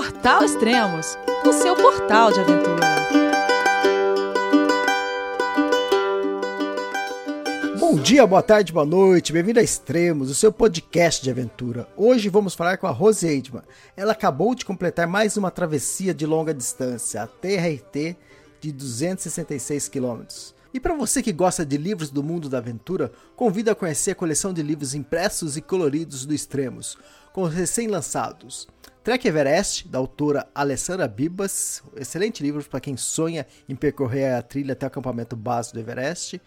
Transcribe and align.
Portal 0.00 0.42
Extremos, 0.42 1.18
o 1.44 1.52
seu 1.52 1.76
portal 1.76 2.32
de 2.32 2.40
aventura. 2.40 2.86
Bom 7.78 7.96
dia, 7.96 8.26
boa 8.26 8.42
tarde, 8.42 8.72
boa 8.72 8.86
noite, 8.86 9.30
bem-vindo 9.30 9.60
a 9.60 9.62
Extremos, 9.62 10.30
o 10.30 10.34
seu 10.34 10.50
podcast 10.50 11.22
de 11.22 11.30
aventura. 11.30 11.86
Hoje 11.98 12.30
vamos 12.30 12.54
falar 12.54 12.78
com 12.78 12.86
a 12.86 12.90
Rose 12.90 13.28
Eidman. 13.28 13.62
Ela 13.94 14.12
acabou 14.12 14.54
de 14.54 14.64
completar 14.64 15.06
mais 15.06 15.36
uma 15.36 15.50
travessia 15.50 16.14
de 16.14 16.24
longa 16.24 16.54
distância, 16.54 17.22
a 17.22 17.26
TRT 17.26 18.16
de 18.58 18.72
266 18.72 19.86
quilômetros. 19.86 20.54
E 20.72 20.80
para 20.80 20.94
você 20.94 21.22
que 21.22 21.30
gosta 21.30 21.66
de 21.66 21.76
livros 21.76 22.08
do 22.08 22.22
mundo 22.22 22.48
da 22.48 22.56
aventura, 22.56 23.12
convido 23.36 23.70
a 23.70 23.74
conhecer 23.74 24.12
a 24.12 24.14
coleção 24.14 24.54
de 24.54 24.62
livros 24.62 24.94
impressos 24.94 25.58
e 25.58 25.60
coloridos 25.60 26.24
do 26.24 26.32
Extremos, 26.32 26.96
com 27.34 27.42
os 27.42 27.52
recém-lançados. 27.52 28.66
Trek 29.02 29.26
Everest, 29.26 29.88
da 29.88 29.98
autora 29.98 30.46
Alessandra 30.54 31.08
Bibas, 31.08 31.82
excelente 31.96 32.42
livro 32.42 32.62
para 32.62 32.80
quem 32.80 32.98
sonha 32.98 33.46
em 33.66 33.74
percorrer 33.74 34.34
a 34.34 34.42
trilha 34.42 34.74
até 34.74 34.84
o 34.84 34.88
acampamento 34.88 35.34
base 35.34 35.72
do 35.72 35.80
Everest. 35.80 36.38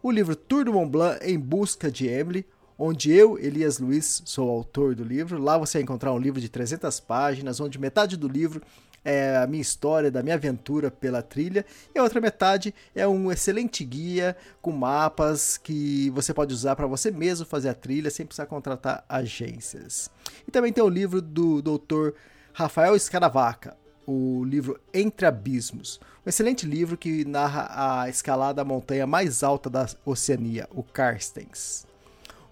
O 0.00 0.08
livro 0.08 0.36
Tour 0.36 0.64
do 0.64 0.72
Mont 0.72 0.88
Blanc 0.88 1.18
em 1.26 1.36
Busca 1.36 1.90
de 1.90 2.06
Emily, 2.06 2.46
onde 2.78 3.10
eu, 3.10 3.36
Elias 3.36 3.80
Luiz, 3.80 4.22
sou 4.24 4.48
autor 4.48 4.94
do 4.94 5.02
livro. 5.02 5.42
Lá 5.42 5.58
você 5.58 5.78
vai 5.78 5.82
encontrar 5.82 6.12
um 6.12 6.18
livro 6.18 6.40
de 6.40 6.48
300 6.48 7.00
páginas, 7.00 7.58
onde 7.58 7.80
metade 7.80 8.16
do 8.16 8.28
livro 8.28 8.62
é 9.04 9.36
a 9.36 9.46
minha 9.46 9.62
história, 9.62 10.10
da 10.10 10.22
minha 10.22 10.34
aventura 10.34 10.90
pela 10.90 11.22
trilha, 11.22 11.64
e 11.94 11.98
a 11.98 12.02
outra 12.02 12.20
metade 12.20 12.74
é 12.94 13.06
um 13.06 13.30
excelente 13.30 13.84
guia 13.84 14.36
com 14.60 14.72
mapas 14.72 15.58
que 15.58 16.10
você 16.10 16.32
pode 16.32 16.54
usar 16.54 16.76
para 16.76 16.86
você 16.86 17.10
mesmo 17.10 17.46
fazer 17.46 17.68
a 17.68 17.74
trilha 17.74 18.10
sem 18.10 18.26
precisar 18.26 18.46
contratar 18.46 19.04
agências. 19.08 20.10
E 20.46 20.50
também 20.50 20.72
tem 20.72 20.84
o 20.84 20.88
livro 20.88 21.20
do 21.20 21.62
Dr. 21.62 22.10
Rafael 22.52 22.94
Escaravaca, 22.94 23.76
o 24.06 24.44
livro 24.44 24.80
Entre 24.92 25.26
Abismos, 25.26 26.00
um 26.24 26.28
excelente 26.28 26.66
livro 26.66 26.96
que 26.96 27.24
narra 27.24 28.02
a 28.02 28.08
escalada 28.08 28.54
da 28.54 28.64
montanha 28.64 29.06
mais 29.06 29.42
alta 29.42 29.70
da 29.70 29.86
Oceania, 30.04 30.68
o 30.70 30.82
Carstens. 30.82 31.86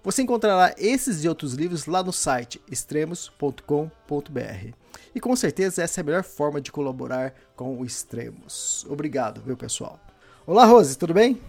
Você 0.03 0.23
encontrará 0.23 0.73
esses 0.77 1.23
e 1.23 1.29
outros 1.29 1.53
livros 1.53 1.85
lá 1.85 2.01
no 2.01 2.11
site 2.11 2.59
extremos.com.br. 2.69 4.73
E 5.13 5.19
com 5.19 5.35
certeza 5.35 5.83
essa 5.83 5.99
é 5.99 6.01
a 6.01 6.05
melhor 6.05 6.23
forma 6.23 6.61
de 6.61 6.71
colaborar 6.71 7.33
com 7.55 7.77
o 7.77 7.85
Extremos. 7.85 8.85
Obrigado, 8.89 9.41
viu, 9.45 9.57
pessoal? 9.57 9.99
Olá, 10.47 10.65
Rose, 10.65 10.97
tudo 10.97 11.13
bem? 11.13 11.41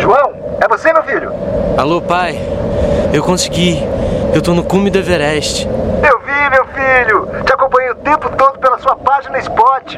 João, 0.00 0.32
é 0.60 0.68
você, 0.68 0.92
meu 0.92 1.02
filho? 1.02 1.32
Alô, 1.76 2.00
pai. 2.00 2.36
Eu 3.12 3.22
consegui. 3.24 3.78
Eu 4.32 4.40
tô 4.40 4.54
no 4.54 4.62
cume 4.62 4.90
do 4.90 4.98
Everest. 4.98 5.66
Eu 5.66 6.20
vi, 6.20 6.50
meu 6.50 6.64
filho. 6.68 7.44
Te 7.44 7.52
acompanhei 7.52 7.90
o 7.90 7.96
tempo 7.96 8.28
todo 8.36 8.58
pela 8.60 8.78
sua 8.78 8.94
página 8.94 9.38
Spot. 9.38 9.96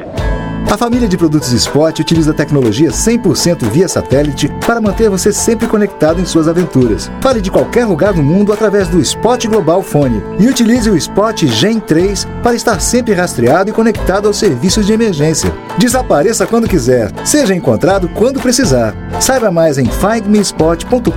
A 0.67 0.77
família 0.77 1.07
de 1.07 1.17
produtos 1.17 1.51
Spot 1.51 1.99
utiliza 1.99 2.33
tecnologia 2.33 2.89
100% 2.89 3.69
via 3.69 3.87
satélite 3.87 4.49
para 4.65 4.81
manter 4.81 5.09
você 5.09 5.33
sempre 5.33 5.67
conectado 5.67 6.21
em 6.21 6.25
suas 6.25 6.47
aventuras. 6.47 7.11
Fale 7.21 7.41
de 7.41 7.51
qualquer 7.51 7.85
lugar 7.85 8.13
do 8.13 8.23
mundo 8.23 8.53
através 8.53 8.87
do 8.87 8.99
Spot 8.99 9.43
Global 9.47 9.81
Fone 9.81 10.21
e 10.39 10.47
utilize 10.47 10.89
o 10.89 10.95
Spot 10.95 11.45
Gen 11.45 11.79
3 11.79 12.25
para 12.43 12.55
estar 12.55 12.79
sempre 12.79 13.13
rastreado 13.13 13.69
e 13.69 13.73
conectado 13.73 14.27
aos 14.27 14.37
serviços 14.37 14.85
de 14.85 14.93
emergência. 14.93 15.51
Desapareça 15.77 16.45
quando 16.45 16.67
quiser, 16.67 17.11
seja 17.25 17.55
encontrado 17.55 18.07
quando 18.09 18.39
precisar. 18.39 18.95
Saiba 19.19 19.51
mais 19.51 19.77
em 19.77 19.85
findmespot.com.br. 19.85 21.09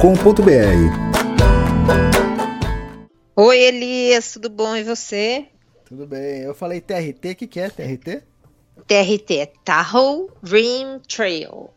Oi, 3.36 3.58
Elias, 3.58 4.32
tudo 4.32 4.50
bom 4.50 4.76
e 4.76 4.82
você? 4.82 5.46
Tudo 5.86 6.06
bem. 6.06 6.40
Eu 6.40 6.54
falei 6.54 6.80
TRT, 6.80 7.32
o 7.32 7.36
que, 7.36 7.46
que 7.46 7.60
é 7.60 7.68
TRT? 7.68 8.22
TRT 8.86 9.38
é 9.38 9.52
Tahoe 9.64 10.28
Rim 10.42 11.00
Trail. 11.08 11.70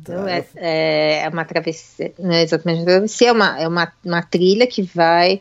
Então, 0.00 0.26
é, 0.26 0.44
é, 0.56 1.28
uma 1.28 1.44
travessia, 1.44 2.12
não 2.18 2.32
é 2.32 2.42
exatamente 2.42 2.78
uma 2.78 2.86
travessia, 2.86 3.28
é 3.28 3.32
uma, 3.32 3.60
é 3.60 3.68
uma, 3.68 3.92
uma 4.04 4.22
trilha 4.22 4.66
que 4.66 4.82
vai, 4.82 5.40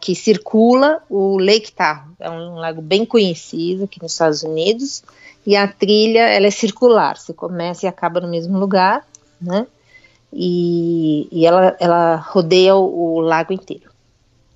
que 0.00 0.14
circula 0.14 1.00
o 1.08 1.38
Lake 1.38 1.72
Tahoe. 1.72 2.12
É 2.18 2.28
um 2.28 2.56
lago 2.56 2.82
bem 2.82 3.06
conhecido 3.06 3.84
aqui 3.84 4.02
nos 4.02 4.12
Estados 4.12 4.42
Unidos. 4.42 5.02
E 5.46 5.54
a 5.54 5.68
trilha, 5.68 6.28
ela 6.28 6.48
é 6.48 6.50
circular, 6.50 7.16
você 7.16 7.32
começa 7.32 7.86
e 7.86 7.88
acaba 7.88 8.20
no 8.20 8.28
mesmo 8.28 8.58
lugar, 8.58 9.06
né? 9.40 9.66
E, 10.32 11.28
e 11.30 11.46
ela, 11.46 11.76
ela 11.78 12.16
rodeia 12.16 12.74
o, 12.74 13.14
o 13.14 13.20
lago 13.20 13.52
inteiro. 13.52 13.88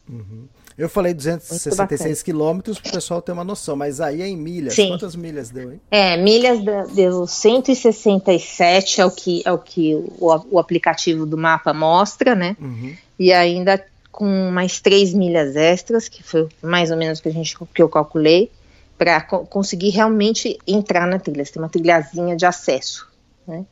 Uhum. 0.09 0.49
Eu 0.81 0.89
falei 0.89 1.13
266 1.13 2.23
quilômetros 2.23 2.81
para 2.81 2.89
o 2.89 2.93
pessoal 2.95 3.21
ter 3.21 3.33
uma 3.33 3.45
noção, 3.45 3.77
mas 3.77 4.01
aí 4.01 4.23
é 4.23 4.27
em 4.27 4.35
milhas. 4.35 4.73
Sim. 4.73 4.89
Quantas 4.89 5.15
milhas 5.15 5.51
deu, 5.51 5.73
hein? 5.73 5.81
É, 5.91 6.17
milhas 6.17 6.59
deu 6.95 7.27
167, 7.27 8.99
é 8.99 9.05
o 9.05 9.11
que, 9.11 9.43
é 9.45 9.53
o, 9.53 9.59
que 9.59 9.95
o, 9.95 10.43
o 10.53 10.59
aplicativo 10.59 11.27
do 11.27 11.37
mapa 11.37 11.75
mostra, 11.75 12.35
né? 12.35 12.57
Uhum. 12.59 12.97
E 13.19 13.31
ainda 13.31 13.85
com 14.11 14.51
mais 14.51 14.81
3 14.81 15.13
milhas 15.13 15.55
extras, 15.55 16.09
que 16.09 16.23
foi 16.23 16.49
mais 16.63 16.91
ou 16.91 16.97
menos 16.97 17.21
que, 17.21 17.29
a 17.29 17.33
gente, 17.33 17.59
que 17.75 17.83
eu 17.83 17.89
calculei, 17.91 18.51
para 18.97 19.21
co 19.21 19.45
conseguir 19.45 19.91
realmente 19.91 20.59
entrar 20.67 21.07
na 21.07 21.19
trilha. 21.19 21.45
Você 21.45 21.53
tem 21.53 21.63
uma 21.63 21.69
trilhazinha 21.69 22.35
de 22.35 22.47
acesso, 22.47 23.07
né? 23.47 23.67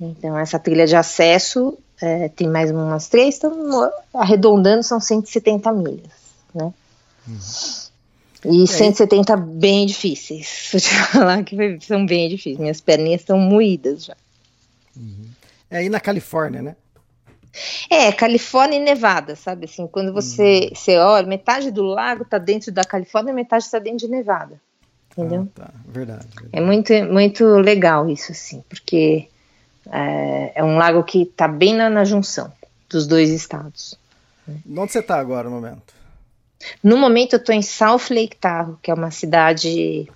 Então, 0.00 0.38
essa 0.38 0.58
trilha 0.58 0.86
de 0.86 0.96
acesso 0.96 1.76
é, 2.00 2.30
tem 2.30 2.48
mais 2.48 2.70
umas 2.70 3.08
três, 3.08 3.36
então 3.36 3.92
arredondando 4.14 4.82
são 4.82 4.98
170 4.98 5.70
milhas 5.74 6.20
né? 6.54 6.72
Uhum. 7.28 8.62
E, 8.62 8.66
170 8.66 9.36
bem 9.36 9.86
difíceis. 9.86 10.68
Vou 10.72 10.80
te 10.80 10.88
falar 10.88 11.44
que 11.44 11.78
são 11.80 12.06
bem 12.06 12.28
difíceis. 12.28 12.58
Minhas 12.58 12.80
perninhas 12.80 13.20
estão 13.20 13.38
moídas 13.38 14.04
já. 14.04 14.16
Uhum. 14.96 15.26
É 15.70 15.78
aí 15.78 15.88
na 15.88 16.00
Califórnia, 16.00 16.62
né? 16.62 16.76
É, 17.88 18.12
Califórnia 18.12 18.76
e 18.78 18.82
Nevada, 18.82 19.34
sabe? 19.34 19.66
Assim, 19.66 19.86
quando 19.86 20.12
você, 20.12 20.68
uhum. 20.70 20.74
você 20.74 20.96
olha, 20.96 21.26
metade 21.26 21.70
do 21.70 21.82
lago 21.82 22.22
está 22.22 22.38
dentro 22.38 22.70
da 22.72 22.84
Califórnia 22.84 23.32
e 23.32 23.34
metade 23.34 23.64
está 23.64 23.78
dentro 23.78 24.06
de 24.06 24.08
Nevada. 24.08 24.60
Entendeu? 25.10 25.48
Ah, 25.56 25.64
tá. 25.64 25.70
verdade, 25.86 26.26
verdade, 26.28 26.48
É 26.52 26.60
muito, 26.60 26.92
muito 27.12 27.44
legal 27.44 28.08
isso, 28.08 28.30
assim, 28.30 28.62
porque 28.68 29.28
é, 29.90 30.52
é 30.54 30.64
um 30.64 30.76
lago 30.76 31.02
que 31.02 31.22
está 31.22 31.48
bem 31.48 31.74
na, 31.74 31.90
na 31.90 32.04
junção 32.04 32.52
dos 32.88 33.06
dois 33.06 33.30
estados. 33.30 33.98
Onde 34.68 34.92
você 34.92 35.00
está 35.00 35.18
agora 35.18 35.48
no 35.48 35.56
momento? 35.56 35.94
No 36.82 36.96
momento 36.96 37.34
eu 37.34 37.38
estou 37.38 37.54
em 37.54 37.62
South 37.62 38.10
Lake 38.10 38.36
Tahoe, 38.36 38.76
que 38.82 38.90
é 38.90 38.94
uma 38.94 39.10
cidade, 39.10 40.08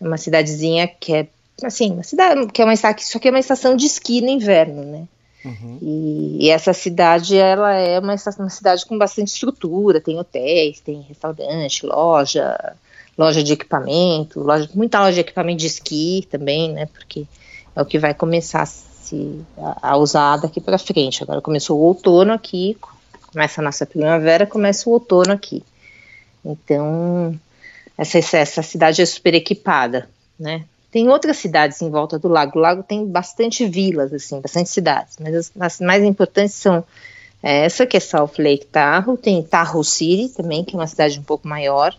uma 0.00 0.16
cidadezinha 0.16 0.88
que 0.88 1.14
é 1.14 1.28
assim, 1.64 1.92
uma 1.92 2.02
cidade 2.02 2.46
que 2.46 2.62
é 2.62 2.64
uma 2.64 2.72
isso 2.72 3.16
aqui 3.16 3.28
é 3.28 3.30
uma 3.30 3.40
estação 3.40 3.76
de 3.76 3.86
esqui 3.86 4.20
no 4.20 4.28
inverno, 4.28 4.84
né? 4.84 5.08
Uhum. 5.44 5.78
E, 5.80 6.46
e, 6.46 6.50
essa 6.50 6.74
cidade 6.74 7.36
ela 7.36 7.72
é 7.72 7.98
uma, 7.98 8.14
uma 8.38 8.50
cidade 8.50 8.84
com 8.84 8.98
bastante 8.98 9.28
estrutura, 9.28 10.00
tem 10.00 10.18
hotéis, 10.18 10.80
tem 10.80 11.00
restaurante, 11.00 11.86
loja, 11.86 12.74
loja 13.16 13.42
de 13.42 13.54
equipamento, 13.54 14.40
loja, 14.40 14.68
muita 14.74 15.00
loja 15.00 15.14
de 15.14 15.20
equipamento 15.20 15.60
de 15.60 15.66
esqui 15.66 16.26
também, 16.30 16.72
né? 16.72 16.86
Porque 16.86 17.26
é 17.74 17.80
o 17.80 17.86
que 17.86 17.98
vai 17.98 18.12
começar 18.12 18.62
a, 18.62 18.66
se, 18.66 19.40
a, 19.56 19.92
a 19.92 19.96
usar 19.96 20.36
daqui 20.36 20.60
para 20.60 20.76
frente. 20.76 21.22
Agora 21.22 21.40
começou 21.40 21.78
o 21.78 21.82
outono 21.82 22.32
aqui, 22.32 22.76
começa 23.32 23.60
a 23.60 23.64
nossa 23.64 23.86
primavera, 23.86 24.46
começa 24.46 24.88
o 24.88 24.92
outono 24.92 25.32
aqui. 25.32 25.62
Então, 26.44 27.38
essa, 27.96 28.18
essa 28.36 28.62
cidade 28.62 29.02
é 29.02 29.06
super 29.06 29.34
equipada, 29.34 30.08
né? 30.38 30.64
Tem 30.90 31.08
outras 31.08 31.36
cidades 31.36 31.80
em 31.82 31.90
volta 31.90 32.18
do 32.18 32.28
lago. 32.28 32.58
O 32.58 32.62
lago 32.62 32.82
tem 32.82 33.06
bastante 33.06 33.66
vilas, 33.66 34.12
assim, 34.12 34.40
bastante 34.40 34.70
cidades, 34.70 35.16
mas 35.20 35.34
as, 35.34 35.52
as 35.58 35.80
mais 35.80 36.02
importantes 36.02 36.54
são 36.54 36.84
é, 37.42 37.64
essa 37.64 37.86
que 37.86 37.96
é 37.96 38.00
South 38.00 38.32
Lake 38.38 38.66
Tahoe, 38.66 39.16
tem 39.16 39.42
Tahoe 39.42 39.84
City 39.84 40.28
também, 40.34 40.64
que 40.64 40.74
é 40.74 40.78
uma 40.78 40.86
cidade 40.86 41.18
um 41.18 41.22
pouco 41.22 41.46
maior, 41.46 41.96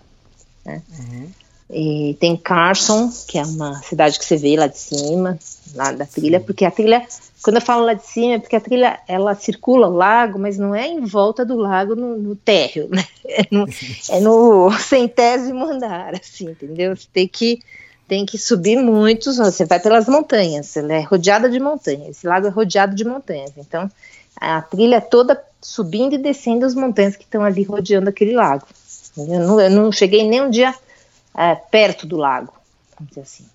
né? 0.65 0.81
Uhum. 0.99 1.29
E 1.73 2.17
tem 2.19 2.35
Carson, 2.35 3.09
que 3.27 3.37
é 3.37 3.43
uma 3.43 3.81
cidade 3.81 4.19
que 4.19 4.25
você 4.25 4.35
vê 4.35 4.57
lá 4.57 4.67
de 4.67 4.77
cima, 4.77 5.39
lá 5.73 5.91
da 5.93 6.05
trilha, 6.05 6.39
porque 6.39 6.65
a 6.65 6.71
trilha, 6.71 7.01
quando 7.43 7.55
eu 7.55 7.61
falo 7.61 7.85
lá 7.85 7.93
de 7.93 8.05
cima, 8.05 8.35
é 8.35 8.39
porque 8.39 8.55
a 8.55 8.61
trilha 8.61 8.99
ela 9.07 9.33
circula 9.33 9.87
o 9.87 9.95
lago, 9.95 10.37
mas 10.37 10.57
não 10.57 10.75
é 10.75 10.87
em 10.87 11.01
volta 11.01 11.43
do 11.43 11.55
lago 11.55 11.95
no, 11.95 12.17
no 12.17 12.35
térreo, 12.35 12.87
né? 12.89 13.05
É 13.23 13.47
no, 13.49 13.65
é 14.09 14.19
no 14.19 14.71
centésimo 14.77 15.65
andar, 15.65 16.15
assim, 16.15 16.49
entendeu? 16.49 16.95
Você 16.95 17.07
tem 17.11 17.27
que 17.27 17.59
tem 18.07 18.25
que 18.25 18.37
subir 18.37 18.75
muitos, 18.75 19.37
você 19.37 19.63
vai 19.63 19.79
pelas 19.79 20.05
montanhas, 20.05 20.75
ela 20.75 20.93
é 20.93 20.99
rodeada 20.99 21.49
de 21.49 21.61
montanhas, 21.61 22.09
esse 22.09 22.27
lago 22.27 22.45
é 22.45 22.49
rodeado 22.49 22.93
de 22.93 23.05
montanhas, 23.05 23.53
então 23.55 23.89
a 24.35 24.61
trilha 24.61 24.97
é 24.97 24.99
toda 24.99 25.41
subindo 25.61 26.15
e 26.15 26.17
descendo 26.17 26.65
as 26.65 26.75
montanhas 26.75 27.15
que 27.15 27.23
estão 27.23 27.41
ali 27.41 27.63
rodeando 27.63 28.09
aquele 28.09 28.33
lago. 28.33 28.67
Eu 29.17 29.25
não, 29.25 29.61
eu 29.61 29.69
não 29.69 29.91
cheguei 29.93 30.27
nem 30.27 30.41
um 30.41 30.49
dia 30.49 30.75
é, 31.37 31.55
perto 31.55 32.05
do 32.05 32.17
lago, 32.17 32.53
vamos 32.97 33.11
dizer 33.11 33.21
assim. 33.21 33.45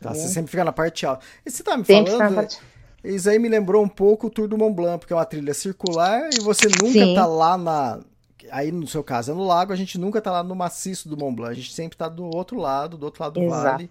Tá, 0.00 0.14
você 0.14 0.28
sempre 0.28 0.50
fica 0.50 0.64
na 0.64 0.72
parte 0.72 1.04
alta. 1.04 1.24
E 1.44 1.50
você 1.50 1.62
tá 1.62 1.76
me 1.76 1.84
sempre 1.84 2.12
falando. 2.12 2.34
Parte... 2.34 2.58
Isso 3.02 3.28
aí 3.30 3.38
me 3.38 3.48
lembrou 3.48 3.82
um 3.82 3.88
pouco 3.88 4.26
o 4.26 4.30
Tour 4.30 4.48
do 4.48 4.56
Mont 4.58 4.74
Blanc, 4.74 4.98
porque 4.98 5.12
é 5.12 5.16
uma 5.16 5.24
trilha 5.24 5.54
circular 5.54 6.28
e 6.32 6.40
você 6.40 6.68
nunca 6.68 6.92
Sim. 6.92 7.14
tá 7.14 7.26
lá 7.26 7.56
na. 7.56 8.00
Aí 8.50 8.72
no 8.72 8.86
seu 8.86 9.02
caso 9.04 9.32
é 9.32 9.34
no 9.34 9.44
lago, 9.46 9.72
a 9.72 9.76
gente 9.76 9.98
nunca 9.98 10.20
tá 10.20 10.30
lá 10.30 10.42
no 10.42 10.54
maciço 10.54 11.08
do 11.08 11.16
Mont 11.16 11.34
Blanc, 11.36 11.52
a 11.52 11.54
gente 11.54 11.72
sempre 11.72 11.98
tá 11.98 12.08
do 12.08 12.24
outro 12.24 12.58
lado, 12.58 12.96
do 12.96 13.04
outro 13.04 13.22
lado 13.22 13.34
do 13.34 13.42
Exato. 13.46 13.62
vale 13.62 13.90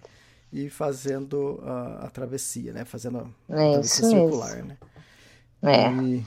e 0.51 0.69
fazendo 0.69 1.61
a, 1.63 2.05
a 2.05 2.09
travessia, 2.09 2.71
né? 2.73 2.85
Fazendo 2.85 3.19
a 3.49 3.53
É 3.53 3.71
travessia 3.71 4.05
isso 4.05 4.09
circular, 4.09 4.63
né? 4.63 4.77
É. 5.61 5.89
E- 5.91 6.23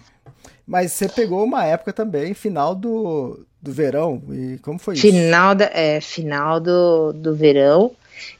Mas 0.66 0.92
você 0.92 1.08
pegou 1.08 1.42
uma 1.44 1.64
época 1.64 1.92
também, 1.92 2.34
final 2.34 2.74
do, 2.74 3.44
do 3.60 3.72
verão, 3.72 4.22
e 4.30 4.58
como 4.58 4.78
foi 4.78 4.94
isso? 4.94 5.02
Final, 5.02 5.54
da, 5.54 5.64
é, 5.72 6.00
final 6.00 6.60
do, 6.60 7.12
do 7.12 7.34
verão, 7.34 7.92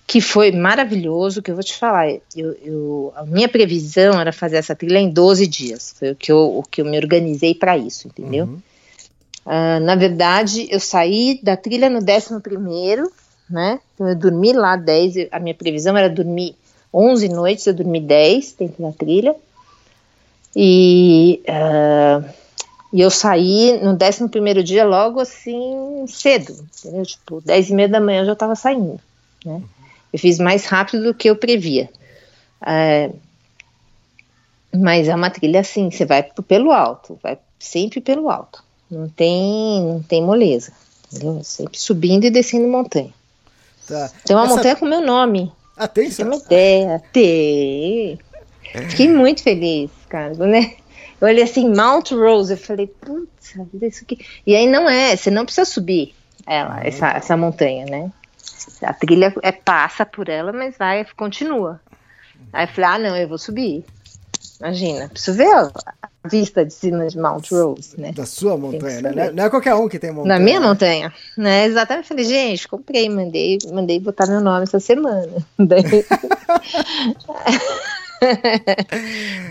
que 0.07 0.21
foi 0.21 0.51
maravilhoso, 0.53 1.41
que 1.43 1.51
eu 1.51 1.55
vou 1.55 1.63
te 1.65 1.77
falar, 1.77 2.11
eu, 2.37 2.53
eu- 2.63 3.13
a 3.17 3.25
minha 3.25 3.49
previsão 3.49 4.21
era 4.21 4.33
fazer 4.33 4.57
essa 4.57 4.75
trilha 4.75 4.99
em 4.99 5.11
12 5.11 5.47
dias, 5.47 5.95
foi 5.99 6.11
o 6.13 6.17
que 6.17 6.31
eu, 6.33 6.59
o 6.59 6.63
que 6.63 6.81
eu 6.81 6.85
me 6.85 6.97
organizei 6.99 7.55
para 7.55 7.77
isso, 7.77 8.09
entendeu? 8.09 8.47
Uhum. 8.47 8.59
Ah, 9.47 9.81
na 9.81 9.95
verdade, 9.95 10.69
eu 10.71 10.81
saí 10.81 11.41
da 11.43 11.57
trilha 11.57 11.89
no 11.89 12.01
11º, 12.01 13.11
né, 13.49 13.81
então 13.95 14.09
eu 14.09 14.17
dormi 14.17 14.53
lá 14.53 14.77
10, 14.77 15.17
eu- 15.17 15.29
a 15.33 15.39
minha 15.41 15.55
previsão 15.55 15.97
era 15.97 16.09
dormir 16.11 16.55
11 16.93 17.29
noites, 17.29 17.67
eu 17.67 17.75
dormi 17.75 18.01
10 18.01 18.55
dentro 18.59 18.83
da 18.83 18.93
trilha, 18.93 19.35
e... 20.55 21.41
ah, 21.49 22.23
e 22.93 23.01
eu 23.01 23.11
saí 23.11 23.79
no 23.85 23.97
11 23.97 24.65
dia 24.65 24.85
logo 24.85 25.21
assim, 25.21 26.05
cedo, 26.09 26.53
entendeu? 26.81 27.07
Tipo, 27.07 27.41
10 27.41 27.71
e 27.71 27.75
meia 27.75 27.89
da 27.89 28.01
manhã 28.01 28.23
eu 28.23 28.27
já 28.27 28.33
estava 28.33 28.57
saindo, 28.57 28.99
né? 29.45 29.63
Eu 30.13 30.19
fiz 30.19 30.39
mais 30.39 30.65
rápido 30.67 31.05
do 31.05 31.15
que 31.15 31.29
eu 31.31 31.37
previa. 31.37 31.89
É, 32.67 33.11
mas 34.75 35.09
é 35.09 35.15
uma 35.15 35.31
trilha 35.31 35.61
assim, 35.61 35.91
você 35.91 36.05
vai 36.05 36.23
pelo 36.47 36.71
alto, 36.73 37.19
vai 37.23 37.39
sempre 37.59 38.01
pelo 38.01 38.31
alto. 38.31 38.63
Não 38.91 39.09
tem, 39.09 39.81
não 39.83 40.03
tem 40.03 40.23
moleza, 40.23 40.73
entendeu? 41.13 41.43
Sempre 41.45 41.79
subindo 41.79 42.25
e 42.25 42.31
descendo 42.31 42.67
montanha. 42.69 43.13
Tá. 43.87 44.11
Tem 44.25 44.35
uma 44.37 44.45
Essa- 44.45 44.57
montanha 44.57 44.77
com 44.77 44.87
meu 44.87 45.01
nome, 45.01 45.53
Ah, 45.77 45.89
tem 45.89 46.11
tem 46.11 46.25
uma 46.27 46.37
ideia. 46.37 47.03
Tem. 47.13 48.19
Fiquei 48.91 49.09
muito 49.09 49.43
feliz, 49.43 49.91
cara, 50.09 50.35
né? 50.35 50.75
Eu 51.21 51.29
olhei 51.29 51.43
assim, 51.45 51.69
Mount 51.69 52.11
Rose, 52.13 52.53
eu 52.53 52.57
falei, 52.57 52.87
putz, 52.87 53.55
isso 53.83 54.05
aqui. 54.05 54.19
E 54.47 54.55
aí 54.55 54.67
não 54.67 54.89
é, 54.89 55.15
você 55.17 55.31
não 55.31 55.45
precisa 55.45 55.65
subir 55.65 56.15
ela, 56.47 56.81
essa, 56.85 57.09
essa 57.11 57.37
montanha, 57.37 57.85
né? 57.87 58.11
A 58.83 58.93
trilha 58.93 59.35
é, 59.43 59.51
passa 59.53 60.05
por 60.07 60.29
ela, 60.29 60.53
mas 60.53 60.77
vai, 60.79 61.05
continua. 61.17 61.81
Aí 62.53 62.65
eu 62.65 62.69
falei, 62.69 62.91
ah, 62.91 62.99
não, 62.99 63.17
eu 63.17 63.29
vou 63.29 63.39
subir. 63.39 63.85
Imagina, 64.61 65.09
preciso 65.09 65.39
ver 65.39 65.49
a 65.55 65.71
vista 66.29 66.65
de 66.67 66.73
cima 66.73 67.07
de 67.07 67.17
Mount 67.19 67.51
Rose, 67.51 67.99
né? 67.99 68.13
Da 68.13 68.27
sua 68.27 68.57
montanha, 68.59 69.01
né? 69.01 69.11
Não 69.13 69.23
é- 69.23 69.33
Não 69.33 69.45
é 69.45 69.51
qualquer 69.51 69.75
um 69.75 69.89
que 69.89 69.99
tem 69.99 70.13
montanha. 70.13 70.39
Na 70.39 70.45
minha 70.45 70.61
né? 70.61 70.67
montanha, 70.67 71.15
né? 71.37 71.65
Exatamente. 71.65 72.09
Falei, 72.09 72.25
gente, 72.25 72.69
comprei, 72.69 73.09
mandei, 73.09 73.59
mandei 73.73 73.99
botar 73.99 74.27
meu 74.27 74.41
nome 74.41 74.65
essa 74.65 74.79
semana. 74.79 75.29
Daí- 75.59 75.81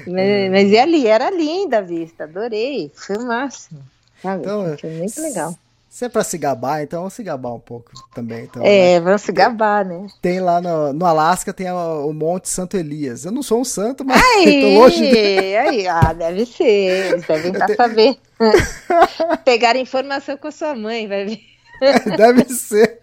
mas, 0.08 0.52
mas 0.52 0.70
e 0.72 0.78
ali, 0.78 1.08
era 1.08 1.32
linda 1.32 1.80
a 1.80 1.82
vista, 1.82 2.26
adorei, 2.26 2.92
foi 2.94 3.18
o 3.18 3.26
máximo. 3.26 3.80
Sabe? 4.22 4.44
Então, 4.44 4.78
foi 4.78 4.90
muito 4.92 5.20
legal. 5.22 5.56
Se 6.00 6.06
é 6.06 6.08
pra 6.08 6.24
se 6.24 6.38
gabar, 6.38 6.82
então 6.82 7.00
vamos 7.00 7.14
se 7.14 7.22
gabar 7.22 7.54
um 7.54 7.60
pouco 7.60 7.92
também. 8.16 8.46
Então, 8.46 8.64
né? 8.64 8.94
É, 8.94 9.02
vamos 9.02 9.22
se 9.22 9.34
gabar, 9.34 9.84
né? 9.84 10.08
Tem 10.22 10.40
lá 10.40 10.62
no, 10.62 10.94
no 10.94 11.06
Alasca, 11.06 11.52
tem 11.52 11.70
o 11.70 12.14
Monte 12.14 12.48
Santo 12.48 12.78
Elias. 12.78 13.26
Eu 13.26 13.34
não 13.34 13.44
sou 13.44 13.60
um 13.60 13.66
santo, 13.66 14.06
mas 14.06 14.24
Aí, 14.38 14.62
tô 14.64 14.80
longe 14.80 15.12
de... 15.12 15.58
aí, 15.58 15.86
ah, 15.90 16.14
deve 16.14 16.46
ser, 16.46 17.12
eles 17.12 17.28
devem 17.28 17.52
estar 17.52 17.76
sabendo. 17.76 18.18
Pegaram 19.44 19.78
informação 19.78 20.38
com 20.38 20.48
a 20.48 20.52
sua 20.52 20.74
mãe, 20.74 21.06
vai 21.06 21.26
ver. 21.26 21.42
Deve 22.18 22.46
ser. 22.46 23.00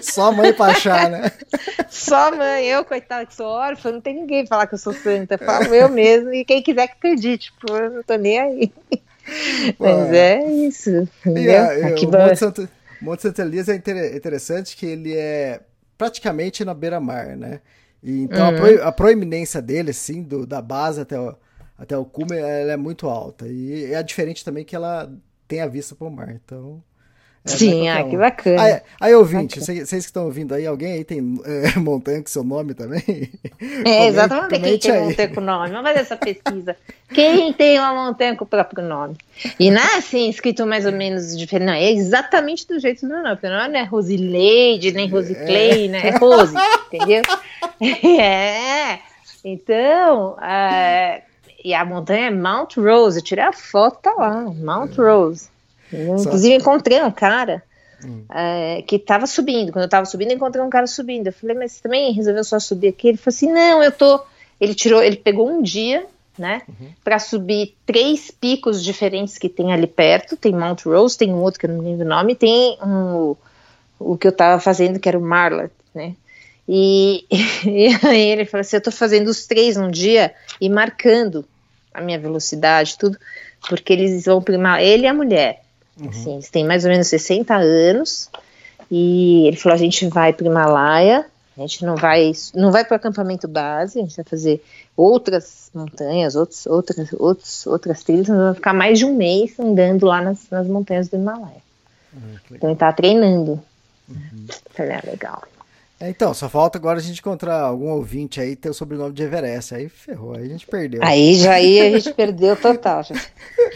Só 0.00 0.28
a 0.28 0.32
mãe 0.32 0.52
pra 0.52 0.66
achar, 0.66 1.10
né? 1.10 1.30
Só 1.88 2.28
a 2.28 2.30
mãe, 2.32 2.66
eu, 2.66 2.84
coitada, 2.84 3.26
que 3.26 3.34
sou 3.34 3.46
órfã, 3.46 3.90
não 3.90 4.00
tem 4.00 4.14
ninguém 4.14 4.44
pra 4.44 4.56
falar 4.56 4.66
que 4.68 4.74
eu 4.74 4.78
sou 4.78 4.92
santa. 4.92 5.34
Eu 5.34 5.38
falo 5.44 5.74
eu 5.74 5.88
mesmo, 5.88 6.32
e 6.32 6.44
quem 6.44 6.62
quiser 6.62 6.86
que 6.86 6.94
acredite, 6.94 7.52
tipo, 7.52 7.72
eu 7.72 7.90
não 7.90 8.02
tô 8.04 8.14
nem 8.14 8.38
aí. 8.38 8.72
Mas 9.78 10.12
é 10.12 10.44
isso, 10.50 11.08
a- 11.50 11.78
e 11.78 11.82
Aqui 11.84 12.06
o 12.06 12.10
Monte 12.10 12.36
Santo, 12.38 12.68
Monte 13.00 13.22
Santo 13.22 13.40
Elias 13.42 13.68
é 13.68 13.74
inter- 13.76 14.16
interessante 14.16 14.76
que 14.76 14.86
ele 14.86 15.14
é 15.14 15.60
praticamente 15.98 16.64
na 16.64 16.74
beira-mar, 16.74 17.36
né? 17.36 17.60
E, 18.02 18.22
então 18.22 18.46
a, 18.46 18.50
Uhum. 18.50 18.56
pro- 18.56 18.82
a 18.84 18.92
proeminência 18.92 19.60
dele, 19.60 19.90
assim, 19.90 20.22
do, 20.22 20.46
da 20.46 20.60
base 20.62 21.00
até 21.00 21.18
o, 21.18 21.34
até 21.78 21.96
o 21.96 22.04
cume, 22.04 22.36
ela 22.36 22.72
é 22.72 22.76
muito 22.76 23.08
alta. 23.08 23.46
E 23.48 23.92
é 23.92 24.02
diferente 24.02 24.44
também 24.44 24.64
que 24.64 24.76
ela 24.76 25.12
tem 25.48 25.60
a 25.60 25.66
vista 25.66 25.94
para 25.94 26.06
o 26.06 26.10
mar. 26.10 26.30
Então. 26.44 26.82
É, 27.48 27.54
é 27.54 27.56
Sim, 27.56 27.70
qualquer 27.70 27.88
ah, 27.88 28.04
um. 28.04 28.10
que 28.10 28.16
bacana. 28.16 28.62
Aí, 28.62 28.80
aí 29.00 29.14
ouvinte, 29.14 29.60
vocês 29.60 29.88
vocês 29.88 30.04
que 30.04 30.10
estão 30.10 30.24
ouvindo 30.24 30.54
aí, 30.54 30.66
alguém 30.66 30.92
aí 30.94 31.04
tem 31.04 31.18
é, 31.44 31.78
montanha 31.78 32.20
com 32.20 32.28
seu 32.28 32.42
nome 32.42 32.74
também? 32.74 33.30
É, 33.84 34.06
exatamente. 34.08 34.60
Quem 34.60 34.78
tem 34.78 34.90
aí. 34.90 34.98
uma 34.98 35.08
montanha 35.08 35.28
com 35.28 35.40
nome? 35.40 35.70
Vamos 35.70 35.86
fazer 35.88 36.00
essa 36.00 36.16
pesquisa. 36.16 36.76
Quem 37.12 37.52
tem 37.52 37.78
uma 37.78 37.94
montanha 37.94 38.36
com 38.36 38.44
o 38.44 38.48
próprio 38.48 38.82
nome? 38.82 39.16
E 39.58 39.70
não 39.70 39.80
é 39.80 39.96
assim, 39.96 40.28
escrito 40.28 40.66
mais 40.66 40.84
ou 40.84 40.92
menos 40.92 41.36
diferente. 41.36 41.66
Não, 41.66 41.74
é 41.74 41.92
exatamente 41.92 42.66
do 42.66 42.78
jeito 42.80 43.02
do 43.02 43.08
meu 43.08 43.22
nome. 43.22 43.38
Não 43.42 43.78
é 43.78 43.84
Rosileide, 43.84 44.92
nem 44.92 45.08
Rosiclay, 45.08 45.88
né? 45.88 46.08
É 46.08 46.10
Rose, 46.18 46.54
entendeu? 46.92 47.22
É. 48.18 48.98
Então, 49.44 50.36
é, 50.40 51.22
e 51.64 51.74
a 51.74 51.84
montanha 51.84 52.28
é 52.28 52.30
Mount 52.30 52.76
Rose. 52.76 53.18
Eu 53.18 53.24
tirei 53.24 53.44
a 53.44 53.52
foto, 53.52 53.98
tá 54.00 54.14
lá. 54.14 54.40
Mount 54.42 54.96
Rose. 54.96 55.48
Inclusive, 55.92 56.54
encontrei 56.54 57.02
um 57.02 57.10
cara 57.10 57.62
é, 58.30 58.82
que 58.82 58.98
tava 58.98 59.26
subindo. 59.26 59.72
Quando 59.72 59.84
eu 59.84 59.88
tava 59.88 60.06
subindo, 60.06 60.30
eu 60.30 60.36
encontrei 60.36 60.62
um 60.62 60.70
cara 60.70 60.86
subindo. 60.86 61.28
Eu 61.28 61.32
falei, 61.32 61.56
mas 61.56 61.72
você 61.72 61.82
também 61.82 62.12
resolveu 62.12 62.44
só 62.44 62.58
subir 62.58 62.88
aqui? 62.88 63.08
Ele 63.08 63.16
falou 63.16 63.34
assim: 63.34 63.52
não, 63.52 63.82
eu 63.82 63.92
tô. 63.92 64.20
Ele 64.60 64.74
tirou, 64.74 65.02
ele 65.02 65.16
pegou 65.16 65.48
um 65.48 65.62
dia, 65.62 66.06
né, 66.38 66.62
pra 67.04 67.18
subir 67.18 67.76
três 67.84 68.30
picos 68.30 68.82
diferentes 68.82 69.36
que 69.36 69.48
tem 69.48 69.72
ali 69.72 69.86
perto. 69.86 70.36
Tem 70.36 70.52
Mount 70.52 70.84
Rose, 70.84 71.16
tem 71.16 71.32
um 71.32 71.42
outro 71.42 71.60
que 71.60 71.66
eu 71.66 71.70
não 71.70 71.80
lembro 71.80 72.06
o 72.06 72.08
nome, 72.08 72.34
tem 72.34 72.78
um, 72.82 73.36
o 73.98 74.16
que 74.16 74.26
eu 74.26 74.32
tava 74.32 74.60
fazendo, 74.60 74.98
que 74.98 75.08
era 75.08 75.18
o 75.18 75.22
Marla, 75.22 75.70
né. 75.94 76.14
E, 76.68 77.24
e 77.64 77.88
aí 78.06 78.30
ele 78.30 78.44
falou 78.44 78.62
assim: 78.62 78.76
eu 78.76 78.82
tô 78.82 78.90
fazendo 78.90 79.28
os 79.28 79.46
três 79.46 79.76
num 79.76 79.90
dia 79.90 80.34
e 80.60 80.68
marcando 80.68 81.44
a 81.92 82.00
minha 82.00 82.18
velocidade, 82.18 82.98
tudo, 82.98 83.18
porque 83.68 83.92
eles 83.92 84.24
vão 84.24 84.42
primar, 84.42 84.82
ele 84.82 85.04
e 85.04 85.06
a 85.06 85.14
mulher. 85.14 85.65
Assim, 86.08 86.34
eles 86.34 86.50
têm 86.50 86.64
mais 86.64 86.84
ou 86.84 86.90
menos 86.90 87.08
60 87.08 87.54
anos. 87.54 88.28
E 88.90 89.46
ele 89.46 89.56
falou: 89.56 89.74
a 89.74 89.78
gente 89.78 90.06
vai 90.08 90.32
para 90.32 90.44
o 90.44 90.46
Himalaia, 90.46 91.26
a 91.56 91.60
gente 91.60 91.84
não 91.84 91.96
vai, 91.96 92.32
não 92.54 92.70
vai 92.70 92.84
para 92.84 92.94
o 92.94 92.96
acampamento 92.96 93.48
base, 93.48 93.98
a 93.98 94.02
gente 94.02 94.14
vai 94.14 94.24
fazer 94.24 94.62
outras 94.96 95.70
montanhas, 95.74 96.36
outros, 96.36 96.66
outras, 96.66 97.12
outros, 97.14 97.66
outras 97.66 98.02
trilhas, 98.02 98.28
nós 98.28 98.38
vamos 98.38 98.56
ficar 98.56 98.72
mais 98.72 98.98
de 98.98 99.04
um 99.04 99.14
mês 99.14 99.58
andando 99.58 100.06
lá 100.06 100.22
nas, 100.22 100.48
nas 100.50 100.66
montanhas 100.66 101.08
do 101.08 101.16
Himalaia. 101.16 101.64
Então 102.50 102.70
ele 102.70 102.78
tá 102.78 102.92
treinando. 102.92 103.60
Falei, 104.70 104.92
ah, 104.92 105.02
legal. 105.04 105.42
É, 105.98 106.10
Então, 106.10 106.34
só 106.34 106.48
falta 106.48 106.78
agora 106.78 106.98
a 106.98 107.02
gente 107.02 107.20
encontrar 107.20 107.60
algum 107.60 107.88
ouvinte 107.90 108.40
aí 108.40 108.54
ter 108.54 108.68
o 108.68 108.74
sobrenome 108.74 109.12
de 109.14 109.22
Everest. 109.22 109.74
Aí 109.74 109.88
ferrou, 109.88 110.34
aí 110.34 110.44
a 110.44 110.48
gente 110.48 110.66
perdeu. 110.66 111.00
Aí 111.02 111.34
já 111.36 111.52
aí 111.54 111.80
a 111.80 111.98
gente 111.98 112.12
perdeu 112.12 112.56
total. 112.56 113.02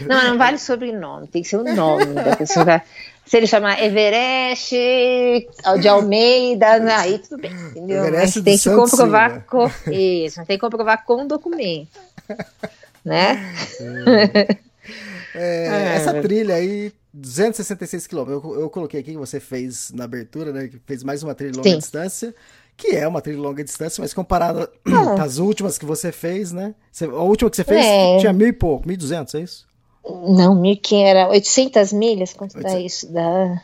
Não, 0.01 0.29
não 0.29 0.37
vale 0.37 0.57
sobrenome, 0.57 1.27
tem 1.27 1.41
que 1.41 1.47
ser 1.47 1.57
o 1.57 1.63
nome 1.63 2.05
da 2.13 2.35
pessoa. 2.35 2.81
Se 3.25 3.37
ele 3.37 3.47
chamar 3.47 3.81
Everest 3.81 4.75
de 5.79 5.87
Almeida, 5.87 6.67
aí 6.97 7.17
tudo 7.19 7.41
bem, 7.41 7.51
entendeu? 7.51 8.05
Everest 8.05 8.39
Mas 8.39 8.43
tem 8.43 8.53
do 8.53 8.57
que 8.57 8.57
Santos 8.57 8.91
comprovar 8.91 9.29
Silva. 9.31 9.45
com 9.47 9.91
isso, 9.91 10.35
tem 10.45 10.57
que 10.57 10.61
comprovar 10.61 11.05
com 11.05 11.25
documento. 11.25 11.99
Né? 13.03 13.55
É, 13.79 14.57
É. 15.35 15.95
Essa 15.95 16.21
trilha 16.21 16.55
aí, 16.55 16.91
266 17.13 18.07
quilômetros, 18.07 18.43
eu, 18.43 18.61
eu 18.61 18.69
coloquei 18.69 18.99
aqui 18.99 19.11
que 19.11 19.17
você 19.17 19.39
fez 19.39 19.91
na 19.91 20.05
abertura, 20.05 20.51
né? 20.51 20.67
Que 20.67 20.79
fez 20.85 21.03
mais 21.03 21.21
uma 21.23 21.35
trilha 21.35 21.51
de 21.51 21.57
longa 21.57 21.69
Sim. 21.69 21.77
distância, 21.77 22.33
que 22.75 22.95
é 22.95 23.07
uma 23.07 23.21
trilha 23.21 23.37
de 23.37 23.43
longa 23.43 23.63
distância, 23.63 24.01
mas 24.01 24.13
comparada 24.13 24.71
É. 24.85 24.89
às 25.21 25.37
últimas 25.37 25.77
que 25.77 25.85
você 25.85 26.11
fez, 26.11 26.51
né? 26.51 26.73
Você- 26.91 27.05
a 27.05 27.09
última 27.21 27.49
que 27.49 27.55
você 27.57 27.63
fez 27.63 27.85
É. 27.85 28.17
tinha 28.17 28.33
mil 28.33 28.47
e 28.47 28.53
pouco, 28.53 28.87
1.200, 28.87 29.35
é 29.35 29.41
isso? 29.41 29.67
Não, 30.03 30.55
1.500 30.55 31.03
era 31.05 31.29
800 31.29 31.93
milhas, 31.93 32.33
quanto 32.33 32.53
dá 32.59 32.69
800. 32.69 32.85
isso? 32.93 33.11
Dá. 33.13 33.61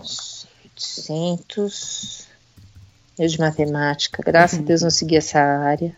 uns 0.00 0.46
800. 0.64 2.26
Eu 3.18 3.28
de 3.28 3.38
matemática, 3.38 4.22
graças 4.24 4.58
a 4.58 4.62
Deus 4.62 4.80
não 4.82 4.90
segui 4.90 5.16
essa 5.16 5.38
área. 5.38 5.94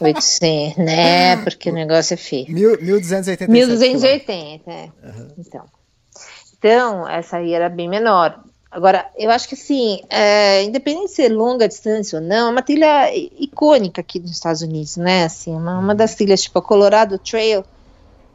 800, 0.00 0.76
né? 0.76 1.36
Porque 1.44 1.70
o 1.70 1.74
negócio 1.74 2.14
é 2.14 2.16
feio. 2.16 2.46
Mil- 2.50 2.78
1.287 2.78 3.36
quilômetros. 3.38 3.80
1280, 3.80 4.70
é. 4.70 4.88
Então. 5.38 5.64
Então, 6.58 7.08
essa 7.08 7.36
aí 7.36 7.52
era 7.52 7.68
bem 7.68 7.88
menor. 7.88 8.40
Agora, 8.70 9.06
eu 9.16 9.30
acho 9.30 9.48
que 9.48 9.54
assim, 9.54 10.00
é, 10.10 10.62
independente 10.64 11.06
de 11.06 11.12
ser 11.14 11.28
longa 11.30 11.66
distância 11.66 12.18
ou 12.18 12.24
não, 12.24 12.48
é 12.48 12.50
uma 12.50 12.62
trilha 12.62 13.10
icônica 13.16 14.00
aqui 14.00 14.18
nos 14.20 14.32
Estados 14.32 14.60
Unidos, 14.60 14.96
né? 14.96 15.24
Assim, 15.24 15.54
uma, 15.54 15.78
uma 15.78 15.94
das 15.94 16.14
trilhas, 16.14 16.42
tipo 16.42 16.58
a 16.58 16.62
Colorado 16.62 17.18
Trail, 17.18 17.64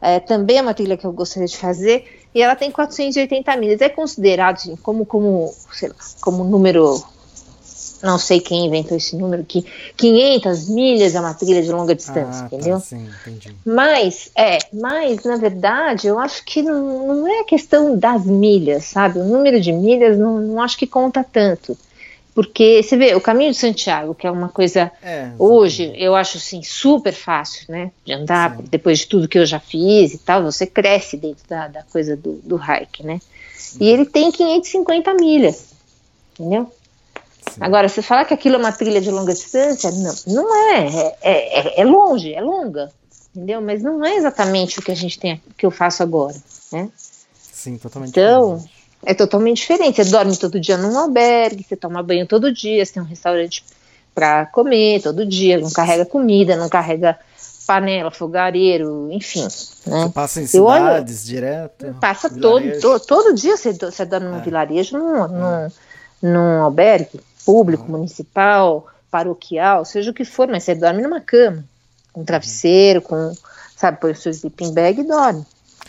é, 0.02 0.18
também 0.18 0.58
é 0.58 0.62
uma 0.62 0.74
trilha 0.74 0.96
que 0.96 1.04
eu 1.06 1.12
gostaria 1.12 1.46
de 1.46 1.56
fazer, 1.56 2.26
e 2.34 2.42
ela 2.42 2.56
tem 2.56 2.70
480 2.70 3.56
milhas. 3.56 3.80
É 3.80 3.88
considerado, 3.88 4.56
assim, 4.56 4.74
como, 4.76 5.06
como, 5.06 5.54
sei 5.72 5.88
lá, 5.90 5.94
como 6.20 6.42
número 6.42 7.00
não 8.04 8.18
sei 8.18 8.40
quem 8.40 8.66
inventou 8.66 8.96
esse 8.96 9.16
número, 9.16 9.44
que 9.44 9.64
500 9.96 10.68
milhas 10.68 11.14
é 11.14 11.20
uma 11.20 11.34
trilha 11.34 11.62
de 11.62 11.72
longa 11.72 11.94
distância, 11.94 12.44
ah, 12.44 12.48
tá, 12.48 12.56
entendeu? 12.56 12.74
Tá, 12.74 12.80
sim, 12.80 13.08
entendi. 13.20 13.56
Mas, 13.64 14.30
é, 14.36 14.58
mas, 14.72 15.24
na 15.24 15.36
verdade, 15.36 16.06
eu 16.06 16.18
acho 16.18 16.44
que 16.44 16.62
não, 16.62 17.16
não 17.16 17.28
é 17.28 17.44
questão 17.44 17.98
das 17.98 18.24
milhas, 18.26 18.84
sabe? 18.84 19.18
O 19.18 19.24
número 19.24 19.60
de 19.60 19.72
milhas 19.72 20.18
não, 20.18 20.38
não 20.38 20.62
acho 20.62 20.76
que 20.76 20.86
conta 20.86 21.24
tanto. 21.24 21.76
Porque 22.34 22.82
você 22.82 22.96
vê, 22.96 23.14
o 23.14 23.20
caminho 23.20 23.52
de 23.52 23.56
Santiago, 23.56 24.12
que 24.12 24.26
é 24.26 24.30
uma 24.30 24.48
coisa 24.48 24.90
é, 25.00 25.30
hoje, 25.38 25.92
eu 25.94 26.16
acho 26.16 26.38
assim, 26.38 26.64
super 26.64 27.12
fácil, 27.12 27.64
né? 27.68 27.92
De 28.04 28.12
andar, 28.12 28.56
sim. 28.56 28.64
depois 28.68 28.98
de 28.98 29.06
tudo 29.06 29.28
que 29.28 29.38
eu 29.38 29.46
já 29.46 29.60
fiz 29.60 30.14
e 30.14 30.18
tal, 30.18 30.42
você 30.42 30.66
cresce 30.66 31.16
dentro 31.16 31.44
da, 31.48 31.68
da 31.68 31.82
coisa 31.84 32.16
do, 32.16 32.40
do 32.42 32.56
hike, 32.56 33.06
né? 33.06 33.20
Sim. 33.54 33.78
E 33.80 33.88
ele 33.88 34.04
tem 34.04 34.32
550 34.32 35.14
milhas, 35.14 35.66
entendeu? 36.32 36.68
Agora, 37.60 37.88
você 37.88 38.02
falar 38.02 38.24
que 38.24 38.34
aquilo 38.34 38.56
é 38.56 38.58
uma 38.58 38.72
trilha 38.72 39.00
de 39.00 39.10
longa 39.10 39.32
distância, 39.32 39.90
não, 39.90 40.14
não 40.26 40.56
é. 40.70 41.16
É, 41.22 41.60
é, 41.60 41.80
é 41.80 41.84
longe, 41.84 42.32
é 42.34 42.40
longa, 42.40 42.90
entendeu? 43.34 43.60
Mas 43.60 43.82
não 43.82 44.04
é 44.04 44.16
exatamente 44.16 44.78
o 44.78 44.82
que 44.82 44.90
a 44.90 44.96
gente 44.96 45.18
tem, 45.18 45.40
que 45.56 45.64
eu 45.64 45.70
faço 45.70 46.02
agora, 46.02 46.36
né? 46.72 46.88
Sim, 47.36 47.78
totalmente. 47.78 48.10
Então, 48.10 48.56
diferente. 48.56 48.72
é 49.06 49.14
totalmente 49.14 49.56
diferente. 49.58 49.96
Você 49.96 50.10
dorme 50.10 50.36
todo 50.36 50.60
dia 50.60 50.76
num 50.76 50.98
albergue, 50.98 51.64
você 51.66 51.76
toma 51.76 52.02
banho 52.02 52.26
todo 52.26 52.52
dia, 52.52 52.84
você 52.84 52.94
tem 52.94 53.02
um 53.02 53.06
restaurante 53.06 53.64
para 54.14 54.46
comer 54.46 55.02
todo 55.02 55.26
dia, 55.26 55.58
não 55.58 55.70
carrega 55.70 56.04
comida, 56.04 56.56
não 56.56 56.68
carrega 56.68 57.18
panela, 57.66 58.10
fogareiro, 58.10 59.08
enfim. 59.10 59.42
Né? 59.86 60.02
Você 60.02 60.08
passa 60.10 60.40
em 60.42 60.46
cidades 60.46 61.20
olho, 61.22 61.26
direto? 61.26 61.96
Passa 62.00 62.28
todo, 62.28 62.80
todo, 62.80 63.04
todo 63.04 63.34
dia 63.34 63.56
você, 63.56 63.72
você 63.72 64.04
dorme 64.04 64.28
num 64.28 64.38
é. 64.38 64.42
vilarejo, 64.42 64.98
num, 64.98 65.28
num, 65.28 65.68
num 66.22 66.62
albergue 66.62 67.20
público, 67.44 67.90
municipal, 67.90 68.86
paroquial, 69.10 69.84
seja 69.84 70.10
o 70.10 70.14
que 70.14 70.24
for, 70.24 70.48
mas 70.48 70.64
você 70.64 70.74
dorme 70.74 71.02
numa 71.02 71.20
cama, 71.20 71.64
com 72.12 72.22
um 72.22 72.24
travesseiro, 72.24 73.00
com, 73.00 73.32
sabe, 73.76 74.00
põe 74.00 74.12
o 74.12 74.16
seu 74.16 74.30
sleeping 74.30 74.72
bag 74.72 75.00
e 75.00 75.04
dorme. 75.04 75.46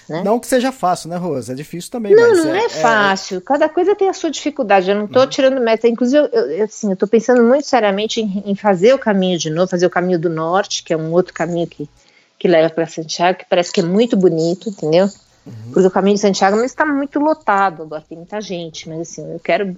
Né? 0.07 0.21
Não 0.23 0.39
que 0.39 0.45
seja 0.45 0.71
fácil, 0.71 1.09
né, 1.09 1.17
Rosa? 1.17 1.53
É 1.53 1.55
difícil 1.55 1.89
também. 1.89 2.15
Não, 2.15 2.35
não 2.35 2.53
é, 2.53 2.65
é, 2.65 2.69
fácil. 2.69 3.41
Cada 3.41 3.67
coisa 3.67 3.95
tem 3.95 4.07
a 4.07 4.13
sua 4.13 4.29
dificuldade. 4.29 4.89
Eu 4.89 4.95
não 4.95 5.05
estou 5.05 5.23
uhum. 5.23 5.29
tirando 5.29 5.59
meta. 5.59 5.87
Inclusive, 5.87 6.29
eu, 6.31 6.45
eu, 6.51 6.63
assim, 6.65 6.91
eu 6.91 6.95
tô 6.95 7.07
pensando 7.07 7.41
muito 7.43 7.65
seriamente 7.65 8.21
em, 8.21 8.43
em, 8.45 8.55
fazer 8.55 8.93
o 8.93 8.99
caminho 8.99 9.39
de 9.39 9.49
novo, 9.49 9.67
fazer 9.67 9.87
o 9.87 9.89
caminho 9.89 10.19
do 10.19 10.29
norte, 10.29 10.83
que 10.83 10.93
é 10.93 10.97
um 10.97 11.11
outro 11.11 11.33
caminho 11.33 11.65
que, 11.65 11.89
que 12.37 12.47
leva 12.47 12.69
para 12.69 12.85
Santiago, 12.85 13.39
que 13.39 13.45
parece 13.49 13.71
que 13.71 13.79
é 13.79 13.83
muito 13.83 14.15
bonito, 14.15 14.69
entendeu? 14.69 15.09
Uhum. 15.45 15.71
Porque 15.73 15.87
o 15.87 15.91
caminho 15.91 16.15
de 16.15 16.21
Santiago 16.21 16.55
não 16.55 16.65
está 16.65 16.85
muito 16.85 17.19
lotado 17.19 17.83
agora, 17.83 18.03
tem 18.07 18.17
muita 18.17 18.39
gente, 18.41 18.87
mas 18.87 19.01
assim, 19.01 19.31
eu 19.31 19.39
quero 19.39 19.75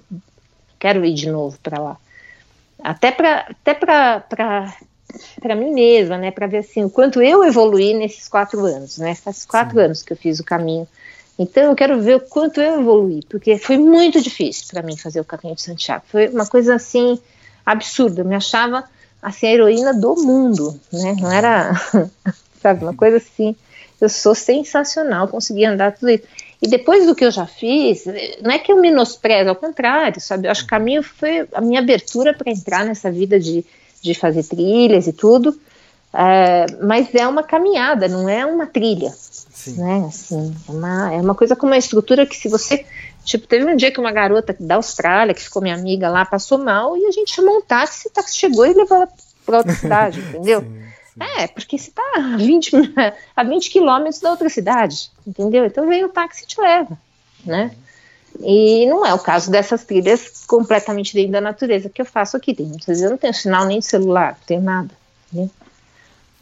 quero 0.78 1.04
ir 1.04 1.14
de 1.14 1.30
novo 1.30 1.58
para 1.62 1.80
lá. 1.80 1.96
Até 2.82 3.10
para 3.10 3.46
até 3.50 3.74
para 3.74 5.54
mim 5.56 5.72
mesma, 5.72 6.18
né, 6.18 6.30
para 6.30 6.46
ver 6.46 6.58
assim 6.58 6.84
o 6.84 6.90
quanto 6.90 7.22
eu 7.22 7.42
evoluí 7.42 7.94
nesses 7.94 8.28
quatro 8.28 8.64
anos, 8.64 8.98
né? 8.98 9.14
Faz 9.14 9.44
quatro 9.44 9.78
Sim. 9.78 9.84
anos 9.84 10.02
que 10.02 10.12
eu 10.12 10.16
fiz 10.16 10.38
o 10.38 10.44
caminho. 10.44 10.86
Então 11.38 11.64
eu 11.64 11.74
quero 11.76 12.00
ver 12.00 12.16
o 12.16 12.20
quanto 12.20 12.60
eu 12.60 12.80
evoluí, 12.80 13.20
porque 13.28 13.58
foi 13.58 13.78
muito 13.78 14.20
difícil 14.20 14.66
para 14.70 14.82
mim 14.82 14.96
fazer 14.96 15.20
o 15.20 15.24
caminho 15.24 15.54
de 15.54 15.62
Santiago. 15.62 16.04
Foi 16.08 16.28
uma 16.28 16.46
coisa 16.46 16.74
assim 16.74 17.18
absurda. 17.64 18.22
Eu 18.22 18.24
me 18.24 18.34
achava 18.34 18.84
assim 19.22 19.46
a 19.46 19.52
heroína 19.52 19.94
do 19.94 20.16
mundo, 20.16 20.78
né? 20.92 21.14
Não 21.20 21.30
era, 21.30 21.72
sabe, 22.60 22.84
uma 22.84 22.94
coisa 22.94 23.18
assim. 23.18 23.54
Eu 24.00 24.08
sou 24.08 24.34
sensacional, 24.34 25.28
consegui 25.28 25.64
andar 25.64 25.92
tudo 25.92 26.10
isso. 26.10 26.24
E 26.60 26.66
depois 26.66 27.06
do 27.06 27.14
que 27.14 27.24
eu 27.24 27.30
já 27.30 27.46
fiz, 27.46 28.04
não 28.42 28.50
é 28.50 28.58
que 28.58 28.72
eu 28.72 28.80
menosprezo, 28.80 29.48
ao 29.48 29.54
contrário, 29.54 30.20
sabe? 30.20 30.48
Eu 30.48 30.50
acho 30.50 30.62
que 30.62 30.66
o 30.66 30.70
caminho 30.70 31.02
foi 31.02 31.46
a 31.52 31.60
minha 31.60 31.80
abertura 31.80 32.34
para 32.34 32.50
entrar 32.50 32.84
nessa 32.84 33.10
vida 33.12 33.38
de, 33.38 33.64
de 34.02 34.14
fazer 34.14 34.42
trilhas 34.42 35.06
e 35.06 35.12
tudo. 35.12 35.58
É, 36.12 36.66
mas 36.82 37.14
é 37.14 37.28
uma 37.28 37.42
caminhada, 37.42 38.08
não 38.08 38.28
é 38.28 38.44
uma 38.44 38.66
trilha. 38.66 39.12
Sim. 39.12 39.76
Né? 39.76 40.04
Assim, 40.08 40.54
é, 40.68 40.72
uma, 40.72 41.14
é 41.14 41.20
uma 41.20 41.34
coisa 41.34 41.54
com 41.54 41.66
uma 41.66 41.78
estrutura 41.78 42.26
que 42.26 42.36
se 42.36 42.48
você. 42.48 42.84
Tipo, 43.24 43.46
teve 43.46 43.64
um 43.64 43.76
dia 43.76 43.92
que 43.92 44.00
uma 44.00 44.10
garota 44.10 44.56
da 44.58 44.76
Austrália, 44.76 45.34
que 45.34 45.42
ficou 45.42 45.60
minha 45.60 45.74
amiga 45.74 46.08
lá, 46.08 46.24
passou 46.24 46.58
mal 46.58 46.96
e 46.96 47.06
a 47.06 47.10
gente 47.10 47.34
chamou 47.34 47.58
um 47.58 47.62
táxi, 47.62 48.08
o 48.08 48.10
táxi 48.10 48.36
chegou 48.36 48.66
e 48.66 48.72
levou 48.72 48.96
ela 48.96 49.08
para 49.44 49.58
outra 49.58 49.74
cidade, 49.74 50.18
entendeu? 50.28 50.62
Sim. 50.62 50.87
É, 51.20 51.46
porque 51.46 51.78
você 51.78 51.90
está 51.90 52.02
a 52.16 52.36
20, 52.36 52.72
a 53.34 53.44
20 53.44 53.70
quilômetros 53.70 54.20
da 54.20 54.30
outra 54.30 54.48
cidade, 54.48 55.10
entendeu? 55.26 55.64
Então 55.64 55.86
vem 55.86 56.04
o 56.04 56.08
táxi 56.08 56.44
e 56.44 56.46
te 56.46 56.60
leva, 56.60 56.98
né? 57.44 57.70
E 58.40 58.86
não 58.86 59.04
é 59.04 59.12
o 59.12 59.18
caso 59.18 59.50
dessas 59.50 59.84
trilhas 59.84 60.44
completamente 60.46 61.14
dentro 61.14 61.32
da 61.32 61.40
natureza 61.40 61.88
que 61.88 62.00
eu 62.00 62.06
faço 62.06 62.36
aqui. 62.36 62.54
Tem 62.54 62.70
vezes 62.70 63.02
eu 63.02 63.10
não 63.10 63.16
tenho 63.16 63.34
sinal 63.34 63.64
nem 63.64 63.80
de 63.80 63.86
celular, 63.86 64.32
não 64.32 64.46
tenho 64.46 64.60
nada. 64.60 64.90
Né? 65.32 65.48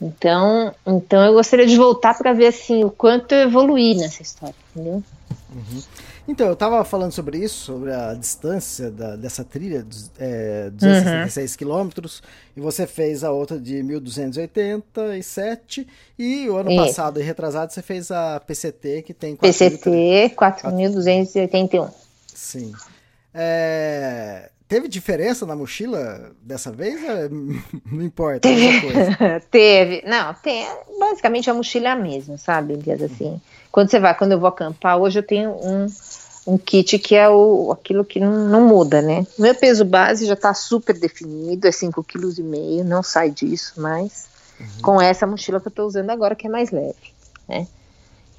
Então, 0.00 0.74
então 0.86 1.24
eu 1.24 1.32
gostaria 1.32 1.66
de 1.66 1.76
voltar 1.76 2.16
para 2.18 2.32
ver 2.32 2.48
assim 2.48 2.84
o 2.84 2.90
quanto 2.90 3.32
eu 3.32 3.42
evoluí 3.42 3.94
nessa 3.94 4.20
história, 4.20 4.54
entendeu? 4.74 5.02
Uhum. 5.54 5.82
Então, 6.28 6.48
eu 6.48 6.54
estava 6.54 6.84
falando 6.84 7.12
sobre 7.12 7.38
isso, 7.38 7.66
sobre 7.66 7.92
a 7.92 8.12
distância 8.14 8.90
da, 8.90 9.14
dessa 9.14 9.44
trilha, 9.44 9.86
é, 10.18 10.70
266 10.70 11.52
uhum. 11.52 11.56
quilômetros, 11.56 12.22
e 12.56 12.60
você 12.60 12.84
fez 12.86 13.22
a 13.22 13.30
outra 13.30 13.60
de 13.60 13.80
1287, 13.82 15.86
e 16.18 16.48
o 16.48 16.56
ano 16.56 16.72
isso. 16.72 16.84
passado 16.84 17.20
e 17.20 17.22
retrasado 17.22 17.72
você 17.72 17.80
fez 17.80 18.10
a 18.10 18.40
PCT, 18.40 19.02
que 19.02 19.14
tem... 19.14 19.36
PCT 19.36 20.32
4281. 20.34 21.88
Sim. 22.34 22.72
É, 23.32 24.50
teve 24.66 24.88
diferença 24.88 25.46
na 25.46 25.54
mochila 25.54 26.32
dessa 26.42 26.72
vez? 26.72 27.00
Não 27.90 28.02
importa. 28.02 28.40
Teve. 28.40 28.92
teve. 29.50 30.02
Não, 30.06 30.34
tem. 30.34 30.66
Basicamente 30.98 31.50
a 31.50 31.54
mochila 31.54 31.88
é 31.88 31.92
a 31.92 31.96
mesma, 31.96 32.36
sabe, 32.36 32.74
Elias? 32.74 33.02
Assim, 33.02 33.40
quando 33.76 33.90
você 33.90 34.00
vai, 34.00 34.16
quando 34.16 34.32
eu 34.32 34.40
vou 34.40 34.48
acampar, 34.48 34.96
hoje 34.96 35.18
eu 35.18 35.22
tenho 35.22 35.50
um 35.50 35.86
um 36.46 36.56
kit 36.56 36.98
que 36.98 37.14
é 37.14 37.28
o, 37.28 37.70
aquilo 37.72 38.06
que 38.06 38.18
não, 38.18 38.48
não 38.48 38.66
muda, 38.66 39.02
né? 39.02 39.26
Meu 39.38 39.54
peso 39.54 39.84
base 39.84 40.24
já 40.24 40.32
está 40.32 40.54
super 40.54 40.98
definido, 40.98 41.66
é 41.66 41.70
5,5 41.70 42.04
kg, 42.06 42.84
não 42.84 43.02
sai 43.02 43.30
disso 43.30 43.78
mais, 43.78 44.28
uhum. 44.58 44.66
com 44.80 45.00
essa 45.02 45.26
mochila 45.26 45.60
que 45.60 45.66
eu 45.66 45.70
estou 45.70 45.86
usando 45.86 46.08
agora, 46.08 46.34
que 46.34 46.46
é 46.46 46.50
mais 46.50 46.70
leve, 46.70 47.12
né? 47.46 47.66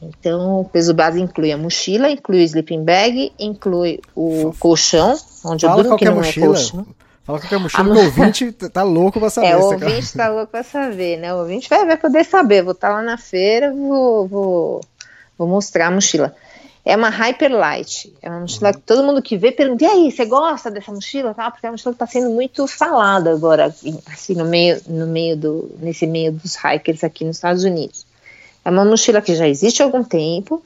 Então, 0.01 0.61
o 0.61 0.65
peso 0.65 0.91
base 0.91 1.21
inclui 1.21 1.51
a 1.51 1.57
mochila, 1.57 2.09
inclui 2.09 2.39
o 2.39 2.43
sleeping 2.43 2.83
bag, 2.83 3.31
inclui 3.37 4.01
o 4.15 4.55
colchão, 4.57 5.15
onde 5.45 5.67
Fala 5.67 5.81
eu 5.81 5.83
durmo, 5.83 5.97
que 5.99 6.05
não 6.05 6.13
é 6.13 6.15
mochila. 6.15 6.45
é 6.45 6.49
colchão. 6.49 6.87
Fala 7.25 7.39
que 7.39 7.53
a 7.53 7.59
mochila, 7.59 7.93
o 7.93 8.05
ouvinte 8.05 8.51
tá 8.53 8.81
louco 8.81 9.19
pra 9.19 9.29
saber. 9.29 9.47
É, 9.47 9.57
o 9.57 9.63
ouvinte 9.63 10.13
tá 10.13 10.29
louco 10.29 10.47
pra 10.49 10.63
saber, 10.63 11.17
né? 11.17 11.31
O 11.33 11.39
ouvinte 11.39 11.69
vai, 11.69 11.85
vai 11.85 11.97
poder 11.97 12.23
saber. 12.23 12.63
Vou 12.63 12.71
estar 12.71 12.87
tá 12.87 12.93
lá 12.93 13.01
na 13.03 13.17
feira, 13.17 13.73
vou, 13.73 14.27
vou, 14.27 14.81
vou 15.37 15.47
mostrar 15.47 15.87
a 15.87 15.91
mochila. 15.91 16.35
É 16.87 16.95
uma 16.95 17.09
Hyperlight. 17.09 18.13
É 18.21 18.29
uma 18.29 18.39
mochila 18.39 18.71
que 18.71 18.79
todo 18.79 19.03
mundo 19.03 19.21
que 19.21 19.37
vê 19.37 19.51
pergunta: 19.51 19.83
e 19.83 19.87
aí, 19.87 20.09
você 20.09 20.25
gosta 20.25 20.71
dessa 20.71 20.89
mochila? 20.89 21.33
Tá? 21.33 21.51
Porque 21.51 21.65
é 21.65 21.69
uma 21.69 21.73
mochila 21.73 21.93
que 21.93 22.01
está 22.01 22.07
sendo 22.07 22.29
muito 22.29 22.65
falada 22.65 23.31
agora, 23.31 23.65
assim, 23.65 24.33
no 24.33 24.45
meio, 24.45 24.81
no 24.87 25.05
meio 25.05 25.35
do, 25.35 25.75
nesse 25.79 26.07
meio 26.07 26.31
dos 26.31 26.55
hikers 26.55 27.03
aqui 27.03 27.25
nos 27.25 27.35
Estados 27.35 27.65
Unidos. 27.65 28.05
É 28.63 28.69
uma 28.69 28.85
mochila 28.85 29.21
que 29.21 29.35
já 29.35 29.45
existe 29.45 29.81
há 29.81 29.85
algum 29.85 30.01
tempo, 30.01 30.63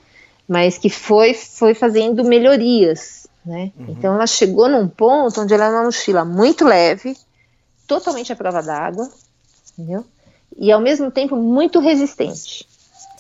mas 0.48 0.78
que 0.78 0.92
foi, 0.92 1.34
foi 1.34 1.74
fazendo 1.74 2.24
melhorias, 2.24 3.26
né? 3.44 3.72
Uhum. 3.76 3.86
Então 3.90 4.14
ela 4.14 4.28
chegou 4.28 4.70
num 4.70 4.88
ponto 4.88 5.42
onde 5.42 5.56
ela 5.56 5.66
é 5.66 5.70
uma 5.70 5.86
mochila 5.86 6.24
muito 6.24 6.66
leve, 6.66 7.18
totalmente 7.88 8.32
à 8.32 8.36
prova 8.36 8.62
d'água, 8.62 9.10
entendeu? 9.74 10.06
E 10.56 10.72
ao 10.72 10.82
mesmo 10.82 11.10
tempo 11.10 11.36
muito 11.36 11.80
resistente 11.80 12.68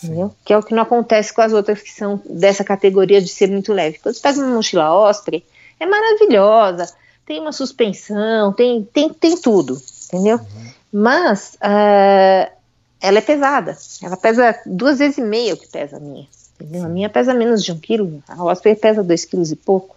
entendeu? 0.04 0.34
Que 0.44 0.54
é 0.54 0.58
o 0.58 0.64
que 0.64 0.74
não 0.74 0.84
acontece 0.84 1.34
com 1.34 1.42
as 1.42 1.54
outras 1.54 1.82
que 1.82 1.92
são 1.92 2.22
dessa 2.26 2.64
categoria 2.64 3.22
de 3.22 3.30
ser 3.30 3.50
muito 3.50 3.74
leve. 3.74 4.00
Quando 4.00 4.16
você 4.16 4.22
pega 4.22 4.40
uma 4.40 4.56
mochila 4.56 4.94
Osprey, 4.94 5.44
é 5.80 5.86
maravilhosa, 5.86 6.92
tem 7.26 7.40
uma 7.40 7.52
suspensão, 7.52 8.54
tem, 8.54 8.84
tem, 8.94 9.10
tem 9.10 9.38
tudo, 9.38 9.82
entendeu? 10.08 10.38
Uhum. 10.38 10.72
Mas 10.92 11.56
uh, 11.56 12.52
ela 13.00 13.18
é 13.18 13.22
pesada, 13.22 13.78
ela 14.02 14.18
pesa 14.18 14.60
duas 14.66 15.00
vezes 15.00 15.18
e 15.18 15.22
meia 15.22 15.54
o 15.54 15.58
que 15.58 15.68
pesa 15.68 15.98
a 15.98 16.00
minha, 16.00 16.28
entendeu? 16.60 16.86
A 16.86 16.90
minha 16.90 17.10
pesa 17.10 17.34
menos 17.34 17.64
de 17.64 17.72
um 17.72 17.80
quilo, 17.80 18.22
a 18.28 18.44
Osprey 18.44 18.76
pesa 18.76 19.04
dois 19.04 19.26
quilos 19.26 19.52
e 19.52 19.56
pouco 19.56 19.96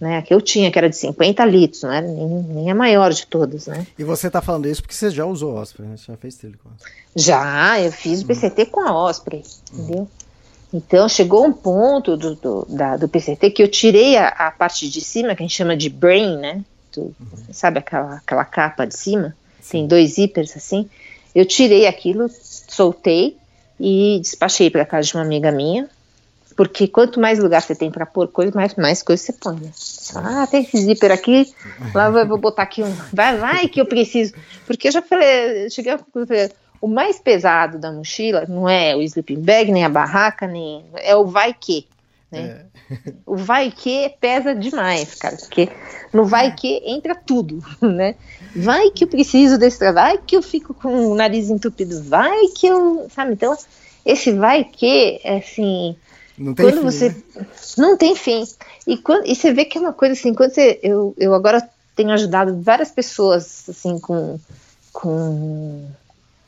né? 0.00 0.22
Que 0.22 0.34
eu 0.34 0.40
tinha, 0.40 0.70
que 0.70 0.78
era 0.78 0.88
de 0.88 0.96
50 0.96 1.44
litros, 1.44 1.82
não 1.82 1.92
era 1.92 2.06
nem, 2.06 2.26
nem 2.26 2.70
a 2.70 2.74
maior 2.74 3.12
de 3.12 3.26
todas, 3.26 3.66
né? 3.66 3.86
E 3.98 4.04
você 4.04 4.26
está 4.26 4.40
falando 4.40 4.66
isso 4.66 4.82
porque 4.82 4.94
você 4.94 5.10
já 5.10 5.24
usou 5.24 5.54
Osprey, 5.54 5.88
né? 5.88 5.96
Você 5.96 6.12
já 6.12 6.16
fez 6.16 6.36
trilha 6.36 6.58
com 6.62 6.70
Osprey. 6.70 6.92
Já, 7.16 7.80
eu 7.80 7.92
fiz 7.92 8.22
o 8.22 8.26
PCT 8.26 8.66
com 8.66 8.80
a 8.80 8.92
Osprey, 8.92 9.42
entendeu? 9.72 10.08
Então 10.72 11.08
chegou 11.08 11.46
um 11.46 11.52
ponto 11.52 12.16
do, 12.16 12.34
do, 12.34 12.66
da, 12.68 12.96
do 12.96 13.08
PCT 13.08 13.50
que 13.50 13.62
eu 13.62 13.68
tirei 13.68 14.16
a, 14.16 14.28
a, 14.28 14.50
parte 14.50 14.88
de 14.88 15.00
cima, 15.00 15.34
que 15.34 15.42
a 15.42 15.46
gente 15.46 15.56
chama 15.56 15.76
de 15.76 15.88
brain, 15.88 16.36
né? 16.36 16.62
Tu, 16.92 17.00
uhum. 17.00 17.14
Sabe 17.52 17.78
aquela, 17.78 18.16
aquela 18.16 18.44
capa 18.44 18.86
de 18.86 18.94
cima? 18.94 19.34
Sim. 19.60 19.70
Tem 19.70 19.86
dois 19.86 20.14
zíperes 20.14 20.56
assim. 20.56 20.88
Eu 21.34 21.46
tirei 21.46 21.86
aquilo, 21.86 22.28
soltei 22.30 23.36
e 23.80 24.18
despachei 24.20 24.70
para 24.70 24.84
casa 24.84 25.08
de 25.08 25.14
uma 25.14 25.22
amiga 25.22 25.50
minha, 25.50 25.88
porque 26.58 26.88
quanto 26.88 27.20
mais 27.20 27.38
lugar 27.38 27.62
você 27.62 27.72
tem 27.72 27.88
para 27.88 28.04
pôr 28.04 28.26
coisa, 28.26 28.50
mais, 28.52 28.74
mais 28.74 29.00
coisa 29.00 29.22
você 29.22 29.32
põe. 29.32 29.54
Né? 29.54 29.70
Ah, 30.16 30.44
tem 30.44 30.62
esse 30.64 30.76
zíper 30.76 31.12
aqui, 31.12 31.54
lá 31.94 32.08
eu 32.08 32.26
vou 32.26 32.36
botar 32.36 32.64
aqui 32.64 32.82
um. 32.82 32.92
Vai, 33.12 33.36
vai 33.36 33.68
que 33.68 33.80
eu 33.80 33.86
preciso. 33.86 34.34
Porque 34.66 34.88
eu 34.88 34.92
já 34.92 35.00
falei, 35.00 35.66
eu 35.66 35.70
cheguei 35.70 35.92
a 35.92 36.00
o 36.80 36.88
mais 36.88 37.20
pesado 37.20 37.78
da 37.78 37.92
mochila 37.92 38.44
não 38.48 38.68
é 38.68 38.96
o 38.96 39.02
sleeping 39.02 39.40
bag, 39.40 39.70
nem 39.70 39.84
a 39.84 39.88
barraca, 39.88 40.48
nem. 40.48 40.84
É 40.96 41.14
o 41.14 41.26
vai 41.26 41.54
que. 41.54 41.86
Né? 42.28 42.64
É. 42.90 42.98
O 43.24 43.36
vai 43.36 43.70
que 43.70 44.12
pesa 44.20 44.52
demais, 44.52 45.14
cara, 45.14 45.36
porque 45.36 45.68
no 46.12 46.24
vai 46.24 46.56
que 46.56 46.82
entra 46.84 47.14
tudo, 47.14 47.62
né? 47.80 48.16
Vai 48.56 48.90
que 48.90 49.04
eu 49.04 49.08
preciso 49.08 49.58
desse 49.58 49.78
trabalho, 49.78 50.16
vai 50.16 50.24
que 50.26 50.36
eu 50.36 50.42
fico 50.42 50.74
com 50.74 51.06
o 51.06 51.14
nariz 51.14 51.50
entupido, 51.50 52.02
vai 52.02 52.48
que 52.48 52.66
eu. 52.66 53.06
Sabe? 53.14 53.34
Então, 53.34 53.56
esse 54.04 54.32
vai 54.32 54.64
que, 54.64 55.20
é 55.22 55.36
assim 55.36 55.96
não 56.38 56.54
tem 56.54 56.66
quando 56.66 56.78
fim, 56.78 56.84
você 56.84 57.08
né? 57.08 57.46
não 57.76 57.96
tem 57.96 58.14
fim. 58.14 58.44
E, 58.86 58.96
quando, 58.96 59.26
e 59.26 59.34
você 59.34 59.52
vê 59.52 59.64
que 59.64 59.76
é 59.76 59.80
uma 59.80 59.92
coisa 59.92 60.12
assim, 60.14 60.32
quando 60.32 60.52
você, 60.52 60.78
eu, 60.82 61.14
eu 61.18 61.34
agora 61.34 61.68
tenho 61.96 62.10
ajudado 62.12 62.60
várias 62.62 62.90
pessoas 62.90 63.68
assim 63.68 63.98
com, 63.98 64.38
com, 64.92 65.84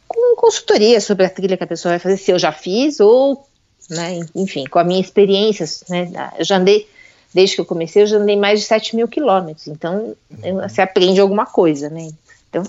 com 0.06 0.36
consultoria 0.36 1.00
sobre 1.00 1.26
a 1.26 1.30
trilha 1.30 1.56
que 1.56 1.64
a 1.64 1.66
pessoa 1.66 1.92
vai 1.92 1.98
fazer, 1.98 2.16
se 2.16 2.30
eu 2.30 2.38
já 2.38 2.52
fiz 2.52 3.00
ou, 3.00 3.44
né, 3.90 4.20
enfim, 4.34 4.64
com 4.66 4.78
a 4.78 4.84
minha 4.84 5.00
experiência, 5.00 5.66
né, 5.88 6.32
eu 6.38 6.44
já 6.44 6.56
andei, 6.56 6.88
desde 7.34 7.56
que 7.56 7.60
eu 7.60 7.66
comecei, 7.66 8.02
eu 8.02 8.06
já 8.06 8.16
andei 8.18 8.36
mais 8.36 8.60
de 8.60 8.66
7 8.66 8.94
mil 8.94 9.08
quilômetros, 9.08 9.66
então 9.66 10.14
eu, 10.42 10.54
uhum. 10.54 10.68
você 10.68 10.82
aprende 10.82 11.20
alguma 11.20 11.46
coisa, 11.46 11.90
né, 11.90 12.10
então 12.48 12.62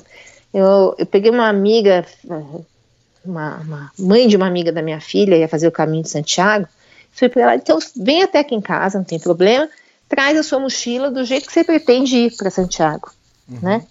eu, 0.52 0.96
eu 0.98 1.06
peguei 1.06 1.30
uma 1.30 1.48
amiga, 1.48 2.04
uma, 3.24 3.58
uma 3.58 3.92
mãe 3.98 4.28
de 4.28 4.36
uma 4.36 4.48
amiga 4.48 4.72
da 4.72 4.82
minha 4.82 5.00
filha, 5.00 5.38
ia 5.38 5.48
fazer 5.48 5.68
o 5.68 5.72
caminho 5.72 6.04
de 6.04 6.10
Santiago, 6.10 6.68
Fui 7.12 7.30
para 7.30 7.42
ela, 7.42 7.56
então 7.56 7.78
vem 7.96 8.24
até 8.24 8.40
aqui 8.40 8.56
em 8.56 8.62
casa, 8.62 8.98
não 8.98 9.06
tem 9.06 9.20
problema, 9.20 9.70
traz 10.08 10.38
a 10.38 10.44
sua 10.44 10.60
mochila 10.60 11.12
do 11.12 11.24
jeito 11.24 11.48
que 11.48 11.54
você 11.54 11.64
pretende 11.64 12.16
ir 12.16 12.36
para 12.36 12.50
Santiago, 12.50 13.12
uhum. 13.50 13.60
né? 13.62 13.86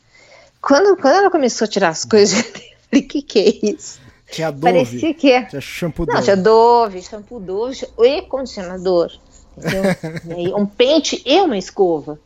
Quando, 0.61 0.97
quando 0.97 1.15
ela 1.15 1.31
começou 1.31 1.65
a 1.65 1.69
tirar 1.69 1.89
as 1.89 2.05
coisas, 2.05 2.39
eu 2.39 2.45
falei, 2.91 3.03
que 3.07 3.23
que 3.23 3.39
é 3.39 3.71
isso? 3.71 4.01
Tinha 4.31 4.51
Dove, 4.51 4.63
Parecia 4.63 5.15
que 5.15 5.33
é. 5.33 5.43
Tinha 5.45 5.61
shampoo 5.61 6.07
Não, 6.07 6.23
tinha 6.23 6.37
Dove, 6.37 7.03
shampoo 7.03 7.41
Dove 7.41 7.87
e 7.99 8.23
condicionador. 8.23 9.11
Um 10.57 10.65
pente 10.65 11.21
e 11.27 11.41
uma 11.41 11.59
escova. 11.59 12.19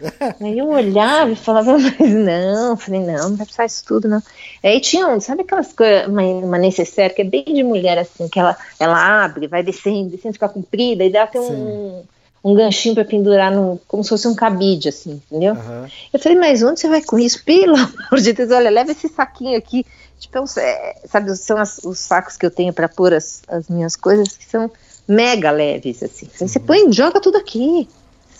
Aí 0.40 0.58
eu 0.58 0.68
olhava 0.68 1.30
e 1.30 1.36
falava, 1.36 1.78
mas 1.78 1.98
não, 1.98 2.76
falei, 2.76 3.00
não, 3.00 3.30
não 3.30 3.36
vai 3.36 3.46
precisar 3.46 3.66
isso 3.66 3.84
tudo, 3.84 4.08
não. 4.08 4.22
Aí 4.62 4.80
tinha 4.80 5.06
um, 5.08 5.20
sabe 5.20 5.42
aquelas 5.42 5.72
coisas, 5.72 6.06
uma, 6.06 6.22
uma 6.22 6.58
necessaire 6.58 7.14
que 7.14 7.22
é 7.22 7.24
bem 7.24 7.44
de 7.44 7.62
mulher, 7.62 7.98
assim, 7.98 8.28
que 8.28 8.38
ela, 8.38 8.56
ela 8.78 9.24
abre, 9.24 9.46
vai 9.46 9.62
descendo, 9.62 10.10
descendo, 10.10 10.34
fica 10.34 10.48
comprida, 10.48 11.04
e 11.04 11.10
dá 11.10 11.24
até 11.24 11.40
um, 11.40 12.02
um 12.42 12.54
ganchinho 12.54 12.94
para 12.94 13.04
pendurar, 13.04 13.52
no, 13.52 13.80
como 13.86 14.02
se 14.02 14.10
fosse 14.10 14.26
um 14.26 14.34
cabide, 14.34 14.88
assim, 14.88 15.20
entendeu? 15.30 15.54
Uhum. 15.54 15.86
Eu 16.12 16.20
falei, 16.20 16.38
mas 16.38 16.62
onde 16.62 16.80
você 16.80 16.88
vai 16.88 17.02
com 17.02 17.18
isso? 17.18 17.44
Pelo 17.44 17.76
amor 17.76 18.20
de 18.20 18.32
Deus, 18.32 18.50
olha, 18.50 18.70
leva 18.70 18.92
esse 18.92 19.08
saquinho 19.08 19.58
aqui. 19.58 19.84
Tipo, 20.18 20.44
é, 20.58 20.96
sabe, 21.06 21.34
são 21.36 21.56
as, 21.56 21.78
os 21.78 21.98
sacos 21.98 22.36
que 22.36 22.44
eu 22.44 22.50
tenho 22.50 22.72
para 22.72 22.88
pôr 22.88 23.14
as, 23.14 23.42
as 23.48 23.68
minhas 23.68 23.96
coisas 23.96 24.36
que 24.36 24.44
são 24.44 24.70
mega 25.08 25.50
leves, 25.50 26.02
assim. 26.02 26.26
Uhum. 26.40 26.46
Você 26.46 26.60
põe, 26.60 26.92
joga 26.92 27.20
tudo 27.20 27.38
aqui 27.38 27.88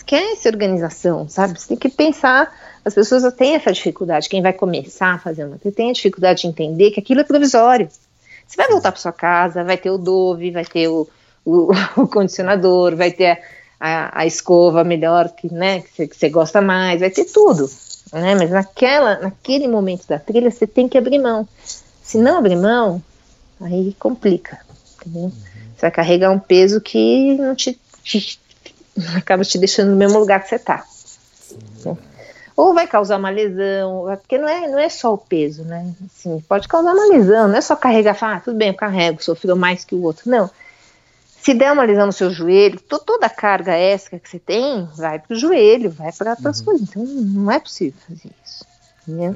esquece 0.01 0.49
organização, 0.49 1.29
sabe? 1.29 1.59
Você 1.59 1.69
tem 1.69 1.77
que 1.77 1.89
pensar. 1.89 2.51
As 2.83 2.93
pessoas 2.93 3.31
têm 3.33 3.55
essa 3.55 3.71
dificuldade. 3.71 4.27
Quem 4.27 4.41
vai 4.41 4.51
começar 4.53 5.13
a 5.13 5.19
fazer 5.19 5.45
uma 5.45 5.57
tem 5.57 5.91
a 5.91 5.93
dificuldade 5.93 6.41
de 6.41 6.47
entender 6.47 6.91
que 6.91 6.99
aquilo 6.99 7.21
é 7.21 7.23
provisório. 7.23 7.87
Você 8.45 8.57
vai 8.57 8.67
voltar 8.67 8.91
para 8.91 8.99
sua 8.99 9.13
casa, 9.13 9.63
vai 9.63 9.77
ter 9.77 9.91
o 9.91 9.97
Dove, 9.97 10.51
vai 10.51 10.65
ter 10.65 10.87
o, 10.87 11.07
o, 11.45 11.71
o 11.95 12.07
condicionador, 12.07 12.95
vai 12.95 13.11
ter 13.11 13.39
a, 13.79 14.21
a, 14.21 14.25
escova 14.25 14.83
melhor 14.83 15.29
que, 15.29 15.51
né, 15.53 15.81
que, 15.81 15.89
você, 15.95 16.07
que 16.07 16.17
você 16.17 16.29
gosta 16.29 16.61
mais, 16.61 16.99
vai 16.99 17.09
ter 17.09 17.25
tudo. 17.25 17.69
Né? 18.11 18.35
Mas 18.35 18.49
naquela, 18.49 19.19
naquele 19.19 19.67
momento 19.67 20.07
da 20.07 20.19
trilha, 20.19 20.51
você 20.51 20.67
tem 20.67 20.89
que 20.89 20.97
abrir 20.97 21.19
mão. 21.19 21.47
Se 22.03 22.17
não 22.17 22.39
abrir 22.39 22.57
mão, 22.57 23.01
aí 23.61 23.95
complica. 23.97 24.59
Entendeu? 24.97 25.23
Uhum. 25.23 25.31
Você 25.75 25.81
vai 25.81 25.91
carregar 25.91 26.31
um 26.31 26.39
peso 26.39 26.81
que 26.81 27.37
não 27.37 27.55
te, 27.55 27.79
te, 28.03 28.39
acaba 29.15 29.43
te 29.43 29.57
deixando 29.57 29.91
no 29.91 29.97
mesmo 29.97 30.19
lugar 30.19 30.41
que 30.41 30.49
você 30.49 30.55
está. 30.55 30.85
Ou 32.55 32.73
vai 32.73 32.85
causar 32.85 33.17
uma 33.17 33.29
lesão, 33.29 34.05
porque 34.21 34.37
não 34.37 34.47
é, 34.47 34.67
não 34.67 34.77
é 34.77 34.89
só 34.89 35.13
o 35.13 35.17
peso, 35.17 35.63
né? 35.63 35.93
Assim, 36.05 36.39
pode 36.47 36.67
causar 36.67 36.93
uma 36.93 37.07
lesão, 37.07 37.47
não 37.47 37.55
é 37.55 37.61
só 37.61 37.75
carregar, 37.75 38.13
falar, 38.13 38.35
ah, 38.35 38.39
tudo 38.41 38.57
bem, 38.57 38.67
eu 38.69 38.73
carrego, 38.73 39.23
sofreu 39.23 39.55
mais 39.55 39.85
que 39.85 39.95
o 39.95 40.03
outro. 40.03 40.29
Não. 40.29 40.49
Se 41.41 41.55
der 41.55 41.71
uma 41.71 41.83
lesão 41.83 42.05
no 42.05 42.11
seu 42.11 42.29
joelho, 42.29 42.79
to, 42.81 42.99
toda 42.99 43.25
a 43.25 43.29
carga 43.29 43.73
extra 43.73 44.19
que 44.19 44.29
você 44.29 44.37
tem 44.37 44.87
vai 44.95 45.17
para 45.17 45.33
o 45.33 45.39
joelho, 45.39 45.89
vai 45.89 46.11
para 46.11 46.31
outras 46.31 46.59
uhum. 46.59 46.65
coisas. 46.65 46.89
Então 46.89 47.03
não 47.03 47.51
é 47.51 47.59
possível 47.59 47.99
fazer 48.07 48.29
isso. 48.45 48.65
Entendeu? 49.07 49.35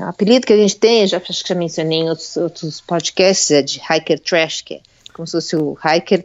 O 0.00 0.04
apelido 0.04 0.46
que 0.46 0.52
a 0.52 0.56
gente 0.56 0.76
tem, 0.76 1.06
já 1.06 1.18
acho 1.18 1.42
que 1.44 1.48
já 1.48 1.54
mencionei 1.54 1.98
em 1.98 2.08
outros, 2.08 2.36
outros 2.36 2.80
podcasts, 2.80 3.50
é 3.52 3.62
de 3.62 3.80
hiker 3.88 4.18
trash, 4.18 4.62
que 4.62 4.74
é 4.74 4.80
como 5.12 5.26
se 5.26 5.32
fosse 5.32 5.54
o 5.54 5.76
hiker 5.84 6.24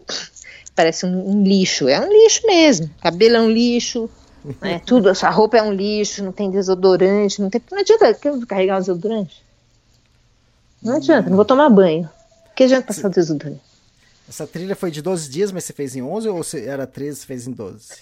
parece 0.78 1.08
um, 1.08 1.32
um, 1.32 1.44
lixo. 1.44 1.90
É 1.90 2.00
um 2.00 2.08
lixo 2.08 2.46
mesmo. 2.46 2.90
Cabelo 3.02 3.38
é 3.38 3.42
um 3.42 3.50
lixo, 3.50 4.08
né, 4.62 4.80
tudo, 4.86 5.10
a 5.10 5.30
roupa 5.32 5.58
é 5.58 5.64
um 5.64 5.74
lixo, 5.74 6.24
não 6.24 6.32
tem 6.32 6.52
desodorante, 6.52 7.42
não 7.42 7.50
tem. 7.50 7.60
Não 7.72 7.80
adianta 7.80 8.14
carregar 8.48 8.78
um 8.78 8.80
desodorante. 8.80 9.44
Não 10.82 10.98
adianta, 10.98 11.30
não 11.30 11.36
vou 11.36 11.46
tomar 11.46 11.70
banho. 11.70 12.08
Que 12.56 12.64
adianta 12.64 12.88
passar 12.88 13.10
desodorante? 13.10 13.62
Essa 14.30 14.46
trilha 14.46 14.76
foi 14.76 14.92
de 14.92 15.02
12 15.02 15.30
dias, 15.30 15.52
mas 15.52 15.64
você 15.64 15.74
fez 15.74 15.96
em 15.96 16.04
11 16.04 16.30
ou 16.30 16.42
era 16.66 16.86
13 16.86 17.24
e 17.24 17.26
fez 17.26 17.48
em 17.48 17.52
12? 17.52 17.94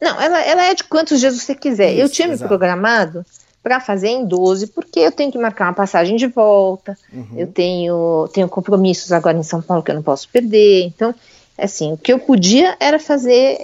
Não, 0.00 0.20
ela, 0.20 0.40
ela 0.40 0.64
é 0.64 0.74
de 0.74 0.84
quantos 0.84 1.18
dias 1.18 1.34
você 1.34 1.54
quiser. 1.54 1.92
Isso, 1.92 2.02
eu 2.02 2.08
tinha 2.08 2.28
exato. 2.28 2.42
me 2.42 2.48
programado 2.48 3.24
para 3.62 3.80
fazer 3.80 4.08
em 4.08 4.26
12, 4.26 4.68
porque 4.68 5.00
eu 5.00 5.12
tenho 5.12 5.30
que 5.30 5.38
marcar 5.38 5.66
uma 5.66 5.74
passagem 5.74 6.16
de 6.16 6.26
volta, 6.26 6.98
uhum. 7.12 7.34
eu 7.36 7.46
tenho, 7.46 8.28
tenho 8.32 8.48
compromissos 8.48 9.12
agora 9.12 9.38
em 9.38 9.42
São 9.44 9.62
Paulo 9.62 9.82
que 9.82 9.90
eu 9.90 9.94
não 9.94 10.02
posso 10.02 10.28
perder. 10.28 10.86
Então, 10.86 11.14
assim, 11.56 11.92
o 11.92 11.96
que 11.96 12.12
eu 12.12 12.18
podia 12.18 12.76
era 12.80 12.98
fazer 12.98 13.58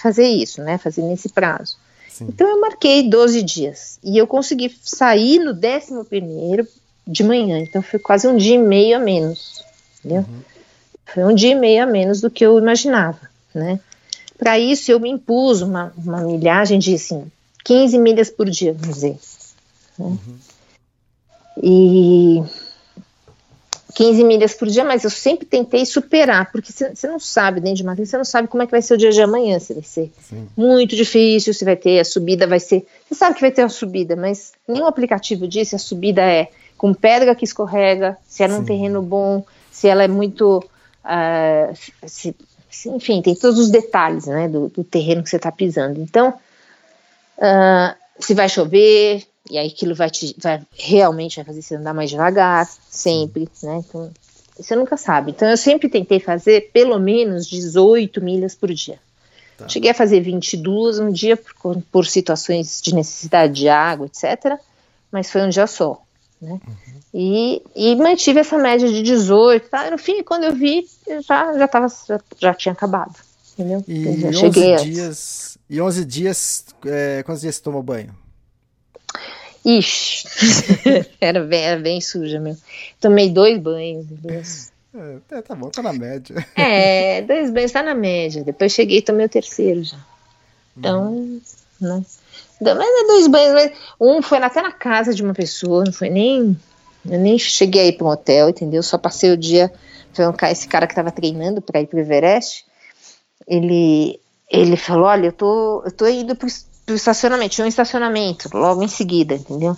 fazer 0.00 0.26
isso, 0.26 0.62
né? 0.62 0.78
Fazer 0.78 1.02
nesse 1.02 1.28
prazo. 1.28 1.76
Sim. 2.08 2.26
Então 2.28 2.48
eu 2.48 2.60
marquei 2.60 3.08
12 3.08 3.42
dias 3.42 3.98
e 4.02 4.16
eu 4.16 4.26
consegui 4.26 4.74
sair 4.82 5.38
no 5.38 5.52
11 5.52 6.08
primeiro 6.08 6.66
de 7.06 7.24
manhã, 7.24 7.58
então 7.58 7.82
foi 7.82 7.98
quase 7.98 8.26
um 8.28 8.36
dia 8.36 8.54
e 8.54 8.58
meio 8.58 8.96
a 8.96 9.00
menos, 9.00 9.64
entendeu? 9.98 10.24
Uhum. 10.28 10.40
Foi 11.06 11.24
um 11.24 11.34
dia 11.34 11.52
e 11.52 11.54
meio 11.54 11.82
a 11.82 11.86
menos 11.86 12.20
do 12.20 12.30
que 12.30 12.44
eu 12.44 12.58
imaginava, 12.58 13.20
né? 13.54 13.80
Para 14.38 14.58
isso 14.58 14.90
eu 14.90 15.00
me 15.00 15.10
impus 15.10 15.60
uma, 15.60 15.92
uma 15.96 16.20
milhagem 16.22 16.78
de 16.78 16.94
assim 16.94 17.30
15 17.64 17.98
milhas 17.98 18.30
por 18.30 18.48
dia, 18.48 18.72
vamos 18.72 18.96
dizer. 18.96 19.18
Né? 19.98 20.06
Uhum. 20.06 20.38
E 21.62 22.42
15 24.00 24.24
milhas 24.24 24.54
por 24.54 24.66
dia, 24.66 24.82
mas 24.82 25.04
eu 25.04 25.10
sempre 25.10 25.44
tentei 25.44 25.84
superar, 25.84 26.50
porque 26.50 26.72
você 26.72 27.06
não 27.06 27.20
sabe 27.20 27.60
dentro 27.60 27.76
de 27.76 27.82
uma 27.82 27.94
você 27.94 28.16
não 28.16 28.24
sabe 28.24 28.48
como 28.48 28.62
é 28.62 28.66
que 28.66 28.70
vai 28.70 28.80
ser 28.80 28.94
o 28.94 28.96
dia 28.96 29.10
de 29.10 29.20
amanhã, 29.20 29.58
se 29.58 29.74
vai 29.74 29.82
ser 29.82 30.10
Sim. 30.22 30.48
muito 30.56 30.96
difícil, 30.96 31.52
se 31.52 31.66
vai 31.66 31.76
ter 31.76 32.00
a 32.00 32.04
subida, 32.04 32.46
vai 32.46 32.58
ser. 32.58 32.86
Você 33.06 33.14
sabe 33.14 33.34
que 33.34 33.42
vai 33.42 33.50
ter 33.50 33.60
uma 33.60 33.68
subida, 33.68 34.16
mas 34.16 34.52
nenhum 34.66 34.86
aplicativo 34.86 35.46
diz 35.46 35.68
se 35.68 35.76
a 35.76 35.78
subida 35.78 36.22
é 36.22 36.48
com 36.78 36.94
pedra 36.94 37.34
que 37.34 37.44
escorrega, 37.44 38.16
se 38.26 38.42
é 38.42 38.48
num 38.48 38.60
Sim. 38.60 38.64
terreno 38.64 39.02
bom, 39.02 39.44
se 39.70 39.86
ela 39.86 40.02
é 40.02 40.08
muito. 40.08 40.64
Uh, 41.04 41.76
se, 42.06 42.34
se, 42.70 42.88
enfim, 42.88 43.20
tem 43.20 43.34
todos 43.34 43.58
os 43.58 43.68
detalhes 43.68 44.24
né, 44.24 44.48
do, 44.48 44.68
do 44.68 44.82
terreno 44.82 45.22
que 45.22 45.28
você 45.28 45.36
está 45.36 45.52
pisando. 45.52 46.00
Então, 46.00 46.30
uh, 47.36 47.94
se 48.18 48.32
vai 48.32 48.48
chover, 48.48 49.26
e 49.50 49.58
aí 49.58 49.66
aquilo 49.66 49.94
vai 49.94 50.08
te 50.08 50.34
vai, 50.38 50.62
realmente 50.78 51.36
vai 51.36 51.44
fazer 51.44 51.62
você 51.62 51.74
andar 51.74 51.92
mais 51.92 52.08
devagar, 52.08 52.68
sempre, 52.88 53.48
né? 53.62 53.82
Então, 53.86 54.10
você 54.56 54.76
nunca 54.76 54.96
sabe. 54.96 55.32
Então 55.32 55.48
eu 55.48 55.56
sempre 55.56 55.88
tentei 55.88 56.20
fazer 56.20 56.70
pelo 56.72 56.98
menos 56.98 57.46
18 57.48 58.22
milhas 58.22 58.54
por 58.54 58.72
dia. 58.72 58.98
Tá. 59.56 59.68
Cheguei 59.68 59.90
a 59.90 59.94
fazer 59.94 60.20
22 60.20 60.98
um 60.98 61.10
dia 61.10 61.36
por, 61.36 61.82
por, 61.90 62.06
situações 62.06 62.80
de 62.80 62.94
necessidade 62.94 63.54
de 63.54 63.68
água, 63.68 64.06
etc. 64.06 64.58
Mas 65.10 65.30
foi 65.30 65.42
um 65.42 65.48
dia 65.48 65.66
só. 65.66 66.00
Né? 66.40 66.52
Uhum. 66.52 66.60
E, 67.12 67.62
e, 67.74 67.96
mantive 67.96 68.40
essa 68.40 68.56
média 68.56 68.88
de 68.88 69.02
18. 69.02 69.68
Tá? 69.68 69.90
No 69.90 69.98
fim, 69.98 70.22
quando 70.22 70.44
eu 70.44 70.54
vi, 70.54 70.86
já, 71.26 71.58
já, 71.58 71.68
tava, 71.68 71.88
já, 72.06 72.20
já 72.38 72.54
tinha 72.54 72.72
acabado. 72.72 73.14
Entendeu? 73.58 73.84
E, 73.86 74.26
11 74.26 74.50
dias, 74.84 75.58
e 75.68 75.80
11 75.80 76.04
dias, 76.04 76.64
é, 76.86 77.22
quantos 77.24 77.42
dias 77.42 77.56
você 77.56 77.62
tomou 77.62 77.82
banho? 77.82 78.14
Ixi, 79.64 80.26
era, 81.20 81.44
bem, 81.44 81.62
era 81.62 81.80
bem 81.80 82.00
suja 82.00 82.40
mesmo. 82.40 82.62
Tomei 82.98 83.30
dois 83.30 83.58
banhos. 83.58 84.06
É, 84.94 85.42
tá 85.42 85.54
bom, 85.54 85.68
tá 85.70 85.82
na 85.82 85.92
média. 85.92 86.34
É, 86.56 87.22
dois 87.22 87.50
banhos 87.50 87.70
tá 87.70 87.82
na 87.82 87.94
média. 87.94 88.42
Depois 88.42 88.72
cheguei 88.72 88.98
e 88.98 89.02
tomei 89.02 89.26
o 89.26 89.28
terceiro 89.28 89.84
já. 89.84 89.98
Então, 90.76 91.12
uhum. 91.12 91.40
né? 91.80 92.02
Então, 92.60 92.76
mas 92.76 92.88
é 92.88 93.06
dois 93.06 93.26
banhos, 93.26 93.54
mas 93.54 93.72
um 93.98 94.20
foi 94.20 94.38
até 94.38 94.60
na 94.60 94.72
casa 94.72 95.14
de 95.14 95.22
uma 95.22 95.34
pessoa, 95.34 95.84
não 95.84 95.92
foi 95.92 96.10
nem. 96.10 96.56
Eu 97.08 97.18
nem 97.18 97.38
cheguei 97.38 97.82
aí 97.82 97.92
para 97.92 98.06
um 98.06 98.10
hotel, 98.10 98.50
entendeu? 98.50 98.82
Só 98.82 98.98
passei 98.98 99.30
o 99.30 99.36
dia. 99.36 99.72
Foi 100.12 100.26
um, 100.26 100.34
esse 100.50 100.68
cara 100.68 100.86
que 100.86 100.92
estava 100.92 101.10
treinando 101.10 101.62
para 101.62 101.80
ir 101.80 101.86
pro 101.86 101.98
Everest. 101.98 102.64
Ele, 103.46 104.20
ele 104.50 104.76
falou: 104.76 105.06
Olha, 105.06 105.26
eu 105.26 105.32
tô, 105.32 105.82
eu 105.84 105.92
tô 105.92 106.06
indo 106.06 106.36
pro, 106.36 106.48
pro 106.90 106.96
estacionamento. 106.96 107.54
Tinha 107.54 107.64
um 107.64 107.68
estacionamento 107.68 108.50
logo 108.52 108.82
em 108.82 108.88
seguida, 108.88 109.34
entendeu? 109.34 109.76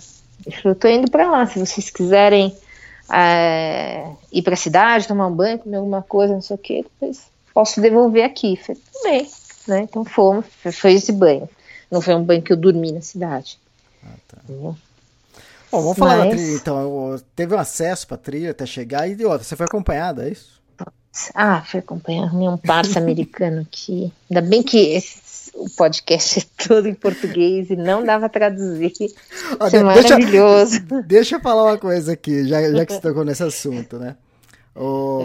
Eu 0.63 0.73
tô 0.73 0.87
indo 0.87 1.09
para 1.11 1.29
lá. 1.29 1.45
Se 1.45 1.59
vocês 1.59 1.91
quiserem 1.91 2.55
é, 3.11 4.11
ir 4.31 4.41
para 4.41 4.55
a 4.55 4.57
cidade, 4.57 5.07
tomar 5.07 5.27
um 5.27 5.35
banho, 5.35 5.59
comer 5.59 5.77
alguma 5.77 6.01
coisa, 6.01 6.33
não 6.33 6.41
sei 6.41 6.55
o 6.55 6.59
que, 6.59 6.83
depois 6.83 7.21
posso 7.53 7.79
devolver 7.79 8.25
aqui. 8.25 8.57
Falei, 8.57 8.81
tudo 8.91 9.03
bem, 9.03 9.29
né? 9.67 9.81
Então 9.81 10.03
fomos, 10.03 10.45
foi 10.73 10.93
esse 10.93 11.11
banho. 11.11 11.47
Não 11.91 12.01
foi 12.01 12.15
um 12.15 12.23
banho 12.23 12.41
que 12.41 12.51
eu 12.51 12.57
dormi 12.57 12.91
na 12.91 13.01
cidade. 13.01 13.59
Ah, 14.03 14.15
tá. 14.27 14.37
Bom, 14.47 14.75
vamos 15.71 15.97
falar 15.97 16.17
Mas... 16.17 16.25
da 16.25 16.31
trilha 16.31 16.55
então. 16.55 17.21
Teve 17.35 17.55
um 17.55 17.59
acesso 17.59 18.07
pra 18.07 18.17
trilha 18.17 18.51
até 18.51 18.65
chegar 18.65 19.07
e 19.07 19.15
de 19.15 19.23
outra. 19.23 19.43
Você 19.43 19.55
foi 19.55 19.67
acompanhada, 19.67 20.27
é 20.27 20.31
isso? 20.31 20.61
Ah, 21.35 21.61
foi 21.61 21.79
acompanhar 21.79 22.33
um 22.33 22.57
parça 22.57 22.97
americano 22.99 23.61
aqui. 23.61 24.11
Ainda 24.29 24.41
bem 24.41 24.63
que 24.63 24.77
esse 24.77 25.22
o 25.53 25.69
podcast 25.69 26.39
é 26.39 26.43
todo 26.67 26.87
em 26.87 26.93
português 26.93 27.69
e 27.69 27.75
não 27.75 28.03
dava 28.03 28.27
traduzir. 28.29 28.91
Isso 28.91 29.15
é 29.75 29.83
maravilhoso. 29.83 30.79
Deixa 31.05 31.35
eu 31.35 31.41
falar 31.41 31.63
uma 31.63 31.77
coisa 31.77 32.13
aqui, 32.13 32.47
já, 32.47 32.61
já 32.71 32.85
que 32.85 32.93
você 32.93 33.01
tocou 33.01 33.23
nesse 33.23 33.43
assunto, 33.43 33.97
né? 33.97 34.15
O, 34.75 35.21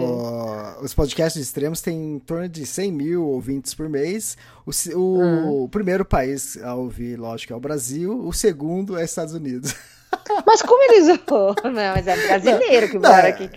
é. 0.79 0.83
Os 0.83 0.93
podcasts 0.93 1.41
extremos 1.41 1.81
têm 1.81 2.15
em 2.15 2.19
torno 2.19 2.47
de 2.47 2.65
100 2.65 2.91
mil 2.91 3.25
ouvintes 3.25 3.73
por 3.73 3.89
mês. 3.89 4.37
O, 4.65 4.71
o, 4.95 5.21
hum. 5.21 5.63
o, 5.63 5.69
primeiro 5.69 6.05
país 6.05 6.61
a 6.61 6.75
ouvir, 6.75 7.17
lógico, 7.17 7.53
é 7.53 7.55
o 7.55 7.59
Brasil. 7.59 8.25
O 8.25 8.31
segundo 8.31 8.97
é 8.97 9.03
Estados 9.03 9.33
Unidos. 9.33 9.75
Mas 10.45 10.61
como 10.61 10.83
eles. 10.91 11.07
Não, 11.63 11.71
mas 11.73 12.07
é 12.07 12.27
brasileiro 12.27 12.89
que 12.89 12.99
mora 12.99 13.27
aqui. 13.29 13.49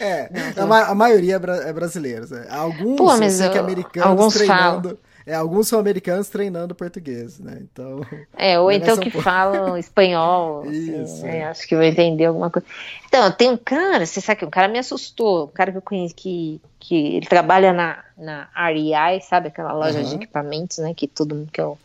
É, 0.00 0.30
a, 0.56 0.90
a, 0.90 0.94
maioria 0.94 1.34
é, 1.34 1.68
é 1.68 1.72
brasileira. 1.72 2.26
Né? 2.26 2.46
Alguns 2.50 2.96
Pô, 2.96 3.16
mas 3.16 3.40
eu, 3.40 3.50
que 3.50 3.58
americanos 3.58 4.08
alguns 4.08 4.34
treinando. 4.34 4.88
Falam. 4.88 4.98
É, 5.26 5.34
alguns 5.34 5.68
são 5.68 5.78
americanos 5.78 6.28
treinando 6.28 6.74
português, 6.74 7.38
né? 7.38 7.58
Então. 7.62 8.04
É, 8.36 8.58
ou 8.58 8.70
então 8.70 8.98
que 8.98 9.10
falam 9.10 9.76
espanhol. 9.78 10.62
Assim, 10.62 11.02
Isso. 11.02 11.14
Assim, 11.14 11.22
né? 11.22 11.44
Acho 11.44 11.66
que 11.66 11.74
vou 11.74 11.84
entender 11.84 12.26
alguma 12.26 12.50
coisa. 12.50 12.66
Então, 13.08 13.30
tem 13.32 13.50
um 13.50 13.56
cara, 13.56 14.04
você 14.04 14.20
sabe 14.20 14.40
que 14.40 14.44
um 14.44 14.50
cara 14.50 14.68
me 14.68 14.78
assustou, 14.78 15.44
um 15.44 15.48
cara 15.48 15.72
que 15.72 15.78
eu 15.78 15.82
conheço 15.82 16.14
que, 16.14 16.60
que 16.78 17.16
ele 17.16 17.26
trabalha 17.26 17.72
na, 17.72 18.04
na 18.18 18.48
REI, 18.54 19.22
sabe? 19.22 19.48
Aquela 19.48 19.72
loja 19.72 20.00
uhum. 20.00 20.04
de 20.04 20.14
equipamentos, 20.16 20.76
né? 20.78 20.92
Que 20.94 21.06
todo 21.06 21.34
mundo 21.34 21.50
que 21.50 21.60
é, 21.60 21.64
o, 21.64 21.78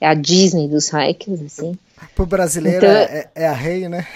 é 0.00 0.06
a 0.06 0.14
Disney 0.14 0.66
dos 0.66 0.88
hikers, 0.88 1.42
assim. 1.42 1.78
Pro 2.14 2.26
brasileiro 2.26 2.78
então, 2.78 2.90
é, 2.90 3.28
é, 3.34 3.46
a 3.46 3.52
Rei, 3.52 3.88
né? 3.88 4.06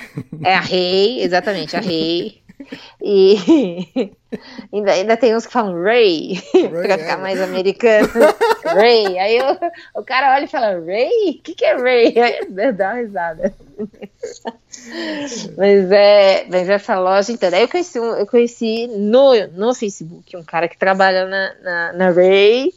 É 0.42 0.54
a 0.54 0.60
Rei, 0.60 1.22
exatamente, 1.22 1.76
a 1.76 1.80
Rei. 1.80 2.39
E 3.02 4.12
ainda, 4.72 4.92
ainda 4.92 5.16
tem 5.16 5.34
uns 5.34 5.46
que 5.46 5.52
falam 5.52 5.82
Ray, 5.82 6.42
Ray 6.52 6.68
pra 6.68 6.98
ficar 6.98 7.18
é. 7.18 7.22
mais 7.22 7.40
americano. 7.40 8.08
Ray. 8.64 9.18
Aí 9.18 9.38
eu, 9.38 9.56
o 9.94 10.02
cara 10.04 10.34
olha 10.34 10.44
e 10.44 10.48
fala, 10.48 10.78
Ray? 10.84 11.38
O 11.38 11.42
que, 11.42 11.54
que 11.54 11.64
é 11.64 11.76
Ray? 11.76 12.14
Aí 12.18 12.72
dá 12.72 12.90
uma 12.90 13.00
risada. 13.00 13.54
mas, 15.56 15.90
é, 15.90 16.46
mas 16.48 16.68
essa 16.68 16.98
loja, 16.98 17.32
então, 17.32 17.48
aí 17.52 17.62
eu 17.62 17.68
conheci, 17.68 17.98
eu 17.98 18.26
conheci 18.26 18.86
no, 18.86 19.32
no 19.48 19.74
Facebook 19.74 20.36
um 20.36 20.44
cara 20.44 20.68
que 20.68 20.78
trabalha 20.78 21.26
na, 21.26 21.54
na, 21.62 21.92
na 21.94 22.10
Ray. 22.10 22.72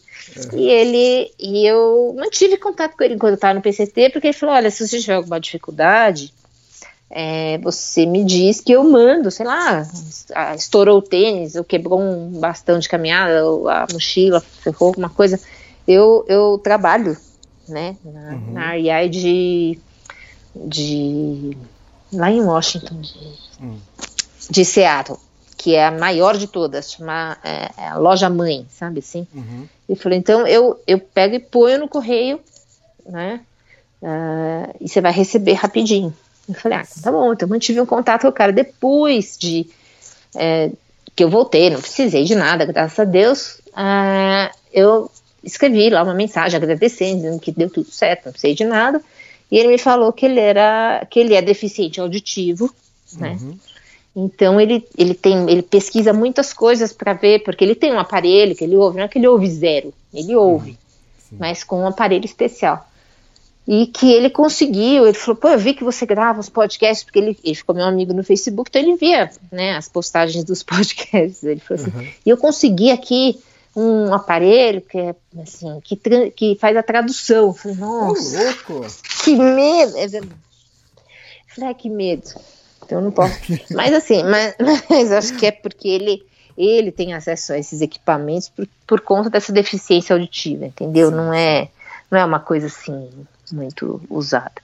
E 0.54 0.70
ele 0.70 1.32
e 1.38 1.66
eu 1.68 2.16
mantive 2.18 2.58
contato 2.58 2.96
com 2.96 3.04
ele 3.04 3.16
enquanto 3.16 3.32
eu 3.32 3.36
estava 3.36 3.54
no 3.54 3.62
PCT, 3.62 4.10
porque 4.10 4.28
ele 4.28 4.34
falou: 4.34 4.56
olha, 4.56 4.72
se 4.72 4.88
você 4.88 5.00
tiver 5.00 5.16
alguma 5.16 5.40
dificuldade, 5.40 6.34
é, 7.16 7.60
você 7.60 8.08
me 8.08 8.24
diz 8.24 8.60
que 8.60 8.72
eu 8.72 8.84
mando, 8.84 9.30
sei 9.30 9.46
lá, 9.46 9.88
estourou 10.56 10.98
o 10.98 11.02
tênis, 11.02 11.56
ou 11.56 11.64
quebrou 11.64 12.02
um 12.02 12.40
bastão 12.40 12.80
de 12.80 12.90
caminhada, 12.90 13.46
ou 13.46 13.70
a 13.70 13.86
mochila 13.94 14.42
ferrou 14.42 14.88
alguma 14.88 15.10
coisa. 15.10 15.40
Eu, 15.88 16.26
eu 16.28 16.58
trabalho, 16.58 17.16
né, 17.70 17.96
na, 18.04 18.32
uhum. 18.32 18.54
na 18.54 19.08
de, 19.08 19.78
de. 20.56 21.56
lá 22.12 22.32
em 22.32 22.42
Washington, 22.42 23.00
de, 23.00 23.16
uhum. 23.62 23.80
de 24.50 24.66
Seattle, 24.66 25.20
que 25.56 25.76
é 25.76 25.86
a 25.86 25.92
maior 25.92 26.36
de 26.36 26.48
todas, 26.48 26.94
chama 26.94 27.38
é, 27.44 27.70
é 27.78 27.88
a 27.90 27.98
loja 27.98 28.28
mãe, 28.28 28.66
sabe 28.72 29.00
assim? 29.00 29.28
Uhum. 29.36 29.68
Eu 29.88 29.96
falei, 29.96 30.18
então 30.18 30.48
eu, 30.48 30.82
eu 30.88 30.98
pego 30.98 31.36
e 31.36 31.40
ponho 31.40 31.78
no 31.78 31.88
correio, 31.88 32.40
né, 33.06 33.42
uh, 34.02 34.76
e 34.82 34.90
você 34.90 35.00
vai 35.00 35.12
receber 35.12 35.54
rapidinho. 35.54 36.12
Eu 36.48 36.56
falei, 36.56 36.78
ah, 36.78 36.84
tá 37.02 37.12
bom, 37.12 37.34
então 37.34 37.48
mantive 37.48 37.80
um 37.80 37.86
contato 37.86 38.24
com 38.24 38.28
o 38.28 38.34
cara. 38.34 38.52
Depois 38.52 39.38
de 39.38 39.68
é, 40.36 40.72
que 41.16 41.24
eu 41.24 41.30
voltei, 41.30 41.70
não 41.70 41.80
precisei 41.80 42.24
de 42.24 42.36
nada, 42.36 42.66
graças 42.66 43.00
a 43.00 43.04
Deus, 43.04 43.62
ah, 43.74 44.52
eu 44.72 45.10
escrevi 45.44 45.90
lá 45.90 46.04
uma 46.04 46.14
mensagem 46.14 46.58
agradecendo, 46.58 47.22
dizendo 47.22 47.40
que 47.40 47.52
deu 47.52 47.70
tudo 47.70 47.90
certo, 47.92 48.26
não 48.26 48.32
precisei 48.32 48.56
de 48.56 48.66
nada. 48.66 49.02
E 49.52 49.58
ele 49.58 49.68
me 49.68 49.78
falou 49.78 50.12
que 50.12 50.26
ele 50.26 50.40
era, 50.40 51.06
que 51.10 51.20
ele 51.20 51.36
é 51.36 51.42
deficiente 51.42 52.00
auditivo, 52.00 52.74
né? 53.18 53.38
Uhum. 53.40 53.58
Então 54.16 54.60
ele, 54.60 54.86
ele 54.98 55.14
tem, 55.14 55.50
ele 55.50 55.62
pesquisa 55.62 56.14
muitas 56.14 56.54
coisas 56.54 56.94
para 56.94 57.14
ver, 57.14 57.44
porque 57.44 57.64
ele 57.64 57.76
tem 57.76 57.92
um 57.92 58.00
aparelho 58.00 58.56
que 58.56 58.64
ele 58.64 58.76
ouve, 58.76 58.98
não 58.98 59.06
é 59.06 59.08
que 59.08 59.18
ele 59.18 59.28
ouve 59.28 59.50
zero, 59.50 59.94
ele 60.14 60.36
ouve, 60.36 60.72
uhum. 61.32 61.38
mas 61.40 61.64
com 61.64 61.82
um 61.82 61.88
aparelho 61.88 62.26
especial 62.26 62.88
e 63.68 63.88
que 63.88 64.12
ele 64.12 64.30
conseguiu, 64.30 65.06
ele 65.06 65.18
falou, 65.18 65.38
pô, 65.38 65.50
eu 65.50 65.58
vi 65.58 65.74
que 65.74 65.84
você 65.84 66.06
grava 66.06 66.40
os 66.40 66.50
podcasts, 66.50 67.04
porque 67.04 67.20
ele, 67.20 67.38
ele 67.44 67.56
ficou 67.56 67.74
meu 67.74 67.86
amigo 67.86 68.14
no 68.14 68.24
Facebook, 68.24 68.70
então 68.70 68.82
ele 68.82 68.98
via, 68.98 69.30
né, 69.52 69.76
as 69.78 69.88
postagens 69.88 70.44
dos 70.44 70.62
podcasts, 70.64 71.44
ele 71.44 71.62
falou 71.62 71.82
assim, 71.82 71.98
uhum. 71.98 72.08
e 72.26 72.30
eu 72.30 72.38
consegui 72.38 72.92
aqui 72.92 73.40
um 73.76 74.14
aparelho 74.14 74.82
que 74.82 74.98
é, 74.98 75.16
assim, 75.42 75.80
que, 75.82 75.96
que 76.32 76.56
faz 76.60 76.76
a 76.76 76.84
tradução, 76.84 77.48
eu 77.48 77.54
falei, 77.54 77.78
nossa, 77.78 78.38
oh, 78.70 78.74
louco. 78.74 78.88
que 79.24 79.36
medo, 79.36 79.98
é. 79.98 80.06
Eu 80.06 80.28
falei, 81.48 81.70
ah, 81.70 81.74
que 81.74 81.90
medo, 81.90 82.30
então 82.86 82.98
eu 82.98 83.04
não 83.04 83.12
posso, 83.12 83.34
mas 83.72 83.94
assim, 83.94 84.24
mas, 84.24 84.56
mas 84.90 85.12
acho 85.12 85.38
que 85.38 85.46
é 85.46 85.52
porque 85.52 85.88
ele, 85.88 86.26
ele 86.58 86.92
tem 86.92 87.14
acesso 87.14 87.54
a 87.54 87.58
esses 87.58 87.80
equipamentos 87.80 88.50
por, 88.50 88.68
por 88.86 89.00
conta 89.00 89.30
dessa 89.30 89.54
deficiência 89.54 90.14
auditiva, 90.14 90.66
entendeu, 90.66 91.10
Sim. 91.10 91.16
não 91.16 91.34
é, 91.34 91.70
não 92.12 92.20
é 92.20 92.26
uma 92.26 92.42
coisa 92.42 92.68
assim 92.68 93.10
muito 93.52 94.02
usada. 94.10 94.62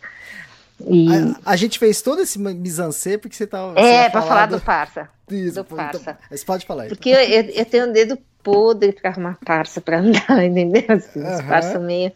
E... 0.88 1.08
A, 1.46 1.52
a, 1.52 1.56
gente 1.56 1.78
fez 1.78 2.02
todo 2.02 2.22
esse 2.22 2.40
misancê 2.40 3.18
porque 3.18 3.36
você 3.36 3.46
tava. 3.46 3.78
É, 3.80 4.10
para 4.10 4.22
falar 4.22 4.46
do, 4.46 4.62
parça. 4.62 5.10
Isso, 5.30 5.56
do 5.56 5.66
parça. 5.66 6.18
Então, 6.32 6.46
pode 6.46 6.66
falar 6.66 6.84
aí. 6.84 6.90
Porque 6.90 7.10
eu, 7.10 7.20
eu, 7.20 7.66
tenho 7.66 7.88
um 7.88 7.92
dedo 7.92 8.18
podre 8.42 8.94
para 8.94 9.10
arrumar 9.12 9.38
parça 9.46 9.82
para 9.82 10.00
andar, 10.00 10.44
entendeu? 10.46 10.86
Assim, 10.88 11.20
uhum. 11.20 11.48
parça 11.48 11.80
meio. 11.80 12.12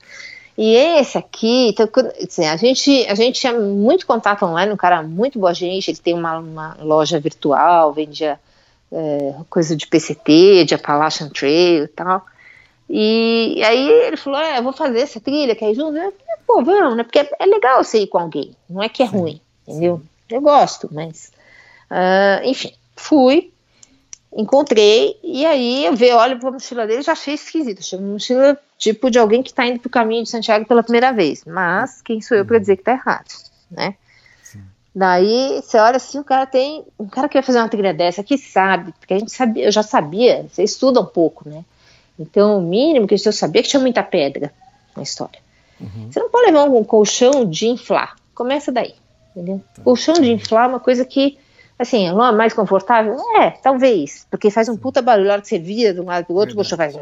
E 0.58 0.76
esse 0.76 1.18
aqui, 1.18 1.70
então, 1.70 1.90
assim, 2.24 2.46
a, 2.46 2.56
gente, 2.56 3.08
a 3.08 3.16
gente 3.16 3.40
tinha 3.40 3.54
muito 3.54 4.06
contato 4.06 4.46
online, 4.46 4.72
um 4.72 4.78
cara 4.78 5.02
muito 5.02 5.40
boa 5.40 5.54
gente, 5.54 5.90
ele 5.90 5.98
tem 5.98 6.14
uma, 6.14 6.38
uma 6.38 6.78
loja 6.80 7.20
virtual, 7.20 7.92
vendia 7.92 8.40
é, 8.92 9.34
coisa 9.50 9.76
de 9.76 9.88
PCT, 9.88 10.66
de 10.66 10.76
Appalachian 10.76 11.30
Trail 11.30 11.86
e 11.86 11.88
tal. 11.88 12.24
E, 12.96 13.56
e 13.58 13.64
aí 13.64 13.90
ele 13.90 14.18
falou: 14.18 14.40
é, 14.40 14.60
eu 14.60 14.64
vou 14.64 14.72
fazer 14.72 15.00
essa 15.00 15.20
trilha, 15.20 15.56
quer 15.56 15.72
ir 15.72 15.74
junto? 15.74 15.98
Eu 15.98 16.12
falei, 16.12 16.38
pô, 16.46 16.64
vamos, 16.64 16.96
né? 16.96 17.02
Porque 17.02 17.18
é, 17.18 17.30
é 17.40 17.46
legal 17.48 17.84
você 17.84 17.98
ir 17.98 18.08
com 18.08 18.20
alguém, 18.20 18.56
não 18.70 18.84
é 18.84 18.88
que 18.88 19.02
é 19.02 19.08
sim, 19.08 19.18
ruim, 19.18 19.42
entendeu? 19.68 20.00
Eu 20.30 20.42
gosto, 20.42 20.88
mas. 20.92 21.32
Uh, 21.90 22.46
enfim, 22.46 22.72
fui, 22.96 23.52
encontrei, 24.32 25.18
e 25.24 25.44
aí 25.44 25.86
eu 25.86 25.96
vi, 25.96 26.12
olho 26.12 26.38
pra 26.40 26.52
mochila 26.52 26.86
dele 26.86 27.02
já 27.02 27.14
achei 27.14 27.34
esquisito. 27.34 27.80
Achei 27.80 27.98
uma 27.98 28.14
mochila 28.14 28.60
tipo 28.78 29.10
de 29.10 29.18
alguém 29.18 29.42
que 29.42 29.50
está 29.50 29.66
indo 29.66 29.80
pro 29.80 29.90
caminho 29.90 30.22
de 30.22 30.30
Santiago 30.30 30.68
pela 30.68 30.84
primeira 30.84 31.12
vez. 31.12 31.44
Mas 31.46 32.00
quem 32.04 32.22
sou 32.22 32.38
eu 32.38 32.46
para 32.46 32.60
dizer 32.60 32.78
que 32.78 32.84
tá 32.84 32.92
errado, 32.92 33.34
né? 33.72 33.96
Daí 34.96 35.64
você 35.64 35.80
olha 35.80 35.98
assim, 35.98 36.20
o 36.20 36.24
cara 36.24 36.46
tem. 36.46 36.86
Um 37.00 37.08
cara 37.08 37.28
que 37.28 37.34
vai 37.34 37.44
fazer 37.44 37.58
uma 37.58 37.70
trilha 37.70 37.92
dessa 37.92 38.24
que 38.24 38.38
sabe, 38.38 38.94
porque 39.00 39.16
a 39.16 39.18
gente 39.18 39.32
sabia, 39.32 39.66
eu 39.66 39.72
já 39.72 39.82
sabia, 39.82 40.46
você 40.48 40.62
estuda 40.62 41.02
um 41.02 41.06
pouco, 41.08 41.50
né? 41.50 41.66
Então, 42.18 42.60
o 42.60 42.62
mínimo 42.62 43.08
que 43.08 43.16
eu 43.16 43.34
sabia 43.34 43.60
é 43.60 43.64
que 43.64 43.70
tinha 43.70 43.82
muita 43.82 44.04
pedra 44.04 44.52
na 44.96 45.04
história. 45.04 45.40
Uhum. 45.80 46.12
Você 46.12 46.20
não 46.20 46.30
pode 46.30 46.46
levar 46.48 46.64
um 46.64 46.84
colchão 46.84 47.46
de 47.46 47.68
inflar. 47.68 48.16
Começa 48.34 48.72
daí. 48.72 48.94
Entendeu? 49.36 49.62
Tá. 49.76 49.82
Colchão 49.82 50.14
de 50.16 50.32
inflar 50.32 50.66
é 50.66 50.68
uma 50.68 50.80
coisa 50.80 51.04
que, 51.04 51.38
assim, 51.78 52.10
não 52.10 52.26
é 52.26 52.32
mais 52.32 52.54
confortável? 52.54 53.18
É, 53.40 53.50
talvez. 53.52 54.28
Porque 54.30 54.52
faz 54.52 54.70
um 54.70 54.78
puta 54.78 55.02
barulho. 55.02 55.28
Na 55.28 55.34
hora 55.34 55.42
que 55.42 55.48
você 55.48 55.60
vira 55.60 55.94
de 55.94 56.00
um 56.00 56.06
lado 56.06 56.28
do 56.28 56.36
outro, 56.36 56.54
o 56.54 56.58
colchão 56.58 56.78
faz. 56.78 56.96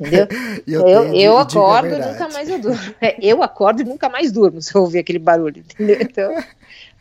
Entendeu? 0.00 0.28
eu, 0.66 0.88
eu, 0.88 1.14
eu 1.14 1.38
acordo 1.38 1.88
e 1.88 1.98
nunca 1.98 2.28
mais 2.28 2.48
eu 2.48 2.58
durmo. 2.58 2.80
É, 3.00 3.16
eu 3.20 3.42
acordo 3.42 3.82
e 3.82 3.84
nunca 3.84 4.08
mais 4.08 4.30
durmo 4.30 4.62
se 4.62 4.74
eu 4.74 4.82
ouvir 4.82 5.00
aquele 5.00 5.18
barulho. 5.18 5.58
Entendeu? 5.58 5.98
Então, 6.00 6.44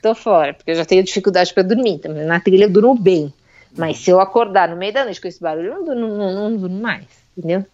tô 0.02 0.16
fora, 0.16 0.54
porque 0.54 0.72
eu 0.72 0.76
já 0.76 0.86
tenho 0.86 1.04
dificuldade 1.04 1.54
para 1.54 1.64
dormir. 1.64 1.92
Então, 1.92 2.14
na 2.14 2.40
trilha 2.40 2.66
eu 2.66 2.70
durmo 2.70 2.96
bem. 2.96 3.34
Mas 3.78 3.98
se 3.98 4.10
eu 4.10 4.20
acordar 4.20 4.70
no 4.70 4.76
meio 4.76 4.94
da 4.94 5.04
noite 5.04 5.22
com 5.22 5.28
esse 5.28 5.42
barulho, 5.42 5.74
eu 5.74 5.96
não 5.96 5.96
não, 5.96 6.34
não 6.50 6.58
durmo 6.58 6.82
mais, 6.82 7.06
entendeu? 7.38 7.66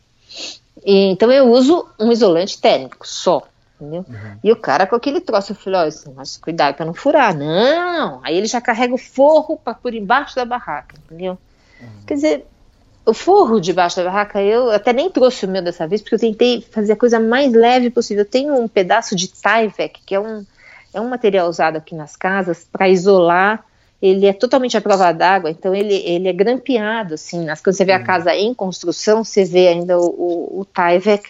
E, 0.85 1.11
então 1.11 1.31
eu 1.31 1.49
uso 1.51 1.87
um 1.99 2.11
isolante 2.11 2.59
térmico 2.59 3.07
só, 3.07 3.43
entendeu? 3.79 4.05
Uhum. 4.07 4.39
E 4.43 4.51
o 4.51 4.55
cara 4.55 4.85
com 4.85 4.95
aquele 4.95 5.21
troço, 5.21 5.53
eu 5.53 5.55
falei, 5.55 5.89
ó, 5.89 6.11
mas 6.15 6.37
cuidado 6.37 6.75
para 6.75 6.85
não 6.85 6.93
furar. 6.93 7.35
Não! 7.35 8.19
Aí 8.23 8.37
ele 8.37 8.47
já 8.47 8.59
carrega 8.59 8.93
o 8.93 8.97
forro 8.97 9.57
para 9.57 9.73
por 9.73 9.93
embaixo 9.93 10.35
da 10.35 10.45
barraca, 10.45 10.95
entendeu? 11.05 11.37
Uhum. 11.81 11.87
Quer 12.05 12.13
dizer, 12.15 12.45
o 13.05 13.13
forro 13.13 13.61
debaixo 13.61 13.97
da 13.97 14.03
barraca, 14.03 14.41
eu 14.41 14.71
até 14.71 14.91
nem 14.91 15.09
trouxe 15.09 15.45
o 15.45 15.49
meu 15.49 15.61
dessa 15.61 15.87
vez, 15.87 16.01
porque 16.01 16.15
eu 16.15 16.19
tentei 16.19 16.61
fazer 16.61 16.93
a 16.93 16.97
coisa 16.97 17.19
mais 17.19 17.53
leve 17.53 17.89
possível. 17.89 18.23
Eu 18.23 18.29
tenho 18.29 18.55
um 18.59 18.67
pedaço 18.67 19.15
de 19.15 19.27
Tyvek, 19.27 20.01
que 20.05 20.15
é 20.15 20.19
um, 20.19 20.45
é 20.93 20.99
um 20.99 21.07
material 21.07 21.47
usado 21.47 21.77
aqui 21.77 21.95
nas 21.95 22.15
casas 22.15 22.67
para 22.71 22.89
isolar 22.89 23.63
ele 24.05 24.27
é 24.27 24.33
totalmente 24.33 24.77
à 24.77 24.81
prova 24.81 25.11
d'água, 25.11 25.49
então 25.49 25.73
ele, 25.73 25.95
ele 25.95 26.27
é 26.27 26.33
grampeado, 26.33 27.15
assim, 27.15 27.45
quando 27.63 27.75
você 27.75 27.85
vê 27.85 27.93
a 27.93 27.97
uhum. 27.97 28.03
casa 28.03 28.35
em 28.35 28.53
construção, 28.53 29.23
você 29.23 29.43
vê 29.43 29.67
ainda 29.67 29.97
o, 29.97 30.05
o, 30.05 30.59
o 30.61 30.65
Tyvek, 30.65 31.27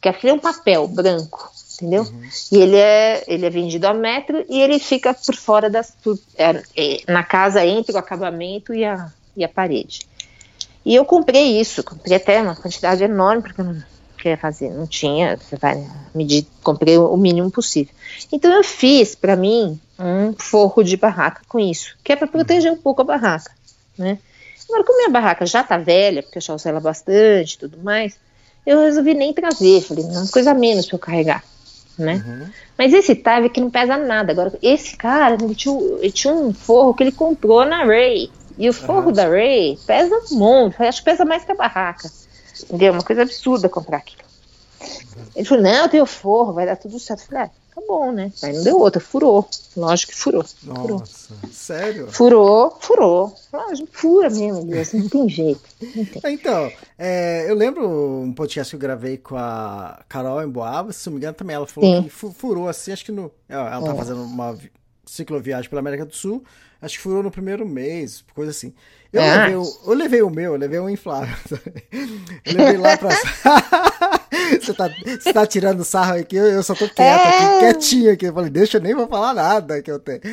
que 0.00 0.28
é 0.28 0.32
um 0.32 0.38
papel 0.38 0.86
branco, 0.86 1.50
entendeu? 1.74 2.02
Uhum. 2.02 2.28
E 2.52 2.56
ele 2.58 2.76
é, 2.76 3.24
ele 3.26 3.46
é 3.46 3.50
vendido 3.50 3.86
a 3.86 3.94
metro 3.94 4.44
e 4.48 4.60
ele 4.60 4.78
fica 4.78 5.14
por 5.14 5.34
fora 5.34 5.70
das, 5.70 5.92
por, 6.02 6.18
é, 6.36 6.62
é, 6.76 7.00
na 7.08 7.22
casa 7.22 7.64
entre 7.64 7.94
o 7.94 7.98
acabamento 7.98 8.74
e 8.74 8.84
a, 8.84 9.10
e 9.34 9.42
a 9.42 9.48
parede. 9.48 10.00
E 10.84 10.94
eu 10.94 11.04
comprei 11.06 11.58
isso, 11.58 11.82
comprei 11.82 12.18
até 12.18 12.42
uma 12.42 12.54
quantidade 12.54 13.02
enorme, 13.02 13.42
porque 13.42 13.60
eu 13.62 13.64
não, 13.64 13.82
quer 14.24 14.38
fazer, 14.38 14.70
não 14.70 14.86
tinha, 14.86 15.36
você 15.36 15.54
vai 15.54 15.86
medir, 16.14 16.46
comprei 16.62 16.96
o 16.96 17.14
mínimo 17.14 17.50
possível. 17.50 17.94
Então 18.32 18.50
eu 18.50 18.64
fiz 18.64 19.14
para 19.14 19.36
mim 19.36 19.78
um 19.98 20.32
forro 20.32 20.82
de 20.82 20.96
barraca 20.96 21.42
com 21.46 21.60
isso, 21.60 21.94
que 22.02 22.10
é 22.10 22.16
para 22.16 22.26
proteger 22.26 22.72
um 22.72 22.76
pouco 22.76 23.02
a 23.02 23.04
barraca, 23.04 23.52
né? 23.98 24.18
Agora, 24.66 24.82
como 24.82 24.96
minha 24.96 25.10
barraca 25.10 25.44
já 25.44 25.62
tá 25.62 25.76
velha, 25.76 26.22
porque 26.22 26.38
eu 26.38 26.42
já 26.42 26.54
usei 26.54 26.72
ela 26.72 26.80
bastante 26.80 27.52
e 27.52 27.58
tudo 27.58 27.76
mais, 27.82 28.16
eu 28.64 28.80
resolvi 28.80 29.12
nem 29.12 29.34
trazer, 29.34 29.82
falei, 29.82 30.06
não, 30.06 30.26
coisa 30.28 30.54
menos 30.54 30.86
para 30.86 30.94
eu 30.94 31.00
carregar, 31.00 31.44
né? 31.98 32.24
Uhum. 32.26 32.46
Mas 32.78 32.94
esse 32.94 33.14
Tave 33.14 33.50
que 33.50 33.60
não 33.60 33.68
pesa 33.68 33.98
nada. 33.98 34.32
Agora, 34.32 34.58
esse 34.62 34.96
cara, 34.96 35.34
ele 35.34 35.54
tinha, 35.54 35.78
ele 36.00 36.12
tinha 36.12 36.32
um 36.32 36.54
forro 36.54 36.94
que 36.94 37.02
ele 37.02 37.12
comprou 37.12 37.66
na 37.66 37.84
Ray. 37.84 38.30
E 38.56 38.70
o 38.70 38.72
forro 38.72 39.12
da 39.12 39.28
Ray 39.28 39.78
pesa 39.86 40.14
um 40.32 40.38
monte, 40.38 40.82
acho 40.82 41.00
que 41.00 41.10
pesa 41.10 41.26
mais 41.26 41.44
que 41.44 41.52
a 41.52 41.54
barraca. 41.54 42.08
Entendeu? 42.64 42.92
Uma 42.92 43.02
coisa 43.02 43.22
absurda 43.22 43.68
comprar 43.68 43.98
aquilo. 43.98 44.22
Ele 45.34 45.44
falou, 45.44 45.64
não, 45.64 45.82
eu 45.82 45.88
tenho 45.88 46.06
forro, 46.06 46.52
vai 46.52 46.66
dar 46.66 46.76
tudo 46.76 46.98
certo. 46.98 47.20
Eu 47.20 47.26
falei, 47.26 47.44
ah, 47.44 47.50
tá 47.74 47.82
bom, 47.86 48.12
né? 48.12 48.32
Aí 48.42 48.52
não 48.52 48.62
deu 48.62 48.78
outra, 48.78 49.00
furou. 49.00 49.48
Lógico 49.76 50.12
que 50.12 50.18
furou. 50.18 50.44
Nossa, 50.62 50.82
furou. 50.82 51.02
sério? 51.52 52.08
Furou, 52.10 52.78
furou. 52.80 53.34
Lógico, 53.52 53.88
fura 53.92 54.30
mesmo, 54.30 54.60
Elias, 54.60 54.92
não 54.92 55.08
tem 55.08 55.28
jeito. 55.28 55.62
Não 55.80 56.04
tem. 56.04 56.22
Então, 56.34 56.70
é, 56.98 57.46
eu 57.48 57.54
lembro 57.54 57.88
um 57.88 58.32
podcast 58.32 58.70
que 58.70 58.76
eu 58.76 58.80
gravei 58.80 59.16
com 59.16 59.36
a 59.36 60.02
Carol 60.08 60.42
em 60.42 60.48
Boava, 60.48 60.92
se 60.92 61.06
não 61.06 61.14
me 61.14 61.18
engano 61.18 61.34
também, 61.34 61.56
ela 61.56 61.66
falou 61.66 61.96
Sim. 61.96 62.02
que 62.02 62.10
furou 62.10 62.68
assim, 62.68 62.92
acho 62.92 63.04
que 63.04 63.12
no. 63.12 63.30
Ela 63.48 63.80
tá 63.80 63.92
é. 63.92 63.96
fazendo 63.96 64.22
uma 64.22 64.56
cicloviagem 65.14 65.68
pela 65.68 65.80
América 65.80 66.04
do 66.04 66.14
Sul, 66.14 66.44
acho 66.80 66.96
que 66.96 67.02
furou 67.02 67.22
no 67.22 67.30
primeiro 67.30 67.66
mês, 67.66 68.24
coisa 68.34 68.50
assim. 68.50 68.74
Eu, 69.12 69.22
é. 69.22 69.36
levei, 69.36 69.56
o, 69.56 69.64
eu 69.86 69.94
levei 69.94 70.22
o 70.22 70.30
meu, 70.30 70.52
eu 70.52 70.58
levei 70.58 70.80
um 70.80 70.90
inflável. 70.90 71.34
Eu 72.44 72.52
levei 72.52 72.76
lá 72.76 72.96
pra. 72.96 73.10
você, 74.60 74.74
tá, 74.74 74.88
você 74.88 75.32
tá 75.32 75.46
tirando 75.46 75.84
sarro 75.84 76.18
aqui, 76.18 76.36
eu, 76.36 76.62
só 76.62 76.74
tô 76.74 76.88
quieto 76.88 77.00
é. 77.00 77.28
aqui, 77.28 77.58
quietinho 77.60 78.12
aqui. 78.12 78.26
Eu 78.26 78.34
falei, 78.34 78.50
deixa 78.50 78.76
eu 78.76 78.82
nem 78.82 78.94
vou 78.94 79.06
falar 79.06 79.32
nada 79.32 79.80
que 79.80 79.90
eu 79.90 79.98
tenho. 79.98 80.20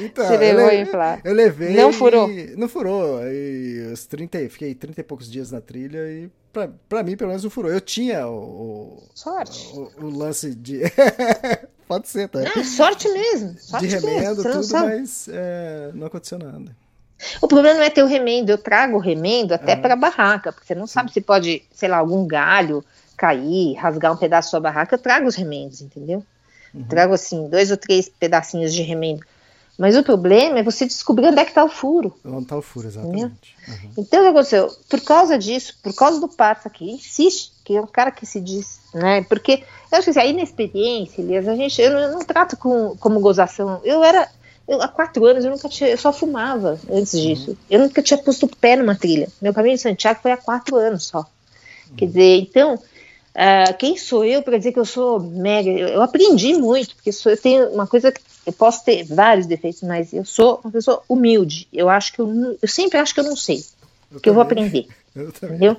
Então, 0.00 0.26
Você 0.26 0.36
levou 0.36 0.70
eu, 0.70 0.82
inflar. 0.82 1.20
eu 1.24 1.34
levei. 1.34 1.74
Não 1.74 1.92
furou. 1.92 2.28
não 2.56 2.68
furou. 2.68 3.20
E 3.26 3.90
os 3.92 4.06
30, 4.06 4.38
fiquei 4.48 4.74
30 4.74 5.00
e 5.00 5.04
poucos 5.04 5.30
dias 5.30 5.50
na 5.50 5.60
trilha 5.60 5.98
e 6.10 6.30
pra, 6.52 6.70
pra 6.88 7.02
mim, 7.02 7.16
pelo 7.16 7.28
menos, 7.28 7.42
não 7.44 7.50
furou. 7.50 7.70
Eu 7.70 7.80
tinha 7.80 8.26
o. 8.26 9.02
Sorte. 9.14 9.70
O, 9.74 10.06
o 10.06 10.10
lance 10.10 10.54
de. 10.54 10.80
Pode 11.86 12.08
ser, 12.08 12.28
tá? 12.28 12.40
Não, 12.40 12.64
sorte 12.64 13.08
mesmo. 13.10 13.56
Sorte 13.58 13.86
de 13.86 13.94
remendo, 13.94 14.42
mesmo. 14.42 14.62
tudo, 14.62 14.72
mas 14.72 15.28
é, 15.30 15.90
não 15.92 16.06
aconteceu 16.06 16.38
nada. 16.38 16.74
O 17.40 17.46
problema 17.46 17.78
não 17.78 17.84
é 17.84 17.90
ter 17.90 18.02
o 18.02 18.06
remendo, 18.06 18.50
eu 18.50 18.58
trago 18.58 18.96
o 18.96 19.00
remendo 19.00 19.54
até 19.54 19.76
para 19.76 19.94
a 19.94 19.96
barraca, 19.96 20.52
porque 20.52 20.66
você 20.66 20.74
não 20.74 20.86
sabe 20.86 21.12
se 21.12 21.20
pode, 21.20 21.62
sei 21.72 21.88
lá, 21.88 21.98
algum 21.98 22.26
galho 22.26 22.84
cair, 23.16 23.74
rasgar 23.74 24.12
um 24.12 24.16
pedaço 24.16 24.48
da 24.48 24.50
sua 24.50 24.60
barraca, 24.60 24.94
eu 24.94 24.98
trago 24.98 25.26
os 25.26 25.36
remendos, 25.36 25.80
entendeu? 25.80 26.24
Uhum. 26.74 26.84
Trago 26.84 27.14
assim, 27.14 27.48
dois 27.48 27.70
ou 27.70 27.76
três 27.76 28.08
pedacinhos 28.08 28.74
de 28.74 28.82
remendo. 28.82 29.24
Mas 29.76 29.96
o 29.96 30.02
problema 30.04 30.60
é 30.60 30.62
você 30.62 30.86
descobrir 30.86 31.26
onde 31.26 31.40
é 31.40 31.44
que 31.44 31.50
está 31.50 31.64
o 31.64 31.68
furo. 31.68 32.14
Onde 32.24 32.44
está 32.44 32.56
o 32.56 32.62
furo, 32.62 32.86
exatamente. 32.86 33.56
Uhum. 33.66 33.90
Então, 33.98 34.20
o 34.20 34.22
que 34.22 34.28
aconteceu? 34.28 34.70
Por 34.88 35.00
causa 35.00 35.36
disso, 35.36 35.76
por 35.82 35.92
causa 35.94 36.20
do 36.20 36.28
parto 36.28 36.68
aqui, 36.68 36.92
insiste, 36.92 37.52
que 37.64 37.76
é 37.76 37.80
um 37.80 37.86
cara 37.86 38.12
que 38.12 38.24
se 38.24 38.40
diz, 38.40 38.78
né? 38.94 39.22
Porque 39.22 39.64
eu 39.90 39.98
acho 39.98 40.04
que 40.04 40.10
assim, 40.10 40.20
a 40.20 40.26
inexperiência, 40.26 41.20
Elias, 41.20 41.48
a 41.48 41.56
gente, 41.56 41.80
eu 41.82 41.92
não, 41.92 41.98
eu 41.98 42.12
não 42.12 42.20
trato 42.20 42.56
com, 42.56 42.96
como 42.98 43.18
gozação. 43.18 43.80
Eu 43.82 44.04
era, 44.04 44.28
eu, 44.68 44.80
há 44.80 44.86
quatro 44.86 45.24
anos 45.26 45.44
eu 45.44 45.50
nunca 45.50 45.68
tinha, 45.68 45.90
eu 45.90 45.98
só 45.98 46.12
fumava 46.12 46.78
antes 46.88 47.20
disso. 47.20 47.50
Uhum. 47.50 47.56
Eu 47.68 47.80
nunca 47.80 48.00
tinha 48.00 48.18
posto 48.18 48.46
o 48.46 48.56
pé 48.56 48.76
numa 48.76 48.94
trilha. 48.94 49.28
Meu 49.42 49.52
caminho 49.52 49.74
de 49.74 49.82
Santiago 49.82 50.20
foi 50.22 50.30
há 50.30 50.36
quatro 50.36 50.76
anos 50.76 51.06
só. 51.06 51.18
Uhum. 51.18 51.96
Quer 51.96 52.06
dizer, 52.06 52.38
então, 52.38 52.78
uh, 53.34 53.76
quem 53.78 53.96
sou 53.96 54.24
eu 54.24 54.42
para 54.42 54.58
dizer 54.58 54.72
que 54.72 54.78
eu 54.78 54.84
sou 54.84 55.20
mega? 55.20 55.70
Eu, 55.70 56.02
aprendi 56.02 56.54
muito, 56.54 56.94
porque 56.94 57.12
sou, 57.12 57.32
eu 57.32 57.38
tenho 57.40 57.68
uma 57.68 57.86
coisa 57.86 58.12
que 58.12 58.20
eu 58.46 58.52
posso 58.52 58.84
ter 58.84 59.04
vários 59.04 59.46
defeitos, 59.46 59.82
mas 59.82 60.12
eu 60.12 60.24
sou 60.24 60.60
uma 60.62 60.70
pessoa 60.70 61.02
humilde. 61.08 61.68
Eu 61.72 61.88
acho 61.88 62.12
que 62.12 62.20
eu, 62.20 62.56
eu 62.60 62.68
sempre 62.68 62.98
acho 62.98 63.14
que 63.14 63.20
eu 63.20 63.24
não 63.24 63.36
sei, 63.36 63.64
eu 64.12 64.20
que 64.20 64.28
eu 64.28 64.34
vou 64.34 64.42
aprender. 64.42 64.86
Eu 65.14 65.28
entendeu? 65.28 65.76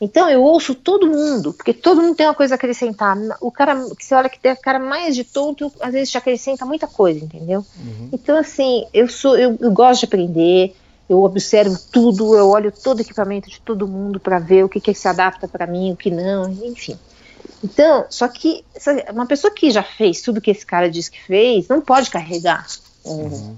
Então 0.00 0.28
eu 0.28 0.42
ouço 0.42 0.74
todo 0.74 1.06
mundo, 1.06 1.54
porque 1.54 1.72
todo 1.72 2.02
mundo 2.02 2.14
tem 2.14 2.26
uma 2.26 2.34
coisa 2.34 2.54
a 2.54 2.56
acrescentar. 2.56 3.16
O 3.40 3.50
cara 3.50 3.74
que 3.96 4.04
você 4.04 4.14
olha 4.14 4.28
que 4.28 4.38
tem 4.38 4.52
o 4.52 4.60
cara 4.60 4.78
mais 4.78 5.16
de 5.16 5.24
todo, 5.24 5.72
às 5.80 5.92
vezes 5.92 6.10
te 6.10 6.18
acrescenta 6.18 6.66
muita 6.66 6.86
coisa, 6.86 7.24
entendeu? 7.24 7.64
Uhum. 7.78 8.10
Então 8.12 8.36
assim, 8.36 8.86
eu 8.92 9.08
sou, 9.08 9.38
eu, 9.38 9.56
eu, 9.58 9.70
gosto 9.72 10.00
de 10.00 10.06
aprender. 10.06 10.76
Eu 11.08 11.22
observo 11.22 11.78
tudo, 11.92 12.36
eu 12.36 12.48
olho 12.48 12.72
todo 12.72 12.98
o 12.98 13.02
equipamento 13.02 13.48
de 13.48 13.60
todo 13.60 13.86
mundo 13.86 14.18
para 14.18 14.38
ver 14.38 14.64
o 14.64 14.68
que, 14.68 14.80
que 14.80 14.92
se 14.92 15.06
adapta 15.06 15.46
para 15.46 15.66
mim, 15.66 15.92
o 15.92 15.96
que 15.96 16.10
não, 16.10 16.50
enfim. 16.50 16.98
Então, 17.62 18.06
só 18.10 18.26
que 18.28 18.64
uma 19.12 19.26
pessoa 19.26 19.52
que 19.52 19.70
já 19.70 19.82
fez 19.82 20.20
tudo 20.20 20.40
que 20.40 20.50
esse 20.50 20.66
cara 20.66 20.90
diz 20.90 21.08
que 21.08 21.22
fez, 21.22 21.68
não 21.68 21.80
pode 21.80 22.10
carregar 22.10 22.66
um, 23.04 23.10
uhum. 23.12 23.56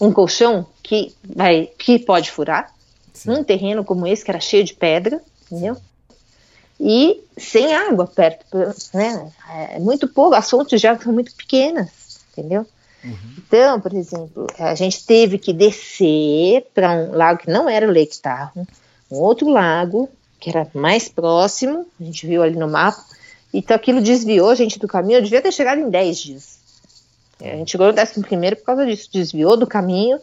um, 0.00 0.06
um 0.06 0.12
colchão 0.12 0.66
que 0.82 1.14
vai 1.24 1.70
que 1.78 1.98
pode 1.98 2.30
furar 2.30 2.72
Sim. 3.12 3.30
num 3.30 3.44
terreno 3.44 3.84
como 3.84 4.06
esse 4.06 4.24
que 4.24 4.30
era 4.30 4.40
cheio 4.40 4.64
de 4.64 4.74
pedra 4.74 5.20
entendeu? 5.50 5.76
E 6.78 7.22
sem 7.38 7.72
água 7.72 8.06
perto, 8.06 8.44
né? 8.92 9.32
É 9.48 9.78
muito 9.78 10.08
pouco, 10.08 10.34
as 10.34 10.50
fontes 10.50 10.80
de 10.80 10.86
água 10.86 11.02
são 11.02 11.12
muito 11.12 11.34
pequenas, 11.34 11.88
entendeu? 12.32 12.66
Uhum. 13.04 13.16
Então, 13.38 13.80
por 13.80 13.92
exemplo, 13.92 14.46
a 14.58 14.74
gente 14.74 15.04
teve 15.04 15.38
que 15.38 15.52
descer 15.52 16.66
para 16.74 16.92
um 16.92 17.12
lago 17.12 17.40
que 17.40 17.50
não 17.50 17.68
era 17.68 17.86
o 17.86 17.92
Lake 17.92 18.18
Tahoe, 18.18 18.66
um 19.10 19.16
outro 19.16 19.48
lago 19.48 20.08
que 20.40 20.50
era 20.50 20.66
mais 20.74 21.08
próximo, 21.08 21.86
a 22.00 22.04
gente 22.04 22.26
viu 22.26 22.42
ali 22.42 22.56
no 22.56 22.68
mapa, 22.68 23.02
então 23.52 23.74
aquilo 23.74 24.02
desviou 24.02 24.50
a 24.50 24.54
gente 24.54 24.78
do 24.78 24.88
caminho, 24.88 25.18
eu 25.18 25.22
devia 25.22 25.40
ter 25.40 25.52
chegado 25.52 25.80
em 25.80 25.88
10 25.88 26.18
dias. 26.18 26.58
A 27.40 27.56
gente 27.56 27.72
chegou 27.72 27.92
no 27.92 28.00
11 28.00 28.20
primeiro 28.20 28.56
por 28.56 28.64
causa 28.64 28.86
disso, 28.86 29.08
desviou 29.12 29.56
do 29.56 29.66
caminho, 29.66 30.18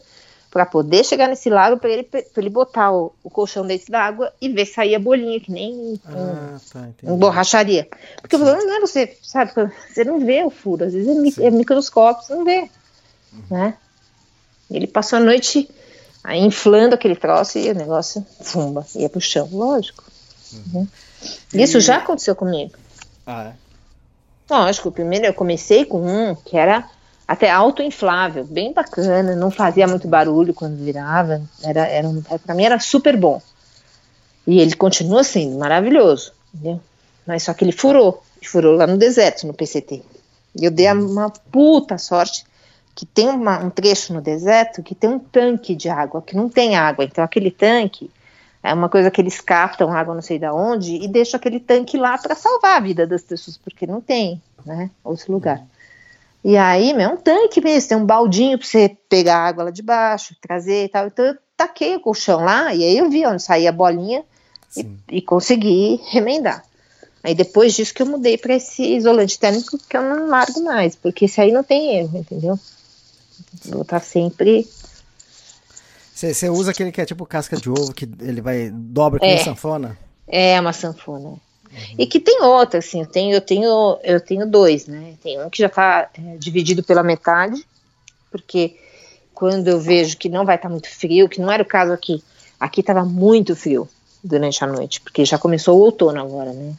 para 0.51 0.65
poder 0.65 1.05
chegar 1.05 1.29
nesse 1.29 1.49
lago 1.49 1.77
para 1.77 1.89
ele, 1.89 2.07
ele 2.35 2.49
botar 2.49 2.91
o, 2.91 3.13
o 3.23 3.29
colchão 3.29 3.65
dentro 3.65 3.89
da 3.89 4.01
água 4.01 4.33
e 4.41 4.49
ver 4.49 4.65
sair 4.65 4.93
a 4.93 4.99
bolinha, 4.99 5.39
que 5.39 5.49
nem 5.49 5.97
ah, 6.05 6.59
tá, 6.71 6.89
um, 7.03 7.15
borracharia. 7.15 7.87
Porque 8.21 8.35
Sim. 8.35 8.43
o 8.43 8.45
problema 8.45 8.67
não 8.67 8.77
é 8.77 8.81
você, 8.81 9.17
sabe, 9.23 9.53
você 9.89 10.03
não 10.03 10.19
vê 10.19 10.43
o 10.43 10.49
furo, 10.49 10.83
às 10.83 10.93
vezes 10.93 11.37
é, 11.37 11.45
é 11.45 11.51
microscópio, 11.51 12.27
você 12.27 12.35
não 12.35 12.43
vê, 12.43 12.69
uhum. 13.31 13.41
né? 13.49 13.77
Ele 14.69 14.87
passou 14.87 15.19
a 15.19 15.21
noite 15.21 15.69
aí, 16.21 16.41
inflando 16.41 16.95
aquele 16.95 17.15
troço 17.15 17.57
e 17.57 17.69
o 17.71 17.75
negócio, 17.75 18.25
fumba, 18.41 18.85
ia 18.93 19.09
pro 19.09 19.21
chão, 19.21 19.47
lógico. 19.53 20.03
Uhum. 20.53 20.85
Né? 21.53 21.63
Isso 21.63 21.77
e... 21.77 21.81
já 21.81 21.97
aconteceu 21.97 22.35
comigo. 22.35 22.73
Ah, 23.25 23.53
é? 23.53 23.53
Lógico, 24.53 24.91
primeiro 24.91 25.25
eu 25.25 25.33
comecei 25.33 25.85
com 25.85 26.01
um 26.05 26.35
que 26.35 26.57
era 26.57 26.89
até 27.31 27.49
autoinflável, 27.49 28.43
bem 28.43 28.73
bacana, 28.73 29.37
não 29.37 29.49
fazia 29.49 29.87
muito 29.87 30.05
barulho 30.05 30.53
quando 30.53 30.75
virava, 30.75 31.41
era, 31.63 31.87
era, 31.87 32.09
para 32.45 32.53
mim 32.53 32.65
era 32.65 32.77
super 32.77 33.15
bom. 33.15 33.41
E 34.45 34.59
ele 34.59 34.75
continua 34.75 35.23
sendo 35.23 35.57
maravilhoso, 35.57 36.33
entendeu? 36.53 36.81
Mas 37.25 37.43
só 37.43 37.53
que 37.53 37.63
ele 37.63 37.71
furou, 37.71 38.21
furou 38.43 38.75
lá 38.75 38.85
no 38.85 38.97
deserto, 38.97 39.47
no 39.47 39.53
PCT. 39.53 40.03
E 40.59 40.65
eu 40.65 40.69
dei 40.69 40.91
uma 40.91 41.29
puta 41.29 41.97
sorte 41.97 42.43
que 42.93 43.05
tem 43.05 43.29
uma, 43.29 43.63
um 43.63 43.69
trecho 43.69 44.13
no 44.13 44.19
deserto 44.19 44.83
que 44.83 44.93
tem 44.93 45.09
um 45.09 45.19
tanque 45.19 45.73
de 45.73 45.87
água, 45.87 46.21
que 46.21 46.35
não 46.35 46.49
tem 46.49 46.75
água. 46.75 47.05
Então 47.05 47.23
aquele 47.23 47.49
tanque, 47.49 48.11
é 48.61 48.73
uma 48.73 48.89
coisa 48.89 49.09
que 49.09 49.21
eles 49.21 49.39
captam 49.39 49.93
água 49.93 50.13
não 50.13 50.21
sei 50.21 50.37
da 50.37 50.53
onde 50.53 50.97
e 50.97 51.07
deixam 51.07 51.37
aquele 51.37 51.61
tanque 51.61 51.95
lá 51.97 52.17
para 52.17 52.35
salvar 52.35 52.75
a 52.75 52.81
vida 52.81 53.07
das 53.07 53.21
pessoas, 53.21 53.57
porque 53.57 53.87
não 53.87 54.01
tem, 54.01 54.41
né, 54.65 54.89
outro 55.01 55.31
lugar. 55.31 55.65
E 56.43 56.57
aí, 56.57 56.93
meu, 56.93 57.09
é 57.09 57.13
um 57.13 57.17
tanque 57.17 57.61
mesmo, 57.61 57.89
tem 57.89 57.97
um 57.97 58.05
baldinho 58.05 58.57
para 58.57 58.67
você 58.67 58.97
pegar 59.07 59.37
a 59.37 59.47
água 59.47 59.65
lá 59.65 59.71
de 59.71 59.83
baixo, 59.83 60.35
trazer 60.41 60.85
e 60.85 60.89
tal. 60.89 61.07
Então 61.07 61.25
eu 61.25 61.37
taquei 61.55 61.95
o 61.95 61.99
colchão 61.99 62.43
lá 62.43 62.73
e 62.73 62.83
aí 62.83 62.97
eu 62.97 63.09
vi 63.09 63.25
onde 63.25 63.43
saía 63.43 63.69
a 63.69 63.73
bolinha 63.73 64.23
e, 64.75 64.87
e, 65.11 65.21
consegui 65.21 66.01
remendar. 66.09 66.63
Aí 67.23 67.35
depois 67.35 67.75
disso 67.75 67.93
que 67.93 68.01
eu 68.01 68.07
mudei 68.07 68.37
para 68.37 68.55
esse 68.55 68.83
isolante 68.95 69.37
térmico 69.37 69.77
que 69.77 69.95
eu 69.95 70.01
não 70.01 70.27
largo 70.27 70.63
mais, 70.63 70.95
porque 70.95 71.25
esse 71.25 71.39
aí 71.39 71.51
não 71.51 71.63
tem 71.63 71.97
erro, 71.99 72.17
entendeu? 72.17 72.59
Vou 73.65 73.83
estar 73.83 73.99
sempre 73.99 74.67
você 76.29 76.49
usa 76.49 76.69
aquele 76.69 76.91
que 76.91 77.01
é 77.01 77.05
tipo 77.05 77.25
casca 77.25 77.57
de 77.57 77.67
ovo, 77.67 77.93
que 77.93 78.07
ele 78.19 78.41
vai 78.41 78.69
dobra 78.69 79.19
com 79.19 79.25
É. 79.25 79.35
uma 79.35 79.43
sanfona? 79.43 79.97
É 80.27 80.59
uma 80.59 80.71
sanfona. 80.71 81.37
E 81.97 82.05
que 82.05 82.19
tem 82.19 82.41
outra, 82.41 82.79
assim, 82.79 83.01
eu 83.01 83.05
tenho, 83.05 83.33
eu 83.35 83.41
tenho, 83.41 83.99
eu 84.03 84.19
tenho 84.19 84.45
dois, 84.45 84.87
né? 84.87 85.13
Tem 85.21 85.41
um 85.41 85.49
que 85.49 85.59
já 85.59 85.67
está 85.67 86.09
dividido 86.37 86.83
pela 86.83 87.03
metade, 87.03 87.65
porque 88.29 88.75
quando 89.33 89.67
eu 89.67 89.79
vejo 89.79 90.17
que 90.17 90.29
não 90.29 90.45
vai 90.45 90.55
estar 90.55 90.69
muito 90.69 90.89
frio, 90.89 91.29
que 91.29 91.41
não 91.41 91.51
era 91.51 91.63
o 91.63 91.65
caso 91.65 91.91
aqui, 91.91 92.23
aqui 92.59 92.81
estava 92.81 93.03
muito 93.03 93.55
frio 93.55 93.87
durante 94.23 94.63
a 94.63 94.67
noite, 94.67 95.01
porque 95.01 95.25
já 95.25 95.37
começou 95.37 95.77
o 95.77 95.81
outono 95.81 96.19
agora, 96.19 96.53
né? 96.53 96.73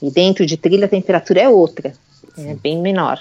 E 0.00 0.10
dentro 0.10 0.46
de 0.46 0.56
trilha 0.56 0.86
a 0.86 0.88
temperatura 0.88 1.40
é 1.40 1.48
outra, 1.48 1.92
é 2.38 2.54
bem 2.54 2.80
menor. 2.80 3.20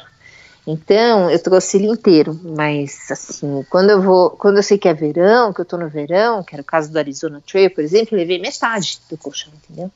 Então, 0.66 1.30
eu 1.32 1.40
trouxe 1.40 1.78
ele 1.78 1.88
inteiro, 1.88 2.38
mas 2.44 3.10
assim, 3.10 3.66
quando 3.70 3.90
eu 3.90 4.02
vou, 4.02 4.32
quando 4.32 4.58
eu 4.58 4.64
sei 4.64 4.78
que 4.78 4.90
é 4.90 4.94
verão, 4.94 5.54
que 5.54 5.62
eu 5.62 5.66
tô 5.66 5.78
no 5.78 5.88
verão, 5.88 6.44
que 6.44 6.54
era 6.54 6.62
o 6.62 6.66
caso 6.66 6.92
do 6.92 6.98
Arizona 6.98 7.42
Trail, 7.50 7.72
por 7.72 7.84
exemplo, 7.84 8.16
eu 8.16 8.20
levei 8.20 8.38
metade 8.38 9.00
do 9.10 9.18
colchão, 9.18 9.52
entendeu? 9.64 9.90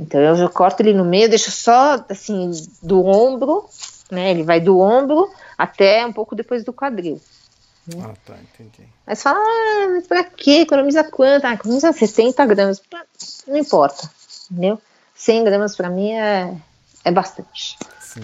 Então 0.00 0.18
eu 0.18 0.34
já 0.34 0.48
corto 0.48 0.80
ele 0.80 0.94
no 0.94 1.04
meio, 1.04 1.28
deixo 1.28 1.50
só 1.50 2.02
assim 2.08 2.50
do 2.82 3.04
ombro, 3.04 3.68
né? 4.10 4.30
Ele 4.30 4.42
vai 4.42 4.58
do 4.58 4.78
ombro 4.80 5.30
até 5.58 6.06
um 6.06 6.12
pouco 6.12 6.34
depois 6.34 6.64
do 6.64 6.72
quadril. 6.72 7.20
Ah, 8.02 8.14
tá, 8.24 8.36
entendi. 8.38 8.88
Aí 9.06 9.14
você 9.14 9.22
fala, 9.22 9.38
ah, 9.38 9.88
mas 9.90 10.06
pra 10.06 10.24
quê? 10.24 10.60
Economiza 10.62 11.04
quanto? 11.04 11.44
Ah, 11.44 11.52
economiza 11.52 11.92
60 11.92 12.46
gramas. 12.46 12.80
Não 13.46 13.58
importa, 13.58 14.10
entendeu? 14.50 14.80
100 15.14 15.44
gramas 15.44 15.76
pra 15.76 15.90
mim 15.90 16.12
é, 16.12 16.56
é 17.04 17.10
bastante. 17.10 17.76
Sim. 18.00 18.22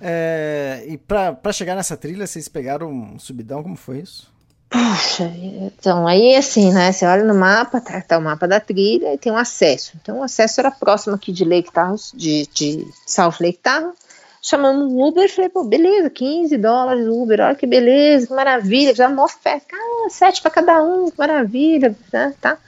É, 0.00 0.84
e 0.86 0.96
pra, 0.96 1.34
pra 1.34 1.52
chegar 1.52 1.74
nessa 1.74 1.96
trilha, 1.96 2.26
vocês 2.26 2.48
pegaram 2.48 2.90
um 2.90 3.18
subidão, 3.18 3.62
como 3.62 3.76
foi 3.76 3.98
isso? 3.98 4.31
Puxa, 4.72 5.30
então 5.60 6.06
aí 6.06 6.34
assim, 6.34 6.72
né? 6.72 6.90
Você 6.90 7.04
olha 7.04 7.22
no 7.24 7.34
mapa, 7.34 7.78
tá, 7.78 8.00
tá 8.00 8.16
o 8.16 8.22
mapa 8.22 8.48
da 8.48 8.58
trilha 8.58 9.12
e 9.12 9.18
tem 9.18 9.30
um 9.30 9.36
acesso. 9.36 9.92
Então 10.00 10.20
o 10.20 10.22
acesso 10.22 10.60
era 10.60 10.70
próximo 10.70 11.14
aqui 11.14 11.30
de 11.30 11.44
Lake 11.44 11.70
Tahoe, 11.70 11.98
de, 12.14 12.46
de 12.46 12.86
South 13.06 13.34
Lake 13.38 13.58
Tahoe. 13.62 13.92
Chamamos 14.40 14.90
um 14.90 15.04
Uber, 15.04 15.30
falei, 15.30 15.50
pô, 15.50 15.62
beleza, 15.62 16.08
15 16.08 16.56
dólares 16.56 17.06
o 17.06 17.22
Uber, 17.22 17.40
olha 17.40 17.54
que 17.54 17.66
beleza, 17.66 18.26
que 18.26 18.32
maravilha, 18.32 18.94
já 18.94 19.08
mó 19.08 19.28
festa, 19.28 19.68
ah, 19.72 20.08
sete 20.10 20.40
para 20.40 20.50
cada 20.50 20.82
um, 20.82 21.10
que 21.10 21.18
maravilha, 21.18 21.94
né, 22.12 22.34
tá? 22.40 22.58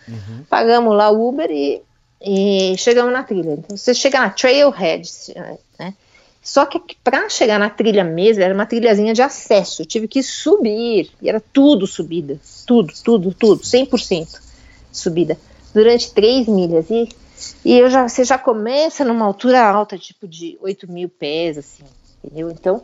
Pagamos 0.48 0.94
lá 0.94 1.10
o 1.10 1.28
Uber 1.28 1.50
e, 1.50 1.82
e 2.20 2.76
chegamos 2.76 3.12
na 3.12 3.24
trilha. 3.24 3.54
Então 3.54 3.76
você 3.76 3.92
chega 3.94 4.20
na 4.20 4.30
Trailhead, 4.30 5.08
né? 5.78 5.94
Só 6.44 6.66
que 6.66 6.78
para 7.02 7.26
chegar 7.30 7.58
na 7.58 7.70
trilha 7.70 8.04
mesmo, 8.04 8.42
era 8.42 8.52
uma 8.52 8.66
trilhazinha 8.66 9.14
de 9.14 9.22
acesso. 9.22 9.80
Eu 9.80 9.86
tive 9.86 10.06
que 10.06 10.22
subir, 10.22 11.10
e 11.22 11.26
era 11.26 11.40
tudo 11.40 11.86
subida. 11.86 12.38
Tudo, 12.66 12.92
tudo, 13.02 13.32
tudo, 13.32 13.62
100% 13.62 14.40
subida. 14.92 15.38
Durante 15.72 16.12
três 16.12 16.46
milhas. 16.46 16.90
E, 16.90 17.08
e 17.64 17.78
eu 17.78 17.88
já, 17.88 18.06
você 18.06 18.24
já 18.24 18.36
começa 18.36 19.06
numa 19.06 19.24
altura 19.24 19.66
alta, 19.66 19.96
tipo 19.96 20.28
de 20.28 20.58
8 20.60 20.92
mil 20.92 21.08
pés, 21.08 21.56
assim, 21.56 21.82
entendeu? 22.22 22.50
Então, 22.50 22.82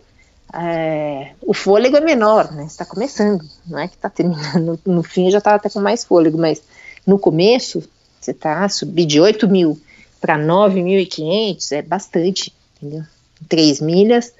é, 0.54 1.32
o 1.42 1.52
fôlego 1.52 1.98
é 1.98 2.00
menor, 2.00 2.50
né? 2.52 2.64
Está 2.64 2.86
começando, 2.86 3.44
não 3.66 3.78
é 3.78 3.88
que 3.88 3.94
está 3.94 4.08
terminando. 4.08 4.80
No, 4.86 4.94
no 4.94 5.02
fim 5.02 5.30
já 5.30 5.36
está 5.36 5.54
até 5.54 5.68
com 5.68 5.80
mais 5.80 6.02
fôlego, 6.02 6.38
mas 6.38 6.62
no 7.06 7.18
começo, 7.18 7.86
você 8.18 8.30
está 8.30 8.66
subir 8.70 9.04
de 9.04 9.20
8 9.20 9.46
mil 9.46 9.78
para 10.18 10.38
9.500 10.38 11.72
é 11.72 11.82
bastante, 11.82 12.54
entendeu? 12.80 13.04
Três 13.48 13.80
milhas 13.80 14.32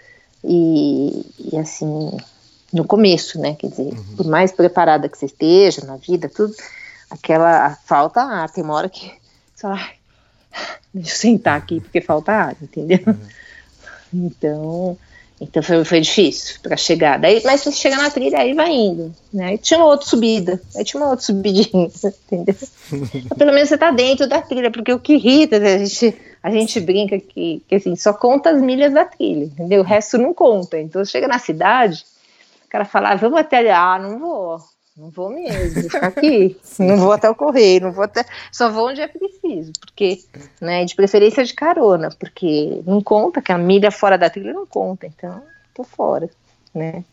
e, 0.44 1.24
e, 1.52 1.56
assim 1.56 2.16
no 2.72 2.84
começo, 2.84 3.38
né? 3.38 3.54
Quer 3.54 3.68
dizer, 3.68 3.92
por 4.16 4.26
mais 4.26 4.52
preparada 4.52 5.08
que 5.08 5.18
você 5.18 5.26
esteja 5.26 5.84
na 5.84 5.96
vida, 5.96 6.28
tudo, 6.28 6.54
aquela 7.10 7.76
falta 7.84 8.22
ar. 8.22 8.48
Tem 8.50 8.62
uma 8.62 8.74
hora 8.74 8.88
que 8.88 9.06
você 9.54 9.62
fala, 9.62 9.74
"Ai, 9.74 9.94
deixa 10.94 11.12
eu 11.12 11.16
sentar 11.16 11.58
aqui 11.58 11.80
porque 11.80 12.00
falta 12.00 12.32
ar, 12.32 12.56
entendeu? 12.62 13.00
Então, 14.12 14.96
então 15.40 15.62
foi, 15.62 15.84
foi 15.84 16.00
difícil 16.00 16.56
para 16.62 16.76
chegar. 16.76 17.18
Daí, 17.18 17.40
mas 17.44 17.62
se 17.62 17.72
chega 17.72 17.96
na 17.96 18.10
trilha, 18.10 18.38
aí 18.38 18.52
vai 18.52 18.70
indo, 18.70 19.14
né? 19.32 19.46
Aí 19.46 19.58
tinha 19.58 19.78
uma 19.78 19.86
outra 19.86 20.06
subida, 20.06 20.60
aí 20.76 20.84
tinha 20.84 21.00
uma 21.00 21.10
outra 21.10 21.24
subidinha, 21.24 21.88
entendeu? 22.26 22.56
Mas 23.30 23.38
pelo 23.38 23.52
menos 23.52 23.68
você 23.68 23.78
tá 23.78 23.90
dentro 23.90 24.28
da 24.28 24.42
trilha, 24.42 24.70
porque 24.70 24.92
o 24.92 24.98
que 24.98 25.14
irrita, 25.14 25.58
né, 25.58 25.74
a 25.74 25.78
gente, 25.78 26.14
a 26.42 26.50
gente 26.50 26.80
brinca 26.80 27.18
que, 27.18 27.62
que 27.68 27.74
assim, 27.74 27.94
só 27.96 28.12
conta 28.12 28.50
as 28.50 28.62
milhas 28.62 28.92
da 28.92 29.04
trilha, 29.04 29.44
entendeu? 29.44 29.80
O 29.80 29.84
resto 29.84 30.16
não 30.16 30.32
conta. 30.32 30.78
Então 30.78 31.04
chega 31.04 31.28
na 31.28 31.38
cidade, 31.38 32.04
o 32.64 32.68
cara 32.68 32.84
fala, 32.84 33.10
ah, 33.10 33.16
vamos 33.16 33.38
até 33.38 33.58
ali, 33.58 33.68
ah, 33.68 33.98
não 33.98 34.18
vou. 34.18 34.58
Não 34.96 35.08
vou 35.08 35.30
mesmo, 35.30 35.82
vou 35.82 35.90
ficar 35.90 36.08
aqui. 36.08 36.56
não 36.78 36.96
vou 36.96 37.12
até 37.12 37.28
o 37.28 37.34
correio, 37.34 37.82
não 37.82 37.92
vou 37.92 38.04
até. 38.04 38.24
Só 38.52 38.70
vou 38.70 38.88
onde 38.88 39.00
é 39.00 39.08
preciso, 39.08 39.72
porque, 39.80 40.22
né, 40.60 40.84
de 40.84 40.94
preferência 40.94 41.44
de 41.44 41.54
carona, 41.54 42.10
porque 42.18 42.82
não 42.86 43.02
conta, 43.02 43.40
que 43.40 43.52
a 43.52 43.58
milha 43.58 43.90
fora 43.90 44.18
da 44.18 44.28
trilha 44.28 44.52
não 44.52 44.66
conta, 44.66 45.06
então 45.06 45.42
tô 45.74 45.84
fora, 45.84 46.28
né? 46.74 47.04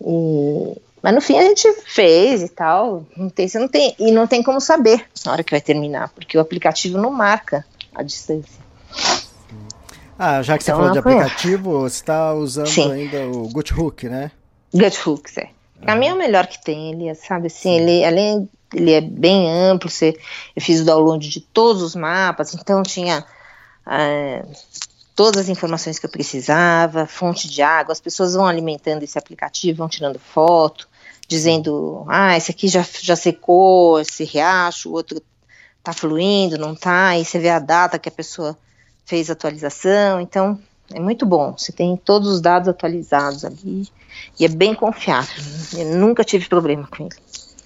E, 0.00 0.80
mas 1.02 1.14
no 1.14 1.20
fim 1.20 1.38
a 1.38 1.42
gente 1.42 1.70
fez 1.84 2.42
e 2.42 2.48
tal. 2.48 3.04
Não 3.16 3.28
tem, 3.28 3.48
você 3.48 3.58
não 3.58 3.68
tem, 3.68 3.94
e 3.98 4.10
não 4.10 4.26
tem 4.26 4.42
como 4.42 4.60
saber 4.60 5.04
na 5.26 5.32
hora 5.32 5.44
que 5.44 5.50
vai 5.50 5.60
terminar, 5.60 6.08
porque 6.10 6.38
o 6.38 6.40
aplicativo 6.40 6.96
não 6.96 7.10
marca 7.10 7.64
a 7.94 8.02
distância. 8.02 8.60
Ah, 10.18 10.42
já 10.42 10.56
que 10.56 10.64
Então, 10.64 10.76
você 10.76 10.80
falou 10.80 10.92
de 10.92 10.98
aplicativo, 10.98 11.80
você 11.80 11.96
está 11.96 12.32
usando 12.34 12.68
Sim. 12.68 12.92
ainda 12.92 13.26
o 13.26 13.48
Guthhook, 13.48 14.08
né? 14.08 14.30
Gut 14.72 14.98
Hooks, 15.06 15.36
é. 15.38 15.50
Pra 15.80 15.96
mim 15.96 16.06
é 16.06 16.14
o 16.14 16.18
melhor 16.18 16.46
que 16.46 16.62
tem, 16.62 16.92
ele 16.92 17.08
é, 17.08 17.14
sabe 17.14 17.48
assim, 17.48 17.80
ele 17.80 18.04
além 18.04 18.48
ele 18.72 18.92
é 18.92 19.00
bem 19.00 19.50
amplo, 19.50 19.90
você, 19.90 20.16
eu 20.56 20.62
fiz 20.62 20.80
o 20.80 20.84
download 20.84 21.28
de 21.28 21.40
todos 21.40 21.82
os 21.82 21.94
mapas, 21.94 22.54
então 22.54 22.82
tinha 22.82 23.24
ah, 23.84 24.42
todas 25.14 25.42
as 25.42 25.48
informações 25.48 25.98
que 25.98 26.06
eu 26.06 26.10
precisava, 26.10 27.06
fonte 27.06 27.48
de 27.48 27.60
água, 27.60 27.92
as 27.92 28.00
pessoas 28.00 28.34
vão 28.34 28.46
alimentando 28.46 29.02
esse 29.02 29.18
aplicativo, 29.18 29.78
vão 29.78 29.88
tirando 29.88 30.18
foto, 30.18 30.88
dizendo, 31.28 32.04
ah, 32.08 32.36
esse 32.36 32.50
aqui 32.50 32.68
já, 32.68 32.84
já 33.00 33.16
secou, 33.16 34.00
esse 34.00 34.24
riacho, 34.24 34.88
o 34.88 34.92
outro 34.92 35.20
tá 35.82 35.92
fluindo, 35.92 36.58
não 36.58 36.74
tá, 36.74 37.08
aí 37.08 37.24
você 37.24 37.38
vê 37.38 37.48
a 37.50 37.58
data 37.58 37.98
que 37.98 38.08
a 38.08 38.12
pessoa 38.12 38.56
fez 39.04 39.28
a 39.28 39.32
atualização, 39.32 40.20
então 40.20 40.58
é 40.92 41.00
muito 41.00 41.26
bom, 41.26 41.56
você 41.56 41.72
tem 41.72 41.96
todos 41.96 42.28
os 42.28 42.40
dados 42.40 42.68
atualizados 42.68 43.44
ali, 43.44 43.88
e 44.38 44.44
é 44.44 44.48
bem 44.48 44.74
confiável, 44.74 45.34
eu 45.76 45.96
nunca 45.96 46.22
tive 46.24 46.48
problema 46.48 46.86
com 46.86 47.04
ele. 47.04 47.16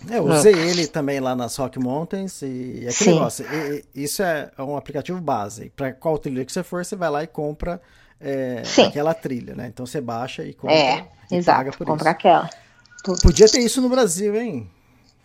É, 0.09 0.19
Eu 0.19 0.25
usei 0.25 0.55
ele 0.55 0.87
também 0.87 1.19
lá 1.19 1.35
nas 1.35 1.57
Rock 1.57 1.79
Mountains 1.81 2.41
e 2.43 2.87
aquele 2.89 2.93
Sim. 2.93 3.15
negócio, 3.15 3.45
e- 3.45 3.85
e- 3.95 4.05
isso 4.05 4.23
é 4.23 4.51
um 4.59 4.77
aplicativo 4.77 5.21
base. 5.21 5.73
Para 5.75 5.93
qual 5.93 6.17
trilha 6.19 6.45
que 6.45 6.53
você 6.53 6.63
for, 6.63 6.85
você 6.85 6.95
vai 6.95 7.11
lá 7.11 7.23
e 7.25 7.27
compra 7.27 7.81
é, 8.21 8.63
aquela 8.87 9.13
trilha, 9.15 9.55
né? 9.55 9.67
Então 9.67 9.85
você 9.85 10.01
baixa 10.01 10.45
e 10.45 10.55
compra 10.55 10.75
É, 10.75 11.05
e 11.31 11.37
exato, 11.37 11.59
paga 11.59 11.73
por 11.73 11.87
comprar 11.87 12.11
isso. 12.11 12.19
aquela. 12.19 12.51
Podia 13.23 13.49
ter 13.49 13.59
isso 13.61 13.81
no 13.81 13.89
Brasil, 13.89 14.35
hein? 14.37 14.71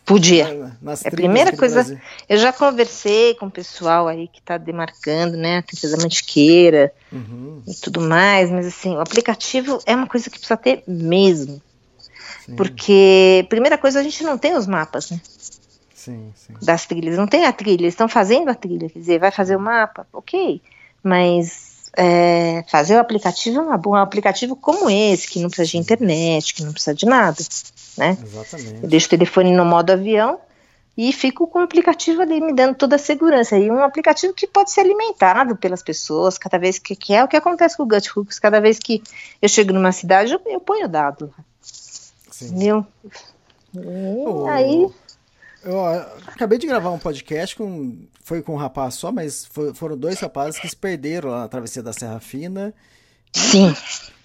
Podia. 0.04 0.76
Nas 0.82 1.04
É 1.04 1.08
a 1.08 1.10
primeira 1.10 1.56
coisa, 1.56 2.00
eu 2.28 2.36
já 2.36 2.52
conversei 2.52 3.34
com 3.34 3.46
o 3.46 3.50
pessoal 3.50 4.08
aí 4.08 4.26
que 4.26 4.40
está 4.40 4.58
demarcando, 4.58 5.36
né, 5.36 5.58
a 5.58 5.62
trilha 5.62 5.96
da 5.96 6.02
Mantiqueira 6.02 6.92
Uhum, 7.12 7.62
e 7.66 7.74
tudo 7.74 8.00
mais, 8.00 8.50
mas 8.50 8.66
assim, 8.66 8.96
o 8.96 9.00
aplicativo 9.00 9.78
é 9.86 9.94
uma 9.94 10.06
coisa 10.06 10.28
que 10.28 10.38
precisa 10.38 10.56
ter 10.56 10.82
mesmo. 10.88 11.62
sim, 12.44 12.56
Porque, 12.56 13.46
primeira 13.48 13.78
coisa, 13.78 14.00
a 14.00 14.02
gente 14.02 14.24
não 14.24 14.36
tem 14.36 14.56
os 14.56 14.66
mapas 14.66 15.10
né, 15.10 15.20
sim, 15.94 16.32
sim. 16.34 16.54
das 16.60 16.84
trilhas, 16.84 17.16
não 17.16 17.26
tem 17.26 17.44
a 17.44 17.52
trilha, 17.52 17.82
eles 17.82 17.94
estão 17.94 18.08
fazendo 18.08 18.48
a 18.50 18.54
trilha, 18.54 18.90
quer 18.90 18.98
dizer, 18.98 19.20
vai 19.20 19.30
fazer 19.30 19.54
o 19.54 19.60
mapa, 19.60 20.06
ok, 20.12 20.60
mas 21.00 21.90
é, 21.96 22.64
fazer 22.68 22.96
o 22.96 23.00
aplicativo 23.00 23.60
é 23.60 23.62
uma 23.62 23.78
boa, 23.78 23.98
um 24.00 24.02
aplicativo 24.02 24.56
como 24.56 24.90
esse, 24.90 25.28
que 25.28 25.38
não 25.40 25.48
precisa 25.48 25.70
de 25.70 25.78
internet, 25.78 26.54
que 26.54 26.64
não 26.64 26.72
precisa 26.72 26.94
de 26.94 27.06
nada, 27.06 27.38
né? 27.96 28.16
Eu 28.20 28.26
Exatamente. 28.26 28.86
deixo 28.86 29.06
o 29.06 29.10
telefone 29.10 29.52
no 29.52 29.64
modo 29.64 29.90
avião 29.90 30.38
e 30.96 31.12
fico 31.12 31.46
com 31.46 31.58
o 31.58 31.62
aplicativo 31.62 32.20
ali 32.22 32.40
me 32.40 32.52
dando 32.52 32.74
toda 32.74 32.96
a 32.96 32.98
segurança. 32.98 33.56
E 33.58 33.70
um 33.70 33.82
aplicativo 33.82 34.34
que 34.34 34.46
pode 34.46 34.70
ser 34.70 34.80
alimentado 34.82 35.56
pelas 35.56 35.82
pessoas 35.82 36.36
cada 36.36 36.58
vez 36.58 36.78
que, 36.78 36.94
que 36.94 37.14
é 37.14 37.24
o 37.24 37.28
que 37.28 37.36
acontece 37.36 37.76
com 37.76 37.82
o 37.84 37.88
Gut 37.88 38.10
Hooks. 38.14 38.38
Cada 38.38 38.60
vez 38.60 38.78
que 38.78 39.02
eu 39.40 39.48
chego 39.48 39.72
numa 39.72 39.92
cidade, 39.92 40.32
eu, 40.32 40.40
eu 40.46 40.60
ponho 40.60 40.84
o 40.84 40.88
dado. 40.88 41.32
Sim. 41.62 42.46
Entendeu? 42.46 42.86
E 43.74 44.48
aí. 44.50 44.88
Eu 45.64 45.84
acabei 46.26 46.58
de 46.58 46.66
gravar 46.66 46.90
um 46.90 46.98
podcast 46.98 47.54
com. 47.56 47.96
Foi 48.24 48.42
com 48.42 48.54
um 48.54 48.56
rapaz 48.56 48.94
só, 48.94 49.10
mas 49.10 49.46
foi- 49.46 49.72
foram 49.74 49.96
dois 49.96 50.18
rapazes 50.20 50.60
que 50.60 50.68
se 50.68 50.76
perderam 50.76 51.30
lá 51.30 51.40
na 51.40 51.48
travessia 51.48 51.82
da 51.82 51.92
Serra 51.92 52.20
Fina. 52.20 52.74
Sim, 53.32 53.74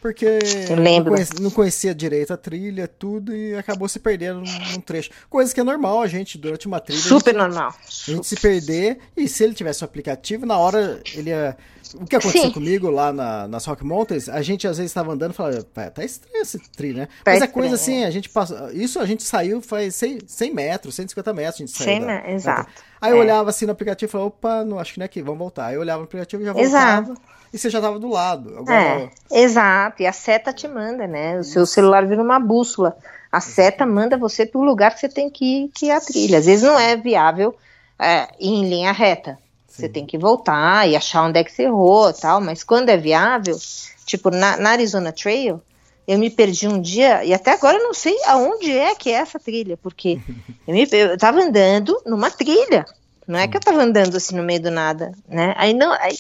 Porque 0.02 0.26
Eu 0.70 0.76
lembro. 0.76 1.10
Não, 1.12 1.16
conhecia, 1.18 1.40
não 1.42 1.50
conhecia 1.52 1.96
direito 1.96 2.32
a 2.32 2.38
trilha, 2.38 2.88
tudo, 2.88 3.36
e 3.36 3.56
acabou 3.56 3.88
se 3.90 4.00
perdendo 4.00 4.42
num, 4.42 4.80
trecho. 4.82 5.10
Coisa 5.30 5.54
que 5.54 5.60
é 5.60 5.64
normal 5.64 6.02
a 6.02 6.08
gente, 6.08 6.38
durante 6.38 6.68
uma 6.68 6.80
trilha, 6.80 7.02
super 7.02 7.32
gente, 7.34 7.40
normal. 7.40 7.74
a 7.74 8.12
gente 8.12 8.28
se 8.28 8.36
perder, 8.36 9.00
e 9.18 9.28
se 9.28 9.44
ele 9.44 9.54
tivesse 9.56 9.84
um 9.84 9.86
aplicativo, 9.86 10.46
na 10.46 10.58
hora 10.58 11.02
ele 11.14 11.32
ia. 11.32 11.58
O 11.96 12.06
que 12.06 12.16
aconteceu 12.18 12.44
Sim. 12.48 12.52
comigo 12.52 12.90
lá 12.90 13.12
na, 13.14 13.48
nas 13.48 13.66
Rock 13.66 13.84
Mountains, 13.86 14.28
a 14.28 14.42
gente 14.42 14.68
às 14.68 14.78
vezes 14.78 14.92
estava 14.92 15.14
andando 15.14 15.32
e 15.32 15.34
falava, 15.36 15.64
"Pá, 15.74 15.90
tá 15.90 16.04
estranho 16.04 16.42
esse 16.42 16.60
trilho, 16.74 16.98
né? 16.98 17.08
Tá 17.24 17.32
Mas 17.32 17.42
é 17.42 17.48
coisa 17.48 17.76
assim, 17.76 18.04
a 18.04 18.12
gente 18.12 18.28
passa. 18.30 18.70
Isso 18.74 19.00
a 19.00 19.06
gente 19.06 19.24
saiu 19.24 19.62
faz 19.62 19.96
100, 19.96 20.20
100 20.28 20.54
metros, 20.54 20.96
150 20.96 21.34
metros, 21.34 21.56
a 21.56 21.66
gente 21.66 21.72
saiu. 21.72 21.86
100 21.90 22.00
da- 22.02 22.08
me- 22.08 22.34
exato. 22.34 22.70
Aí 23.02 23.12
eu 23.12 23.18
É. 23.18 23.20
olhava 23.22 23.50
assim 23.50 23.66
no 23.66 23.72
aplicativo 23.72 24.10
e 24.10 24.12
falava, 24.12 24.28
opa, 24.28 24.64
não 24.66 24.78
acho 24.78 24.94
que 24.94 25.00
não 25.00 25.06
é 25.06 25.08
aqui, 25.08 25.22
vamos 25.22 25.40
voltar. 25.40 25.68
Aí 25.68 25.76
eu 25.76 25.80
olhava 25.82 26.00
no 26.00 26.06
aplicativo 26.06 26.44
e 26.44 26.46
já 26.46 26.54
Exato. 26.60 27.16
E 27.52 27.58
você 27.58 27.70
já 27.70 27.80
tava 27.80 28.00
do 28.00 28.10
lado. 28.10 28.66
É, 28.70 29.10
exato. 29.32 30.02
E 30.02 30.08
a 30.08 30.14
seta 30.14 30.52
te 30.52 30.68
manda, 30.68 31.08
né? 31.08 31.40
O 31.40 31.44
seu 31.44 31.66
celular 31.66 32.06
vira 32.06 32.22
uma 32.22 32.40
bússola. 32.40 32.98
A 33.32 33.42
seta 33.42 33.86
manda 33.86 34.18
você 34.18 34.46
para 34.46 34.60
o 34.60 34.64
lugar 34.64 34.94
que 34.94 35.00
você 35.00 35.10
tem 35.10 35.30
que 35.30 35.46
ir, 35.46 35.72
que 35.74 35.90
é 35.90 35.96
a 35.96 36.02
trilha. 36.02 36.40
Às 36.40 36.46
vezes 36.46 36.64
não 36.64 36.80
é 36.80 36.96
viável 36.96 37.56
é, 38.00 38.28
ir 38.40 38.50
em 38.50 38.70
linha 38.70 38.92
reta. 38.92 39.38
Você 39.68 39.88
tem 39.88 40.06
que 40.06 40.18
voltar 40.18 40.90
e 40.90 40.96
achar 40.96 41.24
onde 41.24 41.40
é 41.40 41.44
que 41.44 41.52
você 41.52 41.64
errou 41.64 42.10
e 42.10 42.14
tal. 42.14 42.42
Mas 42.42 42.64
quando 42.64 42.90
é 42.90 42.98
viável, 42.98 43.58
tipo 44.06 44.30
na, 44.30 44.58
na 44.58 44.72
Arizona 44.72 45.12
Trail, 45.12 45.62
eu 46.08 46.18
me 46.18 46.30
perdi 46.30 46.68
um 46.68 46.82
dia 46.82 47.24
e 47.24 47.34
até 47.34 47.52
agora 47.52 47.78
eu 47.78 47.84
não 47.84 47.94
sei 47.94 48.18
aonde 48.26 48.72
é 48.72 48.96
que 48.96 49.12
é 49.12 49.16
essa 49.16 49.38
trilha, 49.38 49.78
porque 49.78 50.20
eu, 50.66 50.74
me, 50.74 50.88
eu 50.92 51.18
tava 51.18 51.42
andando 51.42 52.02
numa 52.06 52.32
trilha. 52.32 52.86
Não 53.28 53.38
é 53.38 53.48
que 53.48 53.58
eu 53.58 53.62
tava 53.62 53.84
andando 53.84 54.16
assim 54.16 54.36
no 54.36 54.44
meio 54.44 54.62
do 54.62 54.72
nada, 54.72 55.12
né? 55.28 55.54
Aí 55.58 55.74
não, 55.74 55.92
aí 55.92 56.18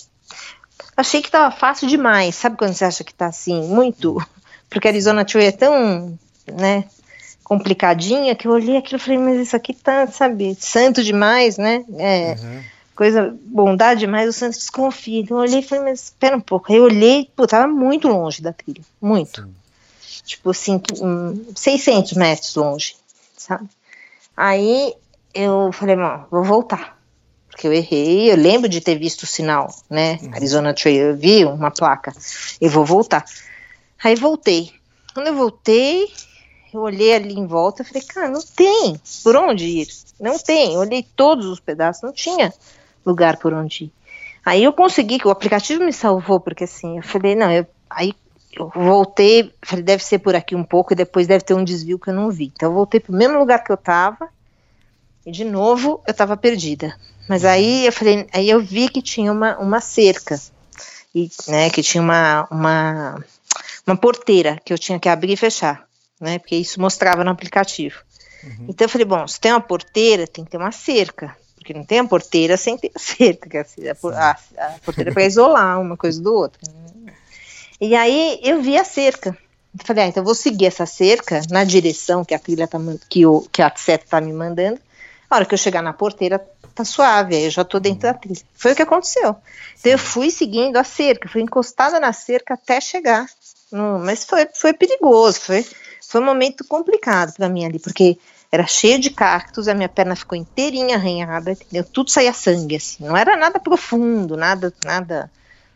achei 0.97 1.21
que 1.21 1.29
tava 1.29 1.55
fácil 1.55 1.87
demais. 1.87 2.35
Sabe 2.35 2.57
quando 2.57 2.73
você 2.73 2.83
acha 2.83 3.03
que 3.03 3.13
tá 3.13 3.27
assim, 3.27 3.61
muito? 3.67 4.17
Porque 4.69 4.87
a 4.87 4.91
Arizona 4.91 5.23
Trail 5.23 5.47
é 5.47 5.51
tão, 5.51 6.19
né, 6.51 6.85
complicadinha 7.43 8.35
que 8.35 8.47
eu 8.47 8.51
olhei 8.51 8.75
aquilo 8.75 8.99
e 8.99 9.03
falei, 9.03 9.19
mas 9.19 9.39
isso 9.39 9.55
aqui 9.55 9.73
tá, 9.73 10.07
sabe, 10.07 10.57
santo 10.59 11.03
demais, 11.03 11.57
né? 11.57 11.85
É, 11.97 12.35
coisa, 12.93 13.37
bondade 13.45 14.01
demais, 14.01 14.27
o 14.27 14.33
santo 14.33 14.55
desconfia. 14.55 15.21
Então 15.21 15.37
eu 15.37 15.43
olhei 15.43 15.59
e 15.59 15.63
falei, 15.63 15.85
mas 15.85 16.05
espera 16.05 16.35
um 16.35 16.41
pouco. 16.41 16.71
Aí 16.71 16.79
eu 16.79 16.83
olhei, 16.83 17.29
pô, 17.35 17.47
tava 17.47 17.67
muito 17.67 18.07
longe 18.07 18.41
da 18.41 18.51
trilha, 18.51 18.81
muito. 18.99 19.47
Tipo 20.25 20.49
assim, 20.49 20.81
hum, 20.99 21.45
600 21.55 22.13
metros 22.13 22.55
longe, 22.55 22.95
sabe? 23.37 23.69
Aí 24.35 24.93
eu 25.33 25.71
falei, 25.71 25.95
mano, 25.95 26.25
vou 26.29 26.43
voltar 26.43 26.96
porque 27.57 27.67
eu 27.67 27.73
errei, 27.73 28.31
eu 28.31 28.37
lembro 28.37 28.69
de 28.69 28.79
ter 28.79 28.99
visto 28.99 29.23
o 29.23 29.25
sinal, 29.25 29.67
né? 29.89 30.19
Arizona 30.31 30.75
Trail, 30.75 31.07
eu 31.07 31.17
vi 31.17 31.43
uma 31.43 31.71
placa, 31.71 32.13
eu 32.61 32.69
vou 32.69 32.85
voltar. 32.85 33.25
Aí 34.03 34.13
voltei. 34.13 34.71
Quando 35.11 35.25
eu 35.25 35.33
voltei, 35.33 36.07
eu 36.71 36.81
olhei 36.81 37.15
ali 37.15 37.33
em 37.33 37.47
volta 37.47 37.81
e 37.81 37.85
falei, 37.85 38.03
cara, 38.03 38.29
não 38.29 38.41
tem 38.41 39.01
por 39.23 39.35
onde 39.35 39.65
ir. 39.65 39.87
Não 40.19 40.37
tem. 40.37 40.75
Eu 40.75 40.81
olhei 40.81 41.01
todos 41.15 41.47
os 41.47 41.59
pedaços, 41.59 42.03
não 42.03 42.13
tinha 42.13 42.53
lugar 43.03 43.37
por 43.37 43.51
onde 43.51 43.85
ir. 43.85 43.91
Aí 44.45 44.63
eu 44.63 44.71
consegui, 44.71 45.17
que 45.17 45.27
o 45.27 45.31
aplicativo 45.31 45.83
me 45.83 45.91
salvou, 45.91 46.39
porque 46.39 46.65
assim, 46.65 46.97
eu 46.97 47.03
falei, 47.03 47.33
não, 47.33 47.51
eu, 47.51 47.65
aí 47.89 48.13
eu 48.55 48.69
voltei, 48.69 49.51
falei, 49.63 49.83
deve 49.83 50.03
ser 50.03 50.19
por 50.19 50.35
aqui 50.35 50.55
um 50.55 50.63
pouco 50.63 50.93
e 50.93 50.95
depois 50.95 51.25
deve 51.25 51.43
ter 51.43 51.55
um 51.55 51.63
desvio 51.63 51.97
que 51.97 52.11
eu 52.11 52.13
não 52.13 52.29
vi. 52.29 52.51
Então 52.55 52.69
eu 52.69 52.75
voltei 52.75 52.99
pro 52.99 53.15
mesmo 53.15 53.39
lugar 53.39 53.63
que 53.63 53.71
eu 53.71 53.77
tava 53.77 54.29
e 55.25 55.31
de 55.31 55.43
novo 55.43 56.03
eu 56.05 56.13
tava 56.13 56.37
perdida. 56.37 56.95
Mas 57.27 57.43
aí 57.43 57.85
eu 57.85 57.91
falei, 57.91 58.27
aí 58.33 58.49
eu 58.49 58.61
vi 58.61 58.89
que 58.89 59.01
tinha 59.01 59.31
uma, 59.31 59.57
uma 59.57 59.81
cerca 59.81 60.39
e 61.13 61.29
né, 61.47 61.69
que 61.69 61.81
tinha 61.81 62.01
uma, 62.01 62.47
uma 62.49 63.23
uma 63.87 63.95
porteira 63.95 64.59
que 64.63 64.73
eu 64.73 64.77
tinha 64.77 64.99
que 64.99 65.07
abrir 65.07 65.33
e 65.33 65.37
fechar, 65.37 65.87
né? 66.19 66.37
Porque 66.39 66.55
isso 66.55 66.79
mostrava 66.81 67.23
no 67.23 67.31
aplicativo. 67.31 68.01
Então 68.67 68.85
eu 68.85 68.89
falei, 68.89 69.05
bom, 69.05 69.25
se 69.27 69.39
tem 69.39 69.51
uma 69.51 69.61
porteira, 69.61 70.27
tem 70.27 70.43
que 70.43 70.51
ter 70.51 70.57
uma 70.57 70.71
cerca, 70.71 71.35
porque 71.55 71.73
não 71.73 71.83
tem 71.83 71.99
a 71.99 72.05
porteira 72.05 72.57
sem 72.57 72.77
ter 72.77 72.91
a 72.93 72.99
cerca, 72.99 73.49
que 73.49 73.57
a, 73.57 73.65
a, 74.13 74.31
a 74.57 74.79
porteira 74.83 75.09
é 75.09 75.13
para 75.13 75.25
isolar 75.25 75.81
uma 75.81 75.97
coisa 75.97 76.21
do 76.21 76.33
outro. 76.33 76.59
E 77.79 77.95
aí 77.95 78.39
eu 78.43 78.61
vi 78.61 78.77
a 78.77 78.83
cerca. 78.83 79.37
Eu 79.77 79.85
falei, 79.85 80.05
ah, 80.05 80.07
então 80.07 80.21
eu 80.21 80.25
vou 80.25 80.35
seguir 80.35 80.65
essa 80.65 80.85
cerca 80.85 81.41
na 81.49 81.63
direção 81.63 82.25
que 82.25 82.33
a 82.33 82.39
trilha 82.39 82.67
tá, 82.67 82.79
que, 83.09 83.25
o, 83.25 83.41
que 83.51 83.61
a 83.61 83.71
seta 83.75 84.05
tá 84.09 84.19
me 84.19 84.33
mandando. 84.33 84.79
A 85.29 85.35
hora 85.35 85.45
que 85.45 85.53
eu 85.53 85.57
chegar 85.57 85.81
na 85.81 85.93
porteira, 85.93 86.39
tá 86.77 86.85
suave, 86.85 87.35
aí 87.35 87.45
eu 87.45 87.49
já 87.51 87.63
tô 87.65 87.79
dentro 87.79 88.01
da 88.01 88.13
trilha. 88.13 88.41
Foi 88.53 88.71
o 88.71 88.75
que 88.75 88.81
aconteceu. 88.81 89.35
Então 89.79 89.91
eu 89.91 89.97
fui 89.97 90.29
seguindo 90.31 90.77
a 90.77 90.83
cerca, 90.83 91.27
fui 91.27 91.41
encostada 91.41 91.99
na 91.99 92.13
cerca 92.13 92.53
até 92.53 92.79
chegar. 92.79 93.27
no- 93.71 93.99
mas 93.99 94.23
foi, 94.23 94.47
foi 94.53 94.71
perigoso, 94.73 95.41
foi, 95.41 95.65
foi 96.07 96.21
um 96.21 96.25
momento 96.25 96.63
complicado 96.65 97.33
para 97.33 97.49
mim 97.49 97.65
ali, 97.65 97.79
porque 97.79 98.17
era 98.49 98.65
cheio 98.65 98.97
de 98.97 99.09
cactos, 99.09 99.67
a 99.67 99.73
minha 99.73 99.89
perna 99.89 100.15
ficou 100.15 100.37
inteirinha 100.37 100.95
arranhada, 100.95 101.51
entendeu? 101.51 101.83
Tudo 101.83 102.09
saía 102.09 102.31
sangue, 102.31 102.77
assim. 102.77 103.03
Não 103.03 103.17
era 103.17 103.35
nada 103.35 103.59
profundo, 103.59 104.37
nada, 104.37 104.73
nada, 104.85 105.29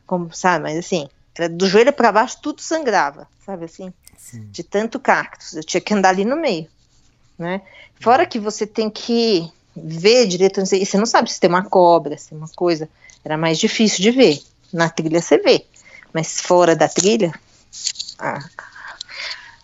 como, 0.08 0.34
sabe, 0.34 0.64
mas 0.64 0.78
assim, 0.78 1.10
era 1.38 1.49
do 1.49 1.68
joelho 1.68 1.91
para 1.91 2.12
baixo 2.14 2.38
tudo 2.41 2.62
sangrava, 2.62 3.28
sabe 3.45 3.66
assim? 3.66 3.93
De 4.52 4.64
tanto 4.64 4.97
cactos. 4.99 5.54
Eu 5.54 5.64
tinha 5.64 5.82
que 5.82 5.93
andar 5.93 6.10
ali 6.10 6.24
no 6.24 6.38
meio, 6.38 6.68
né? 7.38 7.62
Fora 7.99 8.26
que 8.26 8.39
você 8.39 8.66
tem 8.66 8.89
que 8.89 9.52
ver 9.76 10.28
direito, 10.28 10.59
não 10.59 10.65
sei, 10.65 10.86
você 10.86 10.97
não 10.97 11.05
sabe 11.05 11.32
se 11.32 11.39
tem 11.39 11.49
uma 11.49 11.63
cobra, 11.63 12.17
se 12.17 12.30
tem 12.30 12.38
uma 12.38 12.49
coisa. 12.55 12.89
Era 13.24 13.38
mais 13.38 13.59
difícil 13.59 14.01
de 14.01 14.11
ver. 14.11 14.41
Na 14.74 14.89
trilha 14.89 15.22
você 15.22 15.38
vê, 15.38 15.65
mas 16.13 16.39
fora 16.41 16.76
da 16.76 16.88
trilha, 16.88 17.34
a, 18.17 18.39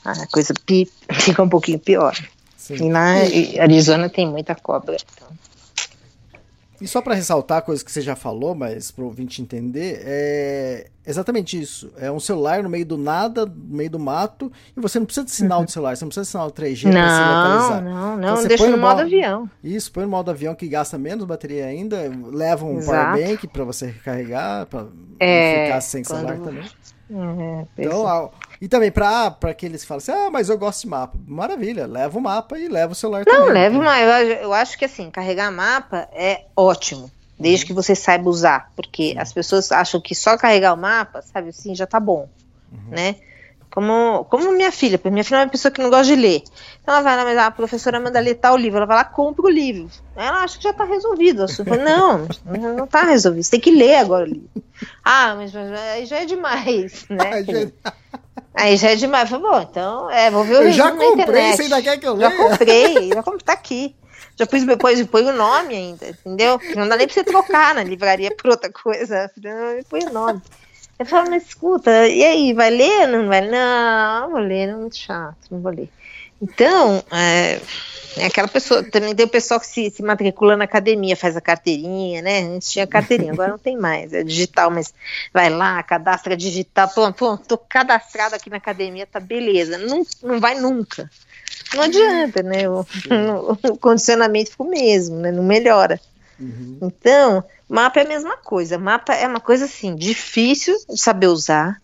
a 0.03 0.27
coisa 0.27 0.53
pi- 0.65 0.91
fica 1.13 1.41
um 1.41 1.49
pouquinho 1.49 1.79
pior. 1.79 2.13
E 2.69 2.77
sim. 2.77 2.89
na 2.89 3.13
Arizona 3.61 4.09
tem 4.09 4.27
muita 4.27 4.53
cobra. 4.53 4.97
então. 5.15 5.29
E 6.79 6.87
só 6.87 7.01
para 7.01 7.15
ressaltar 7.15 7.57
a 7.57 7.61
coisa 7.61 7.83
que 7.83 7.91
você 7.91 8.01
já 8.01 8.15
falou, 8.15 8.53
mas 8.53 8.91
para 8.91 9.03
o 9.03 9.07
ouvinte 9.07 9.41
entender, 9.41 9.99
é 10.05 10.87
exatamente 11.05 11.59
isso. 11.59 11.91
É 11.97 12.11
um 12.11 12.19
celular 12.19 12.61
no 12.61 12.69
meio 12.69 12.85
do 12.85 12.97
nada, 12.97 13.45
no 13.47 13.75
meio 13.75 13.89
do 13.89 13.97
mato, 13.99 14.51
e 14.75 14.79
você 14.79 14.99
não 14.99 15.05
precisa 15.07 15.25
de 15.25 15.31
sinal 15.31 15.65
de 15.65 15.71
celular, 15.71 15.95
você 15.97 16.05
não 16.05 16.09
precisa 16.09 16.23
de 16.25 16.29
sinal 16.29 16.51
3G 16.51 16.91
para 16.91 17.09
se 17.09 17.19
Não, 17.21 17.35
localizar. 17.35 17.81
não, 17.81 18.17
Então 18.17 18.29
não, 18.29 18.35
você 18.37 18.47
deixa 18.47 18.63
põe 18.63 18.71
no 18.71 18.77
modo 18.77 19.01
avião. 19.01 19.49
Isso, 19.63 19.91
põe 19.91 20.03
no 20.03 20.09
modo 20.09 20.29
avião 20.29 20.53
que 20.53 20.67
gasta 20.67 20.97
menos 20.99 21.25
bateria 21.25 21.65
ainda, 21.65 21.97
leva 22.31 22.63
um 22.65 22.77
Exato. 22.77 23.11
powerbank 23.11 23.47
para 23.47 23.63
você 23.63 23.87
recarregar, 23.87 24.67
para 24.67 24.85
É, 25.19 25.65
ficar 25.65 25.81
sem 25.81 26.03
quando- 26.03 26.19
celular 26.27 26.37
também. 26.39 26.63
Pois 27.75 27.87
Então, 27.87 28.31
e 28.61 28.67
também 28.67 28.91
para 28.91 29.35
aqueles 29.43 29.81
que 29.81 29.87
falam 29.87 29.99
assim, 29.99 30.11
ah, 30.11 30.29
mas 30.31 30.49
eu 30.49 30.57
gosto 30.57 30.81
de 30.81 30.87
mapa. 30.87 31.17
Maravilha, 31.27 31.85
leva 31.85 32.17
o 32.17 32.21
mapa 32.21 32.57
e 32.57 32.67
leva 32.67 32.93
o 32.93 32.95
celular 32.95 33.23
também. 33.23 33.39
Não, 33.39 33.47
leva 33.47 33.77
uma. 33.77 33.99
Eu, 33.99 34.27
eu 34.43 34.53
acho 34.53 34.77
que 34.77 34.85
assim, 34.85 35.09
carregar 35.11 35.51
mapa 35.51 36.07
é 36.13 36.45
ótimo. 36.55 37.11
Desde 37.39 37.65
Uhum. 37.65 37.67
que 37.67 37.73
você 37.73 37.93
saiba 37.95 38.27
usar. 38.29 38.71
Porque 38.75 39.15
as 39.17 39.31
pessoas 39.31 39.71
acham 39.71 40.01
que 40.01 40.15
só 40.15 40.35
carregar 40.37 40.73
o 40.73 40.77
mapa, 40.77 41.21
sabe 41.21 41.49
assim, 41.49 41.75
já 41.75 41.85
tá 41.85 41.99
bom. 41.99 42.27
Uhum. 42.71 42.89
Né? 42.89 43.15
Como, 43.77 44.25
como 44.25 44.51
minha 44.53 44.71
filha, 44.71 44.97
porque 44.97 45.11
minha 45.11 45.23
filha 45.23 45.37
é 45.37 45.43
uma 45.43 45.51
pessoa 45.51 45.71
que 45.71 45.79
não 45.83 45.91
gosta 45.91 46.05
de 46.05 46.15
ler. 46.19 46.41
Então 46.81 46.95
ela 46.95 47.03
vai 47.03 47.15
lá, 47.15 47.23
mas 47.23 47.37
a 47.37 47.51
professora 47.51 47.99
manda 47.99 48.19
ler 48.19 48.33
tal 48.33 48.57
livro, 48.57 48.77
ela 48.77 48.87
vai 48.87 48.97
lá, 48.97 49.03
compra 49.03 49.45
o 49.45 49.49
livro. 49.49 49.87
Ela 50.15 50.41
acha 50.41 50.57
que 50.57 50.63
já 50.63 50.73
tá 50.73 50.83
resolvido. 50.83 51.41
o 51.41 51.45
assunto. 51.45 51.75
Não, 51.75 52.27
não 52.75 52.87
tá 52.87 53.03
resolvido. 53.03 53.43
Você 53.43 53.51
tem 53.51 53.59
que 53.59 53.69
ler 53.69 53.97
agora 53.97 54.23
o 54.25 54.29
livro. 54.29 54.49
Ah, 55.05 55.35
mas, 55.35 55.53
mas 55.53 55.71
aí 55.79 56.07
já 56.07 56.17
é 56.21 56.25
demais, 56.25 57.05
né? 57.07 57.29
Aí 58.55 58.75
já- 58.77 58.87
já 58.87 58.93
é 58.93 58.95
demais. 58.95 59.29
Eu 59.31 59.39
falei, 59.39 59.51
bom, 59.59 59.67
então, 59.69 60.09
é, 60.09 60.31
vou 60.31 60.43
ver 60.43 60.57
o 60.57 60.63
Eu 60.63 60.71
já 60.71 60.85
na 60.85 60.91
comprei, 60.93 61.11
internet. 61.11 61.55
você 61.57 61.61
ainda 61.61 61.81
quer 61.83 61.97
que 61.99 62.07
eu 62.07 62.19
Já 62.19 62.29
leia? 62.29 62.49
comprei, 62.49 63.09
já 63.13 63.21
comprei, 63.21 63.43
tá 63.45 63.53
aqui. 63.53 63.95
Já 64.39 64.47
pus 64.47 64.63
depois 64.63 65.03
põe 65.05 65.23
o 65.23 65.33
nome 65.33 65.75
ainda, 65.75 66.07
entendeu? 66.09 66.59
Não 66.75 66.89
dá 66.89 66.97
nem 66.97 67.05
pra 67.05 67.13
você 67.13 67.23
trocar 67.23 67.75
na 67.75 67.83
livraria 67.83 68.31
por 68.35 68.49
outra 68.49 68.71
coisa. 68.71 69.31
Põe 69.87 70.05
o 70.05 70.13
nome. 70.13 70.41
Eu 70.99 71.05
falo, 71.05 71.29
mas 71.29 71.45
escuta, 71.45 72.07
e 72.07 72.23
aí, 72.23 72.53
vai 72.53 72.71
ler? 72.71 73.07
Não 73.07 73.27
vai? 73.27 73.41
Não, 73.41 74.21
não 74.21 74.31
vou 74.31 74.39
ler, 74.39 74.69
é 74.69 74.75
muito 74.75 74.97
chato, 74.97 75.37
não 75.51 75.61
vou 75.61 75.71
ler. 75.71 75.89
Então, 76.41 77.03
é, 77.11 77.59
é 78.17 78.25
aquela 78.25 78.47
pessoa, 78.47 78.83
também 78.83 79.15
tem 79.15 79.25
o 79.25 79.29
pessoal 79.29 79.59
que 79.59 79.67
se, 79.67 79.91
se 79.91 80.01
matricula 80.01 80.57
na 80.57 80.63
academia, 80.63 81.15
faz 81.15 81.37
a 81.37 81.41
carteirinha, 81.41 82.21
né? 82.23 82.41
Antes 82.41 82.71
tinha 82.71 82.87
carteirinha, 82.87 83.31
agora 83.31 83.51
não 83.51 83.59
tem 83.59 83.77
mais, 83.77 84.11
é 84.11 84.23
digital, 84.23 84.71
mas 84.71 84.93
vai 85.31 85.49
lá, 85.49 85.81
cadastra 85.83 86.35
digital, 86.35 86.89
pô, 86.89 87.13
pô, 87.13 87.37
tô 87.37 87.57
cadastrado 87.57 88.35
aqui 88.35 88.49
na 88.49 88.57
academia, 88.57 89.05
tá 89.05 89.19
beleza. 89.19 89.77
Não, 89.77 90.03
não 90.23 90.39
vai 90.39 90.59
nunca. 90.59 91.09
Não 91.75 91.83
adianta, 91.83 92.41
né? 92.41 92.67
O, 92.69 92.85
o 93.69 93.77
condicionamento 93.77 94.51
fica 94.51 94.63
o 94.63 94.69
mesmo, 94.69 95.17
né? 95.17 95.31
Não 95.31 95.43
melhora. 95.43 95.99
Então, 96.81 97.43
mapa 97.67 97.99
é 97.99 98.03
a 98.03 98.07
mesma 98.07 98.37
coisa. 98.37 98.77
Mapa 98.77 99.13
é 99.13 99.27
uma 99.27 99.39
coisa 99.39 99.65
assim, 99.65 99.95
difícil 99.95 100.77
de 100.89 100.99
saber 100.99 101.27
usar, 101.27 101.81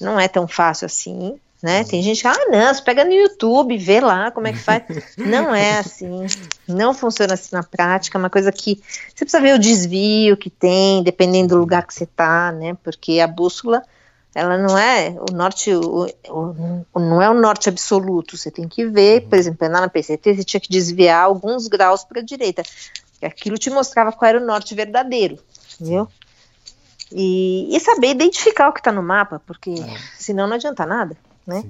não 0.00 0.18
é 0.18 0.28
tão 0.28 0.48
fácil 0.48 0.86
assim, 0.86 1.38
né? 1.62 1.84
Tem 1.84 2.02
gente 2.02 2.20
que, 2.20 2.26
ah, 2.26 2.46
não, 2.48 2.74
você 2.74 2.82
pega 2.82 3.04
no 3.04 3.12
YouTube, 3.12 3.78
vê 3.78 4.00
lá 4.00 4.32
como 4.32 4.48
é 4.48 4.52
que 4.52 4.58
faz. 4.58 4.82
não 5.16 5.54
é 5.54 5.78
assim, 5.78 6.26
não 6.66 6.92
funciona 6.92 7.34
assim 7.34 7.54
na 7.54 7.62
prática, 7.62 8.18
é 8.18 8.20
uma 8.20 8.28
coisa 8.28 8.50
que 8.50 8.82
você 9.14 9.24
precisa 9.24 9.40
ver 9.40 9.54
o 9.54 9.60
desvio 9.60 10.36
que 10.36 10.50
tem, 10.50 11.02
dependendo 11.04 11.54
do 11.54 11.60
lugar 11.60 11.86
que 11.86 11.94
você 11.94 12.04
tá, 12.04 12.50
né? 12.50 12.76
Porque 12.82 13.20
a 13.20 13.28
bússola, 13.28 13.80
ela 14.34 14.58
não 14.58 14.76
é 14.76 15.14
o 15.30 15.32
norte, 15.32 15.72
o, 15.72 16.08
o, 16.28 16.98
não 16.98 17.22
é 17.22 17.30
o 17.30 17.34
norte 17.34 17.68
absoluto, 17.68 18.36
você 18.36 18.50
tem 18.50 18.66
que 18.66 18.84
ver, 18.86 19.28
por 19.28 19.38
exemplo, 19.38 19.68
lá 19.68 19.80
na 19.80 19.88
PCT 19.88 20.34
você 20.34 20.42
tinha 20.42 20.60
que 20.60 20.68
desviar 20.68 21.22
alguns 21.22 21.68
graus 21.68 22.02
para 22.02 22.20
a 22.20 22.24
direita, 22.24 22.64
aquilo 23.26 23.58
te 23.58 23.70
mostrava 23.70 24.12
qual 24.12 24.28
era 24.28 24.40
o 24.40 24.46
norte 24.46 24.74
verdadeiro, 24.74 25.38
entendeu? 25.74 26.08
E, 27.10 27.76
e 27.76 27.80
saber 27.80 28.10
identificar 28.10 28.68
o 28.68 28.72
que 28.72 28.80
está 28.80 28.90
no 28.90 29.02
mapa, 29.02 29.40
porque 29.46 29.70
é. 29.70 29.96
senão 30.18 30.46
não 30.46 30.54
adianta 30.54 30.86
nada 30.86 31.16
né? 31.46 31.62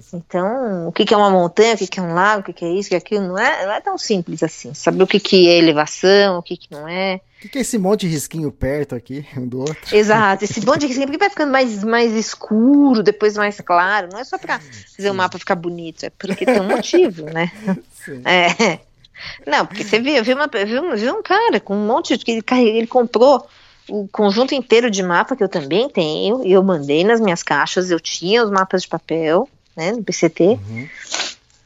Sim. 0.00 0.18
Então, 0.18 0.86
o 0.86 0.92
que, 0.92 1.12
é 1.12 1.16
uma 1.16 1.30
montanha, 1.30 1.74
o 1.74 1.76
que, 1.76 1.98
é 1.98 2.02
um 2.02 2.14
lago, 2.14 2.42
o 2.42 2.54
que, 2.54 2.64
é 2.64 2.72
isso, 2.72 2.86
o 2.86 2.90
que 2.90 2.94
é 2.94 2.98
aquilo, 2.98 3.26
não 3.26 3.36
é, 3.36 3.66
não 3.66 3.72
é 3.72 3.80
tão 3.80 3.98
simples 3.98 4.40
assim. 4.40 4.72
Saber 4.72 5.02
o 5.02 5.06
que, 5.06 5.18
que 5.18 5.48
é 5.48 5.58
elevação, 5.58 6.38
o 6.38 6.42
que, 6.42 6.56
que 6.56 6.70
não 6.70 6.86
é. 6.86 7.20
O 7.38 7.40
que, 7.40 7.48
que 7.48 7.58
é 7.58 7.60
esse 7.62 7.76
monte 7.76 8.02
de 8.02 8.12
risquinho 8.12 8.52
perto 8.52 8.94
aqui, 8.94 9.26
um 9.36 9.48
do 9.48 9.58
outro? 9.58 9.76
Exato, 9.92 10.44
esse 10.44 10.64
monte 10.64 10.80
de 10.80 10.86
risquinho, 10.86 11.08
porque 11.08 11.18
vai 11.18 11.28
ficando 11.28 11.50
mais, 11.50 11.82
mais 11.82 12.12
escuro, 12.12 13.02
depois 13.02 13.36
mais 13.36 13.60
claro. 13.60 14.08
Não 14.12 14.20
é 14.20 14.22
só 14.22 14.38
para 14.38 14.60
fazer 14.96 15.10
o 15.10 15.14
mapa 15.14 15.40
ficar 15.40 15.56
bonito, 15.56 16.04
é 16.04 16.10
porque 16.10 16.46
tem 16.46 16.60
um 16.60 16.68
motivo, 16.68 17.24
né? 17.24 17.50
Sim. 18.04 18.22
É. 18.24 18.78
Não, 19.46 19.66
porque 19.66 19.84
você 19.84 20.00
viu, 20.00 20.22
viu, 20.22 20.36
uma, 20.36 20.46
viu, 20.46 20.96
viu 20.96 21.18
um 21.18 21.22
cara 21.22 21.60
com 21.60 21.74
um 21.74 21.86
monte 21.86 22.16
de. 22.16 22.24
Ele, 22.30 22.44
ele 22.50 22.86
comprou 22.86 23.46
o 23.88 24.08
conjunto 24.08 24.54
inteiro 24.54 24.90
de 24.90 25.02
mapa 25.02 25.36
que 25.36 25.42
eu 25.42 25.48
também 25.48 25.88
tenho, 25.88 26.44
e 26.44 26.52
eu 26.52 26.62
mandei 26.62 27.04
nas 27.04 27.20
minhas 27.20 27.42
caixas, 27.42 27.90
eu 27.90 27.98
tinha 27.98 28.44
os 28.44 28.50
mapas 28.50 28.82
de 28.82 28.88
papel, 28.88 29.48
né, 29.76 29.92
no 29.92 30.02
PCT, 30.02 30.44
uhum. 30.44 30.88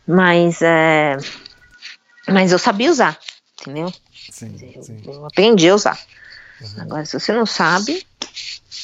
mas, 0.07 0.63
é, 0.63 1.17
mas 2.29 2.51
eu 2.51 2.59
sabia 2.59 2.91
usar, 2.91 3.19
entendeu? 3.61 3.93
Sim, 4.31 4.57
eu, 4.75 4.83
sim. 4.83 5.03
eu 5.05 5.27
aprendi 5.27 5.69
a 5.69 5.75
usar. 5.75 5.99
Uhum. 6.61 6.83
Agora, 6.83 7.05
se 7.05 7.19
você 7.19 7.33
não 7.33 7.45
sabe, 7.45 8.07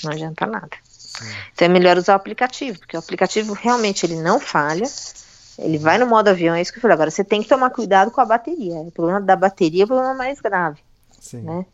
não 0.04 0.12
adianta 0.12 0.46
nada. 0.46 0.76
Sim. 0.86 1.24
Então 1.52 1.66
é 1.66 1.68
melhor 1.68 1.96
usar 1.96 2.12
o 2.12 2.16
aplicativo, 2.16 2.78
porque 2.78 2.96
o 2.96 3.00
aplicativo 3.00 3.54
realmente 3.54 4.04
ele 4.04 4.16
não 4.16 4.38
falha, 4.38 4.86
ele 5.60 5.78
vai 5.78 5.98
no 5.98 6.06
modo 6.06 6.28
avião, 6.28 6.54
é 6.54 6.62
isso 6.62 6.72
que 6.72 6.78
eu 6.78 6.82
falei. 6.82 6.94
Agora, 6.94 7.10
você 7.10 7.22
tem 7.22 7.42
que 7.42 7.48
tomar 7.48 7.70
cuidado 7.70 8.10
com 8.10 8.20
a 8.20 8.24
bateria. 8.24 8.74
O 8.74 8.90
problema 8.90 9.20
da 9.20 9.36
bateria 9.36 9.82
é 9.82 9.84
o 9.84 9.88
problema 9.88 10.14
mais 10.14 10.40
grave. 10.40 10.80
Sim. 11.20 11.42
Né? 11.42 11.64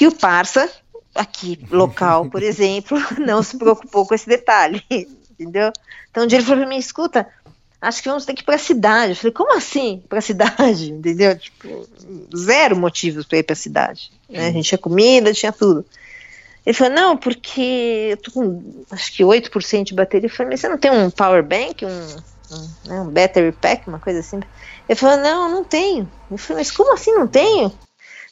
que 0.00 0.06
o 0.06 0.16
Parça, 0.16 0.66
aqui 1.14 1.58
local, 1.70 2.30
por 2.30 2.40
exemplo, 2.42 2.98
não 3.18 3.42
se 3.42 3.58
preocupou 3.58 4.06
com 4.06 4.14
esse 4.14 4.26
detalhe, 4.26 4.82
entendeu? 5.38 5.70
Então 6.10 6.24
um 6.24 6.26
dia 6.26 6.38
ele 6.38 6.46
falou 6.46 6.62
para 6.62 6.70
mim, 6.70 6.78
escuta, 6.78 7.28
acho 7.82 8.02
que 8.02 8.08
vamos 8.08 8.24
ter 8.24 8.32
que 8.32 8.40
ir 8.40 8.46
para 8.46 8.54
a 8.54 8.58
cidade. 8.58 9.12
Eu 9.12 9.16
falei, 9.16 9.32
como 9.32 9.54
assim 9.54 10.02
para 10.08 10.20
a 10.20 10.22
cidade? 10.22 10.88
Entendeu? 10.90 11.38
Tipo, 11.38 11.86
zero 12.34 12.76
motivos 12.76 13.26
para 13.26 13.38
ir 13.38 13.42
para 13.42 13.52
a 13.52 13.56
cidade. 13.56 14.10
Né? 14.26 14.48
A 14.48 14.52
gente 14.52 14.70
tinha 14.70 14.78
comida, 14.78 15.34
tinha 15.34 15.52
tudo. 15.52 15.84
Ele 16.64 16.74
falou, 16.74 16.94
não, 16.94 17.16
porque 17.16 18.08
eu 18.12 18.16
tô 18.16 18.30
com 18.30 18.84
acho 18.90 19.12
que 19.12 19.22
8% 19.22 19.84
de 19.84 19.94
bateria. 19.94 20.28
Eu 20.28 20.32
falei, 20.32 20.52
mas 20.52 20.60
você 20.60 20.68
não 20.70 20.78
tem 20.78 20.90
um 20.90 21.10
power 21.10 21.42
bank, 21.42 21.84
um, 21.84 22.16
né, 22.86 23.00
um 23.00 23.10
battery 23.10 23.52
pack, 23.52 23.88
uma 23.88 23.98
coisa 23.98 24.20
assim? 24.20 24.40
Ele 24.88 24.98
falou, 24.98 25.16
não, 25.18 25.48
não 25.48 25.64
tenho. 25.64 26.10
Eu 26.30 26.38
falei, 26.38 26.60
mas 26.60 26.70
como 26.70 26.92
assim 26.92 27.12
não 27.12 27.26
tenho? 27.26 27.72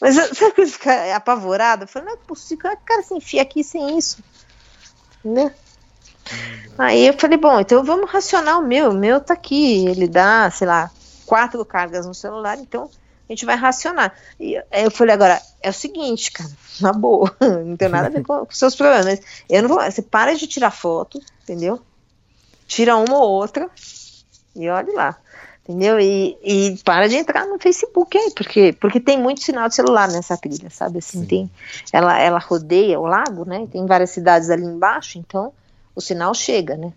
Mas 0.01 0.15
sabe 0.37 0.55
que 0.55 0.61
eu 0.63 0.67
ficar 0.69 1.15
apavorada? 1.15 1.85
Eu 1.85 1.89
falei, 1.89 2.09
não 2.09 2.15
é 2.15 2.19
possível, 2.27 2.63
como 2.63 2.73
é 2.73 2.77
que 2.77 2.83
o 2.83 2.87
cara 2.87 3.03
se 3.03 3.15
enfia 3.15 3.43
aqui 3.43 3.63
sem 3.63 3.97
isso? 3.97 4.23
Né? 5.25 5.53
Aí 6.77 7.07
eu 7.07 7.19
falei, 7.19 7.39
bom, 7.39 7.59
então 7.61 7.83
vamos 7.83 8.11
racionar 8.11 8.59
o 8.59 8.63
meu. 8.63 8.91
O 8.91 8.95
meu 8.95 9.21
tá 9.21 9.35
aqui, 9.35 9.87
ele 9.87 10.07
dá, 10.07 10.51
sei 10.51 10.67
lá, 10.67 10.91
quatro 11.27 11.65
cargas 11.65 12.07
no 12.07 12.15
celular, 12.15 12.59
então 12.59 12.91
a 13.29 13.33
gente 13.33 13.45
vai 13.45 13.57
racionar. 13.57 14.15
E 14.39 14.55
eu 14.73 14.91
falei, 14.91 15.15
agora, 15.15 15.41
é 15.61 15.71
o 15.71 15.73
seguinte, 15.73 16.31
cara, 16.31 16.51
na 16.81 16.93
boa, 16.93 17.35
não 17.41 17.77
tem 17.77 17.89
nada 17.89 18.07
a 18.07 18.11
ver 18.11 18.23
com, 18.23 18.47
com 18.47 18.53
seus 18.53 18.75
problemas. 18.75 19.21
Eu 19.49 19.63
não 19.63 19.69
vou, 19.69 19.83
você 19.83 20.03
para 20.03 20.35
de 20.35 20.47
tirar 20.47 20.71
foto, 20.71 21.21
entendeu? 21.43 21.81
Tira 22.67 22.97
uma 22.97 23.19
ou 23.19 23.31
outra 23.31 23.71
e 24.55 24.69
olhe 24.69 24.93
lá 24.93 25.17
entendeu? 25.69 26.01
E, 26.01 26.39
e 26.43 26.79
para 26.83 27.07
de 27.09 27.17
entrar 27.17 27.47
no 27.47 27.59
Facebook 27.59 28.17
aí, 28.17 28.33
porque, 28.35 28.73
porque 28.81 28.99
tem 28.99 29.21
muito 29.21 29.43
sinal 29.43 29.69
de 29.69 29.75
celular 29.75 30.09
nessa 30.09 30.35
trilha, 30.37 30.71
sabe? 30.71 30.99
Assim, 30.99 31.27
tem, 31.27 31.51
ela, 31.93 32.19
ela 32.19 32.39
rodeia 32.39 32.99
o 32.99 33.05
lago, 33.07 33.45
né? 33.45 33.69
Tem 33.71 33.85
várias 33.85 34.11
cidades 34.11 34.49
ali 34.49 34.65
embaixo, 34.65 35.19
então 35.19 35.53
o 35.95 36.01
sinal 36.01 36.33
chega, 36.35 36.75
né? 36.75 36.91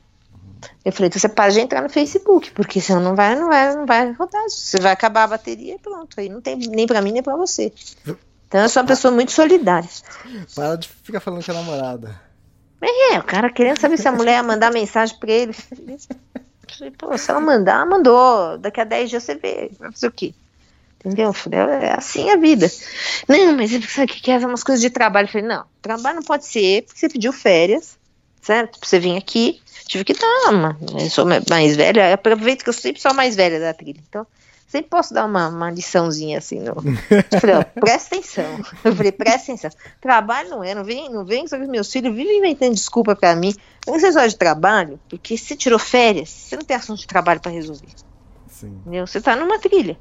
Eu 0.86 0.92
falei, 0.94 1.08
então 1.08 1.20
você 1.20 1.28
para 1.28 1.52
de 1.52 1.60
entrar 1.60 1.82
no 1.82 1.90
Facebook, 1.90 2.52
porque 2.52 2.80
senão 2.80 3.02
não 3.02 3.16
vai, 3.16 3.36
não 3.36 3.50
vai, 3.50 3.76
não 3.76 3.86
vai 3.86 4.12
rodar. 4.14 4.44
Você 4.48 4.80
vai 4.80 4.92
acabar 4.92 5.24
a 5.24 5.28
bateria 5.28 5.76
e 5.76 5.80
pronto. 5.80 6.20
Aí 6.20 6.30
não 6.30 6.40
tem 6.40 6.56
nem 6.56 6.86
para 6.86 7.02
mim 7.02 7.12
nem 7.12 7.24
para 7.24 7.36
você. 7.36 7.74
Então 8.48 8.62
eu 8.62 8.70
sou 8.70 8.82
uma 8.82 8.88
pessoa 8.88 9.12
muito 9.12 9.32
solidária. 9.32 9.90
Para 10.54 10.76
de 10.76 10.88
ficar 10.88 11.20
falando 11.20 11.44
com 11.44 11.52
a 11.52 11.56
namorada. 11.56 12.22
É, 12.80 13.18
o 13.18 13.24
cara 13.24 13.52
querendo 13.52 13.80
saber 13.80 13.98
se 13.98 14.08
a 14.08 14.12
mulher 14.12 14.34
ia 14.34 14.44
mandar 14.44 14.72
mensagem 14.72 15.18
para 15.18 15.32
ele. 15.32 15.56
Falei, 16.68 16.92
pô, 16.92 17.18
se 17.18 17.30
ela 17.30 17.40
mandar, 17.40 17.86
mandou. 17.86 18.58
Daqui 18.58 18.82
a 18.82 18.84
10 18.84 19.10
dias 19.10 19.24
você 19.24 19.36
vê. 19.36 19.72
Vai 19.80 19.92
fazer 19.92 20.08
o 20.08 20.12
quê? 20.12 20.34
Entendeu? 21.04 21.34
Falei, 21.34 21.60
é 21.60 21.94
assim 21.98 22.30
a 22.30 22.38
vida. 22.38 22.72
Não, 23.28 23.54
mas 23.54 23.72
sabe 23.90 24.08
que 24.08 24.22
quer 24.22 24.46
umas 24.46 24.64
coisas 24.64 24.82
de 24.82 24.90
trabalho. 24.90 25.26
Eu 25.26 25.32
falei, 25.32 25.48
não, 25.48 25.66
trabalho 25.82 26.18
não 26.18 26.24
pode 26.24 26.46
ser, 26.46 26.84
porque 26.84 27.00
você 27.00 27.10
pediu 27.10 27.34
férias, 27.34 27.98
certo? 28.42 28.80
Pra 28.80 28.88
você 28.88 29.00
vir 29.00 29.18
aqui. 29.18 29.62
Tive 29.88 30.06
que 30.06 30.14
dar 30.14 30.52
uma. 30.52 30.78
Eu 31.00 31.10
sou 31.10 31.26
mais 31.50 31.76
velha, 31.76 32.14
aproveito 32.14 32.64
que 32.64 32.70
eu 32.70 32.74
sempre 32.74 33.02
sou 33.02 33.12
a 33.12 33.14
mais 33.14 33.36
velha 33.36 33.60
da 33.60 33.74
trilha. 33.74 34.00
Então, 34.08 34.26
sempre 34.72 34.90
posso 34.90 35.14
dar 35.14 35.26
uma, 35.26 35.50
uma 35.50 35.70
liçãozinha 35.70 36.38
assim. 36.38 36.60
No... 36.60 36.76
Eu 37.30 37.40
falei, 37.40 37.56
ó, 37.58 37.64
presta 37.64 38.16
atenção. 38.16 38.62
Eu 38.84 38.96
falei, 38.96 39.12
presta 39.12 39.52
atenção. 39.52 39.72
Trabalho 40.00 40.50
não 40.50 40.64
é, 40.64 40.74
não 40.74 40.84
vem, 40.84 41.10
não 41.10 41.26
vem, 41.26 41.46
só 41.48 41.58
que 41.58 41.68
meus 41.68 41.92
filhos 41.92 42.16
vivem 42.16 42.40
inventando 42.40 42.74
desculpa 42.74 43.16
para 43.16 43.36
mim. 43.36 43.54
Não 43.86 44.00
sei 44.00 44.12
só 44.14 44.26
de 44.26 44.38
trabalho, 44.38 45.00
porque 45.10 45.38
se 45.38 45.56
tirou 45.58 45.78
férias, 45.78 46.30
você 46.30 46.56
não 46.56 46.64
tem 46.64 46.78
assunto 46.78 47.00
de 47.00 47.08
trabalho 47.08 47.42
para 47.42 47.52
resolver. 47.52 47.90
Sim. 48.48 48.80
Entendeu? 48.82 49.06
Você 49.06 49.20
tá 49.20 49.36
numa 49.36 49.60
trilha. 49.60 49.98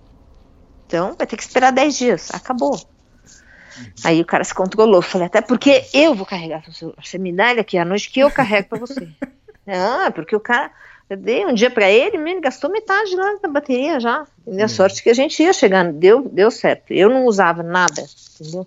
Então 0.87 1.15
vai 1.17 1.27
ter 1.27 1.37
que 1.37 1.43
esperar 1.43 1.73
10 1.73 1.97
dias. 1.97 2.31
Acabou. 2.33 2.75
Uhum. 2.75 3.87
Aí 4.05 4.21
o 4.21 4.25
cara 4.25 4.45
se 4.45 4.55
controlou. 4.55 4.97
Eu 4.97 5.03
falei, 5.03 5.27
até 5.27 5.41
porque 5.41 5.85
eu 5.93 6.15
vou 6.15 6.27
carregar 6.27 6.63
seu 6.65 6.73
celular. 6.73 7.05
Você 7.05 7.19
me 7.19 7.33
dá 7.33 7.51
ele 7.51 7.61
aqui 7.61 7.77
à 7.77 7.85
noite 7.85 8.11
que 8.11 8.21
eu 8.21 8.31
carrego 8.31 8.69
para 8.69 8.79
você. 8.79 9.09
ah, 9.67 10.13
porque 10.15 10.37
o 10.37 10.41
cara 10.41 10.71
eu 11.11 11.17
dei 11.17 11.45
um 11.45 11.53
dia 11.53 11.69
para 11.69 11.91
ele, 11.91 12.17
ele 12.17 12.41
gastou 12.41 12.71
metade 12.71 13.17
lá 13.17 13.37
da 13.43 13.49
bateria 13.49 13.99
já. 13.99 14.25
E 14.47 14.63
a 14.63 14.69
sorte 14.69 15.03
que 15.03 15.11
a 15.11 15.15
gente 15.15 15.43
ia 15.43 15.53
chegando, 15.53 15.93
deu, 15.93 16.23
deu 16.23 16.53
certo. 16.53 16.93
Eu 16.93 17.11
não 17.11 17.27
usava 17.27 17.65
nada, 17.65 18.07
entendeu? 18.39 18.65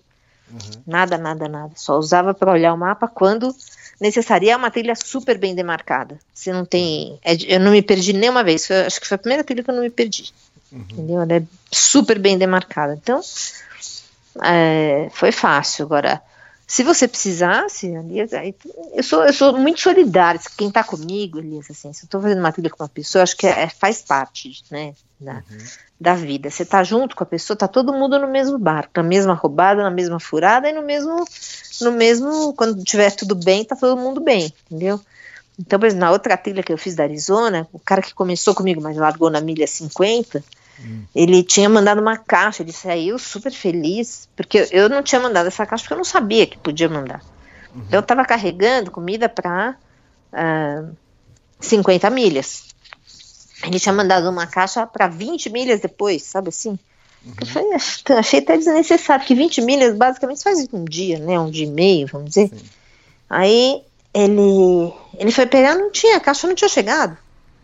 Uhum. 0.52 0.82
Nada, 0.86 1.16
nada, 1.16 1.48
nada. 1.48 1.72
Só 1.74 1.98
usava 1.98 2.34
para 2.34 2.52
olhar 2.52 2.74
o 2.74 2.76
mapa 2.76 3.08
quando 3.08 3.50
necessário. 3.98 4.46
E 4.46 4.50
é 4.50 4.56
uma 4.56 4.70
trilha 4.70 4.94
super 4.94 5.38
bem 5.38 5.54
demarcada. 5.54 6.18
Você 6.34 6.52
não 6.52 6.66
tem. 6.66 7.18
É, 7.24 7.34
eu 7.48 7.58
não 7.58 7.72
me 7.72 7.80
perdi 7.80 8.12
nenhuma 8.12 8.44
vez. 8.44 8.66
Foi, 8.66 8.76
acho 8.82 9.00
que 9.00 9.08
foi 9.08 9.14
a 9.14 9.18
primeira 9.18 9.42
trilha 9.42 9.62
que 9.64 9.70
eu 9.70 9.74
não 9.74 9.82
me 9.82 9.90
perdi. 9.90 10.30
Uhum. 10.70 10.80
Entendeu? 10.80 11.22
Ela 11.22 11.36
é 11.36 11.42
super 11.72 12.18
bem 12.18 12.36
demarcada. 12.36 12.92
Então, 12.92 13.22
é, 14.42 15.08
foi 15.12 15.32
fácil. 15.32 15.86
Agora, 15.86 16.20
se 16.66 16.82
você 16.82 17.06
precisasse, 17.06 17.86
Elias, 17.86 18.30
eu 18.94 19.02
sou, 19.02 19.24
eu 19.24 19.32
sou 19.32 19.58
muito 19.58 19.80
solidária. 19.80 20.40
Quem 20.56 20.68
está 20.68 20.82
comigo, 20.82 21.38
Elias, 21.38 21.70
assim, 21.70 21.92
se 21.92 22.04
eu 22.04 22.06
estou 22.06 22.20
fazendo 22.22 22.38
uma 22.38 22.52
trilha 22.52 22.70
com 22.70 22.82
uma 22.82 22.88
pessoa, 22.88 23.22
acho 23.22 23.36
que 23.36 23.46
é, 23.46 23.68
faz 23.68 24.00
parte, 24.00 24.62
né, 24.70 24.94
da, 25.20 25.34
uhum. 25.34 25.58
da 26.00 26.14
vida. 26.14 26.48
Você 26.48 26.62
está 26.62 26.82
junto 26.82 27.14
com 27.14 27.22
a 27.22 27.26
pessoa, 27.26 27.56
tá 27.56 27.68
todo 27.68 27.92
mundo 27.92 28.18
no 28.18 28.28
mesmo 28.28 28.58
barco, 28.58 28.92
na 28.96 29.02
mesma 29.02 29.34
roubada, 29.34 29.82
na 29.82 29.90
mesma 29.90 30.18
furada 30.18 30.68
e 30.68 30.72
no 30.72 30.82
mesmo, 30.82 31.24
no 31.82 31.92
mesmo, 31.92 32.54
quando 32.54 32.82
tiver 32.82 33.10
tudo 33.10 33.34
bem, 33.34 33.64
tá 33.64 33.76
todo 33.76 34.00
mundo 34.00 34.20
bem, 34.22 34.52
entendeu? 34.66 34.98
Então, 35.58 35.78
por 35.78 35.86
exemplo, 35.86 36.06
na 36.06 36.12
outra 36.12 36.36
trilha 36.36 36.62
que 36.62 36.72
eu 36.72 36.78
fiz 36.78 36.94
da 36.94 37.04
Arizona, 37.04 37.68
o 37.72 37.78
cara 37.78 38.00
que 38.00 38.14
começou 38.14 38.54
comigo, 38.54 38.80
mas 38.80 38.96
largou 38.96 39.30
na 39.30 39.40
milha 39.40 39.66
50, 39.66 40.42
ele 41.14 41.42
tinha 41.42 41.68
mandado 41.68 42.00
uma 42.00 42.16
caixa, 42.16 42.62
ele 42.62 42.72
saiu 42.72 43.18
super 43.18 43.52
feliz, 43.52 44.28
porque 44.36 44.68
eu 44.70 44.88
não 44.88 45.02
tinha 45.02 45.20
mandado 45.20 45.46
essa 45.46 45.64
caixa 45.64 45.82
porque 45.82 45.94
eu 45.94 45.98
não 45.98 46.04
sabia 46.04 46.46
que 46.46 46.58
podia 46.58 46.88
mandar. 46.88 47.22
Uhum. 47.74 47.82
Então 47.86 47.98
eu 47.98 48.00
estava 48.00 48.24
carregando 48.24 48.90
comida 48.90 49.28
para 49.28 49.76
uh, 50.32 50.96
50 51.60 52.10
milhas. 52.10 52.64
Ele 53.62 53.78
tinha 53.78 53.92
mandado 53.92 54.28
uma 54.28 54.46
caixa 54.46 54.86
para 54.86 55.08
20 55.08 55.50
milhas 55.50 55.80
depois, 55.80 56.22
sabe 56.22 56.48
assim? 56.48 56.78
Uhum. 57.24 57.34
Eu 57.40 57.46
falei, 57.46 57.70
achei 58.18 58.40
até 58.40 58.56
desnecessário, 58.56 59.22
porque 59.22 59.34
20 59.34 59.62
milhas 59.62 59.96
basicamente 59.96 60.42
faz 60.42 60.66
um 60.72 60.84
dia, 60.84 61.18
né? 61.18 61.38
Um 61.38 61.50
dia 61.50 61.66
e 61.66 61.70
meio, 61.70 62.06
vamos 62.08 62.30
dizer. 62.30 62.48
Sim. 62.48 62.64
Aí 63.30 63.82
ele, 64.12 64.92
ele 65.18 65.32
foi 65.32 65.46
pegar, 65.46 65.74
não 65.74 65.90
tinha, 65.90 66.16
a 66.16 66.20
caixa 66.20 66.46
não 66.46 66.54
tinha 66.54 66.68
chegado. 66.68 67.16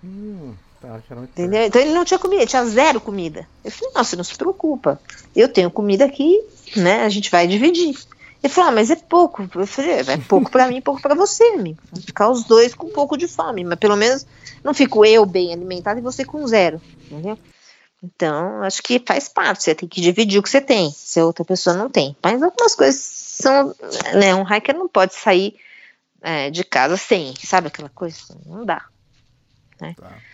Hum. 0.02 0.54
Tá, 0.81 0.99
Entendeu? 1.22 1.62
Então 1.64 1.81
ele 1.81 1.93
não 1.93 2.05
tinha 2.05 2.18
comida, 2.18 2.47
tinha 2.47 2.64
zero 2.64 3.01
comida. 3.01 3.47
Eu 3.62 3.70
falei, 3.70 3.95
nossa, 3.95 4.16
não 4.16 4.24
se 4.24 4.35
preocupa. 4.35 4.99
Eu 5.37 5.49
tenho 5.49 5.70
comida 5.70 6.07
aqui, 6.07 6.43
né? 6.74 7.03
A 7.03 7.09
gente 7.11 7.31
vai 7.31 7.47
dividir. 7.47 7.95
Ele 8.43 8.53
falou, 8.53 8.70
ah, 8.70 8.72
mas 8.72 8.91
é 8.91 8.97
pouco. 8.97 9.47
Eu 9.55 9.66
falei, 9.66 9.93
é 9.93 10.16
pouco 10.16 10.51
para 10.51 10.66
mim, 10.66 10.81
pouco 10.81 11.03
para 11.03 11.14
você, 11.14 11.45
amigo. 11.49 11.83
Vamos 11.91 12.07
ficar 12.07 12.31
os 12.31 12.45
dois 12.45 12.74
com 12.74 12.87
um 12.87 12.93
pouco 12.93 13.18
de 13.18 13.28
fome, 13.28 13.62
mas 13.62 13.78
pelo 13.78 13.95
menos 13.95 14.26
não 14.64 14.72
fico 14.72 15.05
eu 15.05 15.26
bem 15.26 15.53
alimentado 15.53 15.99
e 15.99 16.03
você 16.03 16.24
com 16.24 16.47
zero, 16.47 16.81
entendeu? 17.05 17.39
Então, 18.03 18.62
acho 18.62 18.83
que 18.83 19.03
faz 19.07 19.28
parte, 19.28 19.62
você 19.62 19.74
tem 19.74 19.87
que 19.87 20.01
dividir 20.01 20.39
o 20.39 20.43
que 20.43 20.49
você 20.49 20.62
tem, 20.62 20.91
se 20.91 21.20
a 21.20 21.26
outra 21.26 21.45
pessoa 21.45 21.76
não 21.76 21.91
tem. 21.91 22.16
Mas 22.22 22.43
algumas 22.43 22.74
coisas 22.74 22.99
são, 22.99 23.74
né, 24.14 24.35
um 24.35 24.43
hiker 24.43 24.74
não 24.74 24.89
pode 24.89 25.14
sair 25.14 25.55
é, 26.22 26.49
de 26.49 26.64
casa 26.64 26.97
sem, 26.97 27.35
sabe 27.45 27.66
aquela 27.66 27.91
coisa? 27.91 28.16
Não 28.47 28.64
dá, 28.64 28.87
né? 29.78 29.95
Tá. 30.01 30.30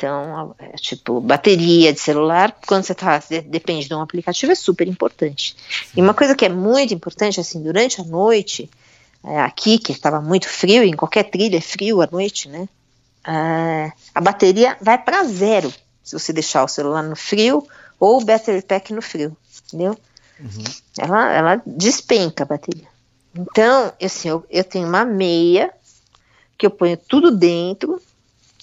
Então, 0.00 0.54
é, 0.58 0.78
tipo, 0.78 1.20
bateria 1.20 1.92
de 1.92 2.00
celular, 2.00 2.56
quando 2.66 2.84
você 2.84 2.94
tá, 2.94 3.22
depende 3.44 3.86
de 3.86 3.94
um 3.94 4.00
aplicativo, 4.00 4.50
é 4.50 4.54
super 4.54 4.88
importante. 4.88 5.54
E 5.94 6.00
uma 6.00 6.14
coisa 6.14 6.34
que 6.34 6.46
é 6.46 6.48
muito 6.48 6.94
importante, 6.94 7.38
assim, 7.38 7.62
durante 7.62 8.00
a 8.00 8.04
noite, 8.04 8.70
é, 9.22 9.38
aqui, 9.40 9.78
que 9.78 9.92
estava 9.92 10.18
muito 10.18 10.48
frio, 10.48 10.82
em 10.82 10.94
qualquer 10.94 11.24
trilha 11.24 11.58
é 11.58 11.60
frio 11.60 12.00
à 12.00 12.08
noite, 12.10 12.48
né? 12.48 12.66
É, 13.26 13.92
a 14.14 14.20
bateria 14.22 14.74
vai 14.80 14.96
para 14.96 15.22
zero 15.24 15.70
se 16.02 16.18
você 16.18 16.32
deixar 16.32 16.64
o 16.64 16.68
celular 16.68 17.02
no 17.02 17.14
frio 17.14 17.68
ou 17.98 18.22
o 18.22 18.24
battery 18.24 18.62
pack 18.62 18.94
no 18.94 19.02
frio, 19.02 19.36
entendeu? 19.66 19.98
Uhum. 20.40 20.64
Ela, 20.98 21.32
ela 21.34 21.62
despenca 21.66 22.44
a 22.44 22.46
bateria. 22.46 22.88
Então, 23.34 23.92
assim, 24.02 24.30
eu, 24.30 24.46
eu 24.48 24.64
tenho 24.64 24.88
uma 24.88 25.04
meia 25.04 25.70
que 26.56 26.64
eu 26.64 26.70
ponho 26.70 26.96
tudo 26.96 27.30
dentro, 27.30 28.00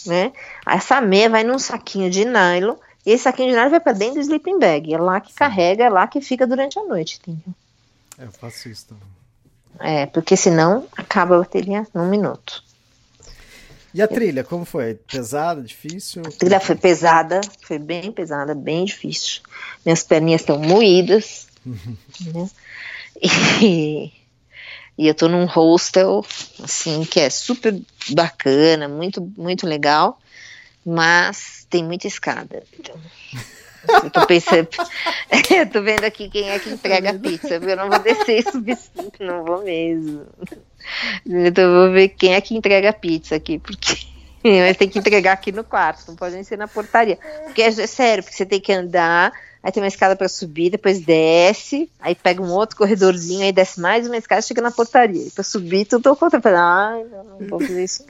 né? 0.07 0.31
Essa 0.65 0.99
meia 1.01 1.29
vai 1.29 1.43
num 1.43 1.59
saquinho 1.59 2.09
de 2.09 2.25
nylon, 2.25 2.75
e 3.05 3.11
esse 3.11 3.23
saquinho 3.23 3.49
de 3.49 3.55
nylon 3.55 3.69
vai 3.69 3.79
para 3.79 3.93
dentro 3.93 4.15
do 4.15 4.21
sleeping 4.21 4.59
bag. 4.59 4.93
É 4.93 4.97
lá 4.97 5.19
que 5.19 5.29
Sim. 5.29 5.37
carrega, 5.37 5.83
é 5.83 5.89
lá 5.89 6.07
que 6.07 6.21
fica 6.21 6.47
durante 6.47 6.79
a 6.79 6.83
noite, 6.83 7.19
entendeu? 7.21 7.53
É, 8.17 8.25
eu 8.25 8.31
faço 8.31 8.67
isso 8.69 8.87
também. 8.87 9.03
É, 9.79 10.05
porque 10.07 10.35
senão 10.35 10.87
acaba 10.97 11.35
a 11.35 11.39
bateria 11.39 11.85
num 11.93 12.09
minuto. 12.09 12.63
E 13.93 14.01
a 14.01 14.07
trilha, 14.07 14.43
como 14.43 14.65
foi? 14.65 14.95
Pesada, 14.95 15.61
difícil? 15.61 16.21
A 16.25 16.31
trilha 16.31 16.59
foi 16.59 16.75
pesada, 16.75 17.41
foi 17.61 17.79
bem 17.79 18.11
pesada, 18.11 18.53
bem 18.53 18.85
difícil. 18.85 19.41
Minhas 19.85 20.03
perninhas 20.03 20.41
estão 20.41 20.59
moídas. 20.59 21.47
né? 21.65 22.49
E 23.21 24.11
e 24.97 25.07
eu 25.07 25.13
tô 25.13 25.27
num 25.27 25.45
hostel, 25.45 26.25
assim, 26.63 27.05
que 27.05 27.19
é 27.19 27.29
super 27.29 27.79
bacana, 28.09 28.87
muito, 28.87 29.21
muito 29.37 29.67
legal, 29.67 30.19
mas 30.85 31.67
tem 31.69 31.83
muita 31.83 32.07
escada. 32.07 32.63
Então, 32.79 32.95
eu 34.03 34.09
tô 34.09 34.25
pensando, 34.25 34.67
eu 35.55 35.69
tô 35.69 35.81
vendo 35.81 36.03
aqui 36.03 36.29
quem 36.29 36.49
é 36.49 36.57
que 36.57 36.69
entrega 36.69 37.11
a 37.11 37.13
pizza, 37.13 37.55
eu 37.55 37.77
não 37.77 37.89
vou 37.89 37.99
descer 37.99 38.39
e 38.39 38.51
subir, 38.51 38.77
não 39.19 39.43
vou 39.43 39.63
mesmo. 39.63 40.25
Então 41.25 41.63
eu 41.65 41.81
vou 41.81 41.93
ver 41.93 42.09
quem 42.09 42.33
é 42.33 42.41
que 42.41 42.55
entrega 42.55 42.89
a 42.89 42.93
pizza 42.93 43.35
aqui, 43.35 43.59
porque 43.59 44.07
mas 44.43 44.77
tem 44.77 44.89
que 44.89 44.99
entregar 44.99 45.33
aqui 45.33 45.51
no 45.51 45.63
quarto, 45.63 46.07
não 46.07 46.15
pode 46.15 46.35
nem 46.35 46.43
ser 46.43 46.57
na 46.57 46.67
portaria. 46.67 47.17
Porque 47.43 47.61
é 47.61 47.71
sério, 47.71 48.23
porque 48.23 48.35
você 48.35 48.45
tem 48.45 48.59
que 48.59 48.71
andar 48.71 49.31
aí 49.68 49.72
tem 49.74 49.84
uma 49.84 49.89
escada 49.89 50.15
para 50.15 50.30
subir, 50.30 50.70
depois 50.70 51.01
desce, 51.01 51.89
aí 51.99 52.15
pega 52.15 52.41
um 52.41 52.49
outro 52.51 52.78
corredorzinho, 52.78 53.43
aí 53.43 53.51
desce 53.51 53.82
mais 53.82 54.07
uma 54.07 54.15
escada 54.15 54.39
e 54.39 54.43
chega 54.43 54.61
na 54.61 54.72
portaria. 54.72 55.28
Para 55.36 55.43
subir, 55.43 55.84
tudo 55.84 56.07
ao 56.07 56.15
contrário. 56.15 56.57
Ai, 56.57 57.03
não, 57.11 57.24
não 57.38 57.47
vou 57.49 57.59
fazer 57.59 57.84
isso. 57.84 58.05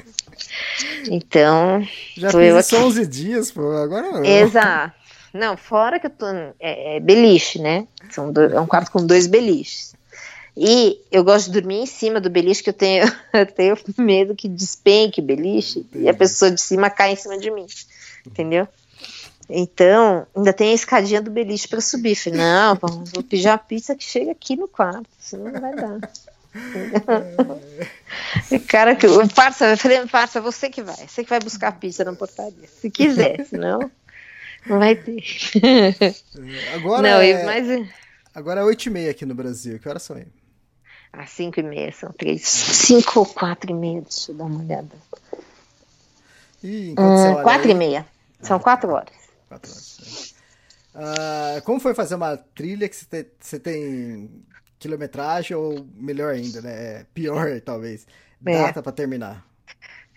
Então. 1.10 1.82
Já 2.16 2.30
fiz 2.30 2.39
eu 2.41 2.58
aqui. 2.60 2.76
11 2.76 3.08
dias, 3.08 3.51
pô, 3.51 3.72
agora 3.72 4.12
não. 4.12 4.24
Exato. 4.24 4.93
Não, 5.34 5.58
fora 5.58 5.99
que 5.99 6.05
eu 6.05 6.12
tô. 6.12 6.28
É, 6.60 6.97
é 6.97 6.99
beliche, 6.99 7.60
né? 7.60 7.88
São 8.12 8.32
dois, 8.32 8.53
é 8.53 8.60
um 8.60 8.68
quarto 8.68 8.91
com 8.91 9.03
dois 9.03 9.26
beliches. 9.26 9.95
E 10.55 11.01
eu 11.12 11.24
gosto 11.24 11.47
de 11.47 11.60
dormir 11.60 11.80
em 11.80 11.86
cima 11.88 12.22
do 12.22 12.30
beliche, 12.30 12.62
que 12.62 12.70
eu 12.70 12.74
tenho, 12.74 13.03
eu 13.34 13.45
tenho 13.47 13.76
medo 13.97 14.36
que 14.36 14.47
despenque 14.47 15.22
o 15.22 15.24
beliche 15.24 15.80
Entendi. 15.80 16.05
e 16.05 16.10
a 16.10 16.14
pessoa 16.14 16.51
de 16.51 16.62
cima 16.62 16.91
cai 16.91 17.14
em 17.14 17.16
cima 17.16 17.36
de 17.39 17.49
mim. 17.49 17.66
Entendeu? 18.28 18.68
Então, 19.49 20.27
ainda 20.35 20.51
tem 20.51 20.71
a 20.71 20.75
escadinha 20.75 21.21
do 21.21 21.31
beliche 21.31 21.67
para 21.67 21.79
subir. 21.79 22.15
Falei, 22.15 22.39
não, 22.39 22.75
vou 22.75 23.23
pedir 23.23 23.47
a 23.47 23.57
pizza 23.57 23.95
que 23.95 24.03
chega 24.03 24.31
aqui 24.31 24.55
no 24.55 24.67
quarto, 24.67 25.07
senão 25.19 25.51
não 25.51 25.61
vai 25.61 25.75
dar. 25.75 25.99
cara, 28.67 28.95
que 28.95 29.07
o 29.07 29.27
parça, 29.29 29.71
eu 29.71 29.77
falei, 29.77 30.05
parça, 30.07 30.41
você 30.41 30.69
que 30.69 30.81
vai, 30.81 30.95
você 30.95 31.23
que 31.23 31.29
vai 31.29 31.39
buscar 31.39 31.69
a 31.69 31.71
pizza 31.71 32.03
na 32.03 32.13
portaria, 32.13 32.67
se 32.67 32.89
quiser, 32.89 33.45
senão 33.45 33.91
não 34.65 34.79
vai 34.79 34.95
ter. 34.95 35.23
Agora 36.75 37.01
não, 37.01 37.21
é, 37.21 37.43
mas... 37.43 37.89
agora 38.33 38.61
é 38.61 38.63
8 38.63 38.85
e 38.85 38.89
meia 38.89 39.11
aqui 39.11 39.25
no 39.25 39.35
Brasil, 39.35 39.79
que 39.79 39.87
horas 39.87 40.03
são 40.03 40.15
aí? 40.15 40.25
Às 41.13 41.29
5 41.31 41.59
e 41.59 41.63
meia, 41.63 41.91
são 41.91 42.11
3, 42.11 42.41
5 42.41 43.19
ou 43.19 43.25
4 43.25 43.71
e 43.71 43.73
meia, 43.73 44.01
deixa 44.01 44.31
eu 44.31 44.35
dar 44.35 44.45
uma 44.45 44.59
olhada. 44.59 44.95
Ih, 46.63 46.95
hum, 46.97 47.43
4 47.43 47.71
e 47.71 47.73
meia, 47.73 48.05
são 48.41 48.59
4 48.59 48.89
horas. 48.89 49.26
Quatro 49.47 49.71
horas. 49.71 50.35
Uh, 50.93 51.61
como 51.63 51.79
foi 51.79 51.93
fazer 51.93 52.15
uma 52.15 52.37
trilha 52.37 52.89
que 52.89 52.95
você 52.95 53.05
tem, 53.05 53.25
você 53.39 53.59
tem, 53.59 54.45
quilometragem 54.79 55.55
ou 55.55 55.87
melhor 55.95 56.33
ainda, 56.33 56.61
né? 56.61 56.71
É 56.71 57.05
pior, 57.13 57.47
talvez. 57.61 58.07
É. 58.45 58.63
Data 58.63 58.79
é. 58.79 58.83
para 58.83 58.91
terminar. 58.91 59.45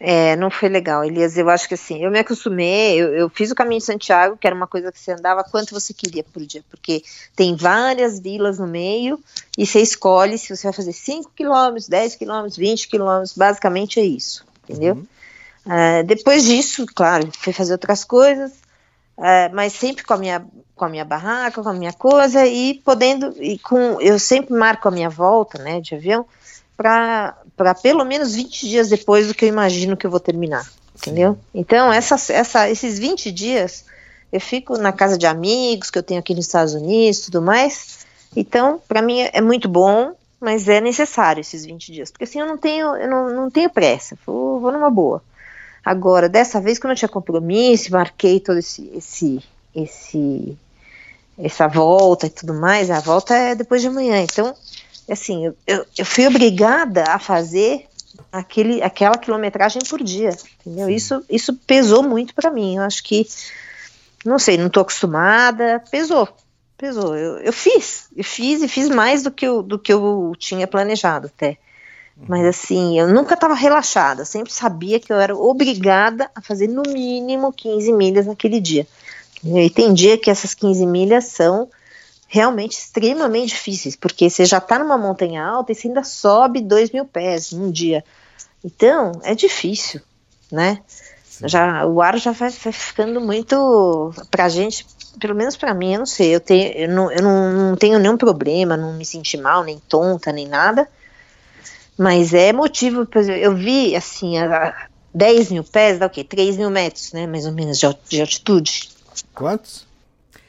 É, 0.03 0.35
não 0.37 0.51
foi 0.51 0.71
legal, 0.71 1.05
Elias. 1.05 1.37
Eu 1.37 1.51
acho 1.51 1.69
que 1.69 1.75
assim, 1.75 2.03
eu 2.03 2.11
me 2.11 2.19
acostumei, 2.19 2.99
eu, 2.99 3.13
eu, 3.13 3.29
fiz 3.29 3.51
o 3.51 3.55
caminho 3.55 3.81
de 3.81 3.85
Santiago, 3.85 4.35
que 4.35 4.47
era 4.47 4.57
uma 4.57 4.67
coisa 4.67 4.91
que 4.91 4.99
você 4.99 5.13
andava 5.13 5.45
quanto 5.45 5.75
você 5.75 5.93
queria 5.93 6.25
por 6.25 6.43
dia, 6.47 6.65
porque 6.71 7.03
tem 7.37 7.55
várias 7.55 8.19
vilas 8.19 8.59
no 8.59 8.67
meio 8.67 9.21
e 9.59 9.67
você 9.67 9.81
escolhe 9.81 10.39
se 10.39 10.57
você 10.57 10.63
vai 10.63 10.73
fazer 10.73 10.95
5 10.95 11.33
quilômetros, 11.37 11.87
10 11.87 12.17
quilômetros, 12.17 12.57
20 12.57 12.89
quilômetros, 12.89 13.37
basicamente 13.37 14.01
é 14.01 14.05
isso, 14.05 14.47
entendeu? 14.65 14.95
Uhum. 14.95 15.07
Uh, 15.67 16.05
depois 16.07 16.45
disso, 16.45 16.87
claro, 16.95 17.29
fui 17.39 17.53
fazer 17.53 17.73
outras 17.73 18.03
coisas, 18.03 18.53
é, 19.21 19.51
mas 19.51 19.75
sempre 19.75 20.03
com 20.03 20.15
a 20.15 20.19
minha 20.19 20.45
com 20.75 20.87
a 20.87 20.89
minha 20.89 21.05
barraca, 21.05 21.63
com 21.63 21.69
a 21.69 21.75
minha 21.75 21.93
coisa 21.93 22.47
e 22.47 22.81
podendo 22.83 23.35
e 23.39 23.59
com 23.59 24.01
eu 24.01 24.19
sempre 24.19 24.55
marco 24.55 24.89
a 24.89 24.91
minha 24.91 25.11
volta, 25.11 25.63
né, 25.63 25.79
de 25.79 25.95
avião 25.95 26.25
para 26.75 27.37
para 27.55 27.75
pelo 27.75 28.03
menos 28.03 28.35
20 28.35 28.67
dias 28.67 28.89
depois 28.89 29.29
do 29.29 29.35
que 29.35 29.45
eu 29.45 29.49
imagino 29.51 29.95
que 29.95 30.07
eu 30.07 30.11
vou 30.11 30.19
terminar, 30.19 30.67
entendeu? 30.97 31.39
Então, 31.55 31.93
essa, 31.93 32.15
essa, 32.33 32.71
esses 32.71 32.99
20 32.99 33.31
dias 33.31 33.85
eu 34.33 34.41
fico 34.41 34.79
na 34.79 34.91
casa 34.91 35.19
de 35.19 35.27
amigos 35.27 35.91
que 35.91 35.99
eu 35.99 36.03
tenho 36.03 36.21
aqui 36.21 36.35
nos 36.35 36.47
Estados 36.47 36.73
Unidos, 36.73 37.21
tudo 37.21 37.43
mais. 37.43 38.07
Então, 38.35 38.81
para 38.89 39.03
mim 39.03 39.21
é 39.21 39.41
muito 39.43 39.69
bom, 39.69 40.15
mas 40.41 40.67
é 40.67 40.81
necessário 40.81 41.43
esses 41.43 41.67
20 41.67 41.93
dias, 41.93 42.11
porque 42.11 42.25
assim 42.25 42.41
eu 42.41 42.47
não 42.47 42.57
tenho 42.57 42.97
eu 42.97 43.11
não, 43.11 43.29
não 43.29 43.51
tenho 43.51 43.69
pressa, 43.69 44.17
vou, 44.25 44.59
vou 44.59 44.73
numa 44.73 44.89
boa. 44.89 45.23
Agora, 45.85 46.29
dessa 46.29 46.61
vez, 46.61 46.79
quando 46.79 46.93
eu 46.93 46.97
tinha 46.97 47.09
compromisso, 47.09 47.93
marquei 47.93 48.39
todo 48.39 48.59
esse, 48.59 48.91
esse, 48.95 49.43
esse, 49.75 50.57
essa 51.39 51.67
volta 51.67 52.27
e 52.27 52.31
tudo 52.31 52.55
mais, 52.55 52.91
a 52.91 53.01
volta 53.01 53.35
é 53.35 53.55
depois 53.55 53.81
de 53.81 53.89
amanhã. 53.89 54.21
Então, 54.21 54.55
assim, 55.11 55.47
eu, 55.47 55.57
eu, 55.67 55.87
eu 55.97 56.05
fui 56.05 56.27
obrigada 56.27 57.05
a 57.05 57.19
fazer 57.19 57.87
aquele, 58.31 58.83
aquela 58.83 59.17
quilometragem 59.17 59.83
por 59.89 60.03
dia, 60.03 60.37
entendeu? 60.61 60.89
Isso, 60.89 61.25
isso 61.29 61.55
pesou 61.55 62.03
muito 62.03 62.35
para 62.35 62.51
mim. 62.51 62.77
Eu 62.77 62.83
acho 62.83 63.03
que, 63.03 63.27
não 64.25 64.39
sei, 64.39 64.59
não 64.59 64.67
estou 64.67 64.83
acostumada, 64.83 65.83
pesou, 65.91 66.29
pesou. 66.77 67.17
Eu, 67.17 67.39
eu 67.39 67.53
fiz, 67.53 68.09
eu 68.17 68.25
fiz 68.25 68.63
e 68.63 68.69
fiz 68.69 68.89
mais 68.89 69.23
do 69.23 69.31
que 69.31 69.47
eu, 69.47 69.63
do 69.63 69.79
que 69.79 69.93
eu 69.93 70.33
tinha 70.39 70.67
planejado 70.67 71.27
até. 71.27 71.57
Mas 72.29 72.45
assim, 72.45 72.99
eu 72.99 73.09
nunca 73.09 73.35
estava 73.35 73.55
relaxada, 73.55 74.25
sempre 74.25 74.53
sabia 74.53 75.01
que 75.01 75.13
eu 75.13 75.19
era 75.19 75.35
obrigada 75.35 76.31
a 76.35 76.41
fazer 76.41 76.69
no 76.69 76.83
mínimo 76.83 77.53
15 77.53 77.93
milhas 77.93 78.27
naquele 78.27 78.61
dia. 78.61 78.87
Eu 79.43 79.59
entendia 79.59 80.19
que 80.19 80.31
essas 80.31 80.53
15 80.53 80.87
milhas 80.87 81.25
são 81.27 81.69
realmente 82.29 82.73
extremamente 82.73 83.49
difíceis, 83.49 83.97
porque 83.97 84.29
você 84.29 84.45
já 84.45 84.59
está 84.59 84.79
numa 84.79 84.99
montanha 84.99 85.45
alta 85.45 85.73
e 85.73 85.75
você 85.75 85.89
ainda 85.89 86.05
sobe 86.05 86.61
2 86.61 86.91
mil 86.91 87.07
pés 87.07 87.53
num 87.53 87.71
dia. 87.71 88.05
Então, 88.63 89.13
é 89.25 89.35
difícil, 89.35 90.01
né? 90.53 90.81
Já, 91.47 91.87
o 91.87 92.03
ar 92.03 92.19
já 92.19 92.33
vai, 92.33 92.51
vai 92.51 92.73
ficando 92.73 93.19
muito. 93.19 94.13
Pra 94.31 94.51
gente, 94.51 94.87
pelo 95.19 95.35
menos 95.35 95.57
para 95.57 95.73
mim, 95.73 95.95
eu 95.95 96.01
não 96.01 96.07
sei, 96.07 96.35
eu, 96.35 96.41
tenho, 96.41 96.71
eu, 96.73 96.89
não, 96.89 97.11
eu 97.11 97.23
não, 97.23 97.53
não 97.53 97.77
tenho 97.77 97.99
nenhum 97.99 98.19
problema, 98.19 98.77
não 98.77 98.93
me 98.93 99.07
senti 99.07 99.39
mal, 99.39 99.65
nem 99.65 99.81
tonta, 99.89 100.31
nem 100.31 100.47
nada 100.47 100.87
mas 102.01 102.33
é 102.33 102.51
motivo, 102.51 103.05
por 103.05 103.19
exemplo, 103.19 103.43
eu 103.43 103.55
vi 103.55 103.95
assim, 103.95 104.39
a 104.39 104.89
10 105.13 105.51
mil 105.51 105.63
pés 105.63 105.99
dá 105.99 106.07
o 106.07 106.11
quê? 106.11 106.25
3 106.25 106.57
mil 106.57 106.71
metros, 106.71 107.13
né? 107.13 107.27
Mais 107.27 107.45
ou 107.45 107.53
menos 107.53 107.79
de, 107.79 107.87
de 108.09 108.23
altitude. 108.23 108.89
Quantos? 109.35 109.87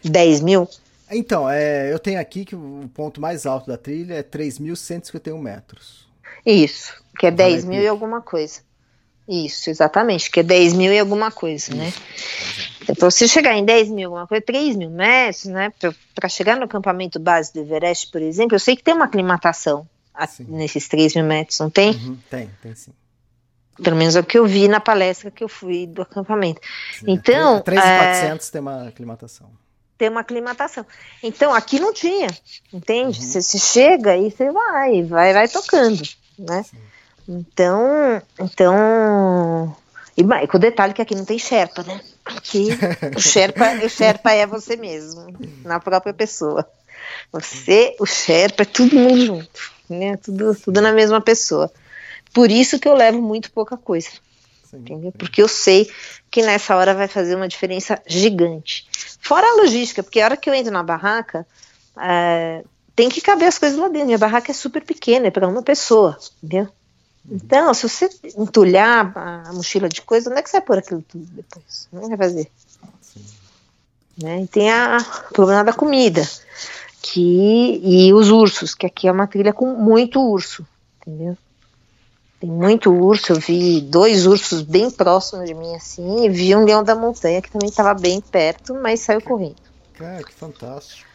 10 0.02 0.40
mil. 0.40 0.66
Então, 1.12 1.50
é, 1.50 1.92
eu 1.92 2.00
tenho 2.00 2.22
aqui 2.22 2.46
que 2.46 2.56
o 2.56 2.90
ponto 2.94 3.20
mais 3.20 3.46
alto 3.46 3.68
da 3.68 3.76
trilha 3.76 4.14
é 4.14 4.24
3.151 4.24 5.38
metros. 5.38 6.08
Isso, 6.46 6.94
que 7.20 7.28
é 7.28 7.32
10 7.32 7.66
mil 7.66 7.82
e 7.82 7.88
alguma 7.88 8.22
coisa. 8.22 8.62
Isso, 9.28 9.70
exatamente, 9.70 10.32
que 10.32 10.40
é 10.40 10.44
10 10.44 10.72
mil 10.72 10.94
e 10.94 11.00
alguma 11.00 11.32
coisa, 11.32 11.76
né? 11.76 11.92
Então, 12.82 12.96
para 12.96 13.12
você 13.12 13.28
chegar 13.28 13.58
em 13.58 13.66
10 13.66 13.90
mil, 13.90 14.06
alguma 14.08 14.26
coisa, 14.26 14.42
3 14.42 14.78
mil 14.78 14.90
metros, 14.90 15.44
né? 15.44 15.74
Para 16.16 16.30
chegar 16.30 16.56
no 16.56 16.64
acampamento 16.64 17.20
base 17.20 17.52
do 17.52 17.60
Everest, 17.60 18.10
por 18.10 18.22
exemplo, 18.22 18.56
eu 18.56 18.60
sei 18.60 18.78
que 18.78 18.84
tem 18.84 18.94
uma 18.94 19.04
aclimatação 19.04 19.86
a, 20.14 20.28
nesses 20.48 20.88
3 20.88 21.16
mil 21.16 21.26
metros, 21.26 21.60
não 21.60 21.70
tem? 21.70 21.92
Uhum, 21.92 22.18
tem, 22.30 22.50
tem 22.62 22.76
sim. 22.76 22.92
Pelo 23.82 23.96
menos 23.96 24.16
é 24.16 24.20
o 24.20 24.24
que 24.24 24.38
eu 24.38 24.46
vi 24.46 24.68
na 24.68 24.80
palestra 24.80 25.32
que 25.32 25.44
eu 25.44 25.50
fui 25.50 25.88
do 25.88 26.02
acampamento. 26.02 26.62
Sim, 27.00 27.06
então. 27.08 27.62
3,400 27.62 28.48
é, 28.48 28.52
tem 28.52 28.62
uma 28.62 28.88
aclimatação. 28.88 29.50
Tem 29.98 30.10
uma 30.10 30.22
aclimatação. 30.22 30.86
Então, 31.24 31.54
aqui 31.54 31.80
não 31.80 31.94
tinha, 31.94 32.28
entende? 32.74 33.20
Uhum. 33.20 33.26
Você, 33.26 33.42
você 33.42 33.60
chega 33.60 34.18
e 34.18 34.30
você 34.30 34.52
vai, 34.52 35.04
vai, 35.04 35.34
vai 35.34 35.48
tocando, 35.48 36.02
né? 36.38 36.64
Sim. 36.64 36.78
Então, 37.28 38.22
então. 38.40 39.76
E 40.18 40.48
com 40.48 40.58
o 40.58 40.60
detalhe 40.60 40.94
que 40.94 41.02
aqui 41.02 41.16
não 41.16 41.24
tem 41.24 41.40
Sherpa, 41.40 41.84
né? 41.84 42.02
Aqui 42.26 42.70
o 43.16 43.20
Sherpa, 43.20 43.74
o 43.84 43.90
Sherpa 43.90 44.32
é 44.32 44.46
você 44.46 44.76
mesmo, 44.76 45.34
na 45.64 45.80
própria 45.80 46.14
pessoa. 46.14 46.68
Você, 47.32 47.96
o 48.00 48.06
Sherpa, 48.06 48.64
é 48.64 48.66
todo 48.66 48.96
mundo 48.96 49.26
junto, 49.26 49.72
né? 49.98 50.18
Tudo, 50.18 50.56
tudo 50.56 50.82
na 50.82 50.92
mesma 50.92 51.22
pessoa. 51.22 51.72
Por 52.34 52.50
isso 52.50 52.80
que 52.80 52.88
eu 52.88 52.94
levo 52.94 53.22
muito 53.22 53.52
pouca 53.52 53.78
coisa. 53.78 54.10
entendeu? 54.74 55.12
Porque 55.12 55.42
eu 55.42 55.48
sei 55.48 55.90
que 56.30 56.42
nessa 56.42 56.76
hora 56.76 56.94
vai 56.94 57.08
fazer 57.08 57.36
uma 57.36 57.48
diferença 57.48 58.02
gigante. 58.08 58.88
Fora 59.20 59.46
a 59.46 59.62
logística, 59.62 60.02
porque 60.02 60.22
a 60.22 60.26
hora 60.26 60.38
que 60.38 60.50
eu 60.50 60.54
entro 60.54 60.72
na 60.72 60.82
barraca, 60.82 61.46
é, 61.98 62.64
tem 62.96 63.10
que 63.10 63.22
caber 63.22 63.48
as 63.48 63.58
coisas 63.58 63.78
lá 63.78 63.88
dentro. 63.88 64.08
Minha 64.08 64.18
barraca 64.18 64.52
é 64.52 64.54
super 64.54 64.84
pequena, 64.84 65.28
é 65.28 65.32
para 65.32 65.48
uma 65.48 65.62
pessoa, 65.62 66.18
entendeu? 66.42 66.70
Uhum. 67.26 67.36
Então, 67.36 67.74
se 67.74 67.88
você 67.88 68.10
entulhar 68.38 69.12
a 69.16 69.54
mochila 69.54 69.88
de 69.88 70.02
coisa, 70.02 70.30
onde 70.30 70.40
é 70.40 70.42
que 70.44 70.50
você 70.50 70.58
vai 70.58 70.66
pôr 70.66 70.78
aquilo 70.78 71.04
tudo 71.08 71.26
depois? 71.26 71.88
Não 71.92 72.08
vai 72.08 72.18
fazer. 72.18 72.50
Né? 74.22 74.42
E 74.44 74.48
tem 74.48 74.72
a, 74.72 74.98
o 75.30 75.34
problema 75.34 75.64
da 75.64 75.74
comida 75.74 76.28
que 77.02 77.82
e 77.84 78.14
os 78.14 78.30
ursos, 78.30 78.76
que 78.76 78.86
aqui 78.86 79.08
é 79.08 79.12
uma 79.12 79.28
trilha 79.28 79.54
com 79.54 79.74
muito 79.76 80.22
urso, 80.22 80.66
entendeu? 81.02 81.38
Tem 82.40 82.50
muito 82.50 82.92
urso, 82.92 83.34
eu 83.34 83.40
vi 83.40 83.82
dois 83.82 84.26
ursos 84.26 84.62
bem 84.62 84.90
próximos 84.90 85.46
de 85.46 85.54
mim 85.54 85.76
assim, 85.76 86.26
e 86.26 86.30
vi 86.30 86.56
um 86.56 86.66
leão 86.66 86.84
da 86.84 86.96
montanha 86.96 87.42
que 87.42 87.52
também 87.52 87.70
estava 87.70 87.94
bem 87.94 88.20
perto, 88.20 88.74
mas 88.74 89.02
saiu 89.02 89.22
correndo. 89.22 89.58
Cara, 89.94 90.24
que 90.24 90.34
fantástico. 90.34 91.08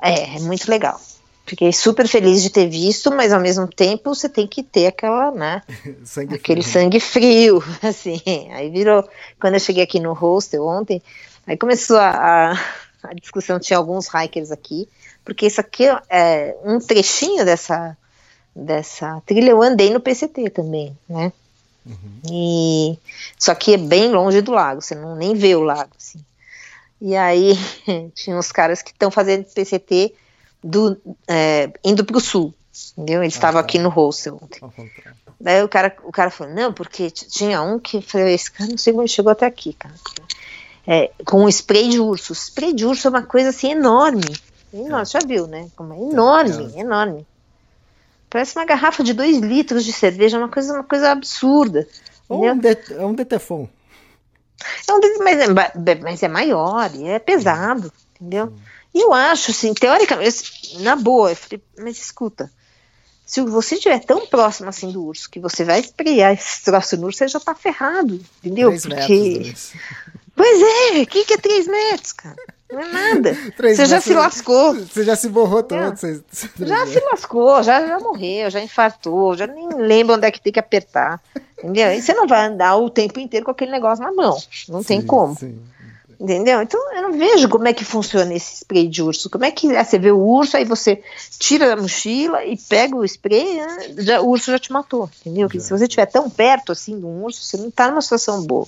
É, 0.00 0.36
é 0.36 0.40
muito 0.40 0.68
legal. 0.68 1.00
Fiquei 1.48 1.72
super 1.72 2.06
feliz 2.06 2.42
de 2.42 2.50
ter 2.50 2.68
visto, 2.68 3.10
mas 3.10 3.32
ao 3.32 3.40
mesmo 3.40 3.66
tempo 3.66 4.14
você 4.14 4.28
tem 4.28 4.46
que 4.46 4.62
ter 4.62 4.88
aquela, 4.88 5.30
né? 5.30 5.62
sangue 6.04 6.34
aquele 6.34 6.62
frio. 6.62 6.72
sangue 6.72 7.00
frio, 7.00 7.64
assim. 7.82 8.20
Aí 8.52 8.68
virou. 8.68 9.08
Quando 9.40 9.54
eu 9.54 9.60
cheguei 9.60 9.82
aqui 9.82 9.98
no 9.98 10.12
hostel 10.12 10.66
ontem, 10.66 11.00
aí 11.46 11.56
começou 11.56 11.96
a, 11.96 12.50
a, 12.52 12.60
a 13.02 13.14
discussão. 13.14 13.58
Tinha 13.58 13.76
alguns 13.76 14.08
hikers 14.08 14.50
aqui, 14.50 14.88
porque 15.24 15.46
isso 15.46 15.60
aqui 15.60 15.84
é 16.08 16.56
um 16.64 16.78
trechinho 16.78 17.44
dessa 17.44 17.96
dessa 18.54 19.22
trilha 19.24 19.50
eu 19.50 19.62
andei 19.62 19.92
no 19.92 20.00
PCT 20.00 20.50
também, 20.50 20.96
né? 21.08 21.32
Uhum. 21.86 22.20
E 22.28 22.98
só 23.38 23.54
que 23.54 23.74
é 23.74 23.76
bem 23.76 24.10
longe 24.10 24.40
do 24.40 24.52
lago, 24.52 24.82
você 24.82 24.94
não 24.94 25.14
nem 25.14 25.34
vê 25.34 25.54
o 25.54 25.62
lago, 25.62 25.90
assim. 25.96 26.20
E 27.00 27.16
aí 27.16 27.54
tinha 28.14 28.36
uns 28.36 28.50
caras 28.50 28.82
que 28.82 28.90
estão 28.90 29.10
fazendo 29.10 29.44
PCT 29.44 30.12
do, 30.62 31.00
é, 31.26 31.70
indo 31.84 32.04
para 32.04 32.16
o 32.16 32.20
sul, 32.20 32.52
entendeu? 32.96 33.22
Eles 33.22 33.34
estavam 33.34 33.60
ah, 33.60 33.62
aqui 33.62 33.78
no 33.78 33.88
hostel 33.88 34.38
ontem. 34.42 34.60
Daí 35.40 35.62
o 35.62 35.68
cara, 35.68 35.96
o 36.02 36.10
cara 36.10 36.30
falou, 36.30 36.52
não, 36.52 36.72
porque 36.72 37.10
tinha 37.10 37.62
um 37.62 37.78
que 37.78 38.02
falou, 38.02 38.26
esse 38.26 38.50
cara 38.50 38.68
não 38.68 38.78
sei 38.78 38.92
como 38.92 39.02
ele 39.02 39.08
chegou 39.08 39.30
até 39.30 39.46
aqui, 39.46 39.72
cara. 39.72 39.94
É, 40.90 41.10
com 41.26 41.46
spray 41.50 41.90
de 41.90 42.00
urso. 42.00 42.32
Spray 42.32 42.72
de 42.72 42.86
urso 42.86 43.08
é 43.08 43.10
uma 43.10 43.22
coisa 43.22 43.50
assim 43.50 43.72
enorme. 43.72 44.24
enorme. 44.72 45.02
É. 45.02 45.04
Já 45.04 45.18
viu, 45.18 45.46
né? 45.46 45.68
Como 45.76 45.92
é 45.92 45.98
enorme, 45.98 46.72
é. 46.74 46.80
enorme. 46.80 47.26
Parece 48.30 48.56
uma 48.56 48.64
garrafa 48.64 49.04
de 49.04 49.12
2 49.12 49.38
litros 49.38 49.84
de 49.84 49.92
cerveja, 49.92 50.38
uma 50.38 50.48
coisa, 50.48 50.72
uma 50.72 50.84
coisa 50.84 51.10
absurda. 51.10 51.86
Ou 52.26 52.42
um, 52.42 52.46
é 52.46 53.04
um 53.04 53.14
detefon. 53.14 53.68
É 54.88 54.92
um, 54.92 55.00
mas, 55.22 55.38
é, 55.40 55.94
mas 56.00 56.22
é 56.22 56.28
maior 56.28 56.90
e 56.94 57.06
é 57.06 57.18
pesado, 57.18 57.92
entendeu? 58.16 58.52
E 58.94 59.00
eu 59.04 59.12
acho, 59.12 59.50
assim, 59.50 59.74
teoricamente, 59.74 60.78
na 60.80 60.96
boa, 60.96 61.30
eu 61.30 61.36
falei, 61.36 61.62
mas 61.78 61.98
escuta, 61.98 62.50
se 63.28 63.42
você 63.42 63.74
estiver 63.74 63.98
tão 64.00 64.26
próximo 64.26 64.70
assim 64.70 64.90
do 64.90 65.04
urso 65.04 65.30
que 65.30 65.38
você 65.38 65.62
vai 65.62 65.80
esprear 65.80 66.32
esse 66.32 66.64
troço 66.64 66.96
no 66.96 67.06
urso, 67.06 67.18
você 67.18 67.28
já 67.28 67.38
tá 67.38 67.54
ferrado, 67.54 68.18
entendeu? 68.42 68.70
Porque. 68.80 69.54
Pois 70.38 70.62
é, 70.62 71.02
o 71.02 71.06
que, 71.06 71.24
que 71.24 71.34
é 71.34 71.36
3 71.36 71.66
metros, 71.66 72.12
cara? 72.12 72.36
Não 72.70 72.80
é 72.80 72.92
nada. 72.92 73.36
você 73.58 73.86
já 73.86 74.00
se 74.00 74.14
lascou. 74.14 74.74
Você 74.74 75.02
já 75.02 75.16
se 75.16 75.28
borrou 75.28 75.64
todo. 75.64 75.96
Você, 75.96 76.22
já 76.60 76.86
se 76.86 77.00
lascou, 77.00 77.60
já, 77.64 77.84
já 77.84 77.98
morreu, 77.98 78.48
já 78.48 78.60
infartou, 78.60 79.36
já 79.36 79.48
nem 79.48 79.68
lembra 79.70 80.14
onde 80.14 80.26
é 80.26 80.30
que 80.30 80.40
tem 80.40 80.52
que 80.52 80.60
apertar. 80.60 81.20
Entendeu? 81.58 81.92
E 81.92 82.00
você 82.00 82.14
não 82.14 82.28
vai 82.28 82.46
andar 82.46 82.76
o 82.76 82.88
tempo 82.88 83.18
inteiro 83.18 83.44
com 83.44 83.50
aquele 83.50 83.72
negócio 83.72 84.04
na 84.04 84.12
mão. 84.12 84.38
Não 84.68 84.80
sim, 84.80 84.86
tem 84.86 85.02
como. 85.02 85.36
Sim. 85.36 85.58
Entendeu? 86.20 86.60
Então 86.60 86.94
eu 86.94 87.02
não 87.02 87.12
vejo 87.12 87.48
como 87.48 87.68
é 87.68 87.72
que 87.72 87.84
funciona 87.84 88.34
esse 88.34 88.56
spray 88.56 88.88
de 88.88 89.00
urso. 89.00 89.30
Como 89.30 89.44
é 89.44 89.52
que 89.52 89.72
é? 89.72 89.84
Você 89.84 90.00
vê 90.00 90.10
o 90.10 90.18
urso, 90.18 90.56
aí 90.56 90.64
você 90.64 91.00
tira 91.38 91.72
a 91.72 91.76
mochila 91.76 92.44
e 92.44 92.56
pega 92.56 92.96
o 92.96 93.04
spray, 93.04 93.54
né? 93.54 93.78
já, 93.98 94.20
o 94.20 94.28
urso 94.28 94.50
já 94.50 94.58
te 94.58 94.72
matou. 94.72 95.08
Entendeu? 95.20 95.46
Porque 95.46 95.60
se 95.60 95.70
você 95.70 95.84
estiver 95.84 96.06
tão 96.06 96.28
perto 96.28 96.72
assim 96.72 96.98
de 96.98 97.06
um 97.06 97.22
urso, 97.22 97.44
você 97.44 97.56
não 97.56 97.68
está 97.68 97.88
numa 97.88 98.02
situação 98.02 98.42
boa. 98.42 98.66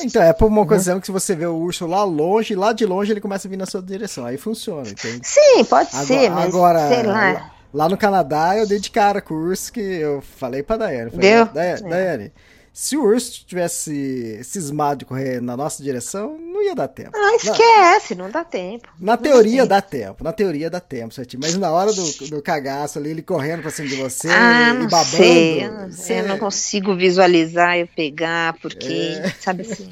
Então, 0.00 0.20
é 0.20 0.32
por 0.32 0.46
uma 0.46 0.62
ocasião 0.62 0.98
que 0.98 1.06
se 1.06 1.12
você 1.12 1.36
vê 1.36 1.46
o 1.46 1.54
urso 1.54 1.86
lá 1.86 2.02
longe, 2.02 2.56
lá 2.56 2.72
de 2.72 2.84
longe 2.84 3.12
ele 3.12 3.20
começa 3.20 3.46
a 3.46 3.50
vir 3.50 3.56
na 3.56 3.66
sua 3.66 3.80
direção. 3.80 4.24
Aí 4.24 4.36
funciona, 4.36 4.88
entende? 4.88 5.20
Sim, 5.22 5.64
pode 5.64 5.90
agora, 5.90 6.06
ser, 6.06 6.30
mas 6.30 6.48
agora, 6.48 6.88
sei 6.88 7.02
lá. 7.04 7.52
Lá 7.72 7.88
no 7.88 7.96
Canadá 7.96 8.56
eu 8.56 8.66
dei 8.66 8.80
de 8.80 8.90
cara 8.90 9.20
com 9.20 9.34
o 9.34 9.44
urso 9.44 9.72
que 9.72 9.80
eu 9.80 10.20
falei 10.38 10.60
pra 10.60 10.76
Daiane. 10.76 11.12
Falei, 11.12 11.30
Deu? 11.30 11.46
Daiane, 11.46 11.86
é. 11.86 11.88
Daiane 11.88 12.32
se 12.72 12.96
o 12.96 13.02
urso 13.04 13.44
tivesse 13.44 14.40
cismado 14.44 15.00
de 15.00 15.04
correr 15.04 15.40
na 15.40 15.56
nossa 15.56 15.82
direção, 15.82 16.38
não 16.38 16.62
ia 16.62 16.74
dar 16.74 16.88
tempo. 16.88 17.10
Ah, 17.14 17.34
esquece, 17.34 18.14
na, 18.14 18.24
não 18.24 18.30
dá 18.30 18.44
tempo. 18.44 18.88
Na 18.98 19.16
teoria 19.16 19.66
dá 19.66 19.82
tempo, 19.82 20.22
na 20.22 20.32
teoria 20.32 20.70
dá 20.70 20.80
tempo, 20.80 21.12
certinho. 21.12 21.42
Mas 21.42 21.56
na 21.56 21.70
hora 21.70 21.92
do, 21.92 22.28
do 22.28 22.40
cagaço 22.42 22.98
ali, 22.98 23.10
ele 23.10 23.22
correndo 23.22 23.62
pra 23.62 23.70
cima 23.70 23.88
de 23.88 23.96
você 23.96 24.28
ah, 24.28 24.70
e 24.70 24.88
babando. 24.88 25.04
Sei. 25.04 25.64
Eu, 25.64 25.90
você... 25.90 26.20
eu 26.20 26.28
não 26.28 26.38
consigo 26.38 26.94
visualizar 26.94 27.76
eu 27.76 27.88
pegar, 27.88 28.54
porque, 28.62 29.18
é. 29.20 29.34
sabe 29.40 29.62
assim, 29.62 29.90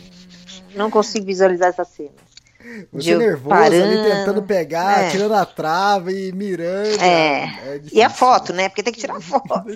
não 0.75 0.91
consigo 0.91 1.27
visualizar 1.27 1.71
essa 1.71 1.85
cena. 1.85 2.28
Você 2.93 3.17
nervoso 3.17 3.49
parando, 3.49 3.85
ali 3.85 4.11
tentando 4.11 4.43
pegar, 4.43 5.05
é. 5.05 5.11
tirando 5.11 5.35
a 5.35 5.45
trava 5.45 6.13
e 6.13 6.33
mirando. 6.33 7.03
É. 7.03 7.45
é 7.45 7.81
e 7.93 8.03
a 8.03 8.11
foto, 8.11 8.53
né? 8.53 8.69
Porque 8.69 8.83
tem 8.83 8.93
que 8.93 9.01
tirar 9.01 9.21
foto. 9.21 9.65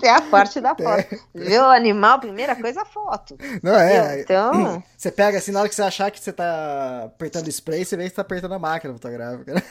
Tem 0.00 0.10
a 0.10 0.20
parte 0.22 0.60
da 0.60 0.74
foto. 0.74 1.18
Vê 1.34 1.58
o 1.58 1.70
animal, 1.70 2.18
primeira 2.18 2.54
coisa, 2.56 2.82
a 2.82 2.84
foto. 2.84 3.36
Não 3.62 3.74
é. 3.74 4.20
Então. 4.20 4.82
Você 4.96 5.10
pega 5.10 5.38
assim, 5.38 5.50
na 5.50 5.60
hora 5.60 5.68
que 5.68 5.74
você 5.74 5.80
achar 5.80 6.10
que 6.10 6.20
você 6.20 6.30
tá 6.30 7.04
apertando 7.06 7.48
spray, 7.48 7.86
você 7.86 7.96
vê 7.96 8.02
que 8.02 8.10
você 8.10 8.16
tá 8.16 8.20
apertando 8.20 8.52
a 8.52 8.58
máquina 8.58 8.92
fotográfica. 8.92 9.54
Né? 9.54 9.62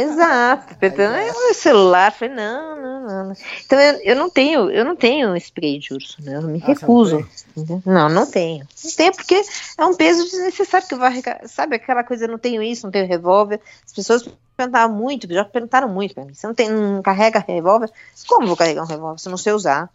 Exato. 0.00 0.74
Apertando 0.74 1.14
Aí, 1.14 1.30
o 1.30 1.54
celular. 1.54 2.12
Falei, 2.12 2.34
não, 2.34 2.76
não, 2.76 3.00
não. 3.00 3.32
Então 3.64 3.80
eu, 3.80 3.94
eu 4.02 4.14
não 4.14 4.28
tenho, 4.28 4.70
eu 4.70 4.84
não 4.84 4.94
tenho 4.94 5.34
spray 5.36 5.78
de 5.78 5.94
urso, 5.94 6.18
né? 6.20 6.36
Eu 6.36 6.42
me 6.42 6.60
ah, 6.62 6.66
recuso. 6.66 7.26
Não, 7.56 7.82
não, 7.86 8.08
não 8.10 8.26
tenho. 8.26 8.68
Não 8.84 8.92
tenho 8.92 9.14
porque 9.14 9.42
é 9.78 9.84
um 9.86 9.94
peso 9.94 10.24
desnecessário 10.24 10.85
que 10.86 10.94
arregar. 10.94 11.40
Sabe 11.46 11.76
aquela 11.76 12.04
coisa, 12.04 12.24
eu 12.24 12.28
não 12.28 12.38
tenho 12.38 12.62
isso, 12.62 12.86
não 12.86 12.90
tenho 12.90 13.06
revólver. 13.06 13.60
As 13.84 13.92
pessoas 13.92 14.28
perguntavam 14.56 14.96
muito, 14.96 15.32
já 15.32 15.44
perguntaram 15.44 15.88
muito 15.88 16.14
pra 16.14 16.24
mim. 16.24 16.34
Você 16.34 16.46
não, 16.46 16.54
tem, 16.54 16.70
não 16.70 17.02
carrega 17.02 17.44
revólver? 17.46 17.90
Como 18.26 18.46
vou 18.46 18.56
carregar 18.56 18.82
um 18.82 18.86
revólver 18.86 19.18
se 19.18 19.28
eu 19.28 19.30
não 19.30 19.38
sei 19.38 19.52
usar? 19.52 19.90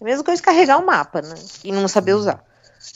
É 0.00 0.04
a 0.04 0.06
mesma 0.06 0.24
coisa 0.24 0.40
que 0.40 0.46
carregar 0.46 0.78
um 0.78 0.86
mapa, 0.86 1.20
né? 1.20 1.34
E 1.64 1.72
não 1.72 1.88
saber 1.88 2.14
usar. 2.14 2.42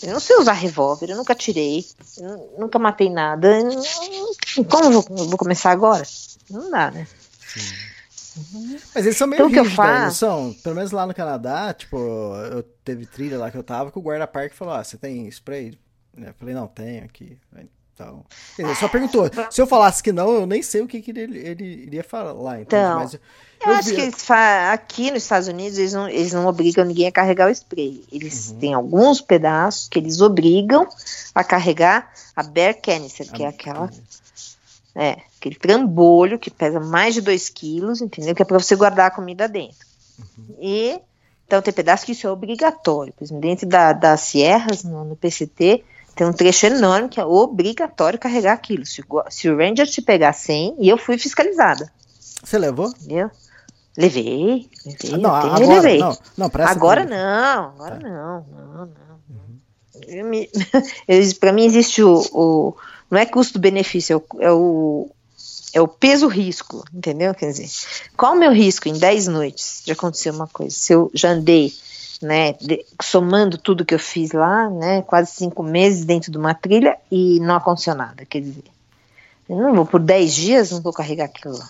Eu 0.03 0.13
não 0.13 0.21
sei 0.21 0.37
usar 0.37 0.53
revólver, 0.53 1.11
eu 1.11 1.17
nunca 1.17 1.35
tirei, 1.35 1.85
eu 2.19 2.55
nunca 2.59 2.79
matei 2.79 3.11
nada. 3.11 3.49
Como 4.69 4.85
eu 4.85 4.91
vou, 4.91 5.05
eu 5.11 5.29
vou 5.29 5.39
começar 5.39 5.71
agora? 5.71 6.03
Não 6.49 6.71
dá, 6.71 6.91
né? 6.91 7.07
Uhum. 8.37 8.79
Mas 8.95 9.05
eles 9.05 9.17
são 9.17 9.27
meio 9.27 9.49
então, 9.49 9.63
rígidos, 9.63 9.85
né? 9.85 10.11
são? 10.11 10.55
Pelo 10.63 10.75
menos 10.75 10.91
lá 10.91 11.07
no 11.07 11.15
Canadá, 11.15 11.75
tipo, 11.75 11.97
eu 12.51 12.63
teve 12.85 13.05
trilha 13.07 13.39
lá 13.39 13.51
que 13.51 13.59
eu 13.59 13.63
tava, 13.63 13.91
que 13.91 13.99
o 13.99 14.03
guarda-parque 14.03 14.57
falou, 14.57 14.75
ah, 14.75 14.83
você 14.83 14.97
tem 14.97 15.29
spray? 15.29 15.79
Eu 16.17 16.35
falei, 16.35 16.55
não, 16.55 16.67
tenho 16.67 17.05
aqui. 17.05 17.39
Então, 17.95 18.25
quer 18.57 18.63
dizer, 18.63 18.77
só 18.77 18.89
perguntou. 18.89 19.31
Se 19.51 19.61
eu 19.61 19.67
falasse 19.67 20.03
que 20.03 20.13
não, 20.13 20.33
eu 20.33 20.47
nem 20.47 20.63
sei 20.63 20.83
o 20.83 20.87
que, 20.87 21.01
que 21.01 21.11
ele, 21.11 21.39
ele 21.39 21.65
iria 21.65 22.05
falar. 22.05 22.61
Então, 22.61 22.99
mas 22.99 23.15
eu, 23.15 23.21
eu, 23.65 23.73
acho 23.73 23.91
vi... 23.91 23.97
que 23.97 24.01
eles 24.01 24.31
aqui 24.31 25.11
nos 25.11 25.23
Estados 25.23 25.49
Unidos 25.49 25.79
eles 25.79 25.93
não, 25.93 26.09
eles 26.09 26.33
não 26.33 26.47
obrigam 26.47 26.85
ninguém 26.85 27.07
a 27.07 27.13
carregar 27.13 27.49
o 27.49 27.53
spray. 27.53 28.05
Eles 28.11 28.51
uhum. 28.51 28.59
têm 28.59 28.75
alguns 28.75 29.21
pedaços 29.21 29.89
que 29.89 29.99
eles 29.99 30.21
obrigam 30.21 30.89
a 31.35 31.45
carregar 31.45 32.13
a 32.35 32.43
bear 32.43 32.75
canister, 32.81 33.31
que 33.31 33.43
é 33.43 33.49
aquela. 33.49 33.91
É, 34.95 35.17
aquele 35.39 35.55
trambolho 35.55 36.39
que 36.39 36.51
pesa 36.51 36.79
mais 36.79 37.15
de 37.15 37.23
2 37.23 37.49
quilos, 37.49 38.03
entendeu? 38.03 38.35
Que 38.35 38.43
é 38.43 38.45
para 38.45 38.59
você 38.59 38.77
guardar 38.77 39.07
a 39.07 39.11
comida 39.11 39.49
dentro. 39.49 39.87
Uhum. 40.19 40.57
E 40.61 41.01
então 41.47 41.61
tem 41.61 41.73
pedaço 41.75 42.07
que 42.07 42.13
isso 42.13 42.27
é 42.27 42.31
obrigatório. 42.31 43.13
Por 43.13 43.25
exemplo, 43.25 43.43
dentro 43.43 43.67
da, 43.67 43.93
das 43.93 44.23
sierras, 44.23 44.85
no, 44.85 45.05
no 45.05 45.17
PCT, 45.17 45.85
tem 46.15 46.27
um 46.27 46.33
trecho 46.33 46.67
enorme 46.67 47.09
que 47.09 47.21
é 47.21 47.25
obrigatório 47.25 48.19
carregar 48.19 48.53
aquilo. 48.53 48.85
Se, 48.87 49.03
se 49.31 49.49
o 49.49 49.57
Ranger 49.57 49.87
te 49.87 50.03
pegar 50.03 50.33
sem, 50.33 50.75
e 50.79 50.89
eu 50.89 50.97
fui 50.99 51.17
fiscalizada. 51.19 51.91
Você 52.43 52.59
levou? 52.59 52.89
Entendeu? 52.89 53.31
Levei, 53.97 54.69
levei. 54.87 55.15
Ah, 55.15 55.19
não, 55.19 55.35
agora 55.35 55.75
levei. 55.75 55.99
não. 55.99 56.17
Não, 56.37 56.51
Agora 56.65 57.05
não, 57.05 57.65
agora 57.75 57.97
Tá. 57.97 58.09
não, 58.09 58.47
não, 58.51 58.87
não. 58.87 60.25
Me- 60.31 60.51
Pra 61.39 61.53
mim 61.53 61.65
existe 61.67 62.03
o, 62.03 62.19
o- 62.33 62.77
não 63.11 63.19
é 63.21 63.27
custo-benefício, 63.27 64.15
é 64.15 64.17
o, 64.17 64.43
é 64.43 64.53
o 64.53 65.11
é 65.75 65.81
o 65.81 65.89
peso-risco, 65.89 66.85
entendeu? 66.93 67.35
Quer 67.35 67.51
dizer, 67.51 67.67
qual 68.15 68.35
o 68.35 68.39
meu 68.39 68.53
risco 68.53 68.89
em 68.89 68.93
10 68.99 69.27
noites 69.29 69.81
de 69.85 69.93
acontecer 69.93 70.29
uma 70.31 70.47
coisa? 70.47 70.75
Se 70.77 70.93
eu 70.93 71.11
já 71.15 71.31
andei, 71.31 71.73
né, 72.23 72.53
de- 72.55 72.85
somando 73.03 73.59
tudo 73.59 73.85
que 73.85 73.95
eu 73.95 73.99
fiz 73.99 74.33
lá, 74.33 74.71
né, 74.71 75.03
quase 75.03 75.33
cinco 75.33 75.63
meses 75.63 76.05
dentro 76.05 76.31
de 76.31 76.39
uma 76.39 76.55
trilha 76.55 76.97
e 77.11 77.39
não 77.41 77.57
aconteceu 77.57 77.95
nada, 77.95 78.25
quer 78.25 78.41
dizer, 78.41 78.65
eu 79.49 79.57
não 79.57 79.75
vou 79.75 79.85
por 79.85 80.01
10 80.01 80.33
dias, 80.35 80.71
não 80.71 80.81
vou 80.81 80.93
carregar 80.93 81.25
aquilo 81.27 81.59
lá. 81.59 81.69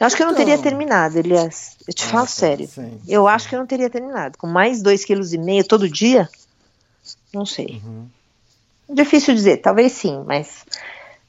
Eu 0.00 0.06
acho 0.06 0.16
que 0.16 0.22
eu 0.22 0.26
não 0.26 0.34
teria 0.34 0.54
Então- 0.54 0.62
terminado, 0.62 1.18
Elias, 1.18 1.76
eu 1.86 1.92
te 1.92 2.04
Ah, 2.04 2.08
falo 2.08 2.24
tá, 2.26 2.30
sério. 2.32 2.66
sim, 2.68 3.00
Eu 3.06 3.24
sim. 3.24 3.28
acho 3.30 3.48
que 3.48 3.54
eu 3.54 3.58
não 3.58 3.66
teria 3.66 3.90
terminado. 3.90 4.38
Com 4.38 4.46
mais 4.46 4.80
dois 4.80 5.04
quilos 5.04 5.32
e 5.32 5.38
meio 5.38 5.64
todo 5.66 5.88
dia, 5.88 6.28
não 7.34 7.44
sei. 7.44 7.82
Uhum. 7.84 8.06
Difícil 8.90 9.34
dizer, 9.34 9.58
talvez 9.58 9.92
sim, 9.92 10.22
mas 10.26 10.64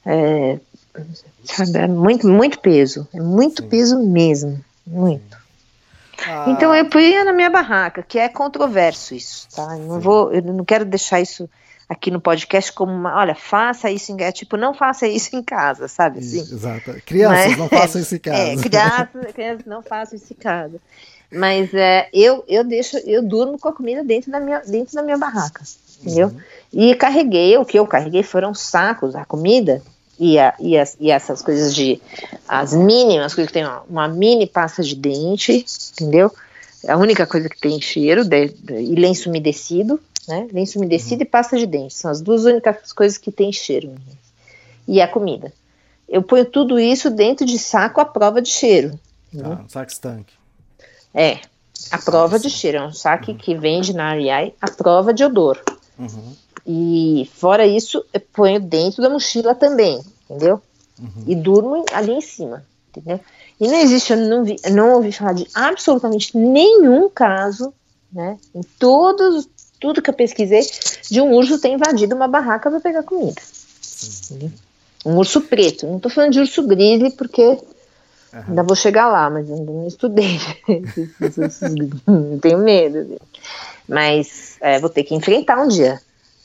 é, 0.06 0.58
sabe, 1.44 1.76
é 1.78 1.86
muito, 1.88 2.26
muito 2.26 2.58
peso. 2.60 3.06
É 3.12 3.20
muito 3.20 3.62
Sim. 3.62 3.68
peso 3.68 3.98
mesmo. 3.98 4.64
Muito. 4.86 5.36
Ah, 6.26 6.46
Então 6.48 6.74
eu 6.74 6.84
punha 6.86 7.24
na 7.24 7.32
minha 7.32 7.50
barraca, 7.50 8.02
que 8.02 8.18
é 8.18 8.28
controverso 8.28 9.14
isso, 9.14 9.48
tá? 9.54 9.76
Eu 9.76 9.84
não 9.86 10.00
vou, 10.00 10.32
eu 10.32 10.42
não 10.42 10.64
quero 10.64 10.84
deixar 10.84 11.20
isso 11.20 11.48
aqui 11.88 12.10
no 12.10 12.20
podcast 12.20 12.72
como 12.72 12.92
uma, 12.92 13.16
olha, 13.16 13.34
faça 13.34 13.90
isso 13.90 14.12
em 14.12 14.22
é 14.22 14.30
tipo, 14.30 14.56
não 14.56 14.72
faça 14.72 15.08
isso 15.08 15.34
em 15.34 15.42
casa, 15.42 15.88
sabe 15.88 16.20
assim? 16.20 16.38
Exato. 16.40 16.94
Crianças, 17.04 17.48
Mas- 17.48 17.58
não 17.58 17.68
façam 17.68 18.00
isso 18.00 18.14
em 18.14 18.18
casa. 18.20 18.38
É, 18.38 18.56
crianças, 18.56 19.32
crianças 19.34 19.66
não 19.66 19.82
façam 19.82 20.16
isso 20.16 20.32
em 20.32 20.36
casa. 20.36 20.80
Mas 21.32 21.72
é, 21.74 22.08
eu, 22.12 22.44
eu 22.48 22.64
deixo, 22.64 22.96
eu 22.98 23.22
durmo 23.22 23.58
com 23.58 23.68
a 23.68 23.72
comida 23.72 24.02
dentro 24.04 24.30
da 24.32 24.40
minha, 24.40 24.60
dentro 24.60 24.94
da 24.94 25.02
minha 25.02 25.16
barraca, 25.18 25.62
entendeu? 26.00 26.28
Uhum. 26.28 26.40
E 26.72 26.94
carreguei, 26.96 27.56
o 27.56 27.64
que 27.64 27.78
eu 27.78 27.86
carreguei 27.86 28.22
foram 28.24 28.52
sacos, 28.54 29.14
a 29.14 29.24
comida 29.24 29.80
e, 30.20 30.38
a, 30.38 30.54
e, 30.60 30.76
as, 30.78 30.96
e 31.00 31.10
essas 31.10 31.40
coisas 31.42 31.74
de, 31.74 32.00
as 32.46 32.72
mínimas, 32.74 33.34
coisas 33.34 33.48
que 33.48 33.54
tem 33.54 33.64
uma, 33.64 33.82
uma 33.88 34.08
mini 34.08 34.46
pasta 34.46 34.82
de 34.82 34.94
dente, 34.94 35.64
entendeu? 35.94 36.30
É 36.84 36.92
a 36.92 36.96
única 36.96 37.26
coisa 37.26 37.48
que 37.48 37.58
tem 37.58 37.80
cheiro, 37.80 38.24
de, 38.24 38.48
de- 38.48 38.74
e 38.74 38.94
lenço 38.94 39.28
umedecido, 39.30 39.98
né? 40.28 40.46
Lenço 40.52 40.78
umedecido 40.78 41.22
e 41.22 41.26
pasta 41.26 41.56
de 41.58 41.66
dente, 41.66 41.94
são 41.94 42.10
as 42.10 42.20
duas 42.20 42.44
únicas 42.44 42.92
coisas 42.92 43.16
que 43.18 43.32
tem 43.32 43.50
cheiro. 43.50 43.88
meninas. 43.88 44.30
E 44.86 45.00
a 45.00 45.08
comida. 45.08 45.52
Eu 46.08 46.22
ponho 46.22 46.44
tudo 46.44 46.78
isso 46.78 47.08
dentro 47.10 47.46
de 47.46 47.58
saco 47.58 48.00
à 48.00 48.04
prova 48.04 48.42
de 48.42 48.48
cheiro. 48.48 48.98
entendeu? 49.32 49.52
Ah, 49.52 49.62
um 49.64 49.68
saco 49.68 49.90
estanque. 49.90 50.32
É, 51.14 51.38
a 51.90 51.98
prova 51.98 52.38
de 52.38 52.50
cheiro, 52.50 52.78
é 52.78 52.82
um 52.82 52.92
saque 52.92 53.32
que 53.34 53.54
vende 53.54 53.92
na 53.94 54.12
REI, 54.14 54.54
a 54.60 54.70
prova 54.70 55.14
de 55.14 55.24
odor. 55.24 55.58
Uhum. 55.98 56.34
E 56.66 57.28
fora 57.34 57.66
isso, 57.66 58.04
eu 58.12 58.20
ponho 58.32 58.60
dentro 58.60 59.02
da 59.02 59.10
mochila 59.10 59.54
também, 59.54 60.00
entendeu? 60.24 60.60
E 61.26 61.34
durmo 61.34 61.84
ali 61.92 62.12
em 62.12 62.20
cima, 62.20 62.64
entendeu? 62.90 63.20
E 63.58 63.66
não 63.66 63.78
existe, 63.78 64.12
eu 64.12 64.18
não, 64.18 64.44
vi, 64.44 64.56
não 64.70 64.94
ouvi 64.94 65.12
falar 65.12 65.32
de 65.34 65.46
absolutamente 65.54 66.36
nenhum 66.36 67.08
caso, 67.08 67.72
né? 68.12 68.38
Em 68.54 68.62
todos, 68.78 69.48
tudo 69.78 70.02
que 70.02 70.10
eu 70.10 70.14
pesquisei, 70.14 70.60
de 71.10 71.20
um 71.20 71.32
urso 71.32 71.60
ter 71.60 71.68
invadido 71.68 72.14
uma 72.14 72.28
barraca 72.28 72.70
para 72.70 72.80
pegar 72.80 73.02
comida. 73.02 73.40
Entendeu? 74.30 74.50
Um 75.04 75.16
urso 75.16 75.40
preto. 75.40 75.86
Não 75.86 75.98
tô 75.98 76.10
falando 76.10 76.32
de 76.32 76.40
urso 76.40 76.66
grizzly 76.66 77.10
porque 77.12 77.58
ainda 78.32 78.62
vou 78.62 78.76
chegar 78.76 79.08
lá, 79.08 79.30
mas 79.30 79.48
eu 79.48 79.56
ainda 79.56 79.72
não 79.72 79.86
estudei. 79.86 80.38
Não 82.06 82.38
tenho 82.38 82.58
medo. 82.58 83.18
Mas 83.88 84.56
é, 84.60 84.78
vou 84.78 84.90
ter 84.90 85.02
que 85.04 85.14
enfrentar 85.14 85.60
um 85.60 85.68
dia, 85.68 86.00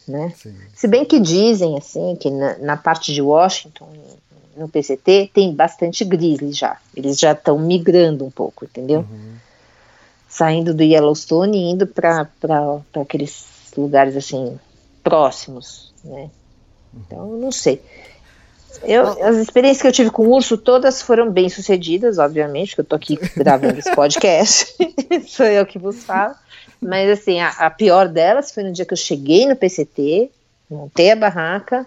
né? 0.07 0.33
Sim. 0.35 0.55
Se 0.73 0.87
bem 0.87 1.05
que 1.05 1.19
dizem 1.19 1.77
assim 1.77 2.15
que 2.15 2.29
na, 2.29 2.57
na 2.57 2.77
parte 2.77 3.13
de 3.13 3.21
Washington, 3.21 3.87
no 4.55 4.69
PCT, 4.69 5.31
tem 5.33 5.53
bastante 5.53 6.05
grizzly 6.05 6.53
já. 6.53 6.77
Eles 6.95 7.19
já 7.19 7.33
estão 7.33 7.59
migrando 7.59 8.25
um 8.25 8.31
pouco, 8.31 8.65
entendeu? 8.65 8.99
Uhum. 9.01 9.35
Saindo 10.29 10.73
do 10.73 10.83
Yellowstone 10.83 11.57
e 11.57 11.71
indo 11.71 11.87
para 11.87 12.27
aqueles 13.01 13.45
lugares 13.75 14.15
assim 14.15 14.57
próximos, 15.03 15.93
né? 16.03 16.29
Então, 16.93 17.31
eu 17.31 17.37
não 17.37 17.51
sei. 17.51 17.81
Eu, 18.83 19.07
as 19.23 19.37
experiências 19.37 19.81
que 19.81 19.87
eu 19.87 19.91
tive 19.91 20.09
com 20.09 20.27
urso, 20.27 20.57
todas 20.57 21.01
foram 21.01 21.31
bem 21.31 21.49
sucedidas, 21.49 22.17
obviamente, 22.17 22.75
que 22.75 22.81
eu 22.81 22.85
tô 22.85 22.95
aqui 22.95 23.17
gravando 23.35 23.79
esse 23.79 23.93
podcast, 23.93 24.75
sou 25.27 25.45
eu 25.45 25.65
que 25.65 25.79
vos 25.79 26.03
falo. 26.03 26.35
Mas 26.85 27.09
assim, 27.09 27.39
a, 27.39 27.49
a 27.49 27.69
pior 27.71 28.07
delas 28.07 28.51
foi 28.51 28.63
no 28.63 28.71
dia 28.71 28.85
que 28.85 28.93
eu 28.93 28.97
cheguei 28.97 29.47
no 29.47 29.55
PCT, 29.55 30.29
montei 30.69 31.11
a 31.11 31.15
barraca, 31.15 31.85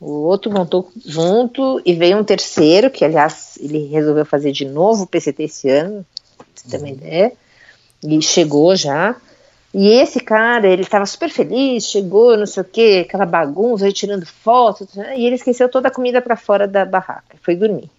o 0.00 0.10
outro 0.10 0.50
montou 0.50 0.90
junto 1.04 1.82
e 1.84 1.92
veio 1.92 2.16
um 2.16 2.24
terceiro, 2.24 2.90
que 2.90 3.04
aliás 3.04 3.58
ele 3.60 3.88
resolveu 3.88 4.24
fazer 4.24 4.52
de 4.52 4.64
novo 4.64 5.02
o 5.02 5.06
PCT 5.06 5.42
esse 5.42 5.68
ano, 5.68 6.04
você 6.54 6.68
ter 6.68 6.78
uma 6.78 6.88
ideia, 6.88 7.32
e 8.02 8.22
chegou 8.22 8.74
já. 8.74 9.16
E 9.74 9.88
esse 9.88 10.18
cara, 10.18 10.66
ele 10.66 10.86
tava 10.86 11.04
super 11.04 11.28
feliz, 11.28 11.84
chegou, 11.84 12.34
não 12.34 12.46
sei 12.46 12.62
o 12.62 12.66
que, 12.66 13.00
aquela 13.00 13.26
bagunça, 13.26 13.84
aí 13.84 13.92
tirando 13.92 14.24
fotos, 14.24 14.88
e 14.96 15.26
ele 15.26 15.34
esqueceu 15.34 15.68
toda 15.68 15.88
a 15.88 15.90
comida 15.90 16.22
para 16.22 16.36
fora 16.36 16.66
da 16.66 16.86
barraca, 16.86 17.36
foi 17.42 17.54
dormir. 17.54 17.90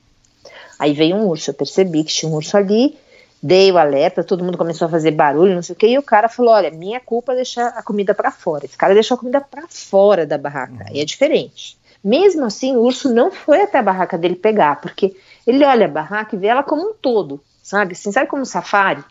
Aí 0.79 0.93
veio 0.93 1.15
um 1.15 1.27
urso, 1.27 1.51
eu 1.51 1.53
percebi 1.53 2.03
que 2.03 2.11
tinha 2.11 2.31
um 2.31 2.35
urso 2.35 2.57
ali, 2.57 2.97
dei 3.41 3.71
o 3.71 3.77
alerta, 3.77 4.23
todo 4.23 4.43
mundo 4.43 4.57
começou 4.57 4.87
a 4.87 4.91
fazer 4.91 5.11
barulho, 5.11 5.55
não 5.55 5.61
sei 5.61 5.73
o 5.73 5.77
que, 5.77 5.87
e 5.87 5.97
o 5.97 6.03
cara 6.03 6.27
falou: 6.27 6.53
Olha, 6.53 6.71
minha 6.71 6.99
culpa 6.99 7.33
é 7.33 7.37
deixar 7.37 7.67
a 7.69 7.83
comida 7.83 8.13
para 8.13 8.31
fora. 8.31 8.65
Esse 8.65 8.77
cara 8.77 8.93
deixou 8.93 9.15
a 9.15 9.17
comida 9.17 9.41
para 9.41 9.67
fora 9.67 10.25
da 10.25 10.37
barraca, 10.37 10.85
e 10.91 10.99
é 10.99 11.05
diferente. 11.05 11.77
Mesmo 12.03 12.45
assim, 12.45 12.75
o 12.75 12.81
urso 12.81 13.13
não 13.13 13.31
foi 13.31 13.61
até 13.61 13.77
a 13.77 13.83
barraca 13.83 14.17
dele 14.17 14.35
pegar, 14.35 14.79
porque 14.79 15.15
ele 15.45 15.65
olha 15.65 15.85
a 15.85 15.89
barraca 15.89 16.35
e 16.35 16.39
vê 16.39 16.47
ela 16.47 16.63
como 16.63 16.89
um 16.89 16.93
todo, 16.93 17.41
sabe? 17.61 17.93
Assim, 17.93 18.11
sabe 18.11 18.27
como 18.27 18.41
um 18.41 18.45
safari? 18.45 19.03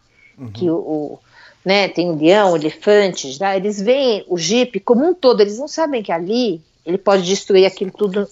Que 0.52 0.70
o, 0.70 0.76
o 0.76 1.18
né, 1.64 1.88
tem 1.88 2.08
o 2.10 2.16
leão, 2.16 2.52
o 2.52 2.56
elefante, 2.56 3.32
já, 3.32 3.56
eles 3.56 3.80
veem 3.80 4.24
o 4.28 4.38
jipe 4.38 4.80
como 4.80 5.04
um 5.04 5.12
todo, 5.12 5.40
eles 5.40 5.58
não 5.58 5.68
sabem 5.68 6.02
que 6.02 6.12
ali 6.12 6.62
ele 6.86 6.96
pode 6.96 7.24
destruir 7.24 7.66
aquilo 7.66 7.90
tudo 7.90 8.26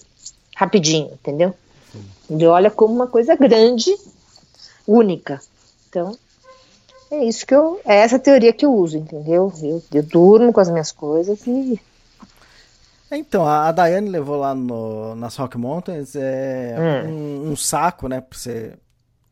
rapidinho, 0.55 1.11
entendeu? 1.13 1.53
Ele 2.29 2.47
olha 2.47 2.71
como 2.71 2.95
uma 2.95 3.07
coisa 3.07 3.35
grande, 3.35 3.95
única. 4.87 5.39
Então, 5.97 6.15
é 7.09 7.23
isso 7.23 7.45
que 7.45 7.55
eu. 7.55 7.81
É 7.83 7.95
essa 7.95 8.19
teoria 8.19 8.53
que 8.53 8.65
eu 8.65 8.73
uso, 8.73 8.97
entendeu? 8.97 9.51
Eu, 9.61 9.83
eu 9.91 10.03
durmo 10.03 10.53
com 10.53 10.59
as 10.59 10.69
minhas 10.69 10.91
coisas 10.91 11.45
e. 11.47 11.81
Então, 13.09 13.47
a, 13.47 13.69
a 13.69 13.71
Daiane 13.71 14.09
levou 14.09 14.37
lá 14.37 14.53
no, 14.53 15.15
nas 15.15 15.35
Rock 15.37 15.57
Mountains 15.57 16.15
é, 16.15 16.75
um, 17.07 17.51
um 17.51 17.55
saco, 17.55 18.07
né, 18.09 18.19
pra 18.19 18.37
você 18.37 18.73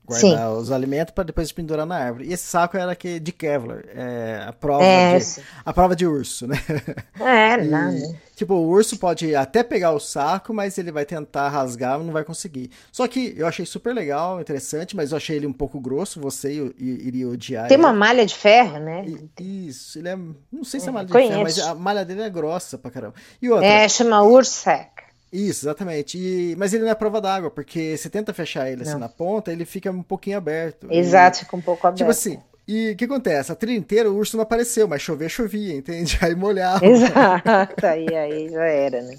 guardar 0.05 0.53
os 0.53 0.71
alimentos 0.71 1.13
para 1.13 1.23
depois 1.25 1.51
pendurar 1.51 1.85
na 1.85 1.95
árvore. 1.97 2.27
E 2.29 2.33
esse 2.33 2.43
saco 2.45 2.77
era 2.77 2.95
que, 2.95 3.19
de 3.19 3.31
Kevlar, 3.31 3.83
é, 3.87 4.43
a 4.47 4.53
prova 4.53 4.83
É, 4.83 5.17
de, 5.17 5.23
sim. 5.25 5.41
a 5.65 5.73
prova 5.73 5.95
de 5.95 6.05
urso, 6.05 6.47
né? 6.47 6.55
É, 7.19 7.63
E, 7.63 7.67
não, 7.67 7.91
né? 7.91 8.15
Tipo, 8.35 8.53
o 8.55 8.67
urso 8.67 8.97
pode 8.97 9.33
até 9.33 9.63
pegar 9.63 9.93
o 9.93 9.99
saco, 9.99 10.53
mas 10.53 10.77
ele 10.77 10.91
vai 10.91 11.05
tentar 11.05 11.47
rasgar 11.47 11.99
e 11.99 12.03
não 12.03 12.11
vai 12.11 12.23
conseguir. 12.25 12.69
Só 12.91 13.07
que 13.07 13.33
eu 13.37 13.47
achei 13.47 13.65
super 13.65 13.93
legal, 13.95 14.41
interessante, 14.41 14.93
mas 14.95 15.11
eu 15.11 15.17
achei 15.17 15.37
ele 15.37 15.47
um 15.47 15.53
pouco 15.53 15.79
grosso, 15.79 16.19
você 16.19 16.51
iria 16.77 17.29
odiar 17.29 17.67
Tem 17.69 17.75
ele. 17.77 17.83
uma 17.85 17.93
malha 17.93 18.25
de 18.25 18.35
ferro, 18.35 18.77
né? 18.79 19.05
I- 19.05 19.67
Isso, 19.69 19.97
ele 19.99 20.09
é. 20.09 20.17
Não 20.51 20.63
sei 20.65 20.81
se 20.81 20.87
é 20.87 20.89
É, 20.89 20.91
malha 20.91 21.07
de 21.07 21.13
ferro, 21.13 21.43
mas 21.43 21.59
a 21.59 21.73
malha 21.73 22.03
dele 22.03 22.23
é 22.23 22.29
grossa 22.29 22.77
pra 22.77 22.91
caramba. 22.91 23.13
E 23.41 23.49
outra, 23.49 23.65
É, 23.65 23.87
chama 23.87 24.21
Ursec. 24.21 25.04
Isso, 25.35 25.65
exatamente. 25.65 26.17
E- 26.17 26.55
mas 26.57 26.73
ele 26.73 26.83
não 26.83 26.91
é 26.91 26.95
prova 26.95 27.19
d'água, 27.21 27.51
porque 27.51 27.97
você 27.97 28.09
tenta 28.09 28.33
fechar 28.33 28.69
ele 28.69 28.83
assim 28.83 28.93
Não. 28.93 28.99
na 28.99 29.09
ponta, 29.09 29.51
ele 29.51 29.65
fica 29.65 29.91
um 29.91 30.03
pouquinho 30.03 30.37
aberto. 30.37 30.87
E- 30.89 30.97
Exato, 30.97 31.39
fica 31.39 31.55
um 31.55 31.61
pouco 31.61 31.85
aberto. 31.85 31.97
Tipo 31.99 32.11
assim, 32.11 32.39
e 32.67 32.91
o 32.91 32.95
que 32.95 33.05
acontece? 33.05 33.51
A 33.51 33.55
trilha 33.55 33.77
inteira 33.77 34.09
o 34.09 34.15
urso 34.15 34.37
não 34.37 34.43
apareceu, 34.43 34.87
mas 34.87 35.01
chover, 35.01 35.29
chovia, 35.29 35.75
entende? 35.75 36.17
Aí 36.23 36.33
molhava. 36.35 36.83
Exato, 36.85 37.85
aí, 37.85 38.07
aí 38.15 38.49
já 38.49 38.63
era, 38.65 39.01
né? 39.01 39.15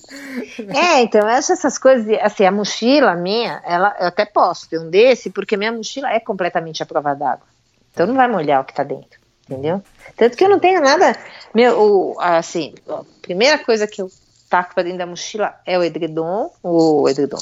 É, 0.75 1.03
então, 1.03 1.21
eu 1.21 1.29
acho 1.29 1.53
essas 1.53 1.79
coisas, 1.79 2.07
assim, 2.23 2.45
a 2.45 2.51
mochila 2.51 3.15
minha, 3.15 3.63
ela, 3.65 3.95
eu 4.01 4.09
até 4.09 4.25
posso 4.25 4.69
ter 4.69 4.81
um 4.81 4.91
desse, 4.91 5.31
porque 5.31 5.57
minha 5.57 5.71
mochila 5.73 6.11
é 6.13 6.19
completamente 6.19 6.83
à 6.83 6.87
prova 6.87 7.15
d'água. 7.15 7.47
Então 7.93 8.07
não 8.07 8.15
vai 8.15 8.29
molhar 8.29 8.61
o 8.61 8.65
que 8.65 8.75
tá 8.75 8.83
dentro, 8.83 9.21
entendeu? 9.49 9.81
Tanto 10.17 10.37
que 10.37 10.45
eu 10.45 10.49
não 10.49 10.59
tenho 10.59 10.81
nada, 10.83 11.17
meu, 11.55 11.81
o, 11.81 12.21
assim, 12.21 12.75
a 12.89 13.03
primeira 13.23 13.59
coisa 13.59 13.87
que 13.87 14.03
eu 14.03 14.11
taco 14.57 14.75
pra 14.75 14.83
dentro 14.83 14.99
da 14.99 15.07
mochila 15.07 15.55
é 15.67 15.79
o 15.79 15.85
edredom, 15.85 16.51
o 16.63 17.09
edredom, 17.09 17.39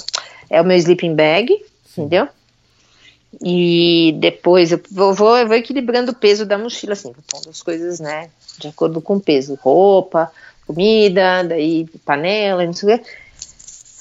é 0.50 0.60
o 0.60 0.64
meu 0.64 0.76
sleeping 0.76 1.14
bag, 1.14 1.64
entendeu? 1.92 2.28
E 3.40 4.16
depois 4.18 4.72
eu 4.72 4.80
vou, 4.90 5.14
vou, 5.14 5.36
eu 5.36 5.46
vou 5.46 5.56
equilibrando 5.56 6.12
o 6.12 6.14
peso 6.14 6.44
da 6.44 6.58
mochila, 6.58 6.92
assim, 6.92 7.12
vou 7.12 7.24
pondo 7.30 7.50
as 7.50 7.62
coisas, 7.62 8.00
né, 8.00 8.30
de 8.58 8.68
acordo 8.68 9.00
com 9.00 9.16
o 9.16 9.20
peso. 9.20 9.58
Roupa, 9.60 10.30
comida, 10.66 11.44
daí 11.44 11.86
panela, 12.04 12.64
não 12.64 12.72
sei 12.72 12.94
o 12.94 12.98
quê. 12.98 13.04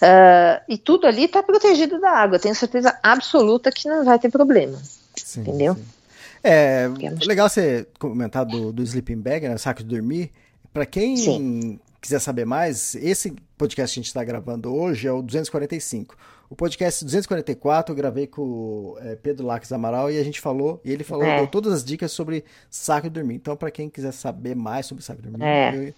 Ah, 0.01 0.61
e 0.67 0.77
tudo 0.77 1.07
ali 1.07 1.25
está 1.25 1.41
protegido 1.41 1.99
da 1.99 2.09
água. 2.09 2.39
Tenho 2.39 2.55
certeza 2.55 2.97
absoluta 3.01 3.71
que 3.71 3.87
não 3.87 4.03
vai 4.03 4.19
ter 4.19 4.29
problema. 4.29 4.77
sim, 5.15 5.41
entendeu? 5.41 5.75
Sim. 5.75 5.85
É, 6.43 6.89
é 7.01 7.25
legal 7.25 7.47
você 7.47 7.87
comentar 7.97 8.45
do, 8.45 8.73
do 8.73 8.83
sleeping 8.83 9.15
bag, 9.15 9.47
né, 9.47 9.57
saco 9.57 9.81
de 9.81 9.87
dormir. 9.87 10.31
Para 10.73 10.85
quem 10.85 11.15
sim. 11.15 11.79
Quiser 12.03 12.19
saber 12.19 12.45
mais, 12.45 12.95
esse 12.95 13.33
podcast 13.57 13.93
que 13.93 13.99
a 13.99 14.01
gente 14.01 14.07
está 14.07 14.23
gravando 14.25 14.75
hoje 14.75 15.07
é 15.07 15.11
o 15.11 15.21
245. 15.21 16.17
O 16.49 16.55
podcast 16.55 17.03
244 17.05 17.93
eu 17.93 17.95
gravei 17.95 18.27
com 18.27 18.41
o 18.41 18.97
é, 18.99 19.15
Pedro 19.15 19.47
Laques 19.47 19.71
Amaral 19.71 20.11
e 20.11 20.19
a 20.19 20.23
gente 20.23 20.41
falou, 20.41 20.81
e 20.83 20.91
ele 20.91 21.03
falou, 21.05 21.25
é. 21.25 21.37
deu 21.37 21.47
todas 21.47 21.71
as 21.71 21.83
dicas 21.83 22.11
sobre 22.11 22.43
saco 22.69 23.07
de 23.07 23.13
dormir. 23.13 23.35
Então, 23.35 23.55
para 23.55 23.71
quem 23.71 23.89
quiser 23.89 24.11
saber 24.11 24.53
mais 24.53 24.85
sobre 24.85 25.01
saco 25.01 25.21
de 25.21 25.29
dormir, 25.29 25.45
é. 25.45 25.73
eu, 25.73 25.83
eu 25.83 25.93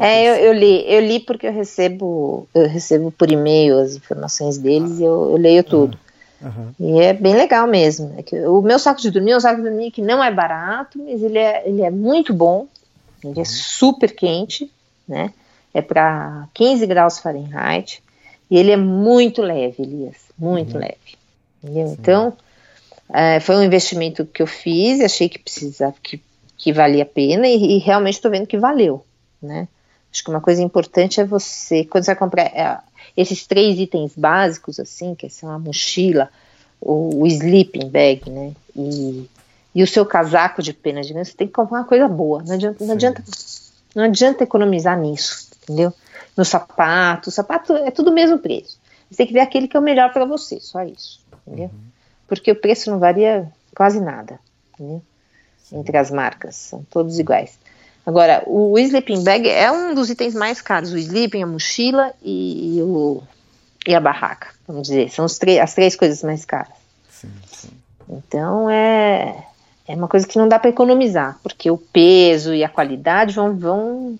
é, 0.00 0.28
eu, 0.28 0.34
eu, 0.46 0.52
li, 0.52 0.92
eu 0.92 1.00
li 1.00 1.20
porque 1.20 1.46
eu 1.46 1.52
recebo, 1.52 2.48
eu 2.52 2.68
recebo 2.68 3.12
por 3.12 3.30
e-mail 3.30 3.78
as 3.78 3.94
informações 3.94 4.58
deles 4.58 4.98
ah. 4.98 5.00
e 5.00 5.04
eu, 5.04 5.30
eu 5.30 5.36
leio 5.36 5.62
tudo. 5.62 5.96
Uhum. 6.42 6.74
E 6.80 7.00
é 7.00 7.12
bem 7.12 7.34
legal 7.36 7.68
mesmo. 7.68 8.12
É 8.18 8.24
que 8.24 8.36
o 8.40 8.60
meu 8.60 8.80
saco 8.80 9.00
de 9.00 9.10
dormir 9.10 9.30
é 9.30 9.36
um 9.36 9.40
saco 9.40 9.62
de 9.62 9.68
dormir 9.68 9.92
que 9.92 10.02
não 10.02 10.22
é 10.22 10.32
barato, 10.32 10.98
mas 10.98 11.22
ele 11.22 11.38
é, 11.38 11.62
ele 11.66 11.80
é 11.80 11.90
muito 11.90 12.34
bom. 12.34 12.66
Ele 13.22 13.36
é 13.36 13.38
uhum. 13.38 13.44
super 13.46 14.14
quente, 14.14 14.70
né? 15.08 15.32
É 15.74 15.82
para 15.82 16.48
15 16.54 16.86
graus 16.86 17.18
Fahrenheit. 17.18 18.02
E 18.50 18.56
ele 18.56 18.70
é 18.70 18.76
muito 18.76 19.42
leve, 19.42 19.82
Elias. 19.82 20.16
Muito 20.38 20.74
uhum. 20.74 20.80
leve. 20.80 21.18
Entendeu? 21.62 21.96
Então, 21.98 22.36
é, 23.12 23.40
foi 23.40 23.56
um 23.56 23.62
investimento 23.62 24.24
que 24.24 24.42
eu 24.42 24.46
fiz 24.46 25.00
achei 25.00 25.28
que 25.28 25.38
precisava, 25.38 25.94
que, 26.02 26.22
que 26.56 26.72
valia 26.72 27.02
a 27.02 27.06
pena, 27.06 27.46
e, 27.46 27.76
e 27.76 27.78
realmente 27.78 28.14
estou 28.14 28.30
vendo 28.30 28.46
que 28.46 28.58
valeu, 28.58 29.04
né? 29.42 29.68
Acho 30.12 30.22
que 30.22 30.30
uma 30.30 30.40
coisa 30.40 30.62
importante 30.62 31.20
é 31.20 31.24
você, 31.24 31.84
quando 31.84 32.04
você 32.04 32.12
vai 32.12 32.16
comprar. 32.16 32.42
É, 32.42 32.78
esses 33.16 33.46
três 33.46 33.78
itens 33.78 34.12
básicos, 34.16 34.80
assim, 34.80 35.14
que 35.14 35.28
são 35.28 35.50
a 35.50 35.58
mochila, 35.58 36.28
o, 36.80 37.22
o 37.22 37.26
sleeping 37.26 37.88
bag, 37.88 38.28
né? 38.28 38.52
E, 38.76 39.28
e 39.74 39.82
o 39.82 39.86
seu 39.86 40.04
casaco 40.04 40.62
de 40.62 40.72
pena 40.72 41.02
de 41.02 41.12
ganso, 41.12 41.30
você 41.30 41.36
tem 41.36 41.46
que 41.46 41.52
comprar 41.52 41.78
uma 41.78 41.84
coisa 41.84 42.08
boa. 42.08 42.42
Não 42.44 42.54
adianta, 42.54 42.84
não 42.84 42.94
adianta, 42.94 43.24
não 43.94 44.04
adianta 44.04 44.44
economizar 44.44 44.98
nisso, 44.98 45.43
entendeu? 45.64 45.92
No 46.36 46.44
sapato, 46.44 47.28
o 47.28 47.32
sapato 47.32 47.74
é 47.74 47.90
tudo 47.90 48.10
o 48.10 48.14
mesmo 48.14 48.38
preço. 48.38 48.78
Você 49.10 49.18
tem 49.18 49.26
que 49.26 49.32
ver 49.32 49.40
aquele 49.40 49.68
que 49.68 49.76
é 49.76 49.80
o 49.80 49.82
melhor 49.82 50.12
para 50.12 50.24
você, 50.24 50.60
só 50.60 50.82
isso, 50.82 51.20
entendeu? 51.46 51.66
Uhum. 51.66 51.80
Porque 52.26 52.50
o 52.50 52.56
preço 52.56 52.90
não 52.90 52.98
varia 52.98 53.50
quase 53.74 54.00
nada, 54.00 54.38
entendeu? 54.74 55.02
Entre 55.72 55.96
as 55.96 56.10
marcas, 56.10 56.56
são 56.56 56.84
todos 56.90 57.18
iguais. 57.18 57.58
Agora, 58.06 58.42
o 58.46 58.78
sleeping 58.78 59.24
bag 59.24 59.48
é 59.48 59.70
um 59.72 59.94
dos 59.94 60.10
itens 60.10 60.34
mais 60.34 60.60
caros. 60.60 60.92
O 60.92 60.98
sleeping, 60.98 61.42
a 61.42 61.46
mochila 61.46 62.12
e, 62.22 62.78
o, 62.82 63.22
e 63.86 63.94
a 63.94 64.00
barraca, 64.00 64.48
vamos 64.68 64.88
dizer. 64.88 65.10
São 65.10 65.24
as 65.24 65.38
três 65.38 65.96
coisas 65.96 66.22
mais 66.22 66.44
caras. 66.44 66.74
Sim, 67.08 67.30
sim. 67.46 67.70
Então, 68.08 68.68
é, 68.68 69.46
é 69.88 69.94
uma 69.94 70.06
coisa 70.06 70.26
que 70.26 70.38
não 70.38 70.46
dá 70.46 70.58
para 70.58 70.70
economizar, 70.70 71.38
porque 71.42 71.70
o 71.70 71.78
peso 71.78 72.54
e 72.54 72.62
a 72.62 72.68
qualidade 72.68 73.34
vão, 73.34 73.56
vão, 73.56 74.18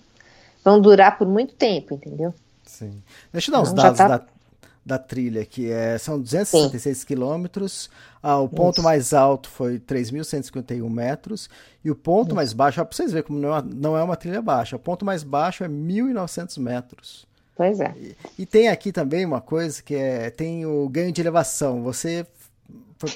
vão 0.65 0.81
durar 0.81 1.15
por 1.15 1.27
muito 1.27 1.53
tempo, 1.53 1.93
entendeu? 1.93 2.33
Sim. 2.65 3.03
Deixa 3.31 3.51
eu 3.51 3.53
dar 3.53 3.61
uns 3.61 3.71
então, 3.71 3.83
dados 3.83 3.97
tá... 3.99 4.07
da, 4.07 4.25
da 4.83 4.97
trilha, 4.97 5.45
que 5.45 5.71
é, 5.71 5.95
são 5.99 6.19
266 6.19 6.97
Sim. 6.97 7.05
quilômetros. 7.05 7.89
Ah, 8.21 8.39
o 8.39 8.49
ponto 8.49 8.77
Isso. 8.77 8.83
mais 8.83 9.13
alto 9.13 9.47
foi 9.47 9.79
3.151 9.79 10.89
metros. 10.89 11.47
E 11.83 11.91
o 11.91 11.95
ponto 11.95 12.29
Isso. 12.29 12.35
mais 12.35 12.51
baixo, 12.51 12.83
para 12.83 12.95
vocês 12.95 13.11
verem 13.11 13.27
como 13.27 13.39
não 13.39 13.49
é, 13.49 13.51
uma, 13.51 13.61
não 13.61 13.97
é 13.97 14.03
uma 14.03 14.15
trilha 14.15 14.41
baixa, 14.41 14.75
o 14.75 14.79
ponto 14.79 15.05
mais 15.05 15.21
baixo 15.21 15.63
é 15.63 15.69
1.900 15.69 16.57
metros. 16.59 17.27
Pois 17.55 17.79
é. 17.79 17.93
E, 17.95 18.15
e, 18.39 18.45
tem 18.45 18.67
aqui 18.67 18.91
também 18.91 19.23
uma 19.23 19.39
coisa 19.39 19.81
que 19.81 19.95
é 19.95 20.29
tem 20.29 20.65
o 20.65 20.89
ganho 20.89 21.11
de 21.11 21.21
elevação. 21.21 21.83
Você 21.83 22.25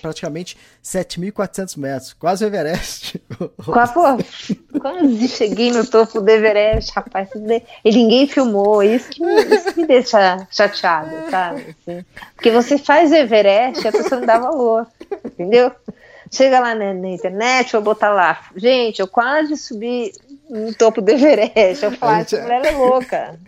praticamente 0.02 0.58
7.400 0.84 1.78
metros, 1.78 2.14
quase 2.14 2.44
o 2.44 2.48
Everest. 2.48 3.18
Pô, 3.66 4.80
quase 4.80 5.28
cheguei 5.28 5.72
no 5.72 5.86
topo 5.86 6.22
do 6.22 6.30
Everest, 6.30 6.92
rapaz. 6.94 7.30
E 7.84 7.92
ninguém 7.92 8.28
filmou, 8.28 8.84
isso 8.84 9.10
que, 9.10 9.24
isso 9.24 9.80
me 9.80 9.88
deixa 9.88 10.48
chateado? 10.52 11.10
Assim, 11.32 12.06
porque 12.36 12.52
você 12.52 12.78
faz 12.78 13.12
o 13.12 13.16
Everest 13.16 13.84
e 13.84 13.88
a 13.88 13.92
pessoa 13.92 14.20
não 14.20 14.28
dá 14.28 14.38
valor, 14.38 14.88
entendeu? 15.26 15.72
Chega 16.32 16.60
lá 16.60 16.76
na, 16.76 16.94
na 16.94 17.10
internet, 17.10 17.72
vou 17.72 17.82
botar 17.82 18.10
lá, 18.10 18.50
gente, 18.56 19.00
eu 19.00 19.08
quase 19.08 19.58
subi 19.58 20.12
no 20.50 20.74
topo 20.74 21.02
do 21.02 21.12
Everest. 21.12 21.86
Eu 21.86 21.92
falo, 21.92 22.22
essa 22.22 22.42
mulher 22.42 22.66
é 22.66 22.72
louca. 22.72 23.40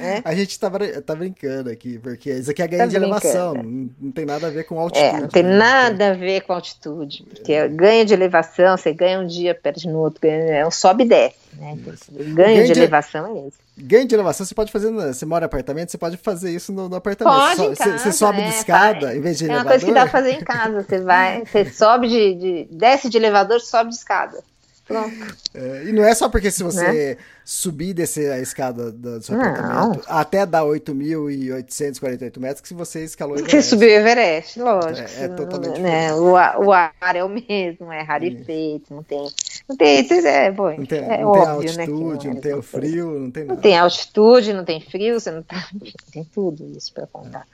É? 0.00 0.22
A 0.24 0.34
gente 0.34 0.58
tá, 0.58 0.70
tá 1.04 1.14
brincando 1.14 1.70
aqui, 1.70 1.98
porque 1.98 2.32
isso 2.32 2.50
aqui 2.50 2.62
é 2.62 2.66
ganho 2.66 2.82
tá 2.82 2.86
de 2.86 2.96
elevação, 2.96 3.54
não, 3.54 3.90
não, 4.00 4.10
tem 4.10 4.24
nada 4.24 4.48
a 4.48 4.50
ver 4.50 4.64
com 4.64 4.80
altitude. 4.80 5.06
É, 5.06 5.20
não 5.20 5.28
tem 5.28 5.42
nada 5.42 6.10
a 6.10 6.14
ver 6.14 6.40
com 6.40 6.52
altitude, 6.52 7.22
porque 7.24 7.52
é. 7.52 7.68
ganho 7.68 8.04
de 8.04 8.12
elevação, 8.12 8.76
você 8.76 8.92
ganha 8.92 9.20
um 9.20 9.26
dia, 9.26 9.54
perde 9.54 9.86
no 9.86 9.98
outro, 9.98 10.20
ganha, 10.20 10.42
é 10.52 10.66
um 10.66 10.70
sobe 10.70 11.04
e 11.04 11.08
desce. 11.08 11.36
Né? 11.56 11.78
Ganho, 12.10 12.34
ganho 12.34 12.66
de, 12.66 12.72
de, 12.72 12.78
elevação 12.80 13.26
é 13.26 13.46
esse. 13.46 13.58
Ganho 13.76 14.08
de 14.08 14.14
elevação 14.14 14.44
você 14.44 14.54
pode 14.54 14.72
fazer, 14.72 14.90
você 14.90 15.26
mora 15.26 15.44
em 15.44 15.46
apartamento, 15.46 15.90
você 15.92 15.98
pode 15.98 16.16
fazer 16.16 16.50
isso 16.50 16.72
no, 16.72 16.88
no 16.88 16.96
apartamento. 16.96 17.36
Pode 17.36 17.56
so, 17.56 17.76
casa, 17.76 17.98
você, 17.98 18.12
sobe 18.12 18.38
de 18.38 18.44
é, 18.44 18.48
escada 18.48 19.14
em 19.14 19.20
vez 19.20 19.38
de 19.38 19.44
é 19.44 19.46
elevador. 19.46 19.72
É 19.72 19.74
uma 19.74 19.78
coisa 19.78 19.86
que 19.86 19.92
dá 19.92 20.00
pra 20.00 20.10
fazer 20.10 20.30
em 20.32 20.44
casa, 20.44 20.82
você 20.82 21.00
vai, 21.00 21.44
você 21.44 21.64
sobe 21.70 22.08
de, 22.08 22.34
de 22.34 22.68
desce 22.72 23.08
de 23.08 23.16
elevador, 23.16 23.60
sobe 23.60 23.90
de 23.90 23.96
escada. 23.96 24.42
Pronto. 24.88 25.36
É, 25.52 25.84
e 25.84 25.92
não 25.92 26.02
é 26.02 26.14
só 26.14 26.30
porque 26.30 26.50
se 26.50 26.62
você 26.62 27.14
né? 27.14 27.16
subir 27.44 27.90
e 27.90 27.94
descer 27.94 28.32
a 28.32 28.40
escada 28.40 28.90
do 28.90 29.20
seu 29.20 29.36
não. 29.36 29.44
apartamento 29.44 30.02
até 30.08 30.46
dar 30.46 30.62
8.848 30.62 32.40
metros, 32.40 32.60
que 32.62 32.72
você 32.72 33.04
escalou 33.04 33.36
o 33.36 33.38
Everest. 33.38 33.56
Você 33.56 33.68
subiu 33.68 33.88
o 33.88 33.92
Everest, 33.92 34.58
lógico. 34.58 35.10
É, 35.18 35.24
é 35.24 35.28
totalmente 35.28 35.78
né? 35.78 36.14
o, 36.14 36.32
o, 36.32 36.72
ar 36.72 36.94
é 37.14 37.22
o 37.22 37.28
mesmo, 37.28 37.92
é 37.92 38.00
rarefeito, 38.00 38.94
não 38.94 39.02
tem. 39.02 39.28
Não 39.68 39.76
tem, 39.76 40.08
é, 40.26 40.50
bom, 40.50 40.74
não 40.74 40.86
tem, 40.86 40.98
é 41.00 41.18
não 41.18 41.28
óbvio, 41.28 41.74
tem 41.74 41.80
altitude, 41.84 42.26
né, 42.26 42.28
não, 42.28 42.34
não 42.34 42.40
tem 42.40 42.54
o 42.54 42.62
frio, 42.62 43.20
não 43.20 43.30
tem 43.30 43.44
nada. 43.44 43.54
Não 43.54 43.60
tem 43.60 43.78
altitude, 43.78 44.52
não 44.54 44.64
tem 44.64 44.80
frio, 44.80 45.20
você 45.20 45.30
não 45.30 45.42
tá. 45.42 45.68
Tem 46.10 46.24
tudo 46.24 46.64
isso 46.74 46.94
para 46.94 47.06
contar. 47.06 47.46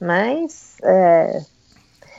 Mas. 0.00 0.74
É, 0.82 1.42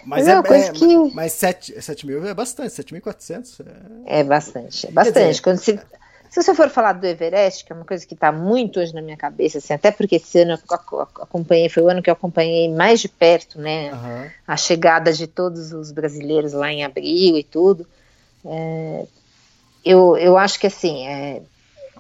mas, 0.06 0.28
é, 0.28 0.32
é, 0.32 0.72
que... 0.72 0.98
mas 1.14 1.34
7, 1.34 1.82
7 1.82 2.08
mil 2.08 2.26
é 2.26 2.34
bastante, 2.34 2.70
7.400 2.70 3.66
é... 4.06 4.20
é 4.20 4.24
bastante, 4.24 4.88
é 4.88 4.92
bastante. 4.92 5.30
Dizer, 5.30 5.42
Quando 5.42 5.58
se, 5.58 5.80
se 6.30 6.42
você 6.42 6.56
for 6.56 6.70
falar 6.70 6.94
do 6.94 7.06
Everest, 7.06 7.66
que 7.66 7.72
é 7.72 7.76
uma 7.76 7.86
coisa 7.86 8.06
que 8.06 8.14
está 8.14 8.32
muito 8.32 8.80
hoje 8.80 8.94
na 8.94 9.02
minha 9.02 9.18
cabeça, 9.18 9.60
assim, 9.60 9.74
até 9.74 9.92
porque 9.92 10.16
esse 10.16 10.40
ano 10.40 10.54
eu 10.54 11.02
acompanhei, 11.22 11.70
foi 11.70 11.84
o 11.84 11.90
ano 11.90 12.02
que 12.02 12.10
eu 12.10 12.14
acompanhei 12.14 12.74
mais 12.74 13.00
de 13.00 13.08
perto, 13.08 13.60
né, 13.60 13.94
uhum. 13.94 14.30
a 14.48 14.58
chegada 14.58 15.14
de 15.14 15.28
todos 15.28 15.72
os 15.72 15.92
brasileiros 15.92 16.54
lá 16.54 16.72
em 16.72 16.84
abril 16.84 17.38
e 17.38 17.44
tudo, 17.44 17.86
é, 18.46 19.06
eu, 19.86 20.18
eu 20.18 20.38
acho 20.38 20.60
que 20.60 20.68
assim, 20.68 21.06
é, 21.08 21.42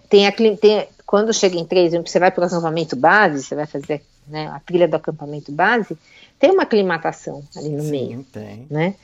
tem, 0.09 0.27
a, 0.27 0.31
tem 0.31 0.87
quando 1.05 1.33
chega 1.33 1.57
em 1.57 1.65
três, 1.65 1.93
você 1.93 2.17
vai 2.17 2.31
para 2.31 2.43
o 2.43 2.47
acampamento 2.47 2.95
base, 2.95 3.43
você 3.43 3.53
vai 3.53 3.67
fazer 3.67 4.01
né, 4.27 4.47
a 4.47 4.59
trilha 4.59 4.87
do 4.87 4.95
acampamento 4.95 5.51
base, 5.51 5.97
tem 6.39 6.51
uma 6.51 6.63
aclimatação 6.63 7.43
ali 7.55 7.69
no 7.69 7.83
Sim, 7.83 7.91
meio. 7.91 8.25
Tem. 8.31 8.67
Né? 8.69 8.95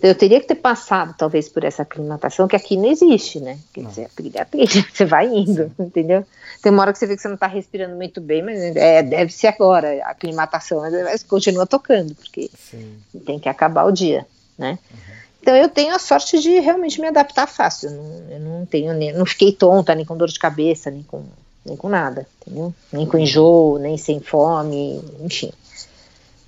Eu 0.00 0.14
teria 0.14 0.40
que 0.40 0.46
ter 0.46 0.54
passado, 0.54 1.14
talvez, 1.16 1.48
por 1.48 1.64
essa 1.64 1.82
aclimatação, 1.82 2.46
que 2.46 2.54
aqui 2.54 2.76
não 2.76 2.86
existe, 2.90 3.40
né? 3.40 3.58
Quer 3.72 3.82
não. 3.82 3.90
dizer, 3.90 4.04
a 4.04 4.08
trilha, 4.08 4.42
a 4.42 4.44
trilha, 4.44 4.86
você 4.92 5.04
vai 5.04 5.26
indo, 5.26 5.72
entendeu? 5.78 6.24
Tem 6.62 6.70
uma 6.70 6.82
hora 6.82 6.92
que 6.92 6.98
você 6.98 7.06
vê 7.06 7.16
que 7.16 7.22
você 7.22 7.28
não 7.28 7.34
está 7.34 7.46
respirando 7.46 7.96
muito 7.96 8.20
bem, 8.20 8.42
mas 8.42 8.58
é, 8.76 9.02
deve 9.02 9.32
ser 9.32 9.48
agora, 9.48 10.02
a 10.04 10.10
aclimatação, 10.10 10.80
mas 10.80 11.22
continua 11.22 11.66
tocando, 11.66 12.14
porque 12.14 12.50
Sim. 12.70 12.98
tem 13.26 13.38
que 13.38 13.48
acabar 13.48 13.84
o 13.84 13.92
dia, 13.92 14.26
né? 14.56 14.78
Uhum. 14.90 14.98
Então 15.40 15.56
eu 15.56 15.68
tenho 15.68 15.94
a 15.94 15.98
sorte 15.98 16.38
de 16.40 16.58
realmente 16.60 17.00
me 17.00 17.08
adaptar 17.08 17.46
fácil. 17.46 17.90
Eu 17.90 17.96
não, 17.96 18.30
eu 18.30 18.40
não 18.40 18.66
tenho, 18.66 18.92
nem, 18.92 19.12
não 19.12 19.24
fiquei 19.24 19.52
tonta, 19.52 19.94
nem 19.94 20.04
com 20.04 20.16
dor 20.16 20.28
de 20.28 20.38
cabeça, 20.38 20.90
nem 20.90 21.02
com, 21.02 21.24
nem 21.64 21.76
com 21.76 21.88
nada, 21.88 22.26
entendeu? 22.42 22.74
Nem 22.92 23.06
com 23.06 23.18
enjoo, 23.18 23.78
nem 23.78 23.96
sem 23.96 24.20
fome, 24.20 25.02
enfim 25.20 25.52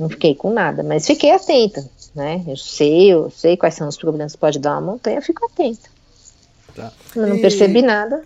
não 0.00 0.08
fiquei 0.08 0.34
com 0.34 0.50
nada, 0.50 0.82
mas 0.82 1.06
fiquei 1.06 1.30
atenta, 1.30 1.86
né? 2.14 2.42
Eu 2.48 2.56
sei, 2.56 3.12
eu 3.12 3.30
sei 3.30 3.54
quais 3.54 3.74
são 3.74 3.86
os 3.86 3.98
problemas 3.98 4.32
que 4.32 4.38
pode 4.38 4.58
dar 4.58 4.72
uma 4.72 4.92
montanha, 4.92 5.20
fico 5.20 5.44
atenta. 5.44 5.90
Tá. 6.74 6.90
Eu 7.14 7.26
não 7.26 7.36
e... 7.36 7.40
percebi 7.42 7.82
nada. 7.82 8.24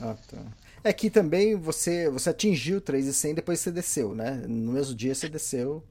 Ah, 0.00 0.14
tá. 0.30 0.38
É 0.84 0.92
que 0.92 1.10
também 1.10 1.56
você, 1.56 2.08
você 2.08 2.30
atingiu 2.30 2.80
3,100 2.80 3.34
depois 3.34 3.58
você 3.58 3.72
desceu, 3.72 4.14
né? 4.14 4.40
No 4.46 4.72
mesmo 4.72 4.94
dia 4.94 5.12
você 5.12 5.28
desceu. 5.28 5.82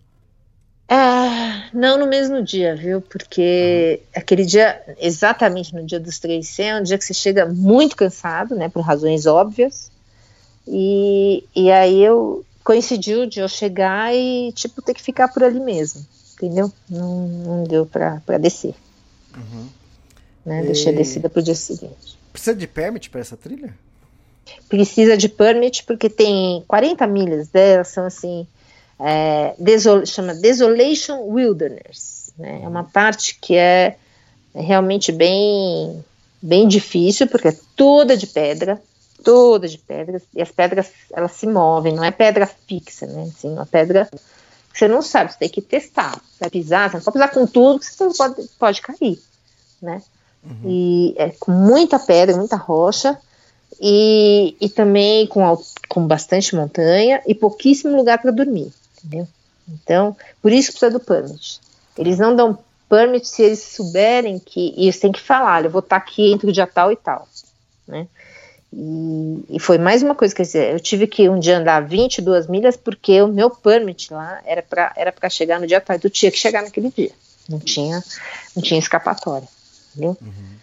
Ah, 0.87 1.67
não 1.73 1.97
no 1.97 2.07
mesmo 2.07 2.41
dia, 2.41 2.73
viu? 2.73 3.01
Porque 3.01 3.99
uhum. 4.01 4.21
aquele 4.21 4.45
dia, 4.45 4.81
exatamente 4.99 5.75
no 5.75 5.85
dia 5.85 5.99
dos 5.99 6.17
3,100, 6.19 6.69
é 6.69 6.79
um 6.79 6.83
dia 6.83 6.97
que 6.97 7.03
você 7.03 7.13
chega 7.13 7.45
muito 7.45 7.97
cansado, 7.97 8.55
né? 8.55 8.69
Por 8.69 8.81
razões 8.81 9.25
óbvias. 9.25 9.91
E, 10.65 11.43
e 11.53 11.69
aí 11.69 12.01
eu, 12.01 12.45
coincidiu 12.65 13.27
de 13.27 13.39
eu 13.39 13.47
chegar 13.47 14.13
e, 14.13 14.51
tipo, 14.53 14.81
ter 14.81 14.95
que 14.95 15.01
ficar 15.01 15.27
por 15.27 15.43
ali 15.43 15.59
mesmo, 15.59 16.03
entendeu? 16.33 16.73
Não, 16.89 17.27
não 17.27 17.63
deu 17.63 17.85
pra, 17.85 18.23
pra 18.25 18.39
descer. 18.39 18.73
Uhum. 19.37 19.67
Né? 20.43 20.63
E... 20.63 20.65
Deixei 20.65 20.91
a 20.91 20.95
descida 20.95 21.29
pro 21.29 21.43
dia 21.43 21.53
seguinte. 21.53 22.17
Precisa 22.33 22.55
de 22.55 22.65
permit 22.65 23.11
para 23.11 23.21
essa 23.21 23.37
trilha? 23.37 23.71
Precisa 24.67 25.15
de 25.15 25.29
permit 25.29 25.83
porque 25.83 26.09
tem 26.09 26.63
40 26.67 27.05
milhas 27.05 27.47
delas, 27.49 27.89
são 27.89 28.05
assim, 28.05 28.47
é, 28.99 29.53
desol, 29.59 30.03
chama 30.03 30.33
Desolation 30.33 31.21
Wilderness, 31.21 32.33
né? 32.37 32.61
É 32.63 32.67
uma 32.67 32.83
parte 32.83 33.37
que 33.39 33.55
é 33.55 33.95
É 34.55 34.61
realmente 34.61 35.11
bem, 35.11 36.03
bem 36.41 36.67
difícil, 36.67 37.27
porque 37.27 37.49
é 37.49 37.57
toda 37.75 38.17
de 38.17 38.25
pedra, 38.25 38.81
toda 39.25 39.67
de 39.67 39.79
pedras, 39.79 40.21
e 40.33 40.41
as 40.41 40.51
pedras, 40.51 40.87
elas 41.11 41.31
se 41.31 41.47
movem, 41.47 41.93
não 41.93 42.03
é 42.03 42.11
pedra 42.11 42.45
fixa, 42.45 43.07
né? 43.07 43.23
Assim, 43.23 43.49
uma 43.49 43.65
pedra 43.65 44.07
que 44.71 44.79
você 44.79 44.87
não 44.87 45.01
sabe, 45.01 45.33
você 45.33 45.39
tem 45.39 45.49
que 45.49 45.61
testar, 45.61 46.21
vai 46.39 46.49
pisar, 46.49 46.89
você 46.89 46.97
não 46.97 47.03
pode 47.03 47.13
pisar 47.13 47.31
com 47.31 47.47
tudo, 47.47 47.79
que 47.79 47.85
você 47.85 48.17
pode, 48.17 48.49
pode 48.59 48.81
cair, 48.81 49.19
né? 49.81 50.01
Uhum. 50.43 50.61
E 50.63 51.15
é 51.17 51.29
com 51.31 51.51
muita 51.51 51.97
pedra, 51.97 52.37
muita 52.37 52.55
rocha, 52.55 53.17
e, 53.81 54.55
e 54.61 54.69
também 54.69 55.27
com, 55.27 55.57
com 55.89 56.07
bastante 56.07 56.55
montanha 56.55 57.21
e 57.25 57.33
pouquíssimo 57.33 57.97
lugar 57.97 58.21
para 58.21 58.31
dormir, 58.31 58.71
entendeu? 58.97 59.27
Então, 59.67 60.15
por 60.41 60.51
isso 60.51 60.71
precisa 60.71 60.91
do 60.91 60.99
permit. 60.99 61.59
Eles 61.97 62.19
não 62.19 62.35
dão 62.35 62.57
permit 62.87 63.27
se 63.27 63.41
eles 63.41 63.59
souberem 63.59 64.39
que, 64.39 64.73
e 64.77 64.83
eles 64.83 64.99
têm 64.99 65.11
que 65.11 65.21
falar, 65.21 65.65
eu 65.65 65.71
vou 65.71 65.79
estar 65.79 65.97
aqui 65.97 66.31
entre 66.31 66.49
o 66.49 66.53
dia 66.53 66.67
tal 66.67 66.91
e 66.91 66.95
tal, 66.95 67.27
né? 67.87 68.07
E, 68.73 69.45
e, 69.49 69.59
foi 69.59 69.77
mais 69.77 70.03
uma 70.03 70.15
coisa, 70.15 70.35
quer 70.35 70.43
dizer, 70.43 70.73
eu 70.73 70.79
tive 70.79 71.07
que 71.07 71.29
um 71.29 71.39
dia 71.39 71.57
andar 71.57 71.81
22 71.81 72.47
milhas 72.47 72.75
porque 72.75 73.21
o 73.21 73.27
meu 73.27 73.49
permit 73.49 74.11
lá 74.11 74.41
era 74.45 74.61
para 74.61 74.91
era 74.95 75.13
chegar 75.29 75.59
no 75.59 75.67
dia 75.67 75.79
tal, 75.79 75.95
então 75.95 76.09
eu 76.09 76.13
tinha 76.13 76.31
que 76.31 76.37
chegar 76.37 76.61
naquele 76.61 76.91
dia, 76.91 77.11
não 77.47 77.59
tinha, 77.59 78.03
não 78.55 78.61
tinha 78.61 78.79
escapatória, 78.79 79.47
entendeu? 79.91 80.17
Uhum. 80.21 80.55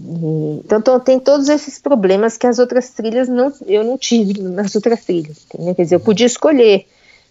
E, 0.00 0.60
então, 0.64 0.78
então, 0.78 1.00
tem 1.00 1.18
todos 1.18 1.48
esses 1.48 1.78
problemas 1.78 2.36
que 2.36 2.46
as 2.46 2.58
outras 2.58 2.90
trilhas 2.90 3.28
não, 3.28 3.52
eu 3.66 3.84
não 3.84 3.98
tive 3.98 4.40
nas 4.40 4.74
outras 4.74 5.04
trilhas, 5.04 5.44
entendeu? 5.44 5.74
Quer 5.74 5.82
dizer, 5.82 5.94
eu 5.96 6.00
podia 6.00 6.26
escolher, 6.26 6.86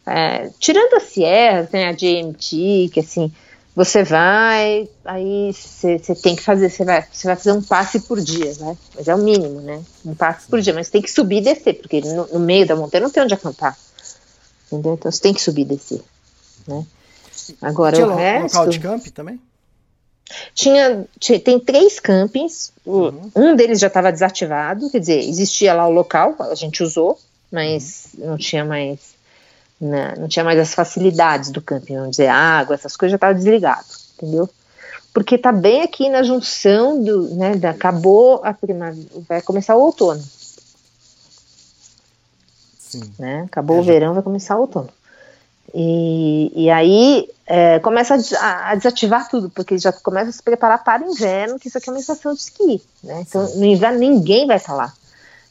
é, 0.06 0.50
tirando 0.60 0.96
a 0.96 1.00
Sierra, 1.00 1.70
né, 1.72 1.88
a 1.88 1.94
GMT, 1.94 2.90
que 2.94 3.00
assim, 3.00 3.32
você 3.78 4.04
vai, 4.04 4.90
aí 5.06 5.54
você 5.54 6.00
tem 6.16 6.36
que 6.36 6.42
fazer, 6.42 6.68
você 6.68 6.84
vai, 6.84 7.06
vai 7.24 7.36
fazer 7.36 7.52
um 7.52 7.62
passe 7.62 8.00
por 8.00 8.20
dia, 8.20 8.52
né? 8.60 8.76
Mas 8.96 9.08
é 9.08 9.14
o 9.14 9.20
mínimo, 9.20 9.62
né? 9.62 9.84
Um 10.04 10.16
passe 10.16 10.48
por 10.48 10.60
dia, 10.60 10.74
mas 10.74 10.90
tem 10.90 11.00
que 11.00 11.12
subir 11.12 11.38
e 11.38 11.42
descer, 11.42 11.76
porque 11.76 12.02
no, 12.02 12.26
no 12.26 12.40
meio 12.40 12.66
da 12.66 12.76
montanha 12.76 13.04
não 13.04 13.12
tem 13.12 13.22
onde 13.22 13.36
acampar. 13.36 13.78
Entendeu? 14.66 14.96
Então 14.96 15.12
você 15.12 15.22
tem 15.22 15.32
que 15.32 15.40
subir 15.40 15.62
e 15.62 15.66
descer. 15.66 16.02
Né? 16.68 16.84
Agora 17.62 17.96
Tinha 17.96 18.08
o 18.08 18.16
resto. 18.16 18.56
local 18.56 18.70
de 18.70 18.80
camp 18.80 19.06
também? 19.10 19.40
Tinha, 20.56 21.06
tinha, 21.20 21.40
tem 21.40 21.60
três 21.60 22.00
campings, 22.00 22.74
uhum. 22.84 23.30
um 23.36 23.56
deles 23.56 23.80
já 23.80 23.88
estava 23.88 24.12
desativado, 24.12 24.90
quer 24.90 25.00
dizer, 25.02 25.20
existia 25.20 25.76
lá 25.76 25.88
o 25.88 25.92
local, 25.92 26.36
a 26.40 26.56
gente 26.56 26.82
usou, 26.82 27.20
mas 27.52 28.08
uhum. 28.18 28.30
não 28.30 28.38
tinha 28.40 28.66
mais 28.66 29.17
né, 29.80 30.16
não 30.18 30.28
tinha 30.28 30.44
mais 30.44 30.60
as 30.60 30.74
facilidades 30.74 31.52
do 31.52 31.62
camping, 31.62 31.96
vamos 31.96 32.12
dizer, 32.12 32.28
água, 32.28 32.76
essas 32.76 32.98
coisas 32.98 33.12
já 33.12 33.18
estava 33.18 33.34
desligado, 33.34 33.86
entendeu? 34.16 34.50
Porque 35.14 35.36
está 35.36 35.52
bem 35.52 35.82
aqui 35.82 36.10
na 36.10 36.24
junção 36.24 37.04
do, 37.04 37.36
né, 37.36 37.56
da, 37.56 37.72
acabou 37.72 38.42
a 38.44 38.54
primavera, 38.54 39.08
vai 39.28 39.42
começar 39.42 39.76
o 39.76 39.82
outono. 39.82 40.24
Sim. 42.80 43.02
Né? 43.20 43.44
Acabou 43.46 43.78
é, 43.78 43.80
o 43.80 43.84
verão, 43.84 44.14
vai 44.14 44.24
começar 44.24 44.56
o 44.58 44.62
outono. 44.62 44.90
E, 45.74 46.52
e 46.56 46.70
aí 46.70 47.30
é, 47.46 47.80
começa 47.80 48.16
a, 48.40 48.72
a, 48.72 48.76
desativar 48.76 49.30
tudo, 49.30 49.50
porque 49.50 49.78
já 49.78 49.92
começa 49.92 50.30
a 50.30 50.34
se 50.34 50.42
preparar 50.42 50.84
para 50.84 51.04
o 51.04 51.12
inverno, 51.12 51.60
que 51.60 51.68
isso 51.68 51.78
aqui 51.78 51.90
é 51.90 51.94
uma 51.94 52.00
estação 52.00 52.34
de 52.34 52.40
esqui. 52.40 52.82
Né? 53.04 53.26
Então, 53.28 53.56
no 53.56 53.66
inverno, 53.66 54.00
ninguém 54.00 54.48
vai 54.48 54.58
estar 54.58 54.74
lá. 54.74 54.94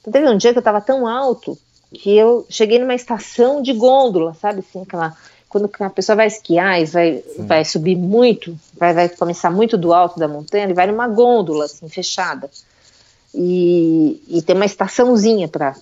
Então, 0.01 0.13
teve 0.13 0.29
um 0.29 0.37
dia 0.37 0.53
que 0.53 0.59
eu 0.59 0.61
estava 0.61 0.81
tão 0.81 1.07
alto 1.07 1.59
que 1.93 2.17
eu 2.17 2.47
cheguei 2.49 2.79
numa 2.79 2.95
estação 2.95 3.63
de 3.63 3.73
gôndola, 3.73 4.35
sabe 4.35 4.61
assim, 4.61 4.83
aquela 4.83 5.17
quando 5.49 5.71
a 5.81 5.91
pessoa 5.91 6.17
vai 6.17 6.27
esquiar 6.27 6.81
e 6.81 6.85
vai, 6.85 7.25
vai 7.39 7.65
subir 7.65 7.97
muito, 7.97 8.59
vai, 8.75 8.93
vai 8.93 9.09
começar 9.09 9.51
muito 9.51 9.79
do 9.79 9.95
alto 9.95 10.19
da 10.19 10.29
montanha, 10.29 10.65
ele 10.65 10.75
vai 10.75 10.87
numa 10.87 11.09
gôndola 11.09 11.65
assim, 11.65 11.89
fechada. 11.89 12.51
E, 13.35 14.23
e 14.29 14.43
tem 14.43 14.57
uma 14.57 14.67
estaçãozinha 14.67 15.49
para 15.49 15.75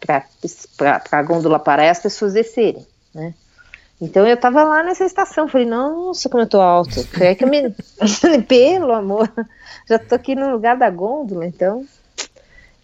a 1.11 1.23
gôndola 1.23 1.59
parar 1.59 1.87
e 1.87 1.89
as 1.89 1.99
pessoas 1.99 2.33
descerem, 2.35 2.87
né? 3.15 3.35
Então 4.01 4.27
eu 4.27 4.37
tava 4.37 4.65
lá 4.65 4.83
nessa 4.83 5.05
estação, 5.05 5.49
falei, 5.49 5.67
nossa, 5.67 6.29
como 6.29 6.43
eu 6.43 6.49
tô 6.49 6.61
alto. 6.61 7.07
É 7.21 7.35
que 7.35 7.45
eu 7.45 7.49
me. 7.49 7.75
Pelo 8.47 8.93
amor, 8.93 9.31
já 9.89 9.99
tô 9.99 10.15
aqui 10.15 10.35
no 10.35 10.51
lugar 10.51 10.77
da 10.77 10.91
gôndola, 10.91 11.47
então. 11.47 11.87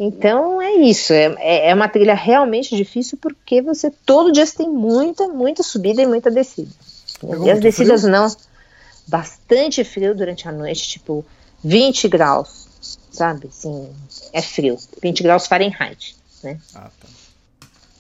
Então 0.02 0.62
é 0.62 0.76
isso, 0.76 1.12
é, 1.12 1.26
é, 1.38 1.68
é 1.68 1.74
uma 1.74 1.86
trilha 1.86 2.14
realmente 2.14 2.74
difícil 2.74 3.18
porque 3.20 3.60
você 3.60 3.90
todo 3.90 4.32
dia 4.32 4.46
tem 4.46 4.66
muita, 4.66 5.28
muita 5.28 5.62
subida 5.62 6.00
e 6.00 6.06
muita 6.06 6.30
descida. 6.30 6.70
e 7.44 7.50
as 7.50 7.60
descidas 7.60 8.00
frio? 8.00 8.10
não, 8.10 8.34
bastante 9.06 9.84
frio 9.84 10.14
durante 10.14 10.48
a 10.48 10.52
noite, 10.52 10.88
tipo 10.88 11.22
20 11.62 12.08
graus, 12.08 12.66
sabe? 13.10 13.48
Assim, 13.48 13.90
é 14.32 14.40
frio, 14.40 14.78
20 15.02 15.22
graus 15.22 15.46
Fahrenheit, 15.46 16.16
né? 16.42 16.58
Ah, 16.74 16.90
tá. 16.98 17.08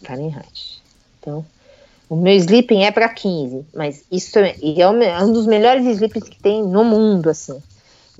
Fahrenheit. 0.02 0.80
Então, 1.20 1.44
o 2.08 2.16
meu 2.16 2.34
sleeping 2.34 2.82
é 2.82 2.90
para 2.90 3.10
15, 3.10 3.66
mas 3.74 4.04
isso 4.10 4.38
é, 4.38 4.56
é 4.58 4.88
um 5.22 5.32
dos 5.34 5.46
melhores 5.46 5.84
sleepings 5.84 6.30
que 6.30 6.40
tem 6.40 6.62
no 6.62 6.82
mundo, 6.82 7.28
assim. 7.28 7.62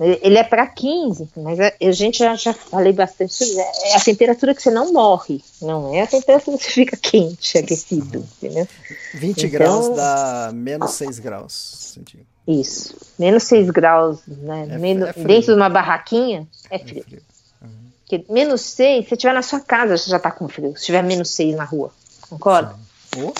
Ele 0.03 0.37
é 0.37 0.43
para 0.43 0.65
15, 0.65 1.29
mas 1.37 1.59
a, 1.59 1.71
a, 1.79 1.91
gente 1.91 2.17
já, 2.17 2.33
já 2.35 2.53
falei 2.53 2.91
bastante 2.91 3.35
sobre 3.35 3.61
é 3.61 3.95
a 3.95 3.99
temperatura 3.99 4.55
que 4.55 4.61
você 4.61 4.71
não 4.71 4.91
morre, 4.91 5.43
não 5.61 5.93
é 5.93 6.01
a 6.01 6.07
temperatura 6.07 6.57
que 6.57 6.63
você 6.63 6.71
fica 6.71 6.97
quente, 6.97 7.57
aquecido, 7.59 8.25
entendeu? 8.41 8.67
20 9.13 9.37
então, 9.37 9.49
graus 9.51 9.95
dá 9.95 10.51
menos 10.53 10.91
6 10.93 11.19
graus. 11.19 11.99
Isso, 12.47 12.95
menos 13.19 13.43
6 13.43 13.69
graus, 13.69 14.21
né? 14.25 14.67
É, 14.71 14.77
menos, 14.79 15.09
é 15.09 15.13
dentro 15.13 15.53
de 15.53 15.59
uma 15.59 15.69
barraquinha, 15.69 16.47
é, 16.71 16.77
é 16.77 16.79
frio. 16.79 16.99
É 16.99 17.03
frio. 17.03 17.21
Uhum. 17.61 17.69
Porque 17.99 18.25
menos 18.33 18.61
6, 18.61 19.07
se 19.07 19.13
estiver 19.13 19.33
na 19.35 19.43
sua 19.43 19.59
casa, 19.59 19.95
você 19.95 20.09
já 20.09 20.17
está 20.17 20.31
com 20.31 20.49
frio. 20.49 20.75
Se 20.75 20.85
tiver 20.85 21.03
menos 21.03 21.29
6 21.29 21.55
na 21.55 21.63
rua, 21.63 21.91
concorda? 22.27 22.75
Oh. 23.17 23.33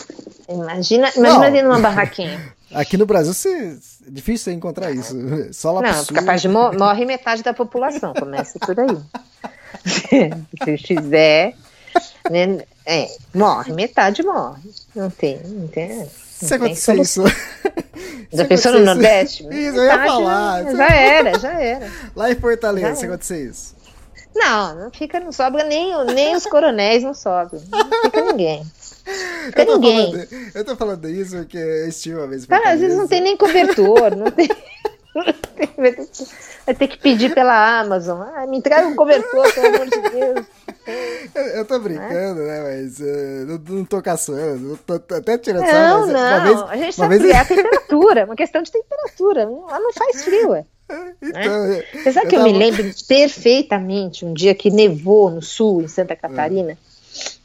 Imagina, 0.47 1.11
imagina 1.15 1.49
dentro 1.49 1.69
de 1.69 1.75
uma 1.75 1.79
barraquinha. 1.79 2.53
Aqui 2.73 2.97
no 2.97 3.05
Brasil 3.05 3.33
é 3.51 3.75
difícil 4.09 4.45
você 4.45 4.51
encontrar 4.53 4.91
isso. 4.91 5.15
Só 5.51 5.71
lá 5.71 5.81
Não, 5.81 6.05
capaz 6.05 6.41
de 6.41 6.47
mor 6.47 6.77
morre 6.77 7.05
metade 7.05 7.43
da 7.43 7.53
população, 7.53 8.13
começa 8.13 8.57
por 8.59 8.79
aí. 8.79 8.97
Se 10.63 10.77
fizer, 10.77 11.55
né, 12.29 12.63
é, 12.85 13.07
morre, 13.33 13.73
metade 13.73 14.23
morre. 14.23 14.61
Não 14.95 15.09
tem, 15.09 15.39
não 15.45 15.67
tem. 15.67 16.07
Se 16.07 16.53
acontecer 16.55 16.99
isso. 16.99 17.23
Já 18.31 18.45
pensou 18.47 18.73
no 18.73 18.79
Nordeste? 18.79 19.43
Isso, 19.43 19.77
eu 19.77 19.85
ia 19.85 20.03
falar. 20.03 20.63
Já, 20.63 20.75
já 20.75 20.87
era, 20.87 21.39
já 21.39 21.53
era. 21.53 21.91
Lá 22.15 22.31
em 22.31 22.35
Fortaleza, 22.35 22.95
se 22.95 23.05
acontecer 23.05 23.49
isso. 23.49 23.75
Não, 24.33 24.75
não 24.75 24.91
fica, 24.91 25.19
não 25.19 25.31
sobra 25.31 25.63
nem, 25.63 26.05
nem 26.05 26.35
os 26.35 26.45
coronéis, 26.45 27.03
não 27.03 27.13
sobra. 27.13 27.59
Não 27.69 28.01
fica 28.03 28.21
ninguém. 28.21 28.65
Eu 29.55 29.65
tô, 29.65 29.81
falando, 29.81 30.27
eu 30.53 30.65
tô 30.65 30.75
falando 30.75 31.09
isso 31.09 31.35
porque 31.37 31.57
eu 31.57 31.89
estive 31.89 32.15
uma 32.15 32.27
vez. 32.27 32.45
Cara, 32.45 32.73
às 32.73 32.79
vezes 32.79 32.97
não 32.97 33.07
tem 33.07 33.21
nem 33.21 33.35
cobertor, 33.35 34.15
não 34.15 34.29
tem. 34.29 34.47
Vai 36.65 36.75
ter 36.75 36.87
que 36.87 36.97
pedir 36.97 37.33
pela 37.33 37.79
Amazon. 37.81 38.21
Ah, 38.21 38.45
me 38.47 38.57
entrega 38.57 38.87
um 38.87 38.95
cobertor, 38.95 39.53
pelo 39.53 39.67
amor 39.67 39.87
de 39.89 40.09
Deus. 40.09 40.45
Eu, 41.35 41.43
eu 41.43 41.65
tô 41.65 41.79
brincando, 41.79 42.41
é? 42.41 42.45
né? 42.45 42.63
Mas 42.63 42.99
uh, 42.99 43.45
não, 43.47 43.77
não 43.77 43.85
tô 43.85 44.01
caçando. 44.01 44.77
Tô, 44.85 44.99
tô 44.99 45.15
até 45.15 45.37
tirando 45.37 45.65
Não, 45.65 46.07
não. 46.07 46.13
Uma 46.13 46.39
vez, 46.39 46.61
a 46.61 46.77
gente 46.77 46.97
uma 46.97 47.09
vez... 47.09 47.25
é 47.25 47.37
a 47.37 47.45
temperatura, 47.45 48.25
uma 48.25 48.35
questão 48.35 48.61
de 48.61 48.71
temperatura. 48.71 49.49
Lá 49.49 49.79
não 49.79 49.93
faz 49.93 50.23
frio, 50.23 50.49
ué. 50.51 50.65
Então, 51.21 51.67
né? 51.67 51.83
Apesar 52.01 52.21
que 52.25 52.35
eu 52.35 52.39
tava... 52.39 52.51
me 52.51 52.57
lembro 52.57 52.83
perfeitamente 53.07 54.25
um 54.25 54.33
dia 54.33 54.53
que 54.53 54.69
nevou 54.69 55.29
no 55.29 55.41
sul, 55.41 55.81
em 55.81 55.87
Santa 55.87 56.15
Catarina. 56.15 56.71
É 56.71 56.90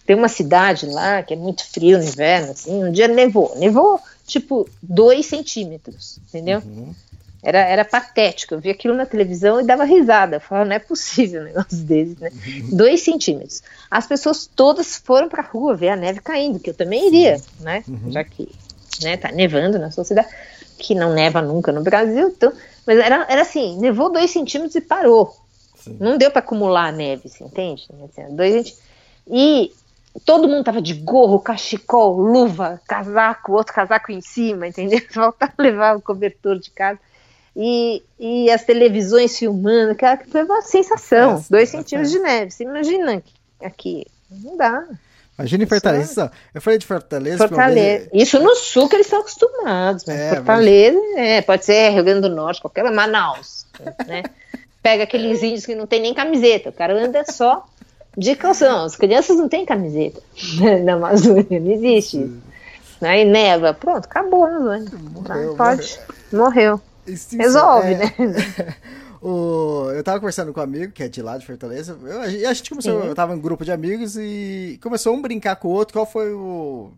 tem 0.07 0.15
uma 0.15 0.29
cidade 0.29 0.87
lá 0.87 1.23
que 1.23 1.35
é 1.35 1.37
muito 1.37 1.67
frio 1.67 1.99
no 1.99 2.05
inverno, 2.05 2.53
assim, 2.53 2.85
um 2.85 2.93
dia 2.93 3.09
nevou. 3.09 3.53
Nevou, 3.57 4.01
tipo, 4.27 4.69
dois 4.81 5.27
centímetros, 5.27 6.19
entendeu? 6.29 6.63
Uhum. 6.65 6.95
Era, 7.43 7.59
era 7.61 7.85
patético. 7.85 8.55
Eu 8.55 8.61
vi 8.61 8.71
aquilo 8.71 8.95
na 8.95 9.05
televisão 9.05 9.61
e 9.61 9.65
dava 9.65 9.85
risada. 9.85 10.37
Eu 10.37 10.41
falava, 10.41 10.69
não 10.69 10.77
é 10.77 10.79
possível 10.79 11.43
um 11.43 11.45
negócio 11.47 11.79
desse, 11.79 12.17
né? 12.21 12.31
Uhum. 12.31 12.77
Dois 12.77 13.03
centímetros. 13.03 13.63
As 13.91 14.07
pessoas 14.07 14.49
todas 14.55 14.97
foram 14.97 15.29
pra 15.29 15.43
rua 15.43 15.75
ver 15.75 15.91
a 15.91 15.97
neve 15.97 16.21
caindo, 16.21 16.59
que 16.61 16.71
eu 16.71 16.75
também 16.75 17.09
iria, 17.09 17.41
né? 17.61 17.83
Uhum. 17.89 18.11
Já 18.11 18.23
que 18.25 18.49
né, 19.03 19.17
tá 19.17 19.31
nevando 19.33 19.79
na 19.79 19.91
sua 19.91 20.05
cidade, 20.05 20.29
que 20.79 20.95
não 20.95 21.13
neva 21.13 21.43
nunca 21.43 21.73
no 21.73 21.83
Brasil. 21.83 22.29
Então, 22.29 22.53
mas 22.87 22.99
era, 22.99 23.27
era 23.29 23.43
assim, 23.43 23.77
nevou 23.79 24.13
dois 24.13 24.31
centímetros 24.31 24.77
e 24.77 24.81
parou. 24.81 25.37
Não 26.01 26.19
deu 26.19 26.31
para 26.31 26.41
acumular 26.41 26.89
a 26.89 26.93
neve, 26.93 27.29
você 27.29 27.45
entende? 27.45 27.87
Assim, 28.05 28.35
dois 28.35 28.77
E 29.29 29.73
todo 30.25 30.49
mundo 30.49 30.65
tava 30.65 30.81
de 30.81 30.95
gorro, 30.95 31.41
cachecol, 31.41 32.19
luva, 32.21 32.81
casaco, 32.87 33.53
outro 33.53 33.75
casaco 33.75 34.13
em 34.13 34.21
cima, 34.21 34.67
entendeu? 34.67 35.01
Faltava 35.11 35.53
levar 35.59 35.97
o 35.97 36.03
cobertor 36.03 36.59
de 36.59 36.71
casa. 36.71 36.99
E, 37.55 38.03
e 38.19 38.51
as 38.51 38.65
televisões 38.65 39.39
filmando, 39.39 39.95
que 39.95 40.05
foi 40.31 40.45
uma 40.45 40.61
sensação. 40.61 41.39
É, 41.39 41.45
dois 41.49 41.71
centímetros 41.71 42.13
de 42.13 42.19
neve. 42.19 42.51
Você 42.51 42.65
imagina 42.65 43.23
aqui. 43.63 44.05
Não 44.31 44.57
dá. 44.57 44.85
Imagina 45.39 45.65
em 45.65 45.67
Fortaleza. 45.67 46.33
Eu 46.55 46.61
falei 46.61 46.79
de 46.79 46.87
Fortaleza. 46.87 47.49
Fortaleza. 47.49 48.09
Isso 48.13 48.39
no 48.39 48.55
sul 48.55 48.89
que 48.89 48.97
eles 48.97 49.07
estão 49.07 49.21
acostumados. 49.21 50.05
Mas 50.07 50.19
é, 50.19 50.35
Fortaleza, 50.37 50.99
mas... 50.99 51.19
é, 51.19 51.43
pode 51.43 51.65
ser 51.65 51.91
Rio 51.91 52.05
Grande 52.05 52.23
do 52.23 52.35
Norte, 52.35 52.61
qualquer 52.61 52.91
Manaus. 52.91 53.67
né? 54.07 54.23
Pega 54.83 55.05
aqueles 55.05 55.43
índios 55.43 55.67
que 55.67 55.75
não 55.75 55.87
tem 55.87 56.01
nem 56.01 56.15
camiseta. 56.15 56.69
O 56.69 56.73
cara 56.73 56.95
anda 56.95 57.25
só 57.25 57.67
de 58.17 58.35
calção. 58.35 58.85
As 58.85 58.97
crianças 58.97 59.37
não 59.37 59.49
têm 59.49 59.65
camiseta 59.65 60.21
na 60.85 60.95
Amazônia, 60.95 61.61
não 61.61 61.71
existe 61.71 62.23
isso. 62.23 62.43
Aí 63.01 63.25
neva, 63.25 63.75
pronto, 63.75 64.07
acabou 64.07 64.45
a 64.45 64.49
Amazônia. 64.49 64.91
Morreu, 65.13 65.55
pode, 65.57 65.99
morreu. 66.33 66.81
morreu. 66.81 66.81
Resolve, 67.39 67.93
é... 67.95 67.97
né? 67.97 68.77
O, 69.29 69.91
eu 69.93 70.05
tava 70.05 70.21
conversando 70.21 70.53
com 70.53 70.61
um 70.61 70.63
amigo 70.63 70.93
que 70.93 71.03
é 71.03 71.09
de 71.09 71.21
lá 71.21 71.37
de 71.37 71.45
Fortaleza. 71.45 71.99
Eu, 72.05 72.21
a 72.21 72.53
gente 72.55 72.71
começou, 72.71 73.03
Sim. 73.03 73.09
eu 73.09 73.15
tava 73.15 73.35
em 73.35 73.37
um 73.37 73.41
grupo 73.41 73.65
de 73.65 73.73
amigos 73.73 74.17
e 74.17 74.79
começou 74.81 75.13
um 75.15 75.21
brincar 75.21 75.57
com 75.57 75.67
o 75.67 75.73
outro. 75.73 75.95
Qual 75.95 76.07
foi 76.07 76.33
o, 76.33 76.93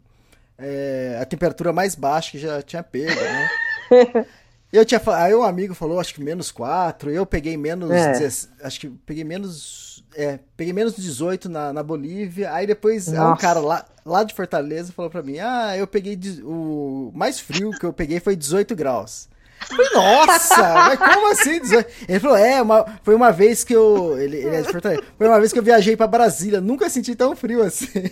é, 0.59 1.19
a 1.23 1.25
temperatura 1.25 1.73
mais 1.73 1.95
baixa 1.95 2.33
que 2.33 2.39
já 2.39 2.61
tinha 2.61 2.83
pego, 2.83 3.19
né? 3.19 3.51
eu 4.71 4.85
tinha, 4.85 5.01
aí 5.17 5.35
um 5.35 5.43
amigo 5.43 5.75
falou, 5.75 6.01
acho 6.01 6.13
que 6.15 6.23
menos 6.23 6.51
4, 6.51 7.11
eu 7.11 7.25
peguei 7.25 7.57
menos, 7.57 7.91
é. 7.91 8.19
10, 8.19 8.51
acho 8.63 8.81
que 8.81 8.89
peguei 9.07 9.25
menos, 9.25 9.88
é, 10.15 10.39
peguei 10.57 10.73
menos 10.73 10.97
18 10.97 11.49
na, 11.49 11.73
na 11.73 11.83
Bolívia, 11.83 12.53
aí 12.53 12.67
depois 12.67 13.09
um 13.09 13.37
cara 13.37 13.61
lá, 13.61 13.85
lá 14.05 14.25
de 14.25 14.35
Fortaleza 14.35 14.93
falou 14.93 15.11
pra 15.11 15.23
mim, 15.23 15.39
ah, 15.39 15.77
eu 15.77 15.87
peguei, 15.87 16.19
o 16.43 17.13
mais 17.15 17.39
frio 17.39 17.71
que 17.71 17.85
eu 17.85 17.93
peguei 17.93 18.21
foi 18.21 18.37
18 18.37 18.75
graus. 18.75 19.29
Falei, 19.61 19.89
nossa, 19.93 20.75
mas 20.75 20.99
como 20.99 21.33
assim? 21.33 21.61
Ele 22.09 22.21
falou, 22.21 22.37
é, 22.37 22.63
uma, 22.63 22.87
foi 23.03 23.15
uma 23.15 23.33
vez 23.33 23.65
que 23.65 23.75
eu. 23.75 24.17
Ele, 24.19 24.37
ele 24.37 24.55
é 24.55 24.63
de 24.63 24.71
Fortaleza. 24.71 25.03
Foi 25.17 25.27
uma 25.27 25.41
vez 25.41 25.53
que 25.53 25.59
eu 25.59 25.63
viajei 25.63 25.97
pra 25.97 26.07
Brasília. 26.07 26.61
Nunca 26.61 26.89
senti 26.89 27.17
tão 27.17 27.35
frio 27.35 27.63
assim. 27.63 27.89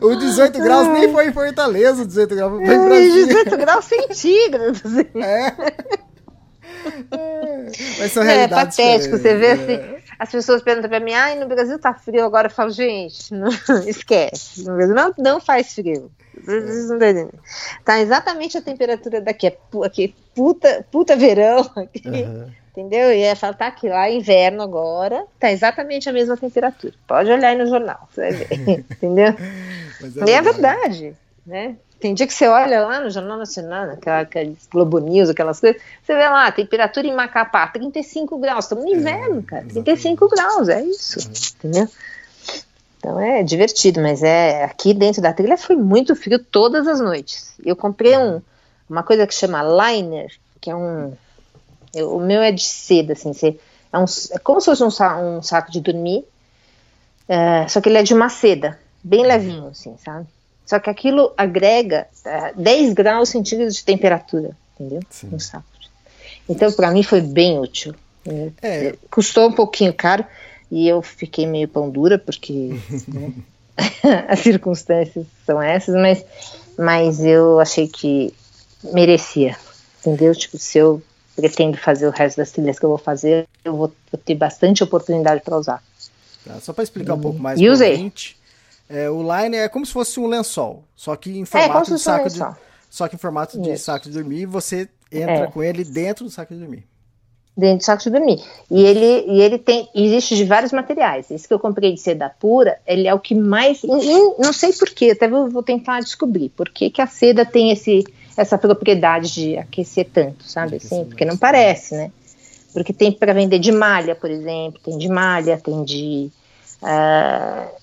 o 0.00 0.14
18 0.14 0.60
graus 0.60 0.88
nem 0.88 1.10
foi 1.10 1.28
em 1.28 1.32
Fortaleza, 1.32 2.04
18 2.04 2.34
graus 2.34 2.52
foi 2.52 2.62
em 2.62 2.84
Brasília. 2.84 3.26
18 3.26 3.56
graus 3.56 3.84
centígrados. 3.86 4.82
É. 5.14 5.46
é. 7.10 7.49
Mas 7.98 8.12
são 8.12 8.22
é 8.22 8.48
patético, 8.48 9.18
você 9.18 9.36
vê 9.36 9.50
assim. 9.52 9.72
É. 9.72 10.00
As 10.18 10.30
pessoas 10.30 10.62
perguntam 10.62 10.90
pra 10.90 11.00
mim, 11.00 11.14
ai, 11.14 11.34
no 11.38 11.46
Brasil 11.46 11.78
tá 11.78 11.94
frio, 11.94 12.26
agora 12.26 12.48
eu 12.48 12.52
falo, 12.52 12.70
gente, 12.70 13.32
não, 13.32 13.48
esquece. 13.88 14.64
No 14.64 14.76
Brasil 14.76 14.94
não, 14.94 15.14
não 15.16 15.40
faz 15.40 15.74
frio. 15.74 16.10
Tá 17.84 18.00
exatamente 18.00 18.58
a 18.58 18.62
temperatura 18.62 19.20
daqui, 19.20 19.46
é 19.46 19.56
aqui, 19.84 20.14
puta, 20.34 20.84
puta 20.90 21.16
verão, 21.16 21.60
aqui, 21.74 22.02
uhum. 22.06 22.50
entendeu? 22.70 23.12
E 23.12 23.22
é 23.22 23.34
falar, 23.34 23.54
tá 23.54 23.66
aqui 23.68 23.88
lá, 23.88 24.10
inverno 24.10 24.62
agora, 24.62 25.24
tá 25.38 25.50
exatamente 25.50 26.08
a 26.08 26.12
mesma 26.12 26.36
temperatura. 26.36 26.94
Pode 27.06 27.30
olhar 27.30 27.48
aí 27.48 27.56
no 27.56 27.66
jornal, 27.66 28.06
você 28.10 28.20
vai 28.20 28.32
ver, 28.32 28.84
entendeu? 28.90 29.34
É 30.00 30.30
e 30.30 30.32
é 30.32 30.40
verdade, 30.40 31.14
né? 31.46 31.76
Tem 32.00 32.14
dia 32.14 32.26
que 32.26 32.32
você 32.32 32.48
olha 32.48 32.80
lá 32.86 33.00
no 33.00 33.10
Jornal 33.10 33.36
Nacional, 33.36 33.90
aquela, 33.90 34.20
aqueles 34.20 34.66
Globo 34.72 34.98
News, 34.98 35.28
aquelas 35.28 35.60
coisas, 35.60 35.80
você 36.02 36.14
vê 36.14 36.26
lá, 36.28 36.50
temperatura 36.50 37.06
em 37.06 37.14
Macapá, 37.14 37.66
35 37.66 38.38
graus, 38.38 38.64
estamos 38.64 38.84
no 38.84 38.90
inverno, 38.90 39.42
cara, 39.42 39.66
35 39.66 40.28
graus, 40.28 40.68
é 40.70 40.82
isso, 40.82 41.18
uhum. 41.18 41.32
entendeu? 41.58 41.88
Então 42.98 43.20
é 43.20 43.42
divertido, 43.42 44.00
mas 44.00 44.22
é 44.22 44.64
aqui 44.64 44.94
dentro 44.94 45.20
da 45.20 45.32
trilha 45.32 45.58
foi 45.58 45.76
muito 45.76 46.16
frio 46.16 46.38
todas 46.38 46.86
as 46.86 47.00
noites. 47.00 47.54
Eu 47.64 47.76
comprei 47.76 48.16
um, 48.16 48.40
uma 48.88 49.02
coisa 49.02 49.26
que 49.26 49.34
chama 49.34 49.62
liner, 49.62 50.30
que 50.58 50.70
é 50.70 50.76
um, 50.76 51.12
eu, 51.94 52.16
o 52.16 52.20
meu 52.20 52.40
é 52.40 52.50
de 52.50 52.64
seda, 52.64 53.12
assim, 53.12 53.34
você, 53.34 53.58
é, 53.92 53.98
um, 53.98 54.04
é 54.32 54.38
como 54.38 54.60
se 54.60 54.66
fosse 54.66 54.82
um, 54.82 55.36
um 55.36 55.42
saco 55.42 55.70
de 55.70 55.80
dormir, 55.80 56.24
é, 57.28 57.68
só 57.68 57.80
que 57.80 57.90
ele 57.90 57.98
é 57.98 58.02
de 58.02 58.14
uma 58.14 58.30
seda, 58.30 58.78
bem 59.02 59.26
levinho, 59.26 59.68
assim, 59.68 59.96
sabe? 60.02 60.26
Só 60.70 60.78
que 60.78 60.88
aquilo 60.88 61.34
agrega 61.36 62.06
é, 62.24 62.52
10 62.54 62.92
graus 62.92 63.30
centígrados 63.30 63.74
de 63.74 63.84
temperatura, 63.84 64.56
entendeu? 64.78 65.00
Sim. 65.10 65.26
No 65.26 65.40
saco. 65.40 65.64
Então 66.48 66.70
para 66.70 66.92
mim 66.92 67.02
foi 67.02 67.20
bem 67.20 67.58
útil. 67.58 67.92
É. 68.62 68.94
Custou 69.10 69.48
um 69.48 69.52
pouquinho 69.52 69.92
caro, 69.92 70.24
e 70.70 70.86
eu 70.86 71.02
fiquei 71.02 71.44
meio 71.44 71.66
pão 71.66 71.90
dura, 71.90 72.20
porque 72.20 72.78
né, 73.08 73.32
as 74.28 74.38
circunstâncias 74.38 75.26
são 75.44 75.60
essas, 75.60 75.96
mas, 75.96 76.24
mas 76.78 77.18
eu 77.24 77.58
achei 77.58 77.88
que 77.88 78.32
merecia, 78.94 79.56
entendeu? 79.98 80.32
Tipo, 80.36 80.56
se 80.56 80.78
eu 80.78 81.02
pretendo 81.34 81.78
fazer 81.78 82.06
o 82.06 82.12
resto 82.12 82.36
das 82.36 82.52
trilhas 82.52 82.78
que 82.78 82.84
eu 82.84 82.90
vou 82.90 82.98
fazer, 82.98 83.48
eu 83.64 83.72
vou, 83.72 83.92
vou 84.12 84.20
ter 84.24 84.36
bastante 84.36 84.84
oportunidade 84.84 85.42
para 85.42 85.58
usar. 85.58 85.82
Tá, 86.44 86.60
só 86.60 86.72
para 86.72 86.84
explicar 86.84 87.14
um 87.14 87.20
pouco 87.20 87.40
mais. 87.40 87.58
E 87.58 87.68
usei. 87.68 87.96
Gente, 87.96 88.38
é, 88.90 89.08
o 89.08 89.22
Line 89.22 89.56
é 89.56 89.68
como 89.68 89.86
se 89.86 89.92
fosse 89.92 90.18
um 90.18 90.26
lençol, 90.26 90.84
só 90.94 91.14
que 91.14 91.38
em 91.38 91.42
é, 91.42 91.46
formato 91.46 91.90
é, 91.90 91.94
de 91.94 92.02
saco 92.02 92.24
um 92.26 92.28
de, 92.28 92.56
só 92.90 93.08
que 93.08 93.14
em 93.14 93.18
formato 93.18 93.60
de 93.60 93.78
saco 93.78 94.06
de 94.06 94.12
dormir, 94.12 94.46
você 94.46 94.88
entra 95.12 95.44
é. 95.44 95.46
com 95.46 95.62
ele 95.62 95.84
dentro 95.84 96.24
do 96.24 96.30
saco 96.30 96.52
de 96.52 96.60
dormir 96.60 96.90
dentro 97.56 97.78
do 97.78 97.84
saco 97.84 98.02
de 98.02 98.10
dormir. 98.10 98.42
E 98.70 98.82
ele, 98.82 99.24
e 99.28 99.42
ele 99.42 99.58
tem, 99.58 99.88
existe 99.94 100.34
de 100.34 100.44
vários 100.44 100.72
materiais. 100.72 101.30
Esse 101.30 101.46
que 101.46 101.52
eu 101.52 101.58
comprei 101.58 101.92
de 101.92 102.00
seda 102.00 102.30
pura, 102.40 102.78
ele 102.86 103.06
é 103.06 103.14
o 103.14 103.18
que 103.20 103.34
mais, 103.34 103.82
não 103.82 104.52
sei 104.52 104.72
porquê, 104.72 105.10
até 105.10 105.28
vou, 105.28 105.50
vou, 105.50 105.62
tentar 105.62 106.00
descobrir 106.00 106.48
por 106.50 106.70
que, 106.70 106.88
que 106.88 107.02
a 107.02 107.06
seda 107.06 107.44
tem 107.44 107.70
esse, 107.70 108.04
essa 108.36 108.56
propriedade 108.56 109.34
de 109.34 109.58
aquecer 109.58 110.08
tanto, 110.12 110.44
sabe? 110.44 110.76
Assim, 110.76 111.04
porque 111.04 111.24
não 111.24 111.36
parece, 111.36 111.94
né? 111.94 112.10
Porque 112.72 112.92
tem 112.92 113.12
para 113.12 113.34
vender 113.34 113.58
de 113.58 113.72
malha, 113.72 114.14
por 114.14 114.30
exemplo, 114.30 114.80
tem 114.82 114.96
de 114.96 115.08
malha, 115.08 115.58
tem 115.58 115.84
de. 115.84 116.30
Uh, 116.82 117.79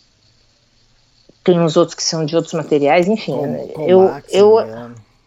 tem 1.47 1.57
uns 1.61 1.77
outros 1.77 1.95
que 1.95 2.03
são 2.03 2.25
de 2.25 2.35
outros 2.35 2.53
materiais, 2.53 3.07
enfim. 3.07 3.31
Com, 3.31 3.47
né? 3.47 3.67
com 3.67 3.87
eu, 3.87 4.21
eu, 4.29 4.59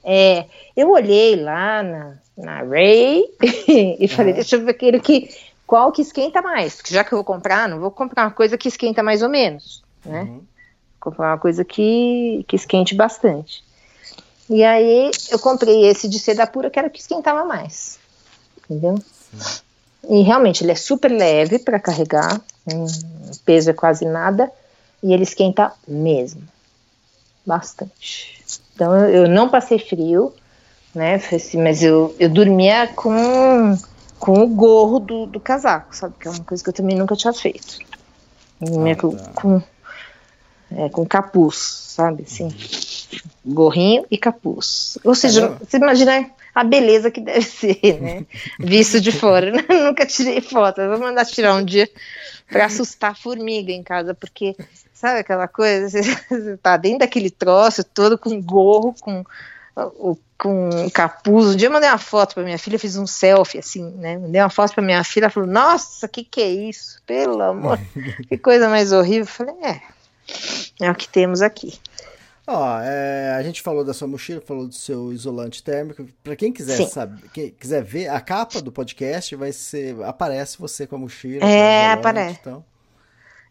é, 0.05 0.45
eu 0.77 0.91
olhei 0.91 1.35
lá 1.35 1.83
na, 1.83 2.15
na 2.37 2.63
Ray 2.63 3.25
e 3.99 4.07
falei, 4.07 4.35
deixa 4.35 4.57
eu 4.57 4.65
ver 4.67 4.73
aquele 4.73 5.01
que 5.01 5.35
qual 5.67 5.91
que 5.91 6.03
esquenta 6.03 6.43
mais, 6.43 6.77
porque 6.77 6.93
já 6.93 7.03
que 7.03 7.15
eu 7.15 7.17
vou 7.17 7.25
comprar, 7.25 7.67
não 7.71 7.81
vou 7.81 7.91
comprar 7.91 8.25
uma 8.25 8.33
coisa 8.33 8.59
que 8.59 8.69
esquenta 8.69 9.03
mais 9.03 9.23
ou 9.23 9.31
menos, 9.31 9.83
né? 10.05 10.23
Uhum. 10.23 10.35
Vou 10.35 10.45
comprar 11.01 11.31
uma 11.31 11.39
coisa 11.39 11.65
que, 11.65 12.45
que 12.47 12.55
esquente 12.55 12.95
bastante. 12.95 13.65
E 14.51 14.63
aí 14.63 15.11
eu 15.31 15.39
comprei 15.39 15.87
esse 15.87 16.07
de 16.07 16.19
seda 16.19 16.47
pura 16.47 16.69
que 16.69 16.79
era 16.79 16.89
o 16.89 16.91
que 16.91 17.01
esquentava 17.01 17.47
mais, 17.47 17.99
entendeu? 18.69 18.99
Sim. 19.33 19.63
E 20.11 20.21
realmente 20.21 20.65
ele 20.65 20.73
é 20.73 20.77
super 20.77 21.11
leve 21.11 21.61
para 21.61 21.81
carregar, 21.81 22.39
o 22.67 23.39
peso 23.47 23.71
é 23.71 23.73
quase 23.73 24.05
nada 24.05 24.53
e 25.03 25.13
ele 25.13 25.23
esquenta 25.23 25.73
mesmo, 25.87 26.43
bastante. 27.45 28.43
Então 28.75 28.95
eu 29.09 29.29
não 29.29 29.49
passei 29.49 29.79
frio, 29.79 30.33
né? 30.95 31.15
Assim, 31.15 31.63
mas 31.63 31.83
eu, 31.83 32.15
eu 32.19 32.29
dormia 32.29 32.89
com, 32.89 33.77
com 34.19 34.43
o 34.43 34.49
gorro 34.49 34.99
do, 34.99 35.27
do 35.27 35.41
casaco, 35.41 35.95
sabe? 35.95 36.15
Que 36.19 36.29
é 36.29 36.31
uma 36.31 36.45
coisa 36.45 36.63
que 36.63 36.69
eu 36.69 36.75
também 36.75 36.97
nunca 36.97 37.17
tinha 37.17 37.33
feito. 37.33 37.79
Ah, 38.63 38.97
com, 38.97 39.17
tá. 39.17 39.31
com, 39.35 39.63
é, 40.71 40.89
com 40.91 41.07
capuz, 41.07 41.57
sabe? 41.57 42.25
Assim, 42.25 42.49
gorrinho 43.45 44.05
e 44.11 44.19
capuz. 44.19 44.99
Ou 45.05 45.15
seja, 45.15 45.47
é 45.47 45.65
você 45.65 45.77
imagina 45.79 46.31
a 46.55 46.65
beleza 46.65 47.11
que 47.11 47.21
deve 47.21 47.43
ser, 47.47 48.01
né? 48.01 48.27
Visto 48.59 49.01
de 49.01 49.13
fora. 49.13 49.53
nunca 49.69 50.05
tirei 50.05 50.41
foto. 50.41 50.81
Eu 50.81 50.91
vou 50.91 51.01
mandar 51.01 51.25
tirar 51.25 51.55
um 51.55 51.65
dia 51.65 51.89
para 52.51 52.67
assustar 52.67 53.13
a 53.13 53.15
formiga 53.15 53.73
em 53.73 53.83
casa, 53.83 54.15
porque 54.15 54.57
sabe 55.01 55.21
aquela 55.21 55.49
coisa? 55.49 55.89
Você 55.89 56.57
tá 56.63 56.77
dentro 56.77 57.01
daquele 57.01 57.31
troço 57.31 57.83
todo 57.83 58.19
com 58.19 58.41
gorro, 58.41 58.95
com 59.01 59.25
com 60.37 60.91
capuz. 60.93 61.49
Um 61.49 61.57
dia 61.57 61.69
eu 61.69 61.73
mandei 61.73 61.89
uma 61.89 61.99
foto 61.99 62.35
para 62.35 62.43
minha 62.43 62.59
filha, 62.59 62.79
fiz 62.79 62.97
um 62.97 63.07
selfie 63.07 63.59
assim, 63.59 63.91
né? 63.93 64.19
Mandei 64.19 64.41
uma 64.41 64.51
foto 64.51 64.75
para 64.75 64.83
minha 64.83 65.03
filha, 65.05 65.25
ela 65.25 65.31
falou: 65.31 65.49
"Nossa, 65.49 66.09
que 66.09 66.25
que 66.25 66.41
é 66.41 66.49
isso? 66.49 67.01
Pelo 67.07 67.41
amor, 67.43 67.79
que 68.29 68.37
coisa 68.37 68.69
mais 68.69 68.93
horrível". 68.93 69.23
Eu 69.23 69.27
falei: 69.27 69.55
"É, 69.63 69.81
é 70.81 70.91
o 70.91 70.95
que 70.95 71.09
temos 71.09 71.41
aqui". 71.41 71.79
Ó, 72.47 72.81
é, 72.81 73.33
a 73.37 73.43
gente 73.43 73.63
falou 73.63 73.85
da 73.85 73.95
sua 73.95 74.09
mochila, 74.09 74.41
falou 74.41 74.67
do 74.67 74.75
seu 74.75 75.13
isolante 75.13 75.63
térmico. 75.63 76.05
Para 76.25 76.35
quem 76.35 76.53
quiser 76.53 76.79
Sim. 76.79 76.89
saber, 76.89 77.29
quem 77.33 77.51
quiser 77.51 77.85
ver 77.85 78.09
a 78.09 78.21
capa 78.21 78.61
do 78.61 78.73
podcast, 78.73 79.37
vai 79.37 79.53
ser 79.53 80.03
aparece 80.03 80.59
você 80.59 80.87
com 80.87 80.97
a 80.97 80.99
mochila. 80.99 81.45
É, 81.45 81.93
aparece. 81.93 82.39
Então. 82.41 82.65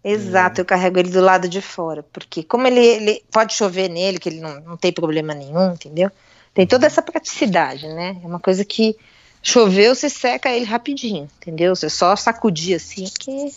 Exato, 0.03 0.59
é. 0.59 0.61
eu 0.61 0.65
carrego 0.65 0.99
ele 0.99 1.09
do 1.09 1.21
lado 1.21 1.49
de 1.49 1.61
fora, 1.61 2.03
porque 2.03 2.43
como 2.43 2.67
ele, 2.67 2.79
ele 2.79 3.23
pode 3.31 3.53
chover 3.53 3.89
nele, 3.89 4.19
que 4.19 4.29
ele 4.29 4.39
não, 4.39 4.59
não 4.61 4.77
tem 4.77 4.91
problema 4.91 5.33
nenhum, 5.33 5.73
entendeu? 5.73 6.09
Tem 6.53 6.65
toda 6.65 6.85
essa 6.85 7.01
praticidade, 7.01 7.87
né? 7.87 8.17
É 8.23 8.27
uma 8.27 8.39
coisa 8.39 8.63
que 8.63 8.95
choveu, 9.41 9.93
você 9.93 10.09
seca 10.09 10.49
ele 10.49 10.65
rapidinho, 10.65 11.29
entendeu? 11.37 11.75
Você 11.75 11.89
só 11.89 12.15
sacudir 12.15 12.75
assim 12.75 13.05
que 13.19 13.53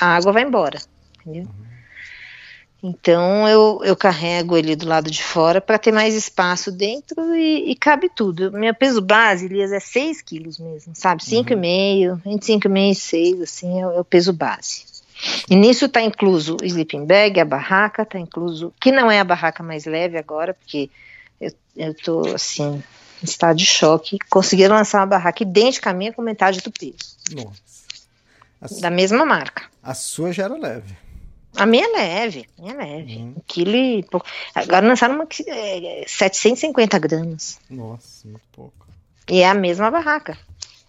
a 0.00 0.16
água 0.16 0.32
vai 0.32 0.42
embora, 0.42 0.80
entendeu? 1.20 1.48
Então 2.86 3.48
eu, 3.48 3.80
eu 3.82 3.96
carrego 3.96 4.58
ele 4.58 4.76
do 4.76 4.86
lado 4.86 5.10
de 5.10 5.22
fora 5.22 5.58
para 5.58 5.78
ter 5.78 5.90
mais 5.90 6.14
espaço 6.14 6.70
dentro 6.70 7.34
e, 7.34 7.70
e, 7.70 7.74
cabe 7.74 8.10
tudo. 8.14 8.52
Meu 8.52 8.74
peso 8.74 9.00
base, 9.00 9.46
Elias, 9.46 9.72
é 9.72 9.80
6 9.80 10.20
quilos 10.20 10.58
mesmo, 10.58 10.92
sabe? 10.94 11.22
5,5, 11.22 12.10
uhum. 12.10 12.32
entre 12.32 12.52
5,5 12.52 12.90
e 12.90 12.94
6, 12.94 13.40
assim, 13.40 13.78
é, 13.78 13.84
é, 13.84 14.00
o 14.00 14.04
peso 14.04 14.34
base. 14.34 14.84
E 15.48 15.56
nisso 15.56 15.86
está 15.86 16.02
incluso 16.02 16.56
o 16.60 16.64
sleeping 16.64 17.04
bag, 17.04 17.40
a 17.40 17.44
barraca, 17.44 18.02
está 18.02 18.18
incluso, 18.18 18.72
que 18.80 18.92
não 18.92 19.10
é 19.10 19.20
a 19.20 19.24
barraca 19.24 19.62
mais 19.62 19.84
leve 19.84 20.16
agora, 20.16 20.54
porque 20.54 20.90
eu, 21.76 21.94
tô 21.94 22.34
assim, 22.34 22.82
em 23.22 23.24
estado 23.24 23.56
de 23.56 23.66
choque. 23.66 24.18
Conseguiram 24.30 24.76
lançar 24.76 25.00
uma 25.00 25.06
barraca 25.06 25.42
idêntica 25.42 25.90
à 25.90 25.94
minha 25.94 26.12
com 26.12 26.22
metade 26.22 26.60
do 26.60 26.70
peso. 26.70 27.16
Nossa. 27.32 28.80
Da 28.80 28.90
mesma 28.90 29.26
marca. 29.26 29.64
a 29.82 29.92
sua 29.92 30.32
já 30.32 30.44
era 30.44 30.54
leve. 30.54 30.96
A 31.56 31.66
minha 31.66 31.84
é 31.84 31.92
leve, 31.92 32.48
a 32.58 32.62
minha 32.62 32.74
é 32.74 32.76
leve. 32.76 33.18
Um 33.18 33.36
quilo 33.46 33.76
e 33.76 34.02
pouco. 34.02 34.26
Agora 34.54 34.86
lançaram 34.86 35.14
uma 35.14 35.26
é 35.46 36.04
750 36.06 36.98
gramas. 36.98 37.60
Nossa, 37.70 38.26
muito 38.26 38.42
pouco. 38.52 38.86
E 39.30 39.40
é 39.40 39.48
a 39.48 39.54
mesma 39.54 39.90
barraca, 39.90 40.36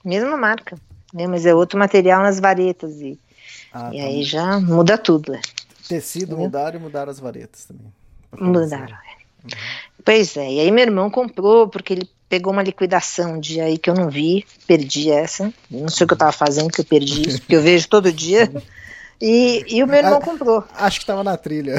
mesma 0.04 0.36
marca. 0.36 0.78
Né? 1.14 1.28
Mas 1.28 1.46
é 1.46 1.54
outro 1.54 1.78
material 1.78 2.22
nas 2.24 2.40
varetas. 2.40 3.00
E, 3.00 3.20
Ah, 3.78 3.90
e 3.94 3.98
tá. 3.98 4.04
aí 4.06 4.24
já 4.24 4.58
muda 4.62 4.98
tudo. 4.98 5.34
né? 5.34 5.42
Tecido 5.86 6.38
mudaram 6.38 6.80
e 6.80 6.82
mudaram 6.82 7.12
as 7.12 7.20
varetas 7.20 7.66
também. 7.66 7.92
Mudaram. 8.40 8.96
é. 8.96 9.16
Pois 10.04 10.38
é, 10.38 10.50
e 10.54 10.60
aí 10.62 10.72
meu 10.72 10.84
irmão 10.84 11.10
comprou, 11.10 11.68
porque 11.68 11.92
ele 11.94 12.10
pegou 12.30 12.54
uma 12.54 12.64
liquidação 12.64 13.34
um 13.34 13.40
dia 13.40 13.66
aí 13.66 13.78
que 13.78 13.90
eu 13.90 13.94
não 13.94 14.10
vi, 14.10 14.46
perdi 14.66 15.12
essa. 15.12 15.54
Não 15.70 15.90
sei 15.90 16.06
o 16.06 16.08
que 16.08 16.14
eu 16.14 16.18
tava 16.18 16.32
fazendo, 16.32 16.72
que 16.72 16.80
eu 16.82 16.86
perdi 16.86 17.28
isso, 17.28 17.40
porque 17.42 17.56
eu 17.56 17.62
vejo 17.62 17.88
todo 17.90 18.12
dia. 18.14 18.50
E, 19.22 19.66
e 19.68 19.84
o 19.84 19.88
meu 19.88 19.98
irmão 19.98 20.18
Ah. 20.24 20.26
comprou. 20.26 20.64
Acho 20.76 21.00
que 21.02 21.06
tava 21.06 21.24
na 21.24 21.36
trilha. 21.38 21.76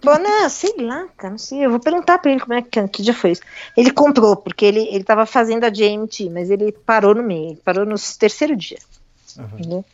Pô, 0.00 0.18
não, 0.18 0.48
sei 0.48 0.74
lá, 0.78 1.06
cara, 1.16 1.30
não 1.32 1.38
sei. 1.38 1.64
Eu 1.64 1.70
vou 1.70 1.80
perguntar 1.80 2.18
pra 2.18 2.30
ele 2.30 2.40
como 2.40 2.54
é 2.54 2.62
que, 2.62 2.88
que 2.88 3.02
dia 3.02 3.14
foi 3.14 3.32
isso. 3.32 3.42
Ele 3.76 3.90
comprou, 3.90 4.36
porque 4.36 4.64
ele, 4.64 4.80
ele 4.90 5.04
tava 5.04 5.26
fazendo 5.26 5.64
a 5.64 5.70
GMT, 5.70 6.30
mas 6.30 6.50
ele 6.50 6.72
parou 6.72 7.14
no 7.14 7.22
meio, 7.22 7.56
parou 7.64 7.84
no 7.84 7.96
terceiro 8.18 8.56
dia. 8.56 8.78
Entendeu? 9.38 9.84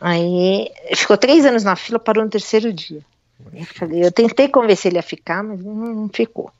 Aí 0.00 0.70
ficou 0.94 1.16
três 1.16 1.44
anos 1.46 1.64
na 1.64 1.74
fila, 1.76 1.98
parou 1.98 2.22
no 2.24 2.30
terceiro 2.30 2.72
dia. 2.72 3.00
Eu, 3.54 3.64
falei- 3.64 4.04
eu 4.04 4.12
tentei 4.12 4.48
convencer 4.48 4.92
ele 4.92 4.98
a 4.98 5.02
ficar, 5.02 5.42
mas 5.42 5.60
não, 5.64 5.74
não 5.74 6.08
ficou. 6.08 6.50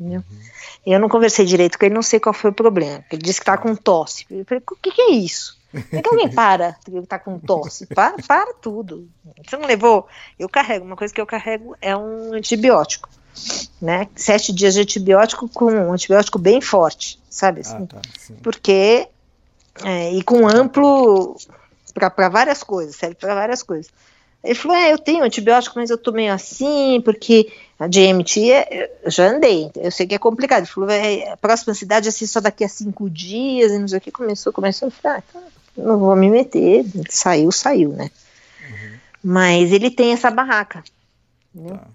E 0.00 0.92
eu 0.92 0.98
não 0.98 1.08
conversei 1.08 1.44
direito 1.44 1.78
com 1.78 1.84
ele, 1.84 1.94
não 1.94 2.02
sei 2.02 2.18
qual 2.18 2.32
foi 2.32 2.50
o 2.50 2.54
problema. 2.54 3.04
Ele 3.10 3.22
disse 3.22 3.38
que 3.38 3.46
tá 3.46 3.56
com 3.56 3.76
tosse. 3.76 4.26
Eu 4.30 4.44
falei, 4.44 4.62
o 4.68 4.76
que, 4.76 4.90
que 4.90 5.00
é 5.02 5.10
isso? 5.12 5.56
Como 5.70 5.86
é 5.92 6.02
que 6.02 6.08
alguém 6.08 6.28
para 6.28 6.72
que 6.84 7.02
tá 7.06 7.18
com 7.18 7.38
tosse? 7.38 7.86
Para, 7.86 8.16
para 8.26 8.52
tudo. 8.54 9.08
Você 9.46 9.56
não 9.56 9.66
levou? 9.66 10.06
Eu 10.38 10.48
carrego, 10.48 10.84
uma 10.84 10.96
coisa 10.96 11.14
que 11.14 11.20
eu 11.20 11.26
carrego 11.26 11.76
é 11.80 11.96
um 11.96 12.32
antibiótico. 12.34 13.08
Né? 13.80 14.08
Sete 14.14 14.52
dias 14.52 14.74
de 14.74 14.80
antibiótico 14.80 15.48
com 15.48 15.66
um 15.72 15.92
antibiótico 15.92 16.38
bem 16.38 16.60
forte, 16.60 17.18
sabe? 17.30 17.60
Assim, 17.60 17.84
Ah, 17.84 17.86
tá. 17.86 18.00
Porque 18.42 19.08
é, 19.84 20.12
e 20.12 20.22
com 20.22 20.46
amplo 20.46 21.36
para 21.92 22.28
várias 22.28 22.62
coisas, 22.62 22.96
serve 22.96 23.14
para 23.14 23.34
várias 23.34 23.62
coisas. 23.62 23.90
Ele 24.42 24.54
falou: 24.54 24.76
É, 24.76 24.92
eu 24.92 24.98
tenho 24.98 25.22
antibiótico, 25.22 25.78
mas 25.78 25.90
eu 25.90 25.98
tô 25.98 26.10
meio 26.12 26.32
assim, 26.32 27.00
porque 27.04 27.52
a 27.78 27.86
GMT 27.86 28.50
é, 28.50 28.90
eu 29.04 29.10
já 29.10 29.28
andei, 29.28 29.70
eu 29.76 29.90
sei 29.90 30.06
que 30.06 30.14
é 30.14 30.18
complicado. 30.18 30.60
Ele 30.60 30.66
falou: 30.66 30.90
é, 30.90 31.30
a 31.30 31.36
próxima 31.36 31.74
cidade 31.74 32.06
é 32.06 32.10
assim 32.10 32.26
só 32.26 32.40
daqui 32.40 32.64
a 32.64 32.68
cinco 32.68 33.08
dias, 33.08 33.70
e 33.70 33.78
não 33.78 33.86
sei 33.86 33.98
o 33.98 34.00
que. 34.00 34.10
Começou, 34.10 34.52
começou. 34.52 34.88
Eu 34.88 34.92
falei: 34.92 35.22
ah, 35.34 35.40
não 35.76 35.98
vou 35.98 36.16
me 36.16 36.28
meter. 36.28 36.84
Saiu, 37.08 37.52
saiu, 37.52 37.92
né? 37.92 38.10
Mas 39.22 39.70
ele 39.70 39.90
tem 39.90 40.12
essa 40.12 40.30
barraca. 40.30 40.82
Tá. 41.54 41.86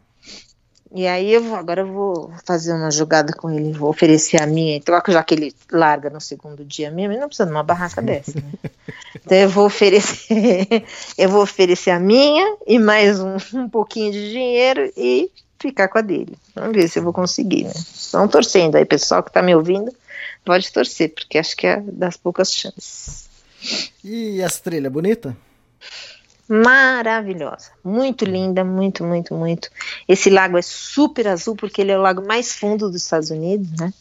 E 0.93 1.05
aí 1.05 1.34
eu 1.34 1.43
vou, 1.43 1.55
agora 1.55 1.81
eu 1.81 1.88
vou 1.88 2.31
fazer 2.45 2.73
uma 2.73 2.89
jogada 2.89 3.34
com 3.34 3.49
ele, 3.49 3.73
vou 3.73 3.89
oferecer 3.89 4.41
a 4.41 4.47
minha, 4.47 4.77
em 4.77 4.81
troca 4.81 5.11
já 5.11 5.22
que 5.22 5.34
ele 5.34 5.53
larga 5.72 6.09
no 6.09 6.22
segundo 6.22 6.64
dia 6.64 6.89
mesmo, 6.89 7.14
ele 7.14 7.19
não 7.19 7.27
precisa 7.27 7.45
de 7.45 7.51
uma 7.51 7.64
barraca 7.64 8.01
dessa, 8.01 8.39
né? 8.39 8.51
Então 9.26 9.38
eu 9.38 9.49
vou 9.49 9.65
oferecer, 9.65 10.85
eu 11.18 11.30
vou 11.30 11.41
oferecer 11.41 11.91
a 11.91 11.99
minha 11.99 12.55
e 12.65 12.80
mais 12.80 13.19
um, 13.19 13.35
um 13.53 13.68
pouquinho 13.68 14.11
de 14.11 14.31
dinheiro 14.31 14.91
e 14.95 15.30
ficar 15.59 15.88
com 15.88 15.97
a 15.97 16.01
dele. 16.01 16.38
Vamos 16.55 16.76
ver 16.76 16.88
se 16.88 16.99
eu 16.99 17.03
vou 17.03 17.11
conseguir, 17.11 17.64
né? 17.65 17.73
Estão 17.76 18.27
torcendo 18.27 18.76
aí, 18.76 18.85
pessoal 18.85 19.22
que 19.22 19.31
tá 19.31 19.41
me 19.41 19.53
ouvindo, 19.53 19.93
pode 20.45 20.72
torcer, 20.72 21.14
porque 21.14 21.38
acho 21.38 21.57
que 21.57 21.68
é 21.68 21.81
das 21.81 22.15
poucas 22.15 22.53
chances. 22.53 23.27
E 24.03 24.39
essa 24.41 24.61
trilha, 24.61 24.89
bonita? 24.89 25.35
Maravilhosa, 26.48 27.72
muito 27.84 28.26
linda, 28.26 28.64
muito, 28.64 29.03
muito, 29.03 29.34
muito. 29.34 29.69
Esse 30.07 30.30
lago 30.30 30.57
é 30.57 30.61
super 30.61 31.28
azul 31.28 31.56
porque 31.56 31.82
ele 31.82 31.91
é 31.91 31.98
o 31.98 32.02
lago 32.02 32.26
mais 32.26 32.53
fundo 32.53 32.90
dos 32.90 33.03
Estados 33.03 33.30
Unidos, 33.30 33.69
né? 33.80 33.94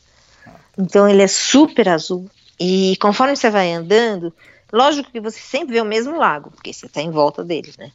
Então 0.78 1.08
ele 1.08 1.22
é 1.22 1.26
super 1.26 1.88
azul 1.88 2.30
e 2.58 2.96
conforme 3.00 3.34
você 3.34 3.50
vai 3.50 3.72
andando, 3.72 4.32
lógico 4.72 5.10
que 5.10 5.20
você 5.20 5.40
sempre 5.40 5.74
vê 5.74 5.80
o 5.80 5.84
mesmo 5.84 6.16
lago 6.16 6.50
porque 6.50 6.72
você 6.72 6.86
está 6.86 7.00
em 7.00 7.10
volta 7.10 7.42
dele, 7.42 7.72
né? 7.78 7.90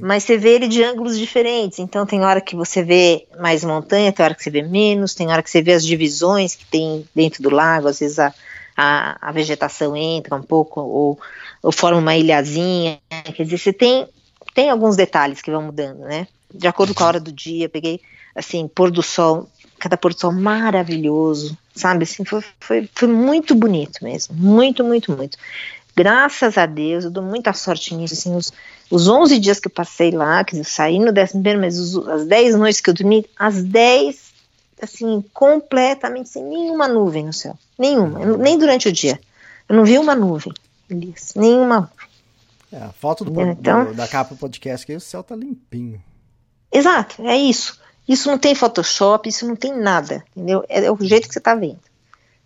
Mas 0.00 0.24
você 0.24 0.36
vê 0.36 0.54
ele 0.54 0.66
de 0.66 0.82
ângulos 0.82 1.18
diferentes. 1.18 1.78
Então 1.78 2.06
tem 2.06 2.22
hora 2.22 2.40
que 2.40 2.56
você 2.56 2.82
vê 2.82 3.26
mais 3.38 3.62
montanha, 3.62 4.12
tem 4.12 4.24
hora 4.24 4.34
que 4.34 4.42
você 4.42 4.50
vê 4.50 4.62
menos, 4.62 5.14
tem 5.14 5.28
hora 5.28 5.42
que 5.42 5.50
você 5.50 5.62
vê 5.62 5.72
as 5.72 5.84
divisões 5.84 6.54
que 6.54 6.64
tem 6.66 7.06
dentro 7.14 7.42
do 7.42 7.50
lago, 7.50 7.88
às 7.88 8.00
vezes 8.00 8.18
a, 8.18 8.34
a, 8.76 9.28
a 9.28 9.32
vegetação 9.32 9.96
entra 9.96 10.34
um 10.34 10.42
pouco 10.42 10.80
ou, 10.80 11.18
ou 11.62 11.72
forma 11.72 11.98
uma 11.98 12.16
ilhazinha. 12.16 13.00
Quer 13.34 13.44
dizer, 13.44 13.58
você 13.58 13.72
tem, 13.72 14.06
tem 14.54 14.70
alguns 14.70 14.96
detalhes 14.96 15.42
que 15.42 15.50
vão 15.50 15.62
mudando, 15.62 16.00
né? 16.00 16.26
De 16.52 16.66
acordo 16.66 16.94
com 16.94 17.04
a 17.04 17.06
hora 17.06 17.20
do 17.20 17.32
dia, 17.32 17.68
peguei 17.68 18.00
assim, 18.34 18.68
pôr 18.68 18.90
do 18.90 19.02
sol, 19.02 19.48
cada 19.78 19.96
pôr 19.96 20.14
do 20.14 20.20
sol 20.20 20.32
maravilhoso, 20.32 21.56
sabe? 21.74 22.04
Assim, 22.04 22.24
foi, 22.24 22.42
foi, 22.60 22.88
foi 22.94 23.08
muito 23.08 23.54
bonito 23.54 24.02
mesmo, 24.02 24.34
muito, 24.34 24.84
muito, 24.84 25.14
muito. 25.14 25.36
Graças 25.96 26.56
a 26.56 26.64
Deus, 26.64 27.04
eu 27.04 27.10
dou 27.10 27.24
muita 27.24 27.52
sorte 27.52 27.94
nisso, 27.94 28.14
assim, 28.14 28.34
os, 28.36 28.52
os 28.88 29.08
11 29.08 29.38
dias 29.40 29.58
que 29.58 29.66
eu 29.66 29.72
passei 29.72 30.12
lá, 30.12 30.44
que 30.44 30.56
eu 30.56 30.64
saí 30.64 30.98
no 30.98 31.10
décimo 31.10 31.42
primeiro, 31.42 31.60
mas 31.60 31.78
os, 31.78 32.08
as 32.08 32.26
10 32.26 32.54
noites 32.54 32.80
que 32.80 32.90
eu 32.90 32.94
dormi, 32.94 33.26
as 33.36 33.62
10, 33.64 34.32
assim, 34.80 35.24
completamente 35.34 36.28
sem 36.28 36.44
nenhuma 36.44 36.86
nuvem 36.86 37.24
no 37.24 37.32
céu, 37.32 37.58
nenhuma, 37.76 38.24
nem 38.36 38.56
durante 38.56 38.88
o 38.88 38.92
dia, 38.92 39.18
eu 39.68 39.74
não 39.74 39.84
vi 39.84 39.98
uma 39.98 40.14
nuvem, 40.14 40.52
Elias, 40.90 41.34
nenhuma 41.34 41.90
É, 42.72 42.78
a 42.82 42.92
foto 42.92 43.24
do, 43.24 43.40
então- 43.40 43.86
do- 43.86 43.94
da 43.94 44.06
capa 44.08 44.34
do 44.34 44.38
podcast 44.38 44.84
que 44.86 44.94
o 44.94 45.00
céu 45.00 45.22
tá 45.22 45.34
limpinho. 45.36 46.02
Exato, 46.72 47.22
é 47.26 47.36
isso. 47.36 47.78
Isso 48.06 48.28
não 48.28 48.38
tem 48.38 48.54
Photoshop, 48.54 49.28
isso 49.28 49.46
não 49.46 49.56
tem 49.56 49.74
nada, 49.76 50.24
entendeu? 50.34 50.64
É, 50.68 50.84
é 50.84 50.90
o 50.92 50.96
jeito 51.00 51.28
que 51.28 51.34
você 51.34 51.40
tá 51.40 51.54
vendo. 51.54 51.78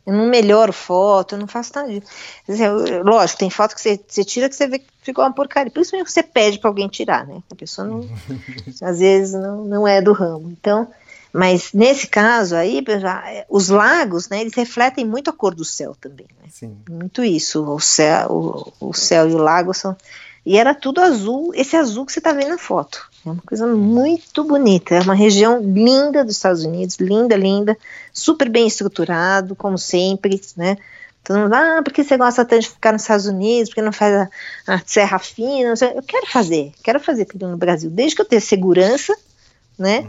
Eu 0.04 0.12
não 0.12 0.26
melhoro 0.26 0.72
foto, 0.72 1.36
eu 1.36 1.38
não 1.38 1.46
faço 1.46 1.70
nada 1.76 1.88
disso. 1.88 2.10
Lógico, 3.04 3.38
tem 3.38 3.50
foto 3.50 3.74
que 3.74 3.80
você, 3.80 4.00
você 4.06 4.24
tira 4.24 4.48
que 4.48 4.56
você 4.56 4.66
vê 4.66 4.80
que 4.80 4.86
ficou 5.00 5.24
uma 5.24 5.32
porcaria. 5.32 5.70
Por 5.72 5.80
isso 5.80 5.92
mesmo 5.92 6.06
que 6.06 6.12
você 6.12 6.24
pede 6.24 6.58
para 6.58 6.68
alguém 6.70 6.88
tirar, 6.88 7.24
né? 7.26 7.40
A 7.50 7.54
pessoa 7.54 7.86
não, 7.86 8.00
às 8.82 8.98
vezes 8.98 9.32
não, 9.34 9.64
não 9.64 9.86
é 9.86 10.02
do 10.02 10.12
ramo. 10.12 10.50
Então, 10.50 10.88
mas 11.32 11.72
nesse 11.72 12.06
caso 12.06 12.54
aí, 12.54 12.84
é, 13.26 13.46
os 13.48 13.68
lagos, 13.70 14.28
né, 14.28 14.40
eles 14.42 14.54
refletem 14.54 15.04
muito 15.04 15.30
a 15.30 15.32
cor 15.32 15.54
do 15.54 15.64
céu 15.64 15.96
também, 15.98 16.26
né? 16.38 16.48
Muito 16.90 17.24
isso. 17.24 17.64
O 17.64 17.80
céu, 17.80 18.30
o, 18.30 18.88
o 18.88 18.92
céu 18.92 19.28
e 19.28 19.32
o 19.32 19.38
lago 19.38 19.72
são. 19.72 19.96
E 20.44 20.58
era 20.58 20.74
tudo 20.74 21.00
azul, 21.00 21.52
esse 21.54 21.76
azul 21.76 22.04
que 22.04 22.12
você 22.12 22.18
está 22.18 22.32
vendo 22.32 22.50
na 22.50 22.58
foto. 22.58 23.08
É 23.24 23.30
uma 23.30 23.42
coisa 23.42 23.66
muito 23.66 24.44
bonita. 24.44 24.94
É 24.94 25.00
uma 25.00 25.14
região 25.14 25.60
linda 25.62 26.24
dos 26.24 26.36
Estados 26.36 26.64
Unidos, 26.64 26.96
linda, 26.98 27.36
linda, 27.36 27.78
super 28.12 28.48
bem 28.50 28.66
estruturado, 28.66 29.56
como 29.56 29.78
sempre, 29.78 30.40
né? 30.56 30.76
Todo 31.24 31.38
mundo, 31.38 31.54
ah, 31.54 31.80
por 31.84 31.92
que 31.92 32.02
você 32.02 32.16
gosta 32.16 32.44
tanto 32.44 32.62
de 32.62 32.68
ficar 32.68 32.92
nos 32.92 33.02
Estados 33.02 33.26
Unidos? 33.26 33.68
Porque 33.68 33.80
não 33.80 33.92
faz 33.92 34.12
a, 34.12 34.74
a 34.74 34.82
serra 34.84 35.18
fina? 35.20 35.72
Eu 35.94 36.02
quero 36.02 36.26
fazer, 36.26 36.72
quero 36.82 36.98
fazer 36.98 37.24
tudo 37.26 37.46
no 37.46 37.56
Brasil, 37.56 37.88
desde 37.88 38.16
que 38.16 38.22
eu 38.22 38.26
tenha 38.26 38.40
segurança, 38.40 39.16
né? 39.78 40.06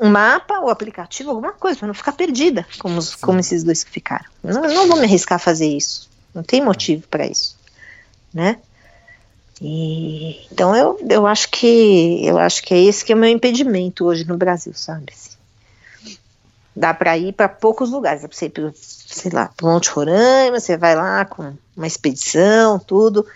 Um 0.00 0.08
mapa, 0.08 0.58
o 0.60 0.68
aplicativo, 0.68 1.30
alguma 1.30 1.52
coisa, 1.52 1.78
para 1.78 1.86
não 1.88 1.94
ficar 1.94 2.12
perdida, 2.12 2.66
como, 2.78 2.98
os- 2.98 3.14
como 3.14 3.38
esses 3.38 3.62
dois 3.62 3.84
que 3.84 3.90
ficaram. 3.90 4.24
Não, 4.42 4.62
não 4.62 4.88
vou 4.88 4.96
me 4.98 5.04
arriscar 5.04 5.36
a 5.36 5.38
fazer 5.38 5.66
isso. 5.66 6.10
Não 6.34 6.42
tem 6.42 6.60
motivo 6.64 7.06
para 7.08 7.26
isso, 7.26 7.56
né? 8.32 8.58
E, 9.60 10.44
então 10.50 10.74
eu, 10.74 10.98
eu 11.08 11.26
acho 11.26 11.48
que 11.50 12.20
eu 12.26 12.36
acho 12.38 12.62
que 12.62 12.74
é 12.74 12.80
esse 12.82 13.04
que 13.04 13.12
é 13.12 13.14
o 13.14 13.18
meu 13.18 13.30
impedimento 13.30 14.04
hoje 14.04 14.24
no 14.26 14.36
Brasil, 14.36 14.72
sabe? 14.74 15.12
assim. 15.12 15.30
Dá 16.74 16.92
para 16.94 17.16
ir 17.18 17.32
para 17.34 17.48
poucos 17.48 17.90
lugares, 17.90 18.22
dá 18.22 18.28
para 18.28 18.36
você 18.36 18.46
ir, 18.46 18.50
pro, 18.50 18.72
sei 18.74 19.30
lá, 19.30 19.50
para 19.54 19.68
Monte 19.68 19.90
Roraima, 19.90 20.58
você 20.58 20.76
vai 20.76 20.96
lá 20.96 21.24
com 21.26 21.52
uma 21.76 21.86
expedição, 21.86 22.78
tudo. 22.78 23.26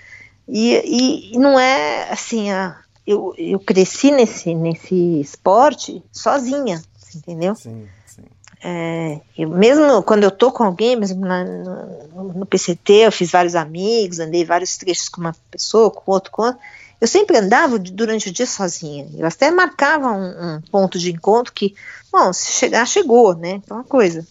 E, 0.48 0.74
e, 0.84 1.34
e 1.34 1.38
não 1.38 1.58
é 1.60 2.10
assim, 2.10 2.50
a, 2.50 2.76
eu, 3.06 3.34
eu 3.38 3.58
cresci 3.58 4.10
nesse, 4.10 4.54
nesse 4.54 5.20
esporte 5.20 6.02
sozinha, 6.12 6.82
entendeu? 7.14 7.54
Sim, 7.54 7.88
sim. 8.06 8.22
É, 8.64 9.20
eu 9.36 9.48
mesmo 9.50 10.02
quando 10.02 10.24
eu 10.24 10.30
tô 10.30 10.50
com 10.50 10.64
alguém, 10.64 10.96
mesmo 10.96 11.20
na- 11.24 11.44
no, 11.44 12.32
no 12.32 12.46
PCT, 12.46 12.92
eu 13.06 13.12
fiz 13.12 13.30
vários 13.30 13.54
amigos, 13.54 14.18
andei 14.18 14.44
vários 14.44 14.76
trechos 14.76 15.08
com 15.08 15.20
uma 15.20 15.34
pessoa, 15.50 15.90
com 15.90 16.10
outro, 16.10 16.30
com 16.32 16.42
outro. 16.42 16.58
Eu 16.98 17.06
sempre 17.06 17.36
andava 17.36 17.78
durante 17.78 18.30
o 18.30 18.32
dia 18.32 18.46
sozinha. 18.46 19.06
Eu 19.14 19.26
até 19.26 19.50
marcava 19.50 20.10
um, 20.10 20.54
um 20.56 20.60
ponto 20.72 20.98
de 20.98 21.12
encontro 21.12 21.52
que, 21.52 21.74
bom, 22.10 22.32
se 22.32 22.52
chegar, 22.52 22.86
chegou, 22.86 23.34
né? 23.36 23.60
Então, 23.62 23.76
uma 23.76 23.84
coisa. 23.84 24.26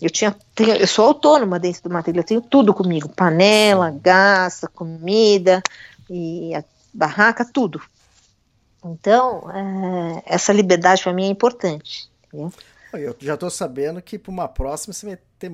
Eu 0.00 0.10
tinha, 0.10 0.36
tenho- 0.54 0.76
eu 0.76 0.86
sou 0.86 1.06
autônoma 1.06 1.58
dentro 1.58 1.82
do 1.84 1.90
material, 1.90 2.22
eu 2.22 2.26
tenho 2.26 2.40
tudo 2.42 2.74
comigo: 2.74 3.08
panela, 3.08 3.90
gás, 4.02 4.60
comida, 4.74 5.62
e 6.10 6.54
a- 6.54 6.64
barraca, 6.92 7.44
tudo. 7.50 7.80
Então, 8.84 9.50
é, 9.50 10.22
essa 10.26 10.52
liberdade 10.52 11.02
para 11.02 11.12
mim 11.12 11.24
é 11.24 11.30
importante. 11.30 12.10
Entendeu? 12.26 12.52
Eu 12.92 13.16
já 13.18 13.34
estou 13.34 13.50
sabendo 13.50 14.00
que 14.00 14.18
para 14.18 14.30
uma 14.30 14.46
próxima 14.46 14.92
você 14.92 15.06
vai 15.06 15.18
ter, 15.38 15.50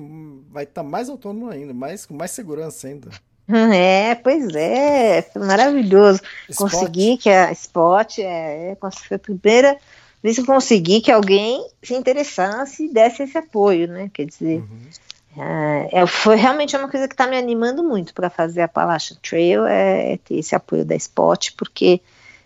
vai 0.49 0.63
estar 0.63 0.83
tá 0.83 0.87
mais 0.87 1.09
autônomo 1.09 1.49
ainda, 1.49 1.73
mais, 1.73 2.05
com 2.05 2.13
mais 2.13 2.31
segurança 2.31 2.87
ainda. 2.87 3.09
É, 3.73 4.15
pois 4.15 4.55
é, 4.55 5.21
foi 5.23 5.41
maravilhoso. 5.41 6.21
Spot. 6.47 6.71
Consegui 6.71 7.17
que 7.17 7.29
a 7.29 7.51
Spot 7.51 8.19
é, 8.19 8.71
é 8.71 8.77
foi 8.79 9.15
a 9.15 9.19
primeira 9.19 9.77
vez 10.23 10.37
que 10.37 10.45
consegui 10.45 11.01
que 11.01 11.11
alguém 11.11 11.67
se 11.83 11.93
interessasse 11.93 12.85
e 12.85 12.93
desse 12.93 13.23
esse 13.23 13.37
apoio, 13.37 13.89
né? 13.89 14.09
Quer 14.13 14.27
dizer, 14.27 14.59
uhum. 14.59 15.43
é, 15.43 16.01
é 16.01 16.07
foi 16.07 16.37
realmente 16.37 16.77
uma 16.77 16.87
coisa 16.87 17.09
que 17.09 17.13
está 17.13 17.27
me 17.27 17.35
animando 17.35 17.83
muito 17.83 18.13
para 18.13 18.29
fazer 18.29 18.61
a 18.61 18.65
Appalachian 18.65 19.17
Trail, 19.21 19.65
é, 19.65 20.13
é 20.13 20.17
ter 20.17 20.35
esse 20.35 20.55
apoio 20.55 20.85
da 20.85 20.95
Spot, 20.95 21.51
porque 21.57 21.99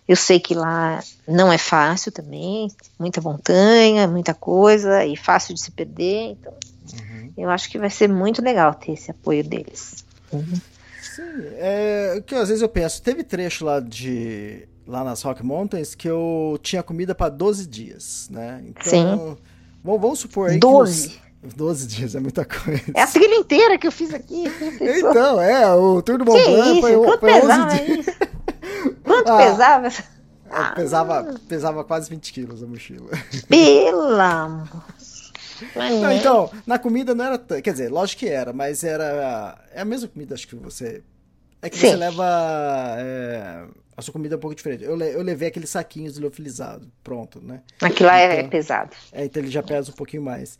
eu 0.08 0.16
sei 0.16 0.38
que 0.38 0.54
lá 0.54 1.02
não 1.26 1.52
é 1.52 1.58
fácil 1.58 2.12
também, 2.12 2.68
muita 2.98 3.20
montanha, 3.20 4.06
muita 4.06 4.32
coisa 4.32 5.04
e 5.04 5.16
fácil 5.16 5.54
de 5.54 5.60
se 5.60 5.70
perder. 5.70 6.32
Então, 6.32 6.52
uhum. 6.92 7.32
eu 7.36 7.50
acho 7.50 7.68
que 7.68 7.78
vai 7.78 7.90
ser 7.90 8.08
muito 8.08 8.42
legal 8.42 8.74
ter 8.74 8.92
esse 8.92 9.10
apoio 9.10 9.42
deles. 9.42 10.04
Uhum. 10.32 10.60
Sim, 11.02 11.22
é, 11.54 12.22
que 12.24 12.34
às 12.34 12.48
vezes 12.48 12.62
eu 12.62 12.68
penso, 12.68 13.02
teve 13.02 13.24
trecho 13.24 13.64
lá 13.64 13.80
de 13.80 14.68
lá 14.86 15.02
nas 15.02 15.22
Rock 15.22 15.44
Mountains 15.44 15.94
que 15.94 16.08
eu 16.08 16.58
tinha 16.62 16.82
comida 16.82 17.14
para 17.14 17.30
12 17.30 17.66
dias, 17.66 18.28
né? 18.30 18.62
Então, 18.68 18.84
Sim. 18.84 19.36
Vamos, 19.82 20.00
vamos 20.00 20.18
supor 20.20 20.50
aí 20.50 20.58
12. 20.58 21.08
que 21.08 21.56
12 21.56 21.86
dias 21.86 22.14
é 22.14 22.20
muita 22.20 22.44
coisa. 22.44 22.82
É 22.94 23.02
a 23.02 23.06
trilha 23.06 23.34
inteira 23.34 23.78
que 23.78 23.86
eu 23.86 23.92
fiz 23.92 24.12
aqui. 24.14 24.44
Então, 24.80 25.40
é, 25.40 25.72
o 25.74 26.02
Tour 26.02 26.18
do 26.18 26.24
Mont 26.24 26.44
Blanc 26.44 26.80
foi, 26.80 27.18
foi 27.18 27.32
11 27.32 27.84
dias. 27.84 28.06
Quanto 29.02 29.28
ah, 29.28 29.38
pesava? 29.38 29.88
Ah, 30.50 30.72
pesava, 30.74 31.34
pesava 31.48 31.84
quase 31.84 32.10
20 32.10 32.32
quilos 32.32 32.62
a 32.62 32.66
mochila. 32.66 33.10
Pelo 33.48 34.20
amor. 34.20 34.84
Não, 35.74 36.12
então, 36.12 36.50
na 36.66 36.78
comida 36.78 37.14
não 37.14 37.24
era. 37.24 37.38
Quer 37.38 37.72
dizer, 37.72 37.90
lógico 37.90 38.20
que 38.20 38.28
era, 38.28 38.52
mas 38.52 38.84
era. 38.84 39.58
É 39.72 39.80
a 39.80 39.84
mesma 39.84 40.08
comida, 40.08 40.34
acho 40.34 40.46
que 40.46 40.56
você. 40.56 41.02
É 41.62 41.70
que 41.70 41.78
Sim. 41.78 41.88
você 41.88 41.96
leva. 41.96 42.96
É, 42.98 43.64
a 43.96 44.02
sua 44.02 44.12
comida 44.12 44.34
é 44.34 44.36
um 44.36 44.40
pouco 44.40 44.54
diferente. 44.54 44.84
Eu, 44.84 44.98
eu 44.98 45.22
levei 45.22 45.48
aqueles 45.48 45.70
saquinhos 45.70 46.18
liofilizados, 46.18 46.86
pronto, 47.02 47.40
né? 47.40 47.62
Aquilo 47.80 48.08
lá 48.08 48.18
é 48.18 48.34
então, 48.34 48.46
é 48.46 48.48
pesado. 48.48 48.96
É, 49.12 49.24
então 49.24 49.42
ele 49.42 49.50
já 49.50 49.62
pesa 49.62 49.90
um 49.90 49.94
pouquinho 49.94 50.22
mais. 50.22 50.58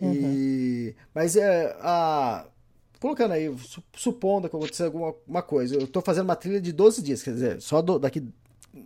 Uhum. 0.00 0.12
E, 0.12 0.96
mas 1.12 1.36
é. 1.36 1.76
A, 1.80 2.44
colocando 3.06 3.32
aí, 3.32 3.54
supondo 3.94 4.48
que 4.48 4.56
acontecer 4.56 4.84
alguma 4.84 5.14
uma 5.26 5.42
coisa, 5.42 5.76
eu 5.76 5.86
tô 5.86 6.00
fazendo 6.00 6.24
uma 6.24 6.36
trilha 6.36 6.60
de 6.60 6.72
12 6.72 7.02
dias, 7.02 7.22
quer 7.22 7.32
dizer, 7.32 7.60
só 7.60 7.80
do, 7.80 7.98
daqui. 7.98 8.24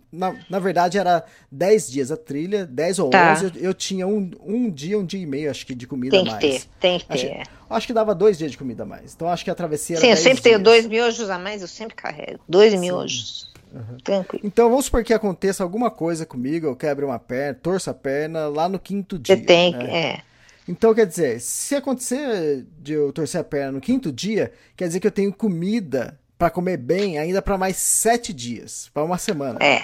Na, 0.09 0.33
na 0.49 0.57
verdade 0.57 0.97
era 0.97 1.25
10 1.51 1.91
dias 1.91 2.11
a 2.11 2.17
trilha, 2.17 2.65
10 2.65 2.99
ou 2.99 3.09
tá. 3.09 3.33
11, 3.33 3.45
eu, 3.45 3.51
eu, 3.61 3.73
tinha 3.73 4.07
um, 4.07 4.31
um 4.41 4.69
dia, 4.69 4.97
um 4.97 5.05
dia 5.05 5.21
e 5.21 5.25
meio, 5.25 5.51
acho 5.51 5.65
que, 5.65 5.75
de 5.75 5.85
comida 5.85 6.11
tem 6.11 6.27
a 6.27 6.31
mais. 6.31 6.39
Tem 6.39 6.51
que 6.51 6.59
ter, 6.59 6.79
tem 6.79 6.99
que 6.99 7.05
acho, 7.09 7.27
ter. 7.27 7.43
Acho 7.69 7.87
que 7.87 7.93
dava 7.93 8.15
dois 8.15 8.37
dias 8.37 8.51
de 8.51 8.57
comida 8.57 8.83
a 8.83 8.85
mais. 8.85 9.13
Então 9.13 9.27
acho 9.27 9.43
que 9.43 9.51
a 9.51 9.55
travessia 9.55 9.97
Sim, 9.97 10.07
eu 10.07 10.15
sempre 10.15 10.33
dias. 10.33 10.43
tenho 10.43 10.63
dois 10.63 10.85
miojos 10.85 11.29
a 11.29 11.37
mais, 11.37 11.61
eu 11.61 11.67
sempre 11.67 11.95
carrego. 11.95 12.39
Dois 12.47 12.71
Sim. 12.71 12.79
miojos. 12.79 13.51
Uhum. 13.73 13.97
Tranquilo. 14.03 14.45
Então 14.45 14.69
vamos 14.69 14.85
supor 14.85 15.03
que 15.03 15.13
aconteça 15.13 15.63
alguma 15.63 15.91
coisa 15.91 16.25
comigo, 16.25 16.67
eu 16.67 16.75
quebre 16.75 17.03
uma 17.03 17.19
perna, 17.19 17.53
torça 17.61 17.91
a 17.91 17.93
perna 17.93 18.47
lá 18.47 18.69
no 18.69 18.79
quinto 18.79 19.19
dia. 19.19 19.35
Você 19.35 19.41
tem, 19.41 19.73
né? 19.73 19.93
é. 19.93 20.30
Então, 20.67 20.93
quer 20.93 21.05
dizer, 21.05 21.41
se 21.41 21.75
acontecer 21.75 22.65
de 22.79 22.93
eu 22.93 23.11
torcer 23.11 23.41
a 23.41 23.43
perna 23.43 23.73
no 23.73 23.81
quinto 23.81 24.11
dia, 24.11 24.51
quer 24.75 24.87
dizer 24.87 24.99
que 24.99 25.07
eu 25.07 25.11
tenho 25.11 25.33
comida 25.33 26.19
para 26.37 26.49
comer 26.49 26.77
bem 26.77 27.17
ainda 27.17 27.41
para 27.41 27.57
mais 27.57 27.77
sete 27.77 28.33
dias, 28.33 28.89
para 28.93 29.03
uma 29.03 29.17
semana. 29.17 29.59
É. 29.61 29.83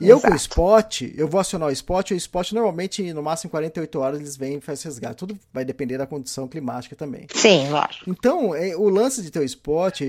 E 0.00 0.04
Exato. 0.04 0.10
eu 0.10 0.20
com 0.20 0.32
o 0.32 0.36
spot, 0.36 1.02
eu 1.16 1.26
vou 1.26 1.40
acionar 1.40 1.68
o 1.68 1.72
spot, 1.72 2.12
o 2.12 2.14
spot 2.14 2.52
normalmente, 2.52 3.12
no 3.12 3.22
máximo 3.22 3.50
48 3.50 3.98
horas, 3.98 4.20
eles 4.20 4.36
vêm 4.36 4.58
e 4.58 4.60
fazem 4.60 4.84
resgate. 4.84 5.16
Tudo 5.16 5.38
vai 5.52 5.64
depender 5.64 5.98
da 5.98 6.06
condição 6.06 6.46
climática 6.46 6.94
também. 6.94 7.26
Sim, 7.34 7.68
lógico. 7.68 8.08
Então, 8.08 8.54
é, 8.54 8.76
o 8.76 8.88
lance 8.88 9.22
de 9.22 9.30
ter 9.30 9.40
o 9.40 9.44
spot, 9.44 10.02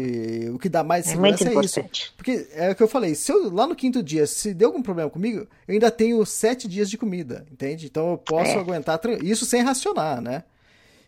o 0.53 0.59
que 0.59 0.69
dá 0.69 0.83
mais 0.83 1.07
é 1.07 1.11
segurança 1.11 1.49
é, 1.49 1.55
é 1.55 1.65
isso. 1.65 2.13
Porque 2.15 2.47
é 2.53 2.71
o 2.71 2.75
que 2.75 2.83
eu 2.83 2.87
falei, 2.87 3.15
se 3.15 3.31
eu, 3.31 3.51
lá 3.51 3.65
no 3.65 3.75
quinto 3.75 4.03
dia, 4.03 4.27
se 4.27 4.53
deu 4.53 4.69
algum 4.69 4.81
problema 4.81 5.09
comigo, 5.09 5.47
eu 5.67 5.73
ainda 5.73 5.89
tenho 5.89 6.23
sete 6.25 6.67
dias 6.67 6.89
de 6.89 6.97
comida, 6.97 7.45
entende? 7.51 7.87
Então 7.87 8.11
eu 8.11 8.17
posso 8.17 8.51
é. 8.51 8.59
aguentar 8.59 8.99
isso 9.23 9.45
sem 9.45 9.63
racionar, 9.63 10.21
né? 10.21 10.43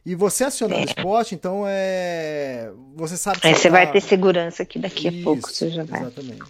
E 0.03 0.15
você 0.15 0.43
acionando 0.43 0.81
o 0.81 0.85
spot, 0.85 1.31
então 1.31 1.63
é. 1.67 2.71
Você 2.95 3.15
sabe 3.15 3.39
que. 3.39 3.47
Aí 3.47 3.53
você, 3.53 3.69
tá... 3.69 3.75
vai 3.75 3.91
ter 3.91 4.01
segurança 4.01 4.65
que 4.65 4.79
daqui 4.79 5.07
a 5.07 5.23
pouco 5.23 5.47
você 5.47 5.69
já 5.69 5.83
vai. 5.83 6.01
Exatamente. 6.01 6.41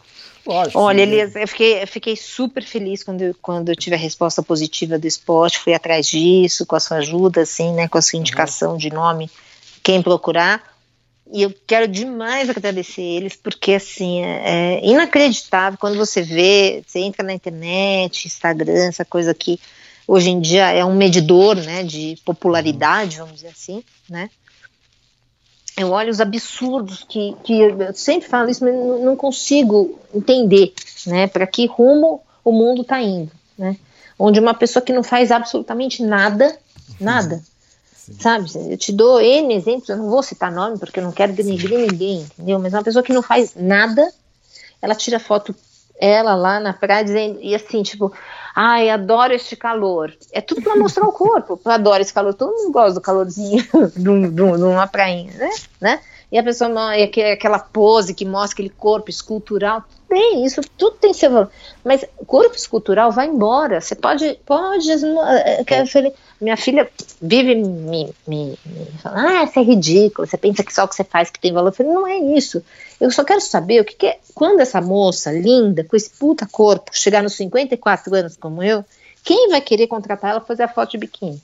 Lógico, 0.45 0.80
Olha, 0.80 1.01
Elias, 1.01 1.35
eu 1.35 1.47
fiquei, 1.47 1.84
eu 1.84 1.88
fiquei 1.88 2.15
super 2.15 2.63
feliz 2.63 3.03
quando 3.03 3.22
eu, 3.22 3.35
quando 3.41 3.69
eu 3.69 3.76
tive 3.76 3.95
a 3.95 3.99
resposta 3.99 4.41
positiva 4.41 4.97
do 4.97 5.05
esporte, 5.05 5.59
fui 5.59 5.73
atrás 5.73 6.07
disso, 6.07 6.65
com 6.65 6.76
a 6.76 6.80
sua 6.80 6.97
ajuda, 6.97 7.41
assim, 7.41 7.73
né, 7.73 7.88
com 7.88 7.97
a 7.97 8.01
sua 8.01 8.18
indicação 8.18 8.72
uhum. 8.72 8.77
de 8.77 8.89
nome, 8.89 9.30
quem 9.84 10.01
procurar. 10.01 10.63
E 11.31 11.43
eu 11.43 11.53
quero 11.65 11.88
demais 11.88 12.49
agradecer 12.49 13.01
eles, 13.01 13.35
porque, 13.35 13.73
assim, 13.76 14.22
é, 14.23 14.80
é 14.80 14.85
inacreditável 14.85 15.77
quando 15.80 15.95
você 15.95 16.22
vê, 16.22 16.84
você 16.85 16.99
entra 16.99 17.23
na 17.23 17.34
internet, 17.34 18.26
Instagram, 18.26 18.88
essa 18.89 19.05
coisa 19.05 19.34
que 19.34 19.59
hoje 20.07 20.30
em 20.30 20.41
dia 20.41 20.72
é 20.72 20.84
um 20.84 20.95
medidor, 20.95 21.55
né, 21.55 21.84
de 21.84 22.18
popularidade, 22.26 23.18
vamos 23.18 23.35
dizer 23.35 23.49
assim, 23.49 23.84
né, 24.09 24.30
eu 25.82 25.91
olho 25.91 26.10
os 26.10 26.22
absurdos 26.22 27.06
que, 27.08 27.36
que 27.44 27.60
eu 27.60 27.94
sempre 27.94 28.28
falo 28.28 28.49
isso, 28.49 28.64
mas 28.64 28.74
não 28.76 29.16
consigo 29.16 29.99
entender, 30.14 30.74
né? 31.06 31.28
Para 31.28 31.45
que 31.45 31.66
rumo 31.66 32.22
o 32.44 32.52
mundo 32.52 32.82
está 32.82 33.02
indo, 33.02 33.32
né? 33.58 33.78
Onde 34.18 34.40
uma 34.40 34.53
pessoa 34.53 34.84
que 34.84 34.94
não 34.94 35.03
faz 35.03 35.32
absolutamente 35.32 36.03
nada, 36.03 36.58
nada, 36.99 37.41
Sim. 37.94 38.14
sabe? 38.20 38.49
Eu 38.70 38.78
te 38.78 38.91
dou 38.91 39.20
N 39.22 39.53
exemplos, 39.53 39.90
eu 39.90 39.98
não 39.98 40.10
vou 40.10 40.22
citar 40.22 40.52
nome 40.52 40.78
porque 40.78 40.99
eu 40.99 41.03
não 41.03 41.12
quero 41.12 41.34
denigrir 41.34 41.80
ninguém, 41.80 42.22
entendeu? 42.22 42.60
Mas 42.60 42.74
uma 42.74 42.84
pessoa 42.84 43.03
que 43.03 43.14
não 43.14 43.24
faz 43.24 43.53
nada, 43.56 44.12
ela 44.82 44.95
tira 44.95 45.20
foto 45.20 45.56
ela 46.02 46.34
lá 46.34 46.60
na 46.60 46.74
praia 46.74 47.03
dizendo, 47.03 47.40
e 47.41 47.53
assim, 47.53 47.84
tipo, 47.84 48.12
ai, 48.56 48.90
adoro 48.90 49.34
este 49.34 49.56
calor. 49.56 50.14
É 50.32 50.41
tudo 50.41 50.61
para 50.61 50.76
mostrar 50.76 51.07
o 51.07 51.11
corpo. 51.11 51.60
Eu 51.64 51.72
adoro 51.72 52.02
esse 52.02 52.14
calor. 52.14 52.34
Todo 52.34 52.52
mundo 52.52 52.72
gosta 52.72 52.94
do 52.94 53.02
calorzinho 53.02 53.64
de, 53.95 54.41
uma 54.64 54.88
prainha, 54.88 55.34
né? 55.34 55.49
né? 55.80 55.99
E 56.32 56.38
a 56.38 56.44
pessoa, 56.44 56.98
e 56.98 57.03
aquela 57.03 57.60
pose 57.60 58.14
que 58.14 58.24
mostra 58.24 58.53
aquele 58.53 58.70
corpo 58.70 59.10
escultural. 59.10 59.84
Tem, 60.08 60.45
isso 60.45 60.62
tudo 60.78 60.95
tem 60.95 61.14
seu 61.14 61.30
valor. 61.30 61.52
Mas 61.84 62.06
corpo 62.26 62.56
escultural 62.56 63.12
vai 63.12 63.28
embora. 63.28 63.82
Você 63.82 63.95
pode, 63.95 64.40
pode. 64.45 64.90
Eh, 64.90 65.64
eh, 65.68 66.14
minha 66.40 66.56
filha 66.56 66.90
vive 67.22 67.56
me, 67.56 68.14
me, 68.26 68.58
me 68.66 68.86
falando, 69.02 69.28
ah, 69.28 69.44
isso 69.44 69.60
é 69.60 69.64
ridículo. 69.64 70.26
Você 70.26 70.38
pensa 70.38 70.64
que 70.64 70.74
só 70.74 70.86
o 70.86 70.88
que 70.88 70.95
você 70.95 71.03
faz 71.03 71.30
que 71.30 71.40
tem 71.40 71.52
valor. 71.52 71.70
Eu 71.70 71.74
falei, 71.74 71.91
não 71.91 72.08
é 72.08 72.18
isso. 72.18 72.64
Eu 72.99 73.12
só 73.12 73.26
quero 73.26 73.41
saber 73.41 73.82
o 73.82 73.86
que, 73.86 73.95
que 73.95 74.08
é. 74.08 74.20
Quando 74.34 74.62
essa 74.62 74.80
moça 74.80 75.34
linda, 75.34 75.84
com 75.84 75.98
esse 75.98 76.12
puta 76.12 76.48
corpo, 76.49 76.91
chegar 76.94 77.22
nos 77.22 77.36
54 77.36 78.16
anos 78.16 78.38
como 78.38 78.64
eu, 78.64 78.86
quem 79.22 79.49
vai 79.49 79.60
querer 79.60 79.88
contratar 79.88 80.32
ela 80.32 80.41
fazer 80.41 80.64
a 80.64 80.68
foto 80.70 80.91
de 80.91 80.98
biquíni? 80.98 81.41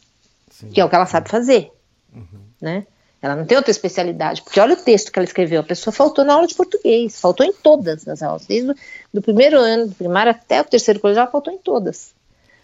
Sim. 0.50 0.70
Que 0.70 0.80
é 0.80 0.86
o 0.86 0.90
que 0.90 0.96
ela 0.96 1.06
sabe 1.06 1.30
fazer. 1.30 1.72
Uhum. 2.16 2.40
Né? 2.62 2.88
Ela 3.22 3.36
não 3.36 3.46
tem 3.46 3.58
outra 3.58 3.72
especialidade, 3.72 4.44
porque 4.44 4.60
olha 4.60 4.74
o 4.74 4.78
texto 4.78 5.12
que 5.12 5.18
ela 5.18 5.26
escreveu. 5.26 5.62
A 5.62 5.64
pessoa 5.64 5.92
faltou 5.92 6.24
na 6.24 6.34
aula 6.34 6.46
de 6.46 6.54
português, 6.54 7.20
faltou 7.20 7.46
em 7.46 7.52
todas 7.52 8.08
as 8.08 8.22
aulas, 8.22 8.46
desde 8.46 8.76
o 9.14 9.22
primeiro 9.22 9.58
ano, 9.58 9.88
do 9.88 9.96
primário 9.96 10.32
até 10.32 10.62
o 10.62 10.66
terceiro 10.66 11.00
colegial, 11.00 11.24
ela 11.24 11.32
faltou 11.32 11.52
em 11.52 11.58
todas. 11.58 12.16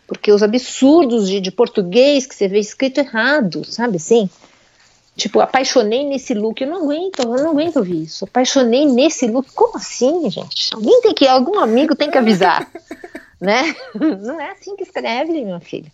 Porque 0.05 0.31
os 0.31 0.43
absurdos 0.43 1.27
de, 1.27 1.39
de 1.39 1.51
português 1.51 2.27
que 2.27 2.35
você 2.35 2.47
vê 2.47 2.59
escrito 2.59 2.99
errado, 2.99 3.65
sabe 3.65 3.97
assim? 3.97 4.29
Tipo, 5.15 5.39
apaixonei 5.39 6.05
nesse 6.05 6.33
look. 6.33 6.61
Eu 6.61 6.69
não 6.69 6.83
aguento, 6.83 7.19
eu 7.19 7.29
não 7.29 7.51
aguento 7.51 7.77
ouvir 7.77 8.03
isso. 8.03 8.25
Apaixonei 8.25 8.85
nesse 8.85 9.27
look. 9.27 9.51
Como 9.53 9.77
assim, 9.77 10.29
gente? 10.29 10.73
Alguém 10.73 11.01
tem 11.01 11.13
que, 11.13 11.27
algum 11.27 11.59
amigo 11.59 11.95
tem 11.95 12.11
que 12.11 12.17
avisar, 12.17 12.69
né? 13.39 13.75
Não 13.93 14.39
é 14.39 14.51
assim 14.51 14.75
que 14.75 14.83
escreve, 14.83 15.31
minha 15.31 15.59
filha. 15.59 15.91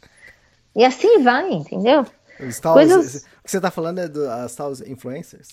E 0.75 0.83
assim 0.85 1.21
vai, 1.21 1.51
entendeu? 1.51 2.05
Tal, 2.61 2.73
Coisas... 2.73 3.25
Você 3.49 3.57
está 3.57 3.71
falando 3.71 3.97
é 3.97 4.07
das 4.07 4.53
tal 4.53 4.71
influencers? 4.85 5.49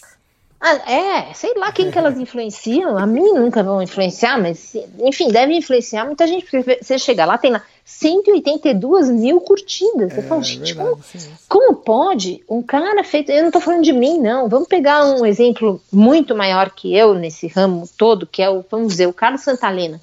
Ah, 0.61 0.75
é, 0.91 1.33
sei 1.33 1.55
lá 1.55 1.73
quem 1.73 1.91
que 1.91 1.97
elas 1.97 2.17
influenciam. 2.21 2.99
A 2.99 3.07
mim 3.07 3.33
nunca 3.33 3.63
vão 3.63 3.81
influenciar, 3.81 4.39
mas 4.39 4.75
enfim, 5.01 5.29
devem 5.29 5.57
influenciar 5.57 6.05
muita 6.05 6.27
gente. 6.27 6.45
Porque 6.45 6.79
você 6.83 6.99
chega 6.99 7.25
lá, 7.25 7.39
tem 7.39 7.51
lá 7.51 7.63
182 7.87 9.09
mil 9.09 9.41
curtidas. 9.41 10.13
Você 10.13 10.21
é, 10.21 10.23
fala, 10.25 10.43
gente, 10.43 10.75
verdade, 10.75 10.99
como, 11.09 11.39
como, 11.49 11.75
pode 11.77 12.45
um 12.51 12.63
cara 12.63 13.03
feito. 13.03 13.33
Eu 13.33 13.41
não 13.41 13.49
estou 13.49 13.63
falando 13.63 13.83
de 13.83 13.95
mim, 13.95 14.19
não. 14.19 14.47
Vamos 14.47 14.69
pegar 14.69 15.03
um 15.07 15.25
exemplo 15.25 15.81
muito 15.91 16.35
maior 16.35 16.71
que 16.73 16.95
eu 16.95 17.15
nesse 17.15 17.47
ramo 17.47 17.89
todo, 17.97 18.27
que 18.27 18.43
é 18.43 18.51
o, 18.51 18.63
vamos 18.71 18.89
dizer, 18.89 19.07
o 19.07 19.13
Carlos 19.13 19.41
Santalena. 19.41 19.99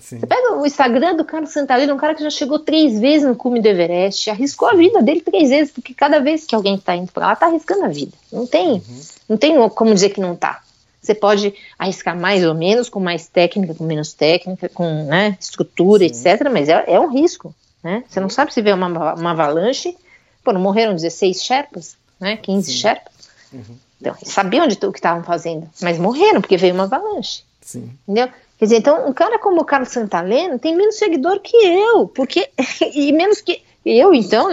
Sim. 0.00 0.20
Você 0.20 0.26
pega 0.26 0.54
o 0.56 0.66
Instagram 0.66 1.16
do 1.16 1.24
Carlos 1.24 1.50
Santalena, 1.50 1.94
um 1.94 1.96
cara 1.98 2.14
que 2.14 2.22
já 2.22 2.30
chegou 2.30 2.58
três 2.58 2.98
vezes 2.98 3.26
no 3.26 3.36
cume 3.36 3.60
do 3.60 3.66
Everest, 3.66 4.30
arriscou 4.30 4.68
a 4.68 4.74
vida 4.74 5.02
dele 5.02 5.20
três 5.20 5.50
vezes, 5.50 5.72
porque 5.72 5.94
cada 5.94 6.18
vez 6.20 6.44
que 6.44 6.54
alguém 6.54 6.76
está 6.76 6.94
indo 6.94 7.12
para 7.12 7.26
lá, 7.26 7.32
está 7.32 7.46
arriscando 7.46 7.84
a 7.84 7.88
vida. 7.88 8.12
Não 8.32 8.46
tem, 8.46 8.72
uhum. 8.72 9.00
não 9.28 9.36
tem 9.36 9.68
como 9.70 9.94
dizer 9.94 10.10
que 10.10 10.20
não 10.20 10.34
está. 10.34 10.62
Você 11.00 11.14
pode 11.14 11.54
arriscar 11.78 12.18
mais 12.18 12.44
ou 12.44 12.54
menos, 12.54 12.88
com 12.88 13.00
mais 13.00 13.28
técnica, 13.28 13.74
com 13.74 13.84
menos 13.84 14.12
técnica, 14.12 14.68
com 14.68 15.04
né, 15.04 15.36
estrutura, 15.40 16.00
Sim. 16.00 16.06
etc. 16.06 16.50
Mas 16.52 16.68
é, 16.68 16.84
é, 16.86 17.00
um 17.00 17.08
risco. 17.08 17.54
Né? 17.82 18.04
Você 18.08 18.20
não 18.20 18.28
sabe 18.28 18.52
se 18.52 18.60
vê 18.60 18.72
uma, 18.72 19.14
uma 19.14 19.30
avalanche. 19.30 19.96
Pô, 20.44 20.52
não 20.52 20.60
morreram 20.60 20.94
16 20.94 21.42
Sherpas, 21.42 21.96
né? 22.20 22.36
15 22.36 22.70
Sim. 22.70 22.78
Sherpas. 22.78 23.12
Uhum. 23.52 23.76
Então, 24.00 24.14
sabiam 24.22 24.66
de 24.66 24.76
tudo 24.76 24.92
que 24.92 24.98
estavam 24.98 25.24
fazendo, 25.24 25.68
mas 25.82 25.98
morreram 25.98 26.40
porque 26.40 26.56
veio 26.56 26.74
uma 26.74 26.84
avalanche. 26.84 27.42
Sim. 27.60 27.90
Entendeu? 28.06 28.28
Quer 28.58 28.64
dizer, 28.64 28.76
então, 28.78 29.08
um 29.08 29.12
cara 29.12 29.38
como 29.38 29.60
o 29.60 29.64
Carlos 29.64 29.90
Santalena 29.90 30.58
tem 30.58 30.74
menos 30.76 30.96
seguidor 30.96 31.40
que 31.40 31.56
eu, 31.56 32.08
porque. 32.08 32.50
e 32.92 33.12
menos 33.12 33.40
que. 33.40 33.62
Eu, 33.84 34.12
então, 34.12 34.48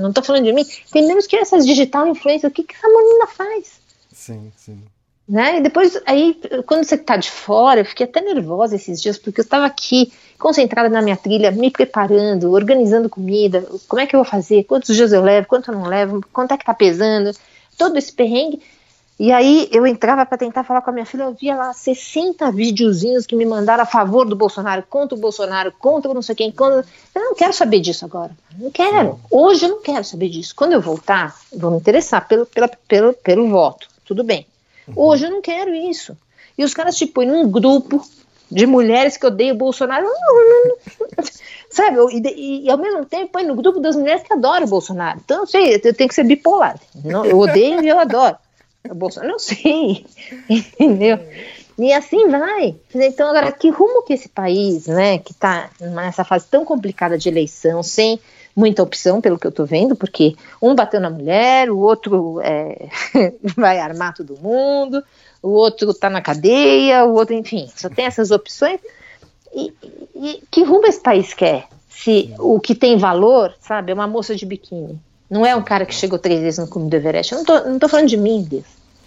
não 0.00 0.10
estou 0.10 0.22
falando 0.22 0.44
de 0.44 0.52
mim, 0.52 0.64
tem 0.92 1.06
menos 1.06 1.26
que 1.26 1.34
essas 1.34 1.66
digital 1.66 2.06
influencers. 2.06 2.52
O 2.52 2.54
que, 2.54 2.62
que 2.62 2.74
essa 2.74 2.86
menina 2.86 3.26
faz? 3.26 3.80
Sim, 4.12 4.52
sim. 4.56 4.78
Né? 5.26 5.58
E 5.58 5.60
depois, 5.60 5.98
aí, 6.06 6.38
quando 6.66 6.84
você 6.84 6.96
está 6.96 7.16
de 7.16 7.30
fora, 7.30 7.80
eu 7.80 7.84
fiquei 7.84 8.04
até 8.04 8.20
nervosa 8.20 8.74
esses 8.74 9.00
dias, 9.00 9.16
porque 9.16 9.40
eu 9.40 9.44
estava 9.44 9.64
aqui, 9.64 10.12
concentrada 10.38 10.88
na 10.88 11.00
minha 11.00 11.16
trilha, 11.16 11.50
me 11.50 11.70
preparando, 11.70 12.52
organizando 12.52 13.08
comida, 13.08 13.64
como 13.88 14.02
é 14.02 14.06
que 14.06 14.14
eu 14.14 14.22
vou 14.22 14.28
fazer, 14.28 14.64
quantos 14.64 14.94
dias 14.94 15.12
eu 15.12 15.22
levo, 15.22 15.46
quanto 15.46 15.70
eu 15.70 15.78
não 15.78 15.86
levo, 15.86 16.20
quanto 16.32 16.52
é 16.52 16.56
que 16.56 16.64
está 16.64 16.74
pesando, 16.74 17.30
todo 17.78 17.96
esse 17.96 18.12
perrengue. 18.12 18.60
E 19.20 19.30
aí 19.32 19.68
eu 19.70 19.86
entrava 19.86 20.24
para 20.24 20.38
tentar 20.38 20.64
falar 20.64 20.80
com 20.80 20.88
a 20.88 20.94
minha 20.94 21.04
filha, 21.04 21.24
eu 21.24 21.34
via 21.34 21.54
lá 21.54 21.74
60 21.74 22.50
videozinhos 22.52 23.26
que 23.26 23.36
me 23.36 23.44
mandaram 23.44 23.82
a 23.82 23.86
favor 23.86 24.26
do 24.26 24.34
Bolsonaro, 24.34 24.82
contra 24.88 25.14
o 25.14 25.20
Bolsonaro, 25.20 25.70
contra 25.78 26.14
não 26.14 26.22
sei 26.22 26.34
quem. 26.34 26.50
Contra... 26.50 26.86
Eu 27.14 27.20
não 27.20 27.34
quero 27.34 27.52
saber 27.52 27.80
disso 27.80 28.06
agora. 28.06 28.30
Não 28.58 28.70
quero. 28.70 29.20
Hoje 29.30 29.66
eu 29.66 29.68
não 29.68 29.82
quero 29.82 30.02
saber 30.04 30.30
disso. 30.30 30.54
Quando 30.56 30.72
eu 30.72 30.80
voltar, 30.80 31.36
vou 31.54 31.70
me 31.70 31.76
interessar 31.76 32.26
pelo, 32.26 32.46
pela, 32.46 32.66
pelo, 32.88 33.12
pelo 33.12 33.46
voto. 33.50 33.88
Tudo 34.06 34.24
bem. 34.24 34.46
Uhum. 34.88 34.94
Hoje 34.96 35.26
eu 35.26 35.30
não 35.30 35.42
quero 35.42 35.74
isso. 35.74 36.16
E 36.56 36.64
os 36.64 36.72
caras 36.72 36.96
te 36.96 37.04
põem 37.04 37.26
num 37.26 37.46
grupo 37.46 38.02
de 38.50 38.64
mulheres 38.64 39.18
que 39.18 39.26
odeiam 39.26 39.54
o 39.54 39.58
Bolsonaro. 39.58 40.06
Sabe? 41.68 41.98
E, 42.10 42.64
e, 42.64 42.70
ao 42.70 42.78
mesmo 42.78 43.04
tempo 43.04 43.32
põe 43.32 43.44
no 43.44 43.54
grupo 43.54 43.80
das 43.80 43.96
mulheres 43.96 44.22
que 44.22 44.32
adoram 44.32 44.64
o 44.64 44.70
Bolsonaro. 44.70 45.20
Então, 45.22 45.40
eu 45.40 45.46
sei, 45.46 45.74
eu 45.74 45.94
tenho 45.94 46.08
que 46.08 46.14
ser 46.14 46.24
bipolar. 46.24 46.80
Não, 47.04 47.26
eu 47.26 47.38
odeio 47.38 47.84
e 47.84 47.88
eu 47.88 47.98
adoro. 47.98 48.34
O 48.88 48.94
Bolsonaro, 48.94 49.32
não 49.32 49.38
sei, 49.38 50.06
entendeu? 50.48 51.18
E 51.78 51.92
assim 51.92 52.28
vai. 52.28 52.76
Então, 52.94 53.28
agora, 53.28 53.52
que 53.52 53.70
rumo 53.70 54.02
que 54.02 54.12
esse 54.12 54.28
país, 54.28 54.86
né, 54.86 55.18
que 55.18 55.32
está 55.32 55.70
nessa 55.80 56.24
fase 56.24 56.46
tão 56.46 56.64
complicada 56.64 57.16
de 57.16 57.28
eleição, 57.28 57.82
sem 57.82 58.20
muita 58.54 58.82
opção, 58.82 59.20
pelo 59.20 59.38
que 59.38 59.46
eu 59.46 59.50
estou 59.50 59.64
vendo, 59.64 59.96
porque 59.96 60.34
um 60.60 60.74
bateu 60.74 61.00
na 61.00 61.08
mulher, 61.08 61.70
o 61.70 61.78
outro 61.78 62.40
é, 62.42 62.88
vai 63.56 63.78
armar 63.78 64.14
todo 64.14 64.38
mundo, 64.40 65.02
o 65.42 65.48
outro 65.48 65.90
está 65.90 66.10
na 66.10 66.20
cadeia, 66.20 67.04
o 67.06 67.14
outro, 67.14 67.34
enfim, 67.34 67.70
só 67.74 67.88
tem 67.88 68.04
essas 68.04 68.30
opções. 68.30 68.80
E, 69.54 69.72
e 70.14 70.42
que 70.50 70.62
rumo 70.62 70.86
esse 70.86 71.00
país 71.00 71.32
quer? 71.32 71.66
Se 71.88 72.34
o 72.38 72.60
que 72.60 72.74
tem 72.74 72.98
valor, 72.98 73.54
sabe, 73.58 73.90
é 73.90 73.94
uma 73.94 74.06
moça 74.06 74.36
de 74.36 74.44
biquíni. 74.44 75.00
Não 75.30 75.46
é 75.46 75.54
um 75.54 75.62
cara 75.62 75.86
que 75.86 75.94
chegou 75.94 76.18
três 76.18 76.40
vezes 76.40 76.58
no 76.58 76.66
cume 76.66 76.90
do 76.90 76.96
Everest. 76.96 77.32
Eu 77.32 77.38
não 77.38 77.44
tô, 77.44 77.60
não 77.60 77.78
tô 77.78 77.88
falando 77.88 78.08
de 78.08 78.16
mim, 78.16 78.42
Deus. 78.42 78.64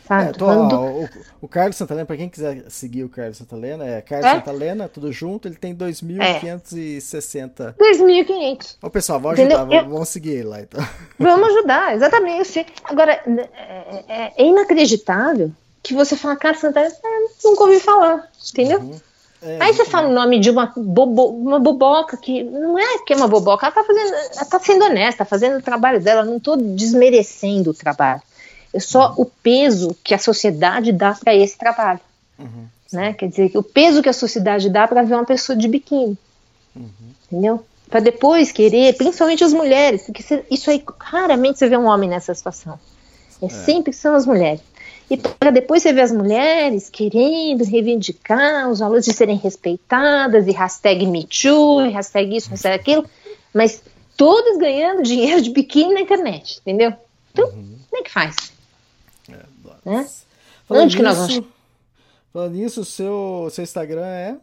Sabe? 0.07 0.29
É, 0.29 0.33
tô, 0.33 0.45
ó, 0.45 0.89
o, 0.89 1.09
o, 1.41 1.47
Carlos 1.47 1.77
Santalena, 1.77 2.05
pra 2.05 2.17
quem 2.17 2.27
quiser 2.27 2.65
seguir 2.69 3.03
o 3.03 3.09
Carlos 3.09 3.37
Santalena, 3.37 3.85
é 3.85 4.01
Carlos 4.01 4.29
é? 4.29 4.35
Santalena, 4.35 4.89
tudo 4.89 5.11
junto, 5.13 5.47
ele 5.47 5.55
tem 5.55 5.73
2.560. 5.75 7.51
É. 7.59 7.93
2.500. 7.93 8.75
Ô, 8.81 8.89
pessoal, 8.89 9.19
vamos 9.19 9.39
ajudar, 9.39 9.71
eu... 9.71 9.89
vamos 9.89 10.09
seguir 10.09 10.31
ele 10.31 10.43
lá, 10.43 10.61
então. 10.61 10.85
Vamos 11.17 11.49
ajudar, 11.49 11.95
exatamente. 11.95 12.65
Agora, 12.83 13.13
é, 13.13 14.03
é, 14.07 14.33
é 14.37 14.45
inacreditável 14.45 15.51
que 15.81 15.93
você 15.93 16.17
fala, 16.17 16.35
Carlos 16.35 16.59
Santalena, 16.59 16.93
é, 16.93 17.47
nunca 17.47 17.63
ouvi 17.63 17.79
falar, 17.79 18.29
entendeu? 18.49 18.79
Uhum. 18.79 18.99
É, 19.45 19.57
Aí 19.61 19.73
você 19.73 19.83
fala 19.83 20.07
o 20.07 20.13
nome 20.13 20.39
de 20.39 20.49
uma, 20.49 20.71
bobo, 20.75 21.27
uma 21.27 21.59
boboca 21.59 22.15
que 22.15 22.43
não 22.43 22.79
é 22.79 22.99
que 22.99 23.13
é 23.13 23.15
uma 23.15 23.27
boboca, 23.27 23.65
ela 23.65 23.75
tá 23.75 23.83
fazendo, 23.83 24.13
ela 24.13 24.45
tá 24.45 24.59
sendo 24.59 24.85
honesta, 24.85 25.19
tá 25.19 25.25
fazendo 25.25 25.57
o 25.57 25.61
trabalho 25.61 26.01
dela, 26.01 26.23
não 26.23 26.39
tô 26.39 26.55
desmerecendo 26.55 27.71
o 27.71 27.73
trabalho. 27.73 28.21
É 28.73 28.79
só 28.79 29.09
uhum. 29.09 29.23
o 29.23 29.25
peso 29.25 29.95
que 30.03 30.13
a 30.13 30.17
sociedade 30.17 30.91
dá 30.91 31.13
para 31.13 31.35
esse 31.35 31.57
trabalho. 31.57 31.99
Uhum, 32.39 32.65
né? 32.91 33.13
Quer 33.13 33.27
dizer, 33.27 33.51
o 33.55 33.61
peso 33.61 34.01
que 34.01 34.09
a 34.09 34.13
sociedade 34.13 34.69
dá 34.69 34.87
para 34.87 35.03
ver 35.03 35.15
uma 35.15 35.25
pessoa 35.25 35.55
de 35.55 35.67
biquíni. 35.67 36.17
Uhum. 36.75 36.89
Entendeu? 37.25 37.65
Para 37.89 37.99
depois 37.99 38.51
querer, 38.51 38.95
principalmente 38.95 39.43
as 39.43 39.53
mulheres, 39.53 40.03
porque 40.03 40.23
isso 40.49 40.69
aí 40.71 40.83
raramente 40.99 41.59
você 41.59 41.67
vê 41.67 41.77
um 41.77 41.85
homem 41.85 42.09
nessa 42.09 42.33
situação. 42.33 42.79
É, 43.41 43.45
é. 43.45 43.49
sempre 43.49 43.91
são 43.91 44.15
as 44.15 44.25
mulheres. 44.25 44.61
E 45.13 45.17
para 45.17 45.51
depois 45.51 45.83
você 45.83 45.93
ver 45.93 46.01
as 46.01 46.11
mulheres 46.11 46.89
querendo 46.89 47.63
reivindicar 47.63 48.67
os 48.67 48.79
valores 48.79 49.05
de 49.05 49.13
serem 49.13 49.37
respeitadas, 49.37 50.47
e 50.47 50.51
hashtag 50.51 51.05
MeToo, 51.05 51.85
e 51.85 51.91
hashtag 51.91 52.35
isso, 52.35 52.49
hashtag 52.49 52.73
aquilo, 52.73 53.07
mas 53.53 53.83
todas 54.17 54.57
ganhando 54.57 55.03
dinheiro 55.05 55.39
de 55.39 55.51
biquíni 55.51 55.93
na 55.93 56.01
internet, 56.01 56.59
entendeu? 56.61 56.93
Então, 57.31 57.45
uhum. 57.45 57.77
como 57.91 58.01
é 58.01 58.03
que 58.03 58.09
faz? 58.09 58.35
É, 59.29 59.39
né? 59.85 60.09
Onde 60.67 60.97
que 60.97 61.03
nós 61.03 61.15
vamos... 61.15 61.43
Falando 62.33 62.55
nisso, 62.55 62.81
o 62.81 62.85
seu, 62.85 63.49
seu 63.51 63.63
Instagram 63.63 64.07
é? 64.07 64.35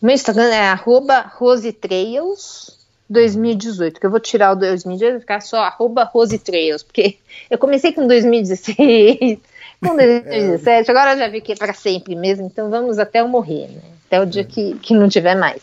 O 0.00 0.06
meu 0.06 0.14
Instagram 0.14 0.44
é 0.44 0.70
arroba 0.70 1.30
rosetrails, 1.36 2.81
2018, 3.12 4.00
que 4.00 4.06
eu 4.06 4.10
vou 4.10 4.20
tirar 4.20 4.52
o 4.52 4.56
2018 4.56 5.16
e 5.16 5.20
ficar 5.20 5.40
só 5.40 5.58
arroba 5.58 6.04
Rose 6.04 6.38
Trails, 6.38 6.82
porque 6.82 7.16
eu 7.50 7.58
comecei 7.58 7.92
com 7.92 8.06
2016, 8.06 9.38
com 9.80 9.96
2017, 9.96 10.88
é. 10.88 10.90
agora 10.90 11.12
eu 11.12 11.18
já 11.18 11.28
vi 11.28 11.40
que 11.40 11.52
é 11.52 11.56
para 11.56 11.74
sempre 11.74 12.14
mesmo, 12.16 12.46
então 12.46 12.70
vamos 12.70 12.98
até 12.98 13.20
eu 13.20 13.28
morrer, 13.28 13.68
né? 13.68 13.82
Até 14.06 14.20
o 14.20 14.26
dia 14.26 14.44
que, 14.44 14.74
que 14.78 14.94
não 14.94 15.08
tiver 15.08 15.34
mais. 15.34 15.62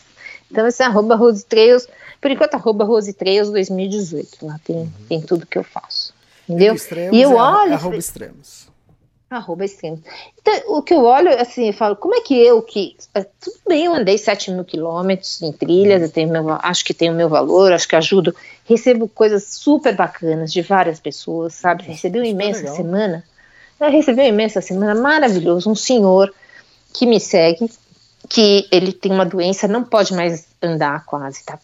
Então 0.50 0.66
esse 0.66 0.82
é 0.82 0.86
arroba 0.86 1.14
Rose 1.14 1.44
Trails, 1.44 1.86
por 2.20 2.30
enquanto 2.30 2.54
arroba 2.54 2.84
Rose 2.84 3.12
Trails 3.12 3.50
2018, 3.50 4.46
lá 4.46 4.58
tem, 4.64 4.76
uhum. 4.76 4.90
tem 5.08 5.20
tudo 5.20 5.46
que 5.46 5.58
eu 5.58 5.64
faço. 5.64 6.14
Entendeu? 6.48 6.74
E 7.12 7.22
eu 7.22 7.32
é 7.32 7.34
olho. 7.34 7.74
Arroba 7.74 7.96
extremos. 7.96 8.69
Arroba 9.30 9.64
extremo. 9.64 10.02
Então, 10.40 10.76
o 10.76 10.82
que 10.82 10.92
eu 10.92 11.04
olho, 11.04 11.30
assim, 11.40 11.68
eu 11.68 11.72
falo, 11.72 11.94
como 11.94 12.16
é 12.16 12.20
que 12.20 12.34
eu, 12.34 12.60
que. 12.62 12.96
É, 13.14 13.22
tudo 13.22 13.58
bem, 13.68 13.84
eu 13.84 13.94
andei 13.94 14.18
7 14.18 14.50
mil 14.50 14.64
quilômetros 14.64 15.40
em 15.40 15.52
trilhas, 15.52 16.02
eu 16.02 16.10
tenho 16.10 16.28
meu, 16.28 16.50
acho 16.60 16.84
que 16.84 16.92
tem 16.92 17.08
o 17.08 17.14
meu 17.14 17.28
valor, 17.28 17.72
acho 17.72 17.86
que 17.86 17.94
ajudo. 17.94 18.34
Recebo 18.64 19.06
coisas 19.06 19.44
super 19.44 19.94
bacanas 19.94 20.52
de 20.52 20.62
várias 20.62 20.98
pessoas, 20.98 21.54
sabe? 21.54 21.84
Recebi 21.84 22.18
um 22.18 22.24
imenso 22.24 22.64
essa 22.64 22.74
semana. 22.74 23.24
Eu 23.78 23.88
recebi 23.88 24.20
um 24.20 24.26
imenso 24.26 24.58
essa 24.58 24.66
semana, 24.66 25.00
maravilhoso, 25.00 25.70
um 25.70 25.76
senhor 25.76 26.34
que 26.92 27.06
me 27.06 27.20
segue, 27.20 27.70
que 28.28 28.66
ele 28.72 28.92
tem 28.92 29.12
uma 29.12 29.24
doença, 29.24 29.68
não 29.68 29.84
pode 29.84 30.12
mais 30.12 30.48
andar 30.60 31.04
quase, 31.06 31.44
tá? 31.44 31.56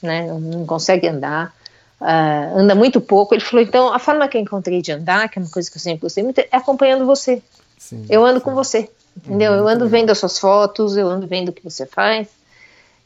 Né? 0.00 0.28
Não 0.28 0.64
consegue 0.64 1.08
andar 1.08 1.52
uh, 2.00 2.58
anda 2.58 2.74
muito 2.74 3.00
pouco. 3.00 3.34
Ele 3.34 3.42
falou: 3.42 3.64
então, 3.64 3.92
a 3.92 3.98
forma 3.98 4.26
que 4.28 4.36
eu 4.36 4.40
encontrei 4.40 4.80
de 4.80 4.92
andar, 4.92 5.28
que 5.28 5.38
é 5.38 5.42
uma 5.42 5.50
coisa 5.50 5.70
que 5.70 5.76
eu 5.76 5.80
sempre 5.80 6.00
gostei 6.00 6.24
muito, 6.24 6.38
é 6.38 6.48
acompanhando 6.52 7.06
você. 7.06 7.42
Sim, 7.78 8.06
eu 8.08 8.24
ando 8.24 8.38
sim. 8.38 8.44
com 8.44 8.54
você, 8.54 8.88
entendeu? 9.16 9.52
Uhum, 9.52 9.58
eu 9.58 9.68
ando 9.68 9.88
vendo 9.88 10.10
as 10.10 10.18
suas 10.18 10.38
fotos, 10.38 10.96
eu 10.96 11.08
ando 11.08 11.26
vendo 11.26 11.50
o 11.50 11.52
que 11.52 11.62
você 11.62 11.86
faz. 11.86 12.28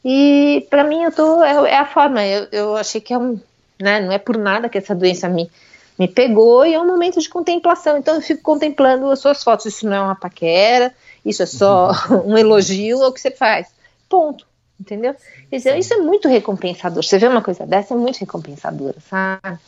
E 0.03 0.65
para 0.69 0.83
mim, 0.83 1.03
eu 1.03 1.11
tô, 1.11 1.43
é, 1.43 1.71
é 1.71 1.77
a 1.77 1.85
forma. 1.85 2.25
Eu, 2.25 2.47
eu, 2.51 2.75
achei 2.75 3.01
que 3.01 3.13
é 3.13 3.17
um. 3.17 3.39
Né, 3.79 3.99
não 3.99 4.11
é 4.11 4.17
por 4.17 4.37
nada 4.37 4.69
que 4.69 4.77
essa 4.77 4.95
doença 4.95 5.27
me, 5.27 5.51
me 5.99 6.07
pegou 6.07 6.65
e 6.65 6.73
é 6.73 6.79
um 6.79 6.87
momento 6.87 7.19
de 7.19 7.27
contemplação. 7.27 7.97
Então 7.97 8.15
eu 8.15 8.21
fico 8.21 8.41
contemplando 8.41 9.09
as 9.09 9.19
suas 9.19 9.43
fotos. 9.43 9.65
Isso 9.65 9.85
não 9.85 9.93
é 9.95 10.01
uma 10.01 10.15
paquera, 10.15 10.93
isso 11.25 11.43
é 11.43 11.45
só 11.45 11.91
uhum. 12.09 12.31
um 12.33 12.37
elogio 12.37 13.03
ao 13.03 13.11
que 13.11 13.19
você 13.19 13.31
faz. 13.31 13.67
Ponto 14.07 14.45
entendeu? 14.79 15.15
Isso 15.51 15.93
é 15.93 15.97
muito 15.97 16.27
recompensador. 16.27 17.03
Você 17.03 17.17
vê 17.17 17.27
uma 17.27 17.41
coisa 17.41 17.65
dessa, 17.65 17.93
é 17.93 17.97
muito 17.97 18.17
recompensadora, 18.17 18.95
sabe? 19.09 19.59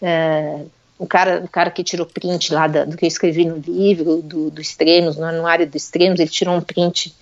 É, 0.00 0.60
o, 0.98 1.06
cara, 1.06 1.42
o 1.44 1.48
cara 1.48 1.70
que 1.70 1.82
tirou 1.82 2.06
print 2.06 2.52
lá 2.52 2.66
da, 2.66 2.84
do 2.84 2.96
que 2.96 3.04
eu 3.04 3.08
escrevi 3.08 3.44
no 3.44 3.56
livro, 3.56 4.22
do, 4.22 4.50
do 4.50 4.60
extremos, 4.60 5.16
no 5.16 5.24
anuário 5.24 5.66
do 5.66 5.76
extremos, 5.76 6.20
ele 6.20 6.30
tirou 6.30 6.54
um 6.54 6.60
print 6.60 7.14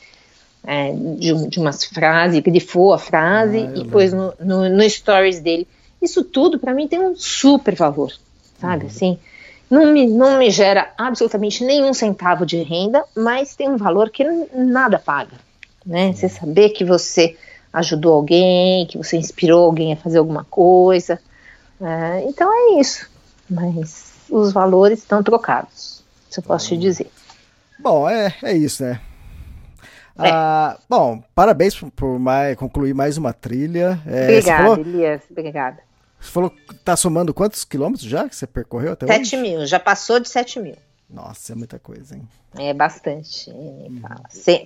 é, 0.64 0.92
de, 0.92 1.48
de 1.48 1.58
umas 1.58 1.84
frases, 1.84 2.40
grifou 2.40 2.92
a 2.92 2.98
frase 2.98 3.58
ah, 3.58 3.78
e 3.78 3.84
pôs 3.86 4.12
no, 4.12 4.34
no, 4.40 4.68
no, 4.68 4.90
stories 4.90 5.40
dele. 5.40 5.66
Isso 6.00 6.24
tudo, 6.24 6.58
para 6.58 6.74
mim, 6.74 6.88
tem 6.88 7.00
um 7.00 7.14
super 7.14 7.74
valor, 7.74 8.12
sabe? 8.58 8.84
Uhum. 8.84 8.90
Assim, 8.90 9.18
não 9.70 9.92
me, 9.92 10.06
não 10.06 10.38
me 10.38 10.50
gera 10.50 10.92
absolutamente 10.98 11.64
nenhum 11.64 11.94
centavo 11.94 12.44
de 12.44 12.62
renda, 12.62 13.04
mas 13.14 13.54
tem 13.54 13.68
um 13.68 13.76
valor 13.76 14.10
que 14.10 14.24
nada 14.54 14.98
paga 14.98 15.50
né? 15.84 16.12
Você 16.12 16.28
saber 16.28 16.70
que 16.70 16.84
você 16.84 17.36
ajudou 17.72 18.14
alguém, 18.14 18.86
que 18.86 18.98
você 18.98 19.16
inspirou 19.16 19.64
alguém 19.64 19.92
a 19.92 19.96
fazer 19.96 20.18
alguma 20.18 20.44
coisa. 20.44 21.20
É, 21.80 22.24
então 22.26 22.52
é 22.52 22.80
isso. 22.80 23.08
Mas 23.48 24.12
os 24.28 24.52
valores 24.52 25.00
estão 25.00 25.22
trocados, 25.22 26.04
se 26.28 26.38
eu 26.38 26.44
posso 26.44 26.68
te 26.68 26.74
uhum. 26.74 26.80
dizer. 26.80 27.10
Bom, 27.78 28.08
é, 28.08 28.34
é 28.42 28.52
isso, 28.52 28.82
né? 28.82 29.00
É. 30.18 30.30
Ah, 30.30 30.78
bom, 30.88 31.22
parabéns 31.34 31.74
por, 31.74 31.90
por 31.90 32.18
mais, 32.18 32.56
concluir 32.56 32.94
mais 32.94 33.16
uma 33.16 33.32
trilha. 33.32 34.00
É, 34.06 34.24
obrigada, 34.24 34.62
falou, 34.62 34.78
Elias, 34.78 35.22
obrigada. 35.30 35.78
Você 36.20 36.30
falou 36.30 36.50
que 36.50 36.74
tá 36.84 36.94
somando 36.96 37.32
quantos 37.32 37.64
quilômetros 37.64 38.06
já 38.06 38.28
que 38.28 38.36
você 38.36 38.46
percorreu 38.46 38.92
até 38.92 39.06
7 39.06 39.20
hoje? 39.20 39.36
mil, 39.36 39.66
já 39.66 39.80
passou 39.80 40.20
de 40.20 40.28
7 40.28 40.60
mil. 40.60 40.76
Nossa, 41.08 41.52
é 41.52 41.56
muita 41.56 41.78
coisa, 41.78 42.14
hein? 42.14 42.28
É 42.58 42.74
bastante. 42.74 43.50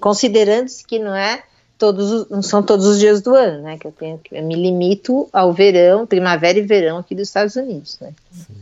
Considerando-se 0.00 0.84
que 0.84 0.98
não 0.98 1.14
é 1.14 1.42
todos, 1.84 2.30
não 2.30 2.40
são 2.40 2.62
todos 2.62 2.86
os 2.86 2.98
dias 2.98 3.20
do 3.20 3.34
ano, 3.34 3.62
né? 3.62 3.76
Que 3.76 3.86
eu 3.86 3.92
tenho, 3.92 4.18
eu 4.32 4.42
me 4.42 4.54
limito 4.54 5.28
ao 5.30 5.52
verão, 5.52 6.06
primavera 6.06 6.58
e 6.58 6.62
verão 6.62 6.96
aqui 6.96 7.14
dos 7.14 7.28
Estados 7.28 7.56
Unidos, 7.56 7.98
né? 8.00 8.14
Sim. 8.32 8.54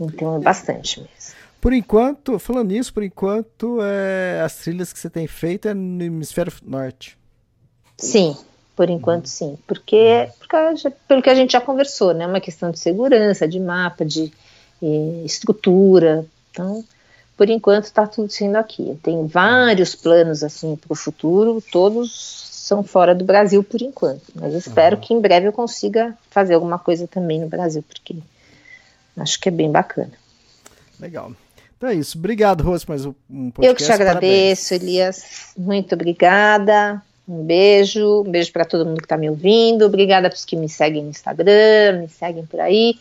Então 0.00 0.36
é 0.36 0.40
bastante 0.40 0.98
mesmo. 0.98 1.40
Por 1.60 1.72
enquanto, 1.72 2.36
falando 2.38 2.70
nisso, 2.70 2.92
por 2.92 3.04
enquanto, 3.04 3.78
é, 3.80 4.40
as 4.44 4.56
trilhas 4.56 4.92
que 4.92 4.98
você 4.98 5.08
tem 5.08 5.28
feito 5.28 5.68
é 5.68 5.74
no 5.74 6.02
hemisfério 6.02 6.52
norte. 6.64 7.16
Sim, 7.96 8.36
por 8.74 8.90
enquanto 8.90 9.26
sim. 9.26 9.56
Porque, 9.66 10.28
porque 10.38 10.90
pelo 11.06 11.22
que 11.22 11.30
a 11.30 11.34
gente 11.34 11.52
já 11.52 11.60
conversou, 11.60 12.12
né? 12.12 12.26
Uma 12.26 12.40
questão 12.40 12.72
de 12.72 12.78
segurança, 12.80 13.46
de 13.46 13.60
mapa, 13.60 14.04
de 14.04 14.32
eh, 14.82 15.22
estrutura. 15.24 16.26
Então, 16.50 16.82
por 17.40 17.48
enquanto 17.48 17.84
está 17.84 18.06
tudo 18.06 18.30
sendo 18.30 18.56
aqui. 18.56 18.86
Eu 18.86 18.98
tenho 19.02 19.26
vários 19.26 19.94
planos 19.94 20.44
assim 20.44 20.76
para 20.76 20.92
o 20.92 20.94
futuro, 20.94 21.64
todos 21.72 22.12
são 22.52 22.82
fora 22.82 23.14
do 23.14 23.24
Brasil 23.24 23.64
por 23.64 23.80
enquanto. 23.80 24.20
Mas 24.34 24.52
espero 24.52 24.96
uhum. 24.96 25.00
que 25.00 25.14
em 25.14 25.20
breve 25.22 25.48
eu 25.48 25.52
consiga 25.52 26.14
fazer 26.30 26.52
alguma 26.52 26.78
coisa 26.78 27.08
também 27.08 27.40
no 27.40 27.48
Brasil, 27.48 27.82
porque 27.82 28.16
acho 29.16 29.40
que 29.40 29.48
é 29.48 29.52
bem 29.52 29.72
bacana. 29.72 30.12
Legal. 31.00 31.32
Então 31.78 31.88
é 31.88 31.94
isso. 31.94 32.18
Obrigado, 32.18 32.62
Rose, 32.62 32.84
mais 32.86 33.06
um 33.06 33.14
podcast. 33.50 33.66
Eu 33.66 33.74
que 33.74 33.84
te 33.84 33.90
agradeço, 33.90 34.68
Parabéns. 34.68 34.70
Elias. 34.72 35.54
Muito 35.56 35.94
obrigada. 35.94 37.02
Um 37.26 37.42
beijo. 37.42 38.20
Um 38.20 38.30
beijo 38.30 38.52
para 38.52 38.66
todo 38.66 38.84
mundo 38.84 38.98
que 38.98 39.06
está 39.06 39.16
me 39.16 39.30
ouvindo. 39.30 39.86
Obrigada 39.86 40.28
para 40.28 40.36
os 40.36 40.44
que 40.44 40.56
me 40.56 40.68
seguem 40.68 41.04
no 41.04 41.08
Instagram, 41.08 42.02
me 42.02 42.08
seguem 42.10 42.44
por 42.44 42.60
aí. 42.60 42.98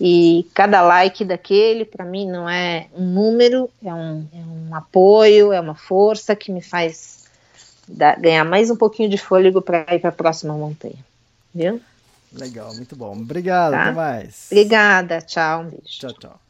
E 0.00 0.48
cada 0.54 0.80
like 0.80 1.24
daquele, 1.24 1.84
para 1.84 2.06
mim, 2.06 2.26
não 2.26 2.48
é 2.48 2.88
um 2.94 3.04
número, 3.04 3.68
é 3.84 3.92
um, 3.92 4.26
é 4.32 4.38
um 4.38 4.74
apoio, 4.74 5.52
é 5.52 5.60
uma 5.60 5.74
força 5.74 6.34
que 6.34 6.50
me 6.50 6.62
faz 6.62 7.24
dar, 7.86 8.18
ganhar 8.18 8.44
mais 8.44 8.70
um 8.70 8.76
pouquinho 8.76 9.10
de 9.10 9.18
fôlego 9.18 9.60
para 9.60 9.84
ir 9.94 9.98
para 9.98 10.08
a 10.08 10.12
próxima 10.12 10.54
montanha. 10.54 11.04
Viu? 11.54 11.80
Legal, 12.32 12.74
muito 12.74 12.96
bom. 12.96 13.12
Obrigado, 13.12 13.72
tá? 13.72 13.82
até 13.82 13.92
mais. 13.92 14.48
Obrigada, 14.50 15.20
tchau, 15.20 15.60
um 15.60 15.64
beijo. 15.64 15.84
Tchau, 15.84 16.12
tchau. 16.14 16.49